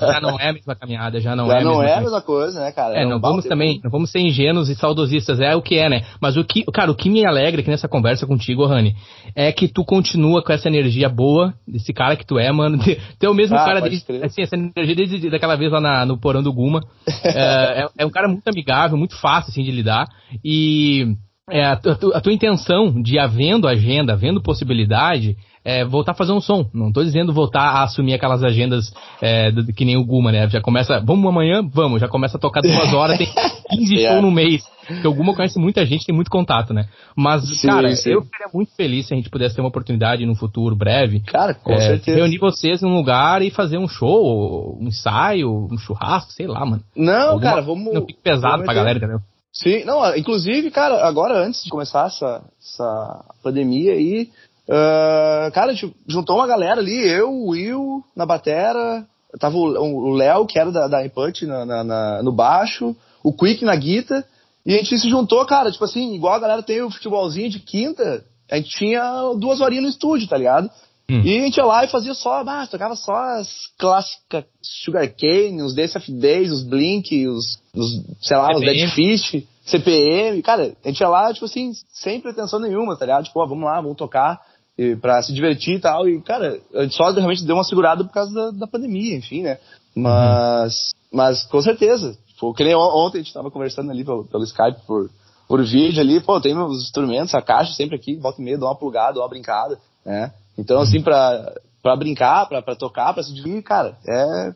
Já 0.00 0.20
não 0.20 0.38
é 0.38 0.50
a 0.50 0.52
mesma 0.52 0.76
caminhada, 0.76 1.20
já 1.20 1.34
não 1.34 1.48
já 1.48 1.56
é. 1.56 1.58
Já 1.58 1.64
não 1.64 1.82
é 1.82 1.94
a 1.94 2.00
mesma 2.00 2.20
coisa, 2.20 2.60
né, 2.60 2.70
cara? 2.70 2.94
É, 2.94 3.02
é 3.02 3.06
não 3.06 3.16
um 3.16 3.20
vamos 3.20 3.44
também, 3.46 3.80
não 3.82 3.90
vamos 3.90 4.12
ser 4.12 4.20
ingênuos 4.20 4.68
e 4.68 4.76
saudosistas, 4.76 5.40
é 5.40 5.56
o 5.56 5.62
que 5.62 5.76
é, 5.76 5.88
né? 5.88 6.02
Mas 6.20 6.36
o 6.36 6.44
que, 6.44 6.64
cara, 6.72 6.88
o 6.88 6.94
que 6.94 7.10
me 7.10 7.26
alegra 7.26 7.60
aqui 7.60 7.70
nessa 7.70 7.88
conversa 7.88 8.28
contigo, 8.28 8.64
Rani, 8.64 8.94
é 9.34 9.50
que 9.50 9.66
tu 9.66 9.84
continua 9.84 10.44
com 10.44 10.52
essa 10.52 10.68
energia 10.68 11.08
boa 11.08 11.52
desse 11.66 11.92
cara 11.92 12.14
que 12.14 12.24
tu 12.24 12.38
é, 12.38 12.52
mano. 12.52 12.78
Tu 13.18 13.26
é 13.26 13.28
o 13.28 13.34
mesmo 13.34 13.56
ah, 13.56 13.64
cara, 13.64 13.80
desde, 13.80 14.04
assim, 14.22 14.42
essa 14.42 14.56
energia 14.56 14.94
desde 14.94 15.30
daquela 15.30 15.56
vez 15.56 15.70
lá 15.70 15.80
na, 15.80 16.06
no 16.06 16.18
porão 16.18 16.42
do 16.42 16.52
Guma. 16.52 16.80
é, 17.24 17.82
é, 17.82 17.88
é 17.98 18.06
um 18.06 18.10
cara 18.10 18.28
muito 18.28 18.46
amigável, 18.48 18.96
muito 18.96 19.16
fácil, 19.16 19.50
assim, 19.50 19.62
de 19.62 19.70
lidar. 19.70 20.06
E 20.44 21.16
é, 21.50 21.64
a, 21.64 21.76
tu, 21.76 22.12
a, 22.14 22.20
tua 22.20 22.32
intenção 22.32 23.00
de 23.02 23.18
havendo 23.18 23.68
agenda, 23.68 24.12
havendo 24.12 24.42
possibilidade, 24.42 25.36
é 25.64 25.84
voltar 25.84 26.12
a 26.12 26.14
fazer 26.14 26.32
um 26.32 26.40
som. 26.40 26.68
Não 26.72 26.88
estou 26.88 27.04
dizendo 27.04 27.32
voltar 27.32 27.62
a 27.62 27.82
assumir 27.84 28.14
aquelas 28.14 28.42
agendas 28.42 28.92
é, 29.20 29.50
do, 29.50 29.66
que 29.72 29.84
nem 29.84 29.96
o 29.96 30.04
Guma, 30.04 30.32
né? 30.32 30.48
Já 30.48 30.60
começa, 30.60 31.00
vamos 31.00 31.28
amanhã? 31.28 31.62
Vamos, 31.62 32.00
já 32.00 32.08
começa 32.08 32.36
a 32.36 32.40
tocar 32.40 32.60
duas 32.62 32.92
horas, 32.92 33.18
tem 33.18 33.28
15 33.70 33.94
yeah. 33.94 34.10
shows 34.20 34.22
no 34.22 34.30
mês. 34.30 34.62
Porque 34.86 35.06
o 35.06 35.14
Guma 35.14 35.34
conhece 35.34 35.58
muita 35.58 35.84
gente, 35.86 36.04
tem 36.04 36.14
muito 36.14 36.30
contato, 36.30 36.74
né? 36.74 36.86
Mas, 37.14 37.46
sim, 37.60 37.68
cara, 37.68 37.94
sim. 37.94 38.10
eu 38.10 38.22
ficaria 38.22 38.48
muito 38.52 38.74
feliz 38.74 39.06
se 39.06 39.14
a 39.14 39.16
gente 39.16 39.30
pudesse 39.30 39.54
ter 39.54 39.60
uma 39.60 39.68
oportunidade 39.68 40.26
no 40.26 40.34
futuro 40.34 40.74
breve. 40.74 41.20
Cara, 41.20 41.54
com 41.54 41.72
é, 41.72 41.80
certeza. 41.80 42.16
Reunir 42.16 42.38
vocês 42.38 42.82
num 42.82 42.94
lugar 42.94 43.42
e 43.42 43.50
fazer 43.50 43.78
um 43.78 43.86
show, 43.86 44.76
um 44.80 44.88
ensaio, 44.88 45.68
um 45.70 45.78
churrasco, 45.78 46.32
sei 46.32 46.46
lá, 46.46 46.64
mano. 46.64 46.82
Não, 46.96 47.32
Alguma, 47.32 47.40
cara, 47.40 47.60
vamos. 47.60 47.94
Não 47.94 48.06
fique 48.06 48.20
pesado 48.20 48.64
pra 48.64 48.74
galera, 48.74 48.98
entendeu? 48.98 49.20
Sim, 49.52 49.84
não, 49.84 50.16
inclusive, 50.16 50.70
cara, 50.70 51.06
agora 51.06 51.44
antes 51.44 51.64
de 51.64 51.70
começar 51.70 52.06
essa, 52.06 52.42
essa 52.60 53.24
pandemia 53.42 53.92
aí, 53.92 54.30
uh, 54.68 55.50
cara, 55.52 55.74
juntou 56.06 56.36
uma 56.36 56.46
galera 56.46 56.80
ali, 56.80 56.96
eu, 57.08 57.30
o 57.30 57.48
Will 57.48 58.04
na 58.14 58.24
batera, 58.24 59.04
tava 59.38 59.56
o 59.56 60.12
Léo, 60.12 60.46
que 60.46 60.58
era 60.58 60.70
da, 60.70 60.86
da 60.86 61.04
Input, 61.04 61.46
na, 61.46 61.66
na, 61.66 61.84
na, 61.84 62.22
no 62.22 62.32
baixo, 62.32 62.94
o 63.24 63.32
Quick 63.32 63.64
na 63.64 63.74
guita, 63.74 64.24
e 64.64 64.74
a 64.74 64.76
gente 64.78 64.98
se 64.98 65.08
juntou, 65.08 65.44
cara, 65.46 65.72
tipo 65.72 65.84
assim, 65.84 66.14
igual 66.14 66.34
a 66.34 66.40
galera 66.40 66.62
tem 66.62 66.82
o 66.82 66.90
futebolzinho 66.90 67.50
de 67.50 67.58
quinta, 67.58 68.24
a 68.50 68.56
gente 68.56 68.70
tinha 68.70 69.02
duas 69.36 69.60
horinhas 69.60 69.84
no 69.84 69.90
estúdio, 69.90 70.28
tá 70.28 70.36
ligado? 70.36 70.70
Hum. 71.10 71.22
E 71.24 71.38
a 71.38 71.40
gente 71.42 71.56
ia 71.56 71.64
lá 71.64 71.84
e 71.84 71.88
fazia 71.88 72.14
só, 72.14 72.44
ah, 72.46 72.66
tocava 72.68 72.94
só 72.94 73.12
as 73.12 73.48
clássicas 73.76 74.44
Sugarcane, 74.62 75.60
os 75.60 75.74
DSF 75.74 76.12
Days, 76.12 76.52
os 76.52 76.62
Blink, 76.62 77.26
os, 77.26 77.58
os 77.74 78.04
sei 78.20 78.36
lá, 78.36 78.46
CPM. 78.46 78.66
os 78.66 78.72
Dead 78.72 78.90
Fish, 78.94 79.44
CPM. 79.64 80.40
Cara, 80.42 80.72
a 80.84 80.88
gente 80.88 81.00
ia 81.00 81.08
lá, 81.08 81.32
tipo 81.34 81.46
assim, 81.46 81.72
sem 81.92 82.20
pretensão 82.20 82.60
nenhuma, 82.60 82.96
tá 82.96 83.04
ligado? 83.04 83.24
Tipo, 83.24 83.40
ó, 83.40 83.46
vamos 83.46 83.64
lá, 83.64 83.80
vamos 83.80 83.96
tocar 83.96 84.40
e, 84.78 84.94
pra 84.94 85.20
se 85.20 85.32
divertir 85.32 85.78
e 85.78 85.80
tal. 85.80 86.08
E, 86.08 86.20
cara, 86.22 86.60
a 86.74 86.82
gente 86.82 86.94
só 86.94 87.10
realmente 87.10 87.44
deu 87.44 87.56
uma 87.56 87.64
segurada 87.64 88.04
por 88.04 88.12
causa 88.12 88.32
da, 88.32 88.50
da 88.52 88.66
pandemia, 88.68 89.16
enfim, 89.16 89.42
né? 89.42 89.58
Mas, 89.94 90.74
uhum. 90.74 91.18
mas 91.18 91.42
com 91.44 91.60
certeza. 91.60 92.16
Tipo, 92.28 92.54
que 92.54 92.62
nem 92.62 92.74
ontem 92.76 93.18
a 93.18 93.22
gente 93.22 93.34
tava 93.34 93.50
conversando 93.50 93.90
ali 93.90 94.04
pelo, 94.04 94.24
pelo 94.26 94.44
Skype 94.44 94.80
por, 94.86 95.10
por 95.48 95.62
vídeo 95.64 96.00
ali, 96.00 96.20
pô, 96.20 96.40
tem 96.40 96.54
meus 96.54 96.82
instrumentos, 96.82 97.34
a 97.34 97.42
caixa 97.42 97.72
sempre 97.72 97.96
aqui, 97.96 98.14
volta 98.14 98.40
e 98.40 98.44
meia, 98.44 98.56
dá 98.56 98.66
uma 98.66 98.76
plugada, 98.76 99.18
uma 99.18 99.28
brincada, 99.28 99.78
né? 100.04 100.32
Então, 100.58 100.80
assim, 100.80 101.00
pra, 101.02 101.54
pra 101.82 101.96
brincar, 101.96 102.46
pra, 102.46 102.62
pra 102.62 102.76
tocar, 102.76 103.12
pra 103.14 103.22
se 103.22 103.32
divertir, 103.32 103.62
cara, 103.62 103.96
é. 104.06 104.52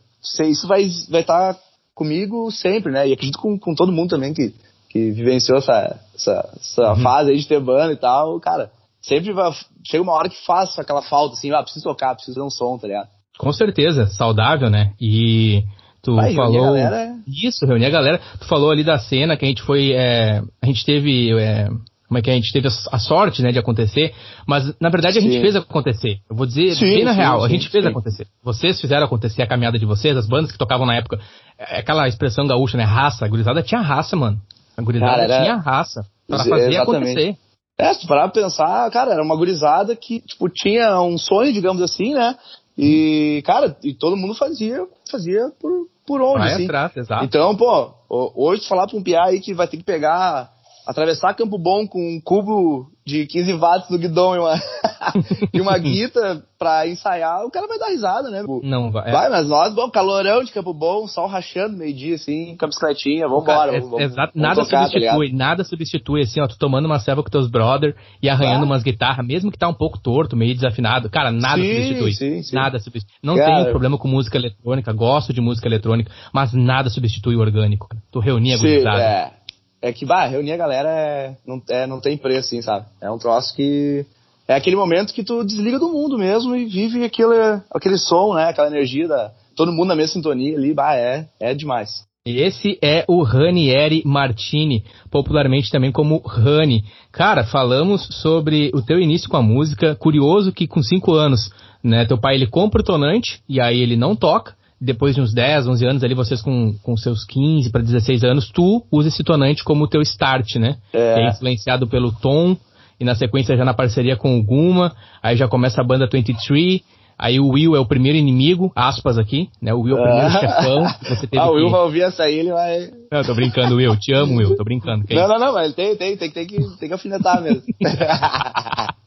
Isso 0.47 0.67
vai 0.67 0.83
estar 0.83 1.11
vai 1.11 1.25
tá 1.25 1.57
comigo 1.95 2.51
sempre, 2.51 2.93
né? 2.93 3.09
E 3.09 3.13
acredito 3.13 3.39
com, 3.39 3.59
com 3.59 3.75
todo 3.75 3.93
mundo 3.93 4.11
também 4.11 4.33
que, 4.33 4.55
que 4.89 5.11
vivenciou 5.11 5.59
essa, 5.59 6.01
essa, 6.15 6.51
essa 6.57 6.93
uhum. 6.93 7.03
fase 7.03 7.31
aí 7.31 7.39
de 7.39 7.47
ter 7.47 7.61
banda 7.61 7.93
e 7.93 7.97
tal, 7.97 8.41
cara, 8.41 8.71
sempre 9.03 9.33
vai, 9.33 9.53
chega 9.85 10.03
uma 10.03 10.15
hora 10.15 10.29
que 10.29 10.45
faz 10.45 10.79
aquela 10.79 11.03
falta, 11.03 11.35
assim, 11.35 11.53
ah, 11.53 11.63
preciso 11.63 11.85
tocar, 11.85 12.15
preciso 12.15 12.39
dar 12.39 12.45
um 12.45 12.51
som, 12.51 12.79
tá 12.79 12.87
ligado? 12.87 13.09
Com 13.39 13.53
certeza, 13.53 14.07
saudável, 14.07 14.71
né? 14.71 14.93
E 15.01 15.65
tu 16.03 16.15
Vai, 16.15 16.35
falou. 16.35 16.75
Galera... 16.75 17.17
Isso, 17.27 17.67
reunir 17.67 17.87
a 17.87 17.91
galera. 17.91 18.21
Tu 18.39 18.47
falou 18.47 18.71
ali 18.71 18.85
da 18.85 18.99
cena 18.99 19.37
que 19.37 19.45
a 19.45 19.49
gente 19.49 19.63
foi. 19.63 19.93
É, 19.93 20.41
a 20.63 20.67
gente 20.67 20.85
teve. 20.85 21.33
É, 21.37 21.69
como 22.15 22.19
é 22.19 22.23
que 22.23 22.31
a 22.31 22.35
gente 22.35 22.53
teve 22.53 22.69
a 22.69 22.99
sorte, 22.99 23.43
né, 23.43 23.51
de 23.51 23.59
acontecer, 23.59 24.15
mas 24.47 24.73
na 24.81 24.89
verdade 24.89 25.19
a 25.19 25.21
sim. 25.21 25.29
gente 25.29 25.41
fez 25.41 25.57
acontecer. 25.57 26.21
Eu 26.31 26.37
vou 26.37 26.47
dizer 26.47 26.77
sim, 26.77 26.85
bem 26.85 27.05
na 27.05 27.13
sim, 27.13 27.19
real, 27.19 27.43
a 27.43 27.49
gente 27.49 27.69
fez 27.69 27.85
acontecer. 27.85 28.29
Vocês 28.41 28.81
fizeram 28.81 29.05
acontecer 29.05 29.43
a 29.43 29.49
caminhada 29.49 29.79
de 29.79 29.85
vocês, 29.85 30.17
as 30.17 30.29
bandas 30.29 30.53
que 30.53 30.59
tocavam 30.59 30.87
na 30.87 30.95
época, 30.95 31.19
é 31.59 31.81
aquela 31.81 32.07
expressão 32.07 32.47
gaúcha, 32.47 32.77
né, 32.77 32.85
raça, 32.85 33.25
a 33.25 33.29
gurizada 33.29 33.65
tinha 33.65 33.81
raça, 33.81 34.15
mano. 34.15 34.41
A 34.77 34.83
gurizada 34.83 35.13
cara, 35.13 35.25
era... 35.25 35.43
tinha 35.43 35.57
raça 35.57 36.07
para 36.29 36.39
fazer 36.39 36.71
Exatamente. 36.71 36.79
acontecer. 36.79 37.37
É, 37.77 37.95
se 37.95 38.07
parar 38.07 38.29
pra 38.29 38.43
pensar, 38.43 38.89
cara, 38.93 39.13
era 39.13 39.23
uma 39.23 39.35
gurizada 39.35 39.97
que, 39.97 40.21
tipo, 40.21 40.49
tinha 40.49 41.01
um 41.01 41.19
sonho, 41.19 41.53
digamos 41.53 41.83
assim, 41.83 42.15
né? 42.15 42.37
E, 42.79 43.43
cara, 43.45 43.77
e 43.83 43.93
todo 43.93 44.17
mundo 44.17 44.35
fazia, 44.35 44.87
fazia 45.11 45.51
por, 45.61 45.89
por 46.07 46.23
onde, 46.23 46.39
Vai 46.39 46.53
assim. 46.53 46.65
Atrás, 46.65 46.97
exato. 46.97 47.25
Então, 47.25 47.57
pô, 47.57 47.93
hoje 48.09 48.69
falar 48.69 48.87
pra 48.87 48.97
um 48.97 49.03
piá 49.03 49.25
aí 49.25 49.41
que 49.41 49.53
vai 49.53 49.67
ter 49.67 49.77
que 49.77 49.83
pegar 49.83 50.54
atravessar 50.87 51.35
Campo 51.35 51.59
Bom 51.59 51.87
com 51.87 51.99
um 51.99 52.21
cubo 52.23 52.87
de 53.07 53.27
15 53.27 53.53
watts 53.55 53.91
no 53.91 53.99
guidão 53.99 54.35
e 54.35 54.39
uma, 54.39 54.55
e 55.53 55.61
uma 55.61 55.77
guita 55.77 56.43
pra 56.59 56.89
ensaiar, 56.89 57.45
o 57.45 57.51
cara 57.51 57.67
vai 57.67 57.79
dar 57.79 57.89
risada, 57.89 58.31
né? 58.31 58.43
Não 58.63 58.91
vai. 58.91 59.13
Vai, 59.13 59.29
mas 59.29 59.47
nós, 59.47 59.75
bom, 59.75 59.91
calorão 59.91 60.43
de 60.43 60.51
Campo 60.51 60.73
Bom, 60.73 61.07
sol 61.07 61.27
rachando 61.27 61.77
meio-dia, 61.77 62.15
assim, 62.15 62.57
com 62.57 62.65
a 62.65 62.69
bicicletinha, 62.69 63.29
vambora. 63.29 63.45
Cara, 63.73 63.73
vamos, 63.81 64.01
é, 64.01 64.09
vamos, 64.09 64.15
vamos 64.17 64.31
nada 64.35 64.65
tocar, 64.65 64.85
tá 64.85 64.89
substitui, 64.89 65.33
nada 65.33 65.65
substitui, 65.65 66.23
assim, 66.23 66.41
ó, 66.41 66.47
tu 66.47 66.57
tomando 66.59 66.87
uma 66.87 66.99
serva 66.99 67.23
com 67.23 67.29
teus 67.29 67.51
brother 67.51 67.95
e 68.23 68.29
arranhando 68.31 68.63
Ah. 68.63 68.67
umas 68.67 68.83
guitarras, 68.83 69.27
mesmo 69.27 69.53
que 69.53 69.59
tá 69.59 69.69
um 69.69 69.75
pouco 69.75 69.99
torto, 70.01 70.35
meio 70.35 70.55
desafinado, 70.55 71.11
cara, 71.11 71.31
nada 71.31 71.61
Sim, 71.61 71.75
substitui. 71.75 72.13
sim, 72.15 72.43
sim. 72.43 72.55
Nada 72.57 72.79
substitui. 72.79 73.15
Não 73.23 73.37
Cara, 73.37 73.57
tenho 73.57 73.71
problema 73.71 73.99
com 73.99 74.09
música 74.09 74.39
eletrônica, 74.39 74.91
gosto 74.95 75.35
de 75.35 75.41
música 75.43 75.69
eletrônica, 75.69 76.11
mas 76.33 76.55
nada 76.55 76.89
substitui 76.89 77.37
o 77.37 77.41
orgânico. 77.41 77.87
Tu 78.11 78.19
reunia 78.19 78.55
a 78.55 78.59
gurizada. 78.59 79.03
é. 79.03 79.44
É 79.85 79.93
que, 79.93 80.07
bah, 80.07 80.25
reunir 80.25 80.53
a 80.53 80.57
galera 80.57 80.89
é, 80.89 81.37
não, 81.47 81.63
é, 81.69 81.87
não 81.87 82.01
tem 82.01 82.17
preço, 82.17 82.49
assim, 82.49 82.63
sabe? 82.63 82.87
É 83.03 83.11
um 83.11 83.19
troço 83.19 83.55
que. 83.55 84.07
É 84.49 84.55
aquele 84.55 84.77
momento 84.77 85.13
que 85.13 85.23
tu 85.23 85.45
desliga 85.45 85.79
do 85.79 85.91
mundo 85.91 86.17
mesmo 86.17 86.57
e 86.57 86.65
vive 86.65 87.05
aquele, 87.05 87.61
aquele 87.71 87.99
som, 87.99 88.33
né? 88.33 88.49
Aquela 88.49 88.69
energia 88.69 89.07
da. 89.07 89.31
Todo 89.55 89.73
mundo 89.73 89.89
na 89.89 89.95
mesma 89.95 90.15
sintonia 90.15 90.57
ali, 90.57 90.73
bah, 90.73 90.97
é, 90.97 91.29
é 91.39 91.53
demais. 91.53 92.03
Esse 92.25 92.79
é 92.83 93.05
o 93.07 93.23
Ranieri 93.23 94.03
Martini, 94.07 94.83
popularmente 95.11 95.71
também 95.71 95.93
como 95.93 96.17
Rani. 96.27 96.83
Cara, 97.13 97.45
falamos 97.45 98.07
sobre 98.23 98.71
o 98.73 98.81
teu 98.81 98.99
início 98.99 99.29
com 99.29 99.37
a 99.37 99.43
música. 99.43 99.95
Curioso 99.95 100.51
que 100.51 100.67
com 100.67 100.83
5 100.83 101.13
anos, 101.13 101.51
né, 101.83 102.07
teu 102.07 102.17
pai 102.17 102.37
ele 102.37 102.47
compra 102.47 102.81
o 102.81 102.85
tonante 102.85 103.43
e 103.47 103.61
aí 103.61 103.79
ele 103.79 103.97
não 103.97 104.17
toca. 104.17 104.55
Depois 104.81 105.15
de 105.15 105.21
uns 105.21 105.33
10, 105.33 105.67
11 105.69 105.87
anos 105.87 106.05
ali, 106.05 106.15
vocês 106.15 106.43
com, 106.43 106.75
com 106.83 106.97
seus 106.97 107.25
15 107.25 107.71
para 107.71 107.81
16 107.81 108.25
anos, 108.25 108.51
tu 108.51 108.85
usa 108.91 109.09
esse 109.09 109.23
tonante 109.23 109.63
como 109.65 109.89
teu 109.89 110.03
start, 110.03 110.57
né? 110.57 110.77
É. 110.93 111.23
É 111.23 111.29
influenciado 111.31 111.87
pelo 111.87 112.13
Tom 112.13 112.57
e 113.01 113.05
na 113.05 113.15
sequência 113.15 113.57
já 113.57 113.65
na 113.65 113.73
parceria 113.75 114.17
com 114.17 114.39
o 114.39 114.43
Guma, 114.45 114.95
aí 115.23 115.37
já 115.37 115.49
começa 115.49 115.81
a 115.81 115.85
banda 115.85 116.09
23, 116.13 116.81
aí 117.19 117.41
o 117.41 117.49
Will 117.49 117.75
é 117.75 117.81
o 117.81 117.87
primeiro 117.87 118.19
inimigo, 118.19 118.71
aspas 118.75 119.17
aqui, 119.19 119.49
né? 119.63 119.73
O 119.73 119.81
Will 119.81 119.97
é 119.97 120.01
o 120.01 120.03
primeiro 120.03 120.27
Ah. 120.27 120.41
chefão. 120.41 120.85
Você 121.17 121.27
teve 121.27 121.43
ah, 121.43 121.49
o 121.51 121.55
Will 121.55 121.67
que... 121.67 121.73
vai 121.73 121.81
ouvir 121.81 122.03
essa 122.03 122.23
aí, 122.25 122.39
ele 122.39 122.53
vai. 122.53 122.91
Não, 123.11 123.23
tô 123.23 123.35
brincando, 123.35 123.77
Will. 123.77 123.97
Te 123.97 124.13
amo, 124.13 124.37
Will. 124.37 124.57
Tô 124.57 124.65
brincando. 124.65 125.05
que 125.07 125.13
é 125.13 125.17
Não, 125.17 125.25
isso? 125.25 125.33
não, 125.33 125.47
não, 125.47 125.55
mas 125.55 125.65
ele 125.67 125.75
tem, 125.75 125.97
tem, 125.97 126.17
tem, 126.17 126.31
tem, 126.31 126.47
que, 126.47 126.57
tem 126.79 126.89
que 126.89 126.93
alfinetar 126.93 127.41
mesmo. 127.43 127.63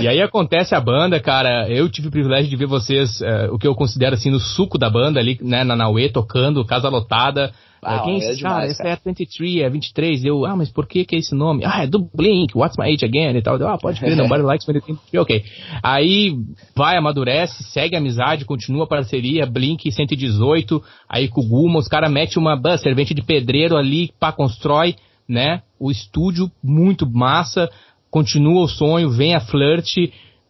E 0.00 0.06
aí 0.06 0.20
acontece 0.20 0.74
a 0.74 0.80
banda, 0.80 1.18
cara. 1.18 1.68
Eu 1.68 1.88
tive 1.88 2.08
o 2.08 2.10
privilégio 2.10 2.50
de 2.50 2.56
ver 2.56 2.66
vocês, 2.66 3.20
eh, 3.22 3.48
o 3.50 3.58
que 3.58 3.66
eu 3.66 3.74
considero 3.74 4.14
assim, 4.14 4.30
no 4.30 4.38
suco 4.38 4.76
da 4.76 4.90
banda 4.90 5.18
ali, 5.18 5.38
né, 5.40 5.64
na 5.64 5.74
Naue, 5.74 6.10
tocando, 6.10 6.64
casa 6.64 6.88
lotada. 6.88 7.52
Ah, 7.82 7.96
Eh, 7.96 8.00
quem 8.04 8.14
é 8.14 8.16
é 8.16 8.30
esse 8.30 8.38
demais, 8.38 8.56
cara? 8.56 8.66
Esse 8.66 8.82
cara. 8.82 8.90
é 8.90 8.98
23, 9.04 9.56
é 9.60 9.70
23. 9.70 10.24
Eu, 10.24 10.44
ah, 10.44 10.56
mas 10.56 10.70
por 10.70 10.86
que 10.86 11.04
que 11.04 11.14
é 11.14 11.18
esse 11.18 11.34
nome? 11.34 11.62
Ah, 11.64 11.84
é 11.84 11.86
do 11.86 12.00
Blink, 12.14 12.56
What's 12.56 12.76
My 12.76 12.92
Age 12.92 13.04
Again 13.04 13.36
e 13.36 13.42
tal. 13.42 13.56
Eu, 13.58 13.68
ah, 13.68 13.78
pode 13.78 14.00
crer, 14.00 14.16
Nobody 14.16 14.42
Likes 14.42 14.66
When 14.66 14.80
True. 14.80 14.98
Ok. 15.20 15.44
Aí 15.82 16.36
vai, 16.74 16.96
amadurece, 16.96 17.62
segue 17.64 17.94
a 17.94 17.98
amizade, 17.98 18.44
continua 18.44 18.84
a 18.84 18.88
parceria, 18.88 19.46
Blink 19.46 19.90
118, 19.90 20.82
aí 21.08 21.28
com 21.28 21.40
o 21.40 21.48
Guma, 21.48 21.78
os 21.78 21.88
caras 21.88 22.10
metem 22.10 22.38
uma 22.38 22.56
bah, 22.56 22.76
servente 22.76 23.14
de 23.14 23.22
pedreiro 23.22 23.76
ali, 23.76 24.10
pá, 24.18 24.32
constrói, 24.32 24.96
né, 25.28 25.62
o 25.78 25.90
estúdio 25.90 26.50
muito 26.62 27.08
massa, 27.08 27.68
continua 28.10 28.64
o 28.64 28.68
sonho, 28.68 29.10
vem 29.10 29.34
a 29.34 29.40
flirt 29.40 29.96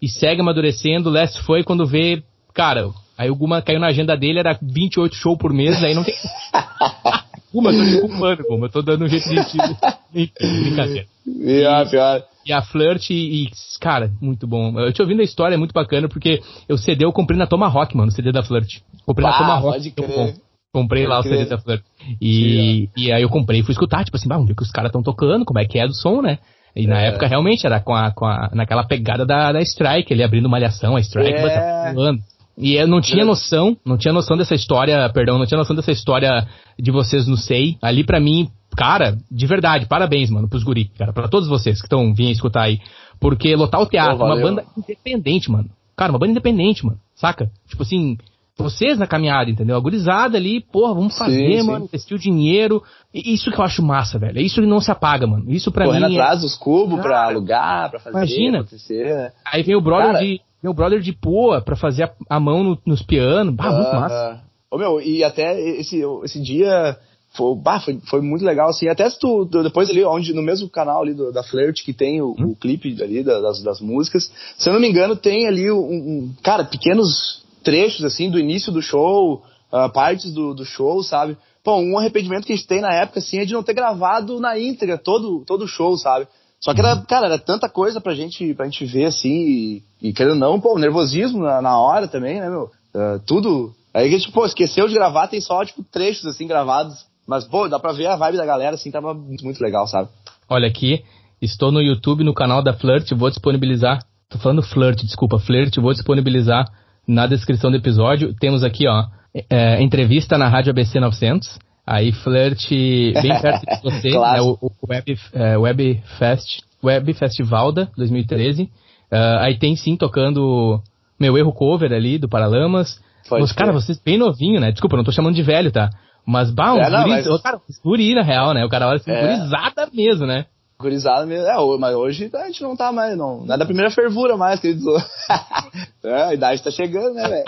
e 0.00 0.08
segue 0.08 0.40
amadurecendo. 0.40 1.10
Last 1.10 1.42
foi 1.42 1.62
quando 1.64 1.86
vê, 1.86 2.22
cara, 2.54 2.90
aí 3.16 3.30
o 3.30 3.36
Guma 3.36 3.62
caiu 3.62 3.80
na 3.80 3.88
agenda 3.88 4.16
dele, 4.16 4.38
era 4.38 4.58
28 4.60 5.14
shows 5.14 5.38
por 5.38 5.52
mês, 5.52 5.82
aí 5.82 5.94
não 5.94 6.04
tem. 6.04 6.14
Guma, 7.52 7.70
eu 7.72 7.78
tô 7.78 7.84
te 7.90 8.00
culpando, 8.00 8.42
Guma, 8.48 8.66
eu 8.66 8.70
tô 8.70 8.82
dando 8.82 9.04
um 9.04 9.08
jeito 9.08 9.28
de. 9.28 10.30
Brincadeira. 10.62 11.06
pior, 11.24 11.90
pior. 11.90 12.22
E 12.44 12.52
a 12.52 12.62
Flirt 12.62 13.10
e, 13.10 13.48
cara, 13.80 14.12
muito 14.20 14.46
bom. 14.46 14.78
Eu 14.78 14.92
te 14.92 15.02
ouvindo 15.02 15.20
a 15.20 15.24
história, 15.24 15.54
é 15.54 15.58
muito 15.58 15.72
bacana, 15.72 16.08
porque 16.08 16.40
eu 16.68 16.78
CD 16.78 17.04
eu 17.04 17.12
comprei 17.12 17.36
na 17.38 17.46
Tomahawk, 17.46 17.96
mano, 17.96 18.08
o 18.08 18.12
CD 18.12 18.30
da 18.30 18.42
Flirt. 18.42 18.80
Comprei 19.04 19.26
na 19.26 19.32
Pá, 19.32 19.38
Tomahawk. 19.38 19.72
pode 19.72 19.90
crer. 19.90 20.36
Comprei 20.72 21.04
Pode 21.06 21.12
lá 21.12 21.20
o. 21.20 21.22
CD 21.22 21.44
da 21.46 21.58
Flirt. 21.58 21.82
E, 22.20 22.88
e 22.96 23.10
aí 23.10 23.22
eu 23.22 23.28
comprei 23.30 23.60
e 23.60 23.62
fui 23.62 23.72
escutar, 23.72 24.04
tipo 24.04 24.16
assim, 24.16 24.28
"Bah, 24.28 24.36
vamos 24.36 24.46
ver 24.48 24.52
o 24.52 24.56
que 24.56 24.62
os 24.62 24.70
caras 24.70 24.90
estão 24.90 25.02
tocando, 25.02 25.44
como 25.44 25.58
é 25.58 25.64
que 25.64 25.78
é 25.78 25.86
do 25.86 25.94
som, 25.94 26.20
né? 26.20 26.38
E 26.76 26.86
na 26.86 27.00
É. 27.00 27.08
época 27.08 27.26
realmente 27.26 27.66
era 27.66 27.80
com 27.80 27.94
a, 27.94 28.10
com 28.12 28.26
a, 28.26 28.50
naquela 28.52 28.84
pegada 28.84 29.24
da, 29.24 29.50
da 29.52 29.60
Strike, 29.62 30.12
ele 30.12 30.22
abrindo 30.22 30.48
malhação, 30.48 30.94
a 30.96 31.00
Strike 31.00 31.32
É. 31.38 31.92
voando. 31.94 32.20
E 32.58 32.74
eu 32.74 32.86
não 32.86 33.00
tinha 33.00 33.22
É. 33.22 33.24
noção, 33.24 33.76
não 33.84 33.96
tinha 33.96 34.12
noção 34.12 34.36
dessa 34.36 34.54
história, 34.54 35.08
perdão, 35.10 35.38
não 35.38 35.46
tinha 35.46 35.58
noção 35.58 35.74
dessa 35.74 35.90
história 35.92 36.46
de 36.78 36.90
vocês 36.90 37.26
no 37.26 37.36
SEI. 37.36 37.76
Ali 37.82 38.04
pra 38.04 38.20
mim, 38.20 38.48
cara, 38.76 39.16
de 39.30 39.46
verdade, 39.46 39.86
parabéns, 39.86 40.30
mano, 40.30 40.48
pros 40.48 40.62
guri, 40.62 40.86
cara, 40.98 41.12
pra 41.12 41.28
todos 41.28 41.48
vocês 41.48 41.80
que 41.80 41.86
estão 41.86 42.12
vindo 42.14 42.30
escutar 42.30 42.62
aí. 42.62 42.78
Porque 43.18 43.56
lotar 43.56 43.80
o 43.80 43.86
teatro, 43.86 44.18
Pô, 44.18 44.24
uma 44.26 44.36
banda 44.36 44.64
independente, 44.76 45.50
mano. 45.50 45.70
Cara, 45.96 46.12
uma 46.12 46.18
banda 46.18 46.32
independente, 46.32 46.84
mano, 46.84 46.98
saca? 47.14 47.50
Tipo 47.68 47.82
assim, 47.82 48.18
vocês 48.58 48.98
na 48.98 49.06
caminhada, 49.06 49.50
entendeu? 49.50 49.76
A 49.76 49.80
gurizada 49.80 50.36
ali, 50.38 50.60
porra, 50.60 50.94
vamos 50.94 51.12
Sim, 51.12 51.18
fazer, 51.18 51.60
sim. 51.60 51.66
mano, 51.66 51.84
investir 51.86 52.16
o 52.16 52.20
dinheiro. 52.20 52.82
E 53.12 53.34
isso 53.34 53.50
que 53.50 53.58
eu 53.60 53.64
acho 53.64 53.82
massa, 53.82 54.18
velho. 54.18 54.38
É 54.38 54.42
Isso 54.42 54.60
que 54.60 54.66
não 54.66 54.80
se 54.80 54.90
apaga, 54.90 55.26
mano. 55.26 55.44
Isso 55.50 55.70
pra 55.70 55.84
Correndo 55.84 56.08
mim 56.08 56.16
é... 56.16 56.20
atrás 56.20 56.40
dos 56.40 56.54
cubos 56.56 57.00
pra 57.00 57.26
alugar, 57.26 57.90
pra 57.90 58.00
fazer 58.00 58.16
imagina. 58.16 58.58
acontecer, 58.60 59.04
né? 59.14 59.32
Aí 59.44 59.62
vem 59.62 59.76
o 59.76 59.80
brother 59.80 60.12
Cara. 60.12 60.24
de... 60.24 60.40
Meu 60.62 60.72
brother 60.74 61.00
de 61.00 61.12
poa 61.12 61.60
pra 61.60 61.76
fazer 61.76 62.04
a, 62.04 62.12
a 62.30 62.40
mão 62.40 62.64
no- 62.64 62.78
nos 62.84 63.02
pianos. 63.02 63.54
Ah, 63.58 63.70
muito 63.70 63.88
Ah, 63.88 64.00
massa. 64.00 64.40
Ô, 64.70 64.78
meu, 64.78 65.00
e 65.00 65.22
até 65.22 65.58
esse, 65.78 66.02
esse 66.24 66.42
dia 66.42 66.96
foi, 67.34 67.54
bah, 67.56 67.78
foi, 67.80 68.00
foi 68.08 68.20
muito 68.20 68.44
legal, 68.44 68.70
assim. 68.70 68.88
Até 68.88 69.08
se 69.08 69.18
tu, 69.18 69.46
tu- 69.46 69.62
depois 69.62 69.88
ali, 69.90 70.02
onde, 70.04 70.32
no 70.34 70.42
mesmo 70.42 70.68
canal 70.68 71.02
ali 71.02 71.14
do- 71.14 71.30
da 71.30 71.42
Flirt, 71.42 71.84
que 71.84 71.92
tem 71.92 72.20
o, 72.20 72.30
Hum? 72.38 72.52
o 72.52 72.56
clipe 72.56 73.00
ali 73.02 73.22
da- 73.22 73.40
das, 73.40 73.62
das 73.62 73.80
músicas, 73.80 74.32
se 74.56 74.68
eu 74.68 74.72
não 74.72 74.80
me 74.80 74.88
engano, 74.88 75.14
tem 75.14 75.46
ali 75.46 75.70
um, 75.70 75.76
um- 75.78 76.34
cara, 76.42 76.64
pequenos 76.64 77.44
trechos, 77.66 78.04
assim, 78.04 78.30
do 78.30 78.38
início 78.38 78.70
do 78.70 78.80
show, 78.80 79.42
ah, 79.72 79.88
partes 79.88 80.32
do, 80.32 80.54
do 80.54 80.64
show, 80.64 81.02
sabe? 81.02 81.36
Pô, 81.64 81.76
um 81.78 81.98
arrependimento 81.98 82.46
que 82.46 82.52
a 82.52 82.56
gente 82.56 82.68
tem 82.68 82.80
na 82.80 82.94
época, 82.94 83.18
assim, 83.18 83.38
é 83.38 83.44
de 83.44 83.54
não 83.54 83.62
ter 83.64 83.74
gravado 83.74 84.38
na 84.38 84.56
íntegra 84.56 84.96
todo, 84.96 85.44
todo 85.44 85.64
o 85.64 85.68
show, 85.68 85.98
sabe? 85.98 86.28
Só 86.60 86.72
que 86.72 86.80
era, 86.80 86.96
cara, 87.02 87.26
era 87.26 87.38
tanta 87.38 87.68
coisa 87.68 88.00
pra 88.00 88.14
gente, 88.14 88.54
pra 88.54 88.66
gente 88.66 88.86
ver, 88.86 89.06
assim, 89.06 89.32
e, 89.32 89.82
e 90.00 90.12
querendo 90.12 90.34
ou 90.34 90.38
não, 90.38 90.60
pô, 90.60 90.78
nervosismo 90.78 91.42
na, 91.42 91.60
na 91.60 91.76
hora 91.76 92.06
também, 92.06 92.40
né, 92.40 92.48
meu? 92.48 92.70
Ah, 92.94 93.18
tudo. 93.26 93.74
Aí 93.92 94.06
a 94.06 94.10
gente, 94.10 94.30
pô, 94.30 94.46
esqueceu 94.46 94.86
de 94.86 94.94
gravar, 94.94 95.26
tem 95.26 95.40
só, 95.40 95.64
tipo, 95.64 95.82
trechos, 95.82 96.24
assim, 96.26 96.46
gravados. 96.46 97.04
Mas, 97.26 97.44
pô, 97.44 97.68
dá 97.68 97.80
pra 97.80 97.92
ver 97.92 98.06
a 98.06 98.14
vibe 98.14 98.36
da 98.36 98.46
galera, 98.46 98.76
assim, 98.76 98.92
tava 98.92 99.12
muito, 99.12 99.44
muito 99.44 99.60
legal, 99.60 99.88
sabe? 99.88 100.08
Olha 100.48 100.68
aqui, 100.68 101.02
estou 101.42 101.72
no 101.72 101.82
YouTube, 101.82 102.22
no 102.22 102.32
canal 102.32 102.62
da 102.62 102.72
Flirt, 102.72 103.10
vou 103.16 103.28
disponibilizar. 103.28 104.04
Tô 104.28 104.38
falando 104.38 104.62
Flirt, 104.62 105.02
desculpa, 105.02 105.40
Flirt, 105.40 105.76
vou 105.78 105.92
disponibilizar 105.92 106.64
na 107.06 107.26
descrição 107.26 107.70
do 107.70 107.76
episódio. 107.76 108.34
Temos 108.38 108.62
aqui, 108.64 108.86
ó, 108.88 109.04
é, 109.50 109.82
entrevista 109.82 110.36
na 110.38 110.48
Rádio 110.48 110.70
ABC 110.70 110.98
900. 111.00 111.58
Aí, 111.86 112.10
Flirt, 112.12 112.68
bem 112.70 113.40
perto 113.40 113.64
de 113.64 113.82
você, 113.82 114.08
né, 114.08 114.14
Clássico. 114.16 114.58
o, 114.60 114.66
o 114.66 114.92
Web, 114.92 115.18
é, 115.32 115.56
Web 115.56 116.02
Fest, 116.18 116.60
Web 116.82 117.12
Festival 117.14 117.70
da 117.72 117.86
2013. 117.96 118.68
Ah, 119.10 119.44
aí 119.44 119.56
tem 119.56 119.76
sim 119.76 119.96
tocando 119.96 120.80
meu 121.18 121.38
erro 121.38 121.52
cover 121.52 121.92
ali 121.92 122.18
do 122.18 122.28
Paralamas. 122.28 123.00
Pode 123.28 123.44
Os 123.44 123.52
cara, 123.52 123.72
vocês 123.72 124.00
bem 124.04 124.18
novinho, 124.18 124.60
né? 124.60 124.72
Desculpa, 124.72 124.96
não 124.96 125.04
tô 125.04 125.12
chamando 125.12 125.34
de 125.34 125.42
velho, 125.42 125.70
tá? 125.70 125.90
Mas, 126.26 126.50
bah, 126.50 126.74
uns 126.74 126.86
É, 126.86 126.90
não, 126.90 127.04
guris, 127.04 127.26
mas- 127.28 127.42
cara, 127.42 127.60
guri, 127.84 128.14
na 128.16 128.22
real, 128.22 128.52
né? 128.52 128.64
O 128.64 128.68
cara 128.68 128.88
olha 128.88 128.96
assim, 128.96 129.10
É. 129.12 129.20
gurizada 129.20 129.88
mesmo, 129.94 130.26
né? 130.26 130.46
Gurizada 130.78 131.24
mesmo. 131.24 131.46
É, 131.46 131.78
mas 131.78 131.94
hoje 131.94 132.30
a 132.34 132.46
gente 132.46 132.62
não 132.62 132.76
tá 132.76 132.92
mais, 132.92 133.16
não. 133.16 133.44
Não 133.46 133.54
é 133.54 133.58
da 133.58 133.64
primeira 133.64 133.90
fervura 133.90 134.36
mais, 134.36 134.60
que 134.60 134.68
ele 134.68 134.76
diz. 134.78 134.84
é, 136.04 136.22
a 136.24 136.34
idade 136.34 136.62
tá 136.62 136.70
chegando, 136.70 137.14
né, 137.14 137.28
velho? 137.28 137.44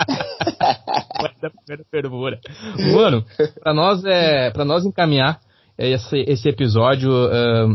Vai 1.21 1.31
da 1.41 1.49
primeira 1.49 1.83
fervura. 1.91 2.39
Mano, 2.93 3.23
pra 3.61 3.73
nós, 3.73 4.03
é, 4.05 4.49
pra 4.51 4.65
nós 4.65 4.85
encaminhar 4.85 5.39
esse, 5.77 6.17
esse 6.27 6.49
episódio, 6.49 7.11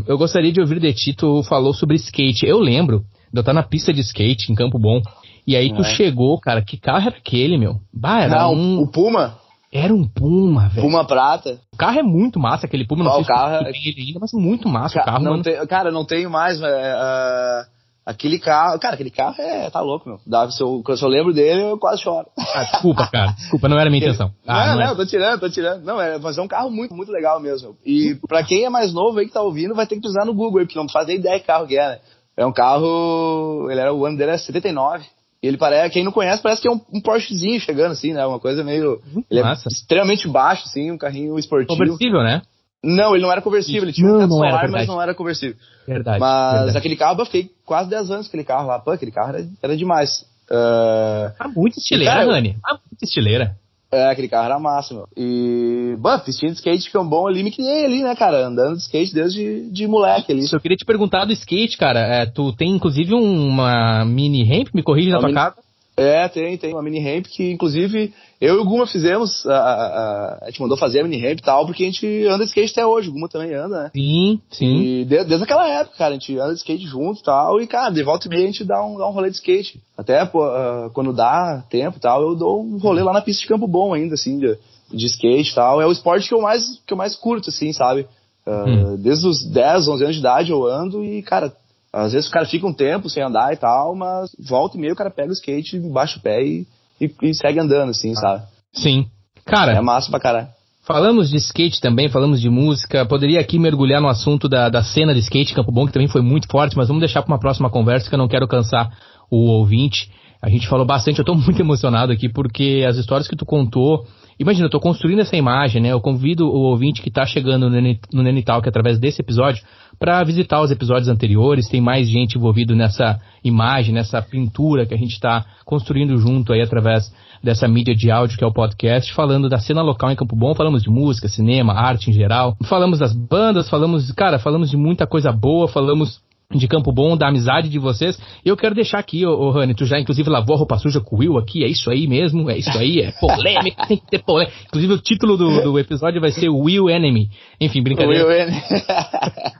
eu 0.07 0.17
gostaria 0.17 0.51
de 0.51 0.59
ouvir 0.61 0.79
de 0.79 0.93
ti, 0.93 1.13
tu 1.15 1.41
falou 1.43 1.73
sobre 1.73 1.95
skate. 1.95 2.45
Eu 2.45 2.59
lembro 2.59 2.99
de 3.31 3.39
eu 3.39 3.41
estar 3.41 3.53
na 3.53 3.63
pista 3.63 3.93
de 3.93 4.01
skate 4.01 4.51
em 4.51 4.55
Campo 4.55 4.77
Bom. 4.77 5.01
E 5.47 5.55
aí 5.55 5.73
tu 5.73 5.81
É. 5.81 5.85
chegou, 5.95 6.39
cara, 6.39 6.61
que 6.63 6.75
carro 6.77 7.07
era 7.07 7.17
aquele, 7.17 7.57
meu? 7.57 7.75
Bah, 7.93 8.21
era 8.23 8.39
Não, 8.43 8.53
um. 8.53 8.79
o 8.81 8.91
Puma, 8.91 9.37
Era 9.77 9.93
um 9.93 10.07
Puma, 10.07 10.69
velho. 10.69 10.87
Puma 10.87 11.05
Prata. 11.05 11.59
O 11.73 11.77
carro 11.77 11.99
é 11.99 12.03
muito 12.03 12.39
massa, 12.39 12.65
aquele 12.65 12.85
Puma, 12.87 13.03
não 13.03 13.11
Ah, 13.11 13.15
sei 13.15 13.21
o 13.21 13.25
se 13.25 13.31
carro 13.33 13.57
tu 13.59 13.65
é- 13.65 13.69
ele 13.71 14.01
ainda, 14.07 14.19
mas 14.21 14.31
muito 14.33 14.69
massa 14.69 14.95
Ca- 14.95 15.01
o 15.01 15.05
carro, 15.05 15.23
não 15.23 15.41
tem- 15.41 15.67
cara, 15.67 15.91
não 15.91 16.05
tenho 16.05 16.29
mais, 16.29 16.59
mas, 16.59 16.71
ah, 16.73 17.65
aquele 18.05 18.39
carro. 18.39 18.79
Cara, 18.79 18.93
aquele 18.93 19.09
carro 19.11 19.35
é. 19.39 19.69
tá 19.69 19.81
louco, 19.81 20.07
meu. 20.07 20.19
Dá, 20.25 20.49
se, 20.49 20.61
eu, 20.63 20.81
se 20.95 21.03
eu 21.03 21.09
lembro 21.09 21.33
dele, 21.33 21.61
eu 21.61 21.77
quase 21.77 22.01
choro. 22.01 22.27
Ah, 22.37 22.63
desculpa, 22.71 23.07
cara. 23.11 23.31
Desculpa, 23.33 23.67
não 23.67 23.77
era 23.77 23.87
a 23.89 23.91
minha 23.91 24.01
intenção. 24.03 24.31
Ah, 24.47 24.67
não, 24.67 24.75
não, 24.77 24.85
não, 24.85 24.91
é. 24.93 24.95
tô 24.95 25.05
tirando, 25.05 25.39
tô 25.41 25.49
tirando. 25.49 25.83
Não, 25.83 25.99
é, 26.01 26.17
mas 26.19 26.37
é 26.37 26.41
um 26.41 26.47
carro 26.47 26.69
muito, 26.71 26.95
muito 26.95 27.11
legal 27.11 27.39
mesmo. 27.41 27.75
E 27.85 28.15
pra 28.29 28.43
quem 28.43 28.63
é 28.63 28.69
mais 28.69 28.93
novo 28.93 29.19
aí 29.19 29.25
que 29.27 29.33
tá 29.33 29.41
ouvindo, 29.41 29.75
vai 29.75 29.85
ter 29.85 29.95
que 29.95 30.01
precisar 30.01 30.23
no 30.23 30.33
Google 30.33 30.59
aí, 30.59 30.65
porque 30.65 30.79
não 30.79 30.87
faz 30.87 31.05
nem 31.07 31.17
ideia 31.17 31.37
que 31.39 31.45
carro 31.47 31.67
que 31.67 31.77
é, 31.77 31.89
né? 31.89 31.99
É 32.37 32.45
um 32.45 32.53
carro. 32.53 33.67
Ele 33.69 33.79
era, 33.79 33.93
o 33.93 34.05
ano 34.05 34.17
dele 34.17 34.31
é 34.31 34.37
79. 34.37 35.03
E 35.43 35.47
ele 35.47 35.57
parece, 35.57 35.93
quem 35.93 36.03
não 36.03 36.11
conhece, 36.11 36.41
parece 36.41 36.61
que 36.61 36.67
é 36.67 36.71
um, 36.71 36.79
um 36.93 37.01
Porschezinho 37.01 37.59
chegando, 37.59 37.91
assim, 37.91 38.13
né? 38.13 38.25
Uma 38.25 38.39
coisa 38.39 38.63
meio. 38.63 39.01
Ele 39.29 39.43
massa. 39.43 39.69
é 39.69 39.71
extremamente 39.71 40.27
baixo, 40.27 40.63
assim, 40.65 40.91
um 40.91 40.97
carrinho 40.97 41.37
esportivo. 41.37 41.77
Conversível, 41.77 42.23
né? 42.23 42.41
Não, 42.83 43.15
ele 43.15 43.23
não 43.23 43.31
era 43.31 43.41
conversível, 43.41 43.83
ele 43.83 43.93
tinha 43.93 44.07
Não, 44.07 44.15
um 44.15 44.19
teto 44.19 44.43
era, 44.43 44.51
solar, 44.51 44.69
mas 44.69 44.87
não 44.87 45.01
era 45.01 45.15
conversível. 45.15 45.55
Verdade. 45.87 46.19
Mas 46.19 46.53
verdade. 46.53 46.77
aquele 46.77 46.95
carro, 46.95 47.19
eu 47.19 47.25
fiquei 47.25 47.49
quase 47.65 47.89
10 47.89 48.11
anos 48.11 48.27
com 48.27 48.29
aquele 48.29 48.43
carro 48.43 48.67
lá. 48.67 48.79
Pô, 48.79 48.91
aquele 48.91 49.11
carro 49.11 49.29
era, 49.29 49.47
era 49.61 49.75
demais. 49.75 50.25
Ah, 50.49 51.33
Tá 51.37 51.47
muito 51.47 51.77
estileira, 51.77 52.13
Cara, 52.13 52.31
Rani. 52.31 52.57
Tá 52.61 52.73
muito 52.73 53.03
estileira. 53.03 53.57
É, 53.91 54.09
aquele 54.09 54.27
carro 54.27 54.45
era 54.45 54.59
massa, 54.59 54.93
meu. 54.93 55.07
E, 55.15 55.95
bom, 55.99 56.19
pistinha 56.19 56.51
de 56.51 56.57
skate 56.57 56.91
cambom 56.91 57.27
ali, 57.27 57.43
me 57.43 57.51
criei 57.51 57.85
ali, 57.85 58.03
né, 58.03 58.15
cara? 58.15 58.45
Andando 58.47 58.75
de 58.75 58.81
skate 58.83 59.13
desde 59.13 59.69
de 59.69 59.87
moleque 59.87 60.31
ali. 60.31 60.45
Eu 60.51 60.59
queria 60.59 60.77
te 60.77 60.85
perguntar 60.85 61.25
do 61.25 61.33
skate, 61.33 61.77
cara. 61.77 61.99
É, 61.99 62.25
tu 62.25 62.51
tem 62.53 62.71
inclusive 62.71 63.13
uma 63.13 64.03
mini 64.05 64.43
ramp, 64.43 64.69
me 64.73 64.83
corrige 64.83 65.09
na 65.09 65.19
tua 65.19 65.27
mini- 65.27 65.39
casa. 65.39 65.55
É, 65.97 66.27
tem, 66.27 66.57
tem 66.57 66.73
uma 66.73 66.81
mini 66.83 66.99
ramp 66.99 67.25
que, 67.27 67.51
inclusive, 67.51 68.13
eu 68.41 68.55
e 68.55 68.57
o 68.57 68.65
Guma 68.65 68.85
fizemos, 68.85 69.45
a, 69.45 69.55
a, 69.55 69.73
a- 69.85 70.39
a 70.41 70.45
gente 70.49 70.59
mandou 70.61 70.75
fazer 70.77 70.99
a 70.99 71.03
mini 71.03 71.21
ramp 71.25 71.39
e 71.39 71.41
tal, 71.41 71.65
porque 71.65 71.83
a 71.83 71.85
gente 71.85 72.05
anda 72.27 72.39
de 72.43 72.49
skate 72.49 72.73
até 72.73 72.85
hoje, 72.85 73.07
o 73.07 73.13
Guma 73.13 73.29
também 73.29 73.53
anda, 73.53 73.83
né? 73.83 73.91
Sim, 73.95 74.41
sim. 74.51 74.75
E 74.81 75.05
de- 75.05 75.23
desde 75.23 75.43
aquela 75.43 75.65
época, 75.69 75.97
cara, 75.97 76.09
a 76.09 76.13
gente 76.17 76.37
anda 76.37 76.51
de 76.53 76.59
skate 76.59 76.85
junto 76.85 77.21
e 77.21 77.23
tal, 77.23 77.61
e, 77.61 77.65
cara, 77.67 77.89
de 77.91 78.03
volta 78.03 78.27
e 78.27 78.29
meia 78.29 78.43
a 78.43 78.47
gente 78.47 78.65
dá 78.65 78.83
um, 78.85 78.97
dá 78.97 79.07
um 79.07 79.11
rolê 79.11 79.29
de 79.29 79.37
skate. 79.37 79.79
Até, 79.97 80.25
pô, 80.25 80.43
ah, 80.43 80.89
quando 80.93 81.13
dá 81.13 81.63
tempo 81.69 81.95
e 81.97 82.01
tal, 82.01 82.21
eu 82.21 82.35
dou 82.35 82.61
um 82.61 82.77
rolê 82.77 83.01
lá 83.01 83.13
na 83.13 83.21
pista 83.21 83.41
de 83.43 83.47
Campo 83.47 83.65
Bom 83.65 83.93
ainda, 83.93 84.15
assim, 84.15 84.37
de, 84.37 84.57
de 84.91 85.05
skate 85.05 85.51
e 85.51 85.55
tal. 85.55 85.81
É 85.81 85.87
o 85.87 85.91
esporte 85.93 86.27
que 86.27 86.33
eu 86.33 86.41
mais, 86.41 86.77
que 86.85 86.91
eu 86.93 86.97
mais 86.97 87.15
curto, 87.15 87.49
assim, 87.49 87.71
sabe? 87.71 88.05
Ah, 88.45 88.65
Hum. 88.67 88.97
Desde 88.97 89.25
os 89.27 89.43
10, 89.49 89.87
11 89.87 90.03
anos 90.03 90.15
de 90.15 90.19
idade 90.21 90.51
eu 90.51 90.65
ando 90.67 91.03
e, 91.05 91.21
cara, 91.23 91.51
às 91.95 92.11
vezes 92.11 92.27
o 92.27 92.31
cara 92.31 92.45
fica 92.45 92.67
um 92.67 92.73
tempo 92.73 93.09
sem 93.09 93.23
andar 93.23 93.53
e 93.53 93.57
tal, 93.57 93.95
mas 93.95 94.29
volta 94.37 94.77
e 94.77 94.79
meia 94.81 94.91
o 94.91 94.97
cara 94.97 95.09
pega 95.09 95.29
o 95.29 95.33
skate, 95.33 95.79
baixa 95.79 96.19
o 96.19 96.21
pé 96.21 96.43
e, 96.43 96.67
e, 96.99 97.09
e 97.21 97.33
segue 97.33 97.57
andando, 97.57 97.89
assim, 97.89 98.13
sabe? 98.13 98.43
Sim. 98.73 99.07
Cara, 99.45 99.71
É 99.71 99.81
massa 99.81 100.09
pra 100.09 100.19
caralho. 100.19 100.47
Falamos 100.85 101.29
de 101.29 101.37
skate 101.37 101.79
também, 101.79 102.09
falamos 102.09 102.41
de 102.41 102.49
música. 102.49 103.05
Poderia 103.05 103.39
aqui 103.39 103.57
mergulhar 103.57 104.01
no 104.01 104.09
assunto 104.09 104.49
da, 104.49 104.69
da 104.69 104.83
cena 104.83 105.13
de 105.13 105.21
skate 105.21 105.53
em 105.53 105.55
Campo 105.55 105.71
Bom, 105.71 105.87
que 105.87 105.93
também 105.93 106.07
foi 106.07 106.21
muito 106.21 106.47
forte, 106.51 106.75
mas 106.75 106.89
vamos 106.89 106.99
deixar 106.99 107.23
para 107.23 107.31
uma 107.31 107.39
próxima 107.39 107.69
conversa, 107.69 108.09
que 108.09 108.13
eu 108.13 108.19
não 108.19 108.27
quero 108.27 108.47
cansar 108.47 108.91
o 109.31 109.49
ouvinte. 109.51 110.11
A 110.41 110.49
gente 110.49 110.67
falou 110.67 110.85
bastante, 110.85 111.17
eu 111.19 111.25
tô 111.25 111.33
muito 111.33 111.59
emocionado 111.59 112.11
aqui, 112.11 112.27
porque 112.27 112.85
as 112.87 112.97
histórias 112.97 113.27
que 113.27 113.35
tu 113.35 113.45
contou. 113.45 114.05
Imagina, 114.37 114.65
eu 114.65 114.69
tô 114.69 114.81
construindo 114.81 115.21
essa 115.21 115.37
imagem, 115.37 115.81
né? 115.81 115.93
Eu 115.93 116.01
convido 116.01 116.45
o 116.45 116.59
ouvinte 116.63 117.01
que 117.01 117.09
tá 117.09 117.25
chegando 117.25 117.69
no 117.69 117.81
no 118.11 118.21
Nene 118.21 118.43
Talk 118.43 118.67
através 118.67 118.99
desse 118.99 119.21
episódio 119.21 119.63
para 119.99 120.23
visitar 120.23 120.61
os 120.61 120.71
episódios 120.71 121.07
anteriores. 121.07 121.67
Tem 121.67 121.81
mais 121.81 122.07
gente 122.07 122.37
envolvido 122.37 122.75
nessa 122.75 123.19
imagem, 123.43 123.93
nessa 123.93 124.21
pintura 124.21 124.85
que 124.85 124.93
a 124.93 124.97
gente 124.97 125.19
tá 125.19 125.45
construindo 125.63 126.17
junto 126.17 126.53
aí 126.53 126.61
através 126.61 127.13
dessa 127.43 127.67
mídia 127.67 127.95
de 127.95 128.09
áudio 128.09 128.37
que 128.37 128.43
é 128.43 128.47
o 128.47 128.53
podcast, 128.53 129.13
falando 129.13 129.47
da 129.47 129.59
cena 129.59 129.81
local 129.81 130.11
em 130.11 130.15
Campo 130.15 130.35
Bom, 130.35 130.55
falamos 130.55 130.81
de 130.81 130.89
música, 130.89 131.27
cinema, 131.27 131.73
arte 131.73 132.09
em 132.09 132.13
geral, 132.13 132.57
falamos 132.63 132.97
das 132.97 133.13
bandas, 133.13 133.69
falamos, 133.69 134.11
cara, 134.11 134.39
falamos 134.39 134.71
de 134.71 134.77
muita 134.77 135.05
coisa 135.05 135.31
boa, 135.31 135.67
falamos 135.67 136.19
de 136.51 136.67
Campo 136.67 136.91
Bom, 136.91 137.17
da 137.17 137.27
amizade 137.27 137.69
de 137.69 137.79
vocês. 137.79 138.17
E 138.43 138.49
eu 138.49 138.57
quero 138.57 138.75
deixar 138.75 138.99
aqui, 138.99 139.25
ô, 139.25 139.31
ô 139.31 139.51
Rani, 139.51 139.73
tu 139.73 139.85
já 139.85 139.99
inclusive 139.99 140.29
lavou 140.29 140.55
a 140.55 140.59
roupa 140.59 140.77
suja 140.77 140.99
com 140.99 141.15
o 141.15 141.19
Will 141.19 141.37
aqui, 141.37 141.63
é 141.63 141.67
isso 141.67 141.89
aí 141.89 142.07
mesmo, 142.07 142.49
é 142.49 142.57
isso 142.57 142.77
aí, 142.77 143.01
é 143.01 143.11
polêmica, 143.11 143.85
tem 143.87 143.97
que 143.97 144.07
ter 144.07 144.23
polêmica. 144.23 144.55
Inclusive 144.67 144.93
o 144.93 145.01
título 145.01 145.37
do, 145.37 145.61
do 145.61 145.79
episódio 145.79 146.21
vai 146.21 146.31
ser 146.31 146.49
Will 146.49 146.89
Enemy. 146.89 147.29
Enfim, 147.59 147.81
brincadeira. 147.81 148.25
Will, 148.25 148.35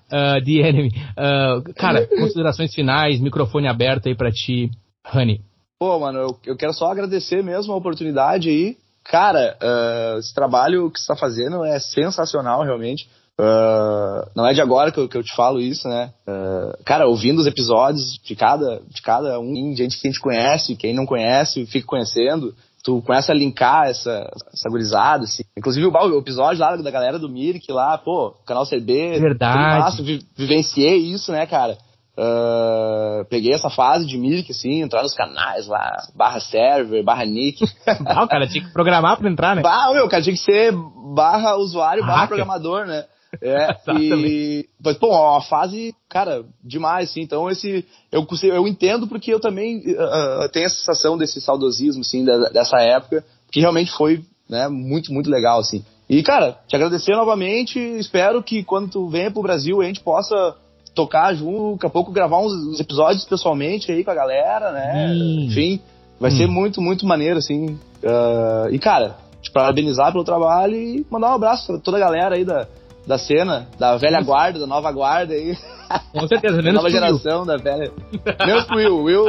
Uh, 0.05 0.39
The 0.45 0.51
Enemy. 0.51 0.89
Uh, 0.89 1.73
cara, 1.75 2.07
considerações 2.07 2.73
finais, 2.73 3.19
microfone 3.19 3.67
aberto 3.67 4.07
aí 4.07 4.15
pra 4.15 4.31
ti, 4.31 4.69
Rani. 5.03 5.41
Pô, 5.79 5.99
mano, 5.99 6.19
eu, 6.19 6.37
eu 6.45 6.55
quero 6.55 6.73
só 6.73 6.91
agradecer 6.91 7.43
mesmo 7.43 7.73
a 7.73 7.75
oportunidade 7.75 8.49
aí. 8.49 8.77
Cara, 9.05 9.55
ah, 9.61 10.15
esse 10.17 10.33
trabalho 10.33 10.89
que 10.89 10.99
você 10.99 11.07
tá 11.07 11.15
fazendo 11.15 11.63
é 11.63 11.79
sensacional, 11.79 12.63
realmente. 12.63 13.07
Ah, 13.37 14.27
não 14.35 14.47
é 14.47 14.53
de 14.53 14.61
agora 14.61 14.91
que 14.91 14.99
eu, 14.99 15.09
que 15.09 15.17
eu 15.17 15.23
te 15.23 15.35
falo 15.35 15.59
isso, 15.59 15.87
né? 15.87 16.11
Ah, 16.27 16.77
cara, 16.85 17.07
ouvindo 17.07 17.39
os 17.39 17.47
episódios 17.47 18.19
de 18.23 18.35
cada, 18.35 18.81
de 18.87 19.01
cada 19.01 19.39
um, 19.39 19.75
gente 19.75 19.99
que 19.99 20.07
a 20.07 20.11
gente 20.11 20.21
conhece, 20.21 20.75
quem 20.75 20.93
não 20.93 21.05
conhece, 21.05 21.65
fica 21.65 21.85
conhecendo. 21.87 22.53
Tu 22.83 23.01
começa 23.01 23.31
a 23.31 23.35
linkar 23.35 23.87
essa, 23.87 24.31
essa 24.53 24.69
gurizada, 24.69 25.23
assim. 25.23 25.43
Inclusive 25.57 25.87
o, 25.87 26.19
episódio 26.19 26.61
lá 26.61 26.75
da 26.75 26.91
galera 26.91 27.17
do 27.17 27.27
Mirk 27.27 27.71
lá, 27.71 27.97
pô, 27.97 28.35
canal 28.45 28.63
CB. 28.63 29.19
Verdade. 29.19 29.79
massa, 29.79 30.03
vi- 30.03 30.23
vivenciei 30.37 30.97
isso, 30.97 31.31
né, 31.31 31.47
cara? 31.47 31.79
Ah, 32.17 33.25
peguei 33.29 33.53
essa 33.53 33.69
fase 33.69 34.05
de 34.05 34.17
Mirk, 34.17 34.51
assim, 34.51 34.81
entrar 34.81 35.01
nos 35.01 35.15
canais 35.15 35.67
lá, 35.67 35.91
barra 36.15 36.39
server, 36.39 37.03
barra 37.03 37.25
nick. 37.25 37.65
Ah, 38.05 38.23
o 38.23 38.27
cara 38.27 38.47
tinha 38.47 38.63
que 38.63 38.71
programar 38.71 39.17
pra 39.17 39.29
entrar, 39.29 39.55
né? 39.55 39.61
Bah, 39.61 39.91
meu, 39.91 40.07
cara, 40.07 40.21
tinha 40.23 40.35
que 40.35 40.41
ser 40.41 40.71
barra 41.13 41.55
usuário, 41.55 42.03
barra 42.03 42.21
Hacker. 42.23 42.27
programador, 42.29 42.85
né? 42.85 43.03
É, 43.41 43.75
e. 43.99 44.65
Mas, 44.83 44.97
pô, 44.97 45.07
uma 45.09 45.41
fase, 45.41 45.93
cara, 46.09 46.43
demais, 46.63 47.09
assim. 47.09 47.21
Então, 47.21 47.49
esse. 47.49 47.85
Eu, 48.11 48.25
eu 48.43 48.67
entendo 48.67 49.07
porque 49.07 49.33
eu 49.33 49.39
também 49.39 49.83
ah, 49.97 50.49
tenho 50.51 50.67
a 50.67 50.69
sensação 50.69 51.17
desse 51.17 51.39
saudosismo, 51.41 52.01
assim, 52.01 52.23
da- 52.25 52.49
dessa 52.49 52.77
época, 52.81 53.23
que 53.51 53.59
realmente 53.59 53.91
foi, 53.91 54.23
né, 54.49 54.67
muito, 54.67 55.11
muito 55.13 55.29
legal, 55.29 55.59
assim. 55.59 55.83
E, 56.09 56.21
cara, 56.21 56.57
te 56.67 56.75
agradecer 56.75 57.15
novamente. 57.15 57.79
Espero 57.79 58.43
que 58.43 58.63
quando 58.63 58.89
tu 58.91 59.07
venha 59.09 59.31
pro 59.31 59.41
Brasil 59.41 59.81
a 59.81 59.85
gente 59.85 60.01
possa 60.01 60.55
tocar 60.93 61.33
junto, 61.33 61.73
daqui 61.73 61.87
a 61.87 61.89
pouco 61.89 62.11
gravar 62.11 62.39
uns, 62.39 62.53
uns 62.53 62.79
episódios 62.79 63.25
pessoalmente 63.25 63.91
aí 63.91 64.03
com 64.03 64.11
a 64.11 64.15
galera, 64.15 64.71
né? 64.71 65.07
Hum. 65.11 65.45
Enfim, 65.47 65.79
vai 66.19 66.31
Hum. 66.31 66.37
ser 66.37 66.47
muito, 66.47 66.79
muito 66.81 67.05
maneiro, 67.05 67.39
assim. 67.39 67.77
Ah, 68.03 68.67
e, 68.71 68.77
cara, 68.79 69.17
te 69.41 69.51
parabenizar 69.51 70.11
pelo 70.11 70.23
trabalho 70.23 70.75
e 70.75 71.05
mandar 71.09 71.31
um 71.31 71.35
abraço 71.35 71.65
pra 71.67 71.77
toda 71.79 71.97
a 71.97 71.99
galera 71.99 72.35
aí 72.35 72.45
da, 72.45 72.67
da 73.07 73.17
cena, 73.17 73.67
da 73.77 73.95
velha 73.97 74.21
guarda, 74.21 74.59
da 74.59 74.67
nova 74.67 74.91
guarda 74.91 75.33
aí, 75.33 75.55
Com 76.11 76.27
certeza, 76.27 76.57
menos 76.63 76.73
nova 76.81 76.87
pro 76.89 76.95
Will. 76.97 77.19
geração, 77.19 77.45
da 77.45 77.57
velha. 77.57 77.91
Menos 78.45 78.63
pro 78.65 78.77
Will, 78.77 79.03
Will, 79.03 79.25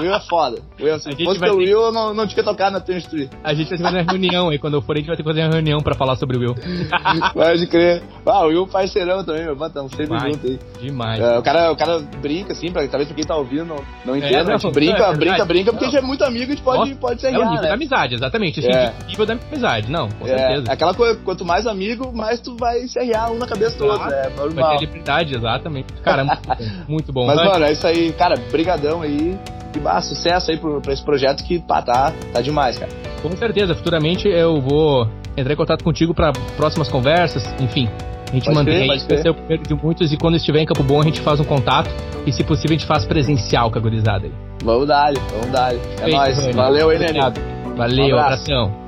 Will 0.00 0.14
é 0.14 0.20
foda. 0.20 0.58
Will, 0.80 0.98
se 0.98 1.10
fosse 1.24 1.38
pelo 1.38 1.56
ter- 1.58 1.64
Will, 1.66 1.80
eu 1.82 1.92
não, 1.92 2.14
não 2.14 2.26
tinha 2.26 2.42
tocado 2.42 2.72
na 2.72 2.80
Turn 2.80 2.98
Street. 3.00 3.30
A 3.44 3.52
gente 3.52 3.68
vai 3.68 3.78
fazer 3.78 3.96
uma 4.00 4.10
reunião 4.12 4.48
aí. 4.48 4.58
Quando 4.58 4.74
eu 4.74 4.80
for, 4.82 4.96
a 4.96 4.98
gente 4.98 5.06
vai 5.08 5.16
ter 5.16 5.22
que 5.22 5.28
fazer 5.28 5.42
uma 5.42 5.52
reunião 5.52 5.80
pra 5.80 5.94
falar 5.94 6.16
sobre 6.16 6.38
o 6.38 6.40
Will. 6.40 6.54
Pode 7.34 7.66
crer. 7.66 8.02
Ah, 8.26 8.44
o 8.44 8.48
Will 8.48 8.66
parceirão 8.66 9.22
também, 9.22 9.44
meu. 9.44 9.54
Estamos 9.66 9.92
sempre 9.92 10.18
juntos 10.18 10.50
aí. 10.50 10.58
Demais. 10.80 11.20
É, 11.20 11.38
o, 11.38 11.42
cara, 11.42 11.70
o 11.72 11.76
cara 11.76 11.98
brinca, 12.22 12.52
assim, 12.52 12.72
pra, 12.72 12.86
talvez 12.88 13.06
pra 13.08 13.14
quem 13.14 13.24
tá 13.26 13.36
ouvindo 13.36 13.66
não, 13.66 13.76
não 14.06 14.16
entenda. 14.16 14.44
não, 14.44 14.54
a 14.54 14.58
gente 14.58 14.72
brinca, 14.72 15.04
é 15.04 15.14
brinca, 15.14 15.44
brinca, 15.44 15.72
porque 15.72 15.84
Não. 15.84 15.90
a 15.90 15.94
gente 15.94 16.02
é 16.02 16.06
muito 16.06 16.24
amigo, 16.24 16.44
a 16.44 16.54
gente 16.54 16.62
pode, 16.62 16.78
Nossa, 16.90 16.94
pode 17.00 17.20
se 17.20 17.26
é 17.26 17.30
o 17.30 17.32
nível 17.34 17.50
né? 17.62 17.68
da 17.68 17.74
amizade, 17.74 18.14
exatamente. 18.14 18.60
Esse 18.60 18.70
É. 18.70 18.94
nível 19.06 19.26
da 19.26 19.34
amizade. 19.34 19.90
Não, 19.90 20.08
com 20.08 20.26
É, 20.26 20.38
certeza. 20.38 20.72
aquela 20.72 20.94
coisa, 20.94 21.20
quanto 21.22 21.44
mais 21.44 21.66
amigo, 21.66 22.10
mais 22.16 22.40
tu 22.40 22.56
vai 22.56 22.80
se 22.88 22.98
arriar 22.98 23.17
um 23.30 23.38
na 23.38 23.46
cabeça 23.46 23.78
do 23.78 23.86
outro, 23.86 24.08
é 24.12 24.28
Vai 24.28 24.36
normal. 24.36 24.78
ter 24.78 24.86
liberdade, 24.86 25.34
exatamente. 25.36 25.92
Cara, 26.02 26.24
muito 26.24 26.42
bom. 26.46 26.56
Muito 26.88 27.12
bom. 27.12 27.26
Mas, 27.26 27.36
Rani, 27.38 27.50
mano, 27.50 27.64
é 27.64 27.72
isso 27.72 27.86
aí, 27.86 28.12
cara, 28.12 28.36
brigadão 28.50 29.02
aí. 29.02 29.38
E, 29.74 29.78
bah, 29.78 30.00
sucesso 30.00 30.50
aí 30.50 30.56
pro, 30.56 30.80
pra 30.80 30.92
esse 30.92 31.04
projeto 31.04 31.44
que, 31.44 31.58
pá, 31.58 31.82
tá, 31.82 32.12
tá 32.32 32.40
demais, 32.40 32.78
cara. 32.78 32.90
Com 33.22 33.30
certeza, 33.36 33.74
futuramente 33.74 34.26
eu 34.26 34.60
vou 34.60 35.06
entrar 35.36 35.52
em 35.52 35.56
contato 35.56 35.84
contigo 35.84 36.14
para 36.14 36.32
próximas 36.56 36.88
conversas, 36.88 37.44
enfim. 37.60 37.88
A 38.28 38.32
gente 38.32 38.44
Pode 38.44 38.56
mantém 38.56 38.74
crer, 38.74 38.90
aí, 38.90 38.98
vai 39.08 39.18
ser 39.22 39.30
o 39.30 39.34
primeiro 39.34 39.62
de 39.62 39.74
muitos, 39.74 40.12
e 40.12 40.16
quando 40.16 40.36
estiver 40.36 40.60
em 40.60 40.66
Campo 40.66 40.82
Bom 40.82 41.00
a 41.00 41.04
gente 41.04 41.20
faz 41.20 41.40
um 41.40 41.44
contato, 41.44 41.90
e 42.26 42.32
se 42.32 42.44
possível 42.44 42.76
a 42.76 42.78
gente 42.78 42.86
faz 42.86 43.04
presencial 43.04 43.70
com 43.70 43.78
a 43.78 43.80
gurizada 43.80 44.26
aí. 44.26 44.32
Vamos 44.62 44.88
dar 44.88 45.12
vamos 45.30 45.50
dar 45.50 45.74
É 45.74 45.78
Feito, 45.78 46.10
nóis. 46.16 46.54
Valeu. 46.56 46.90
Obrigado. 46.90 47.40
Valeu, 47.76 48.16
Um 48.16 48.18
abração. 48.18 48.87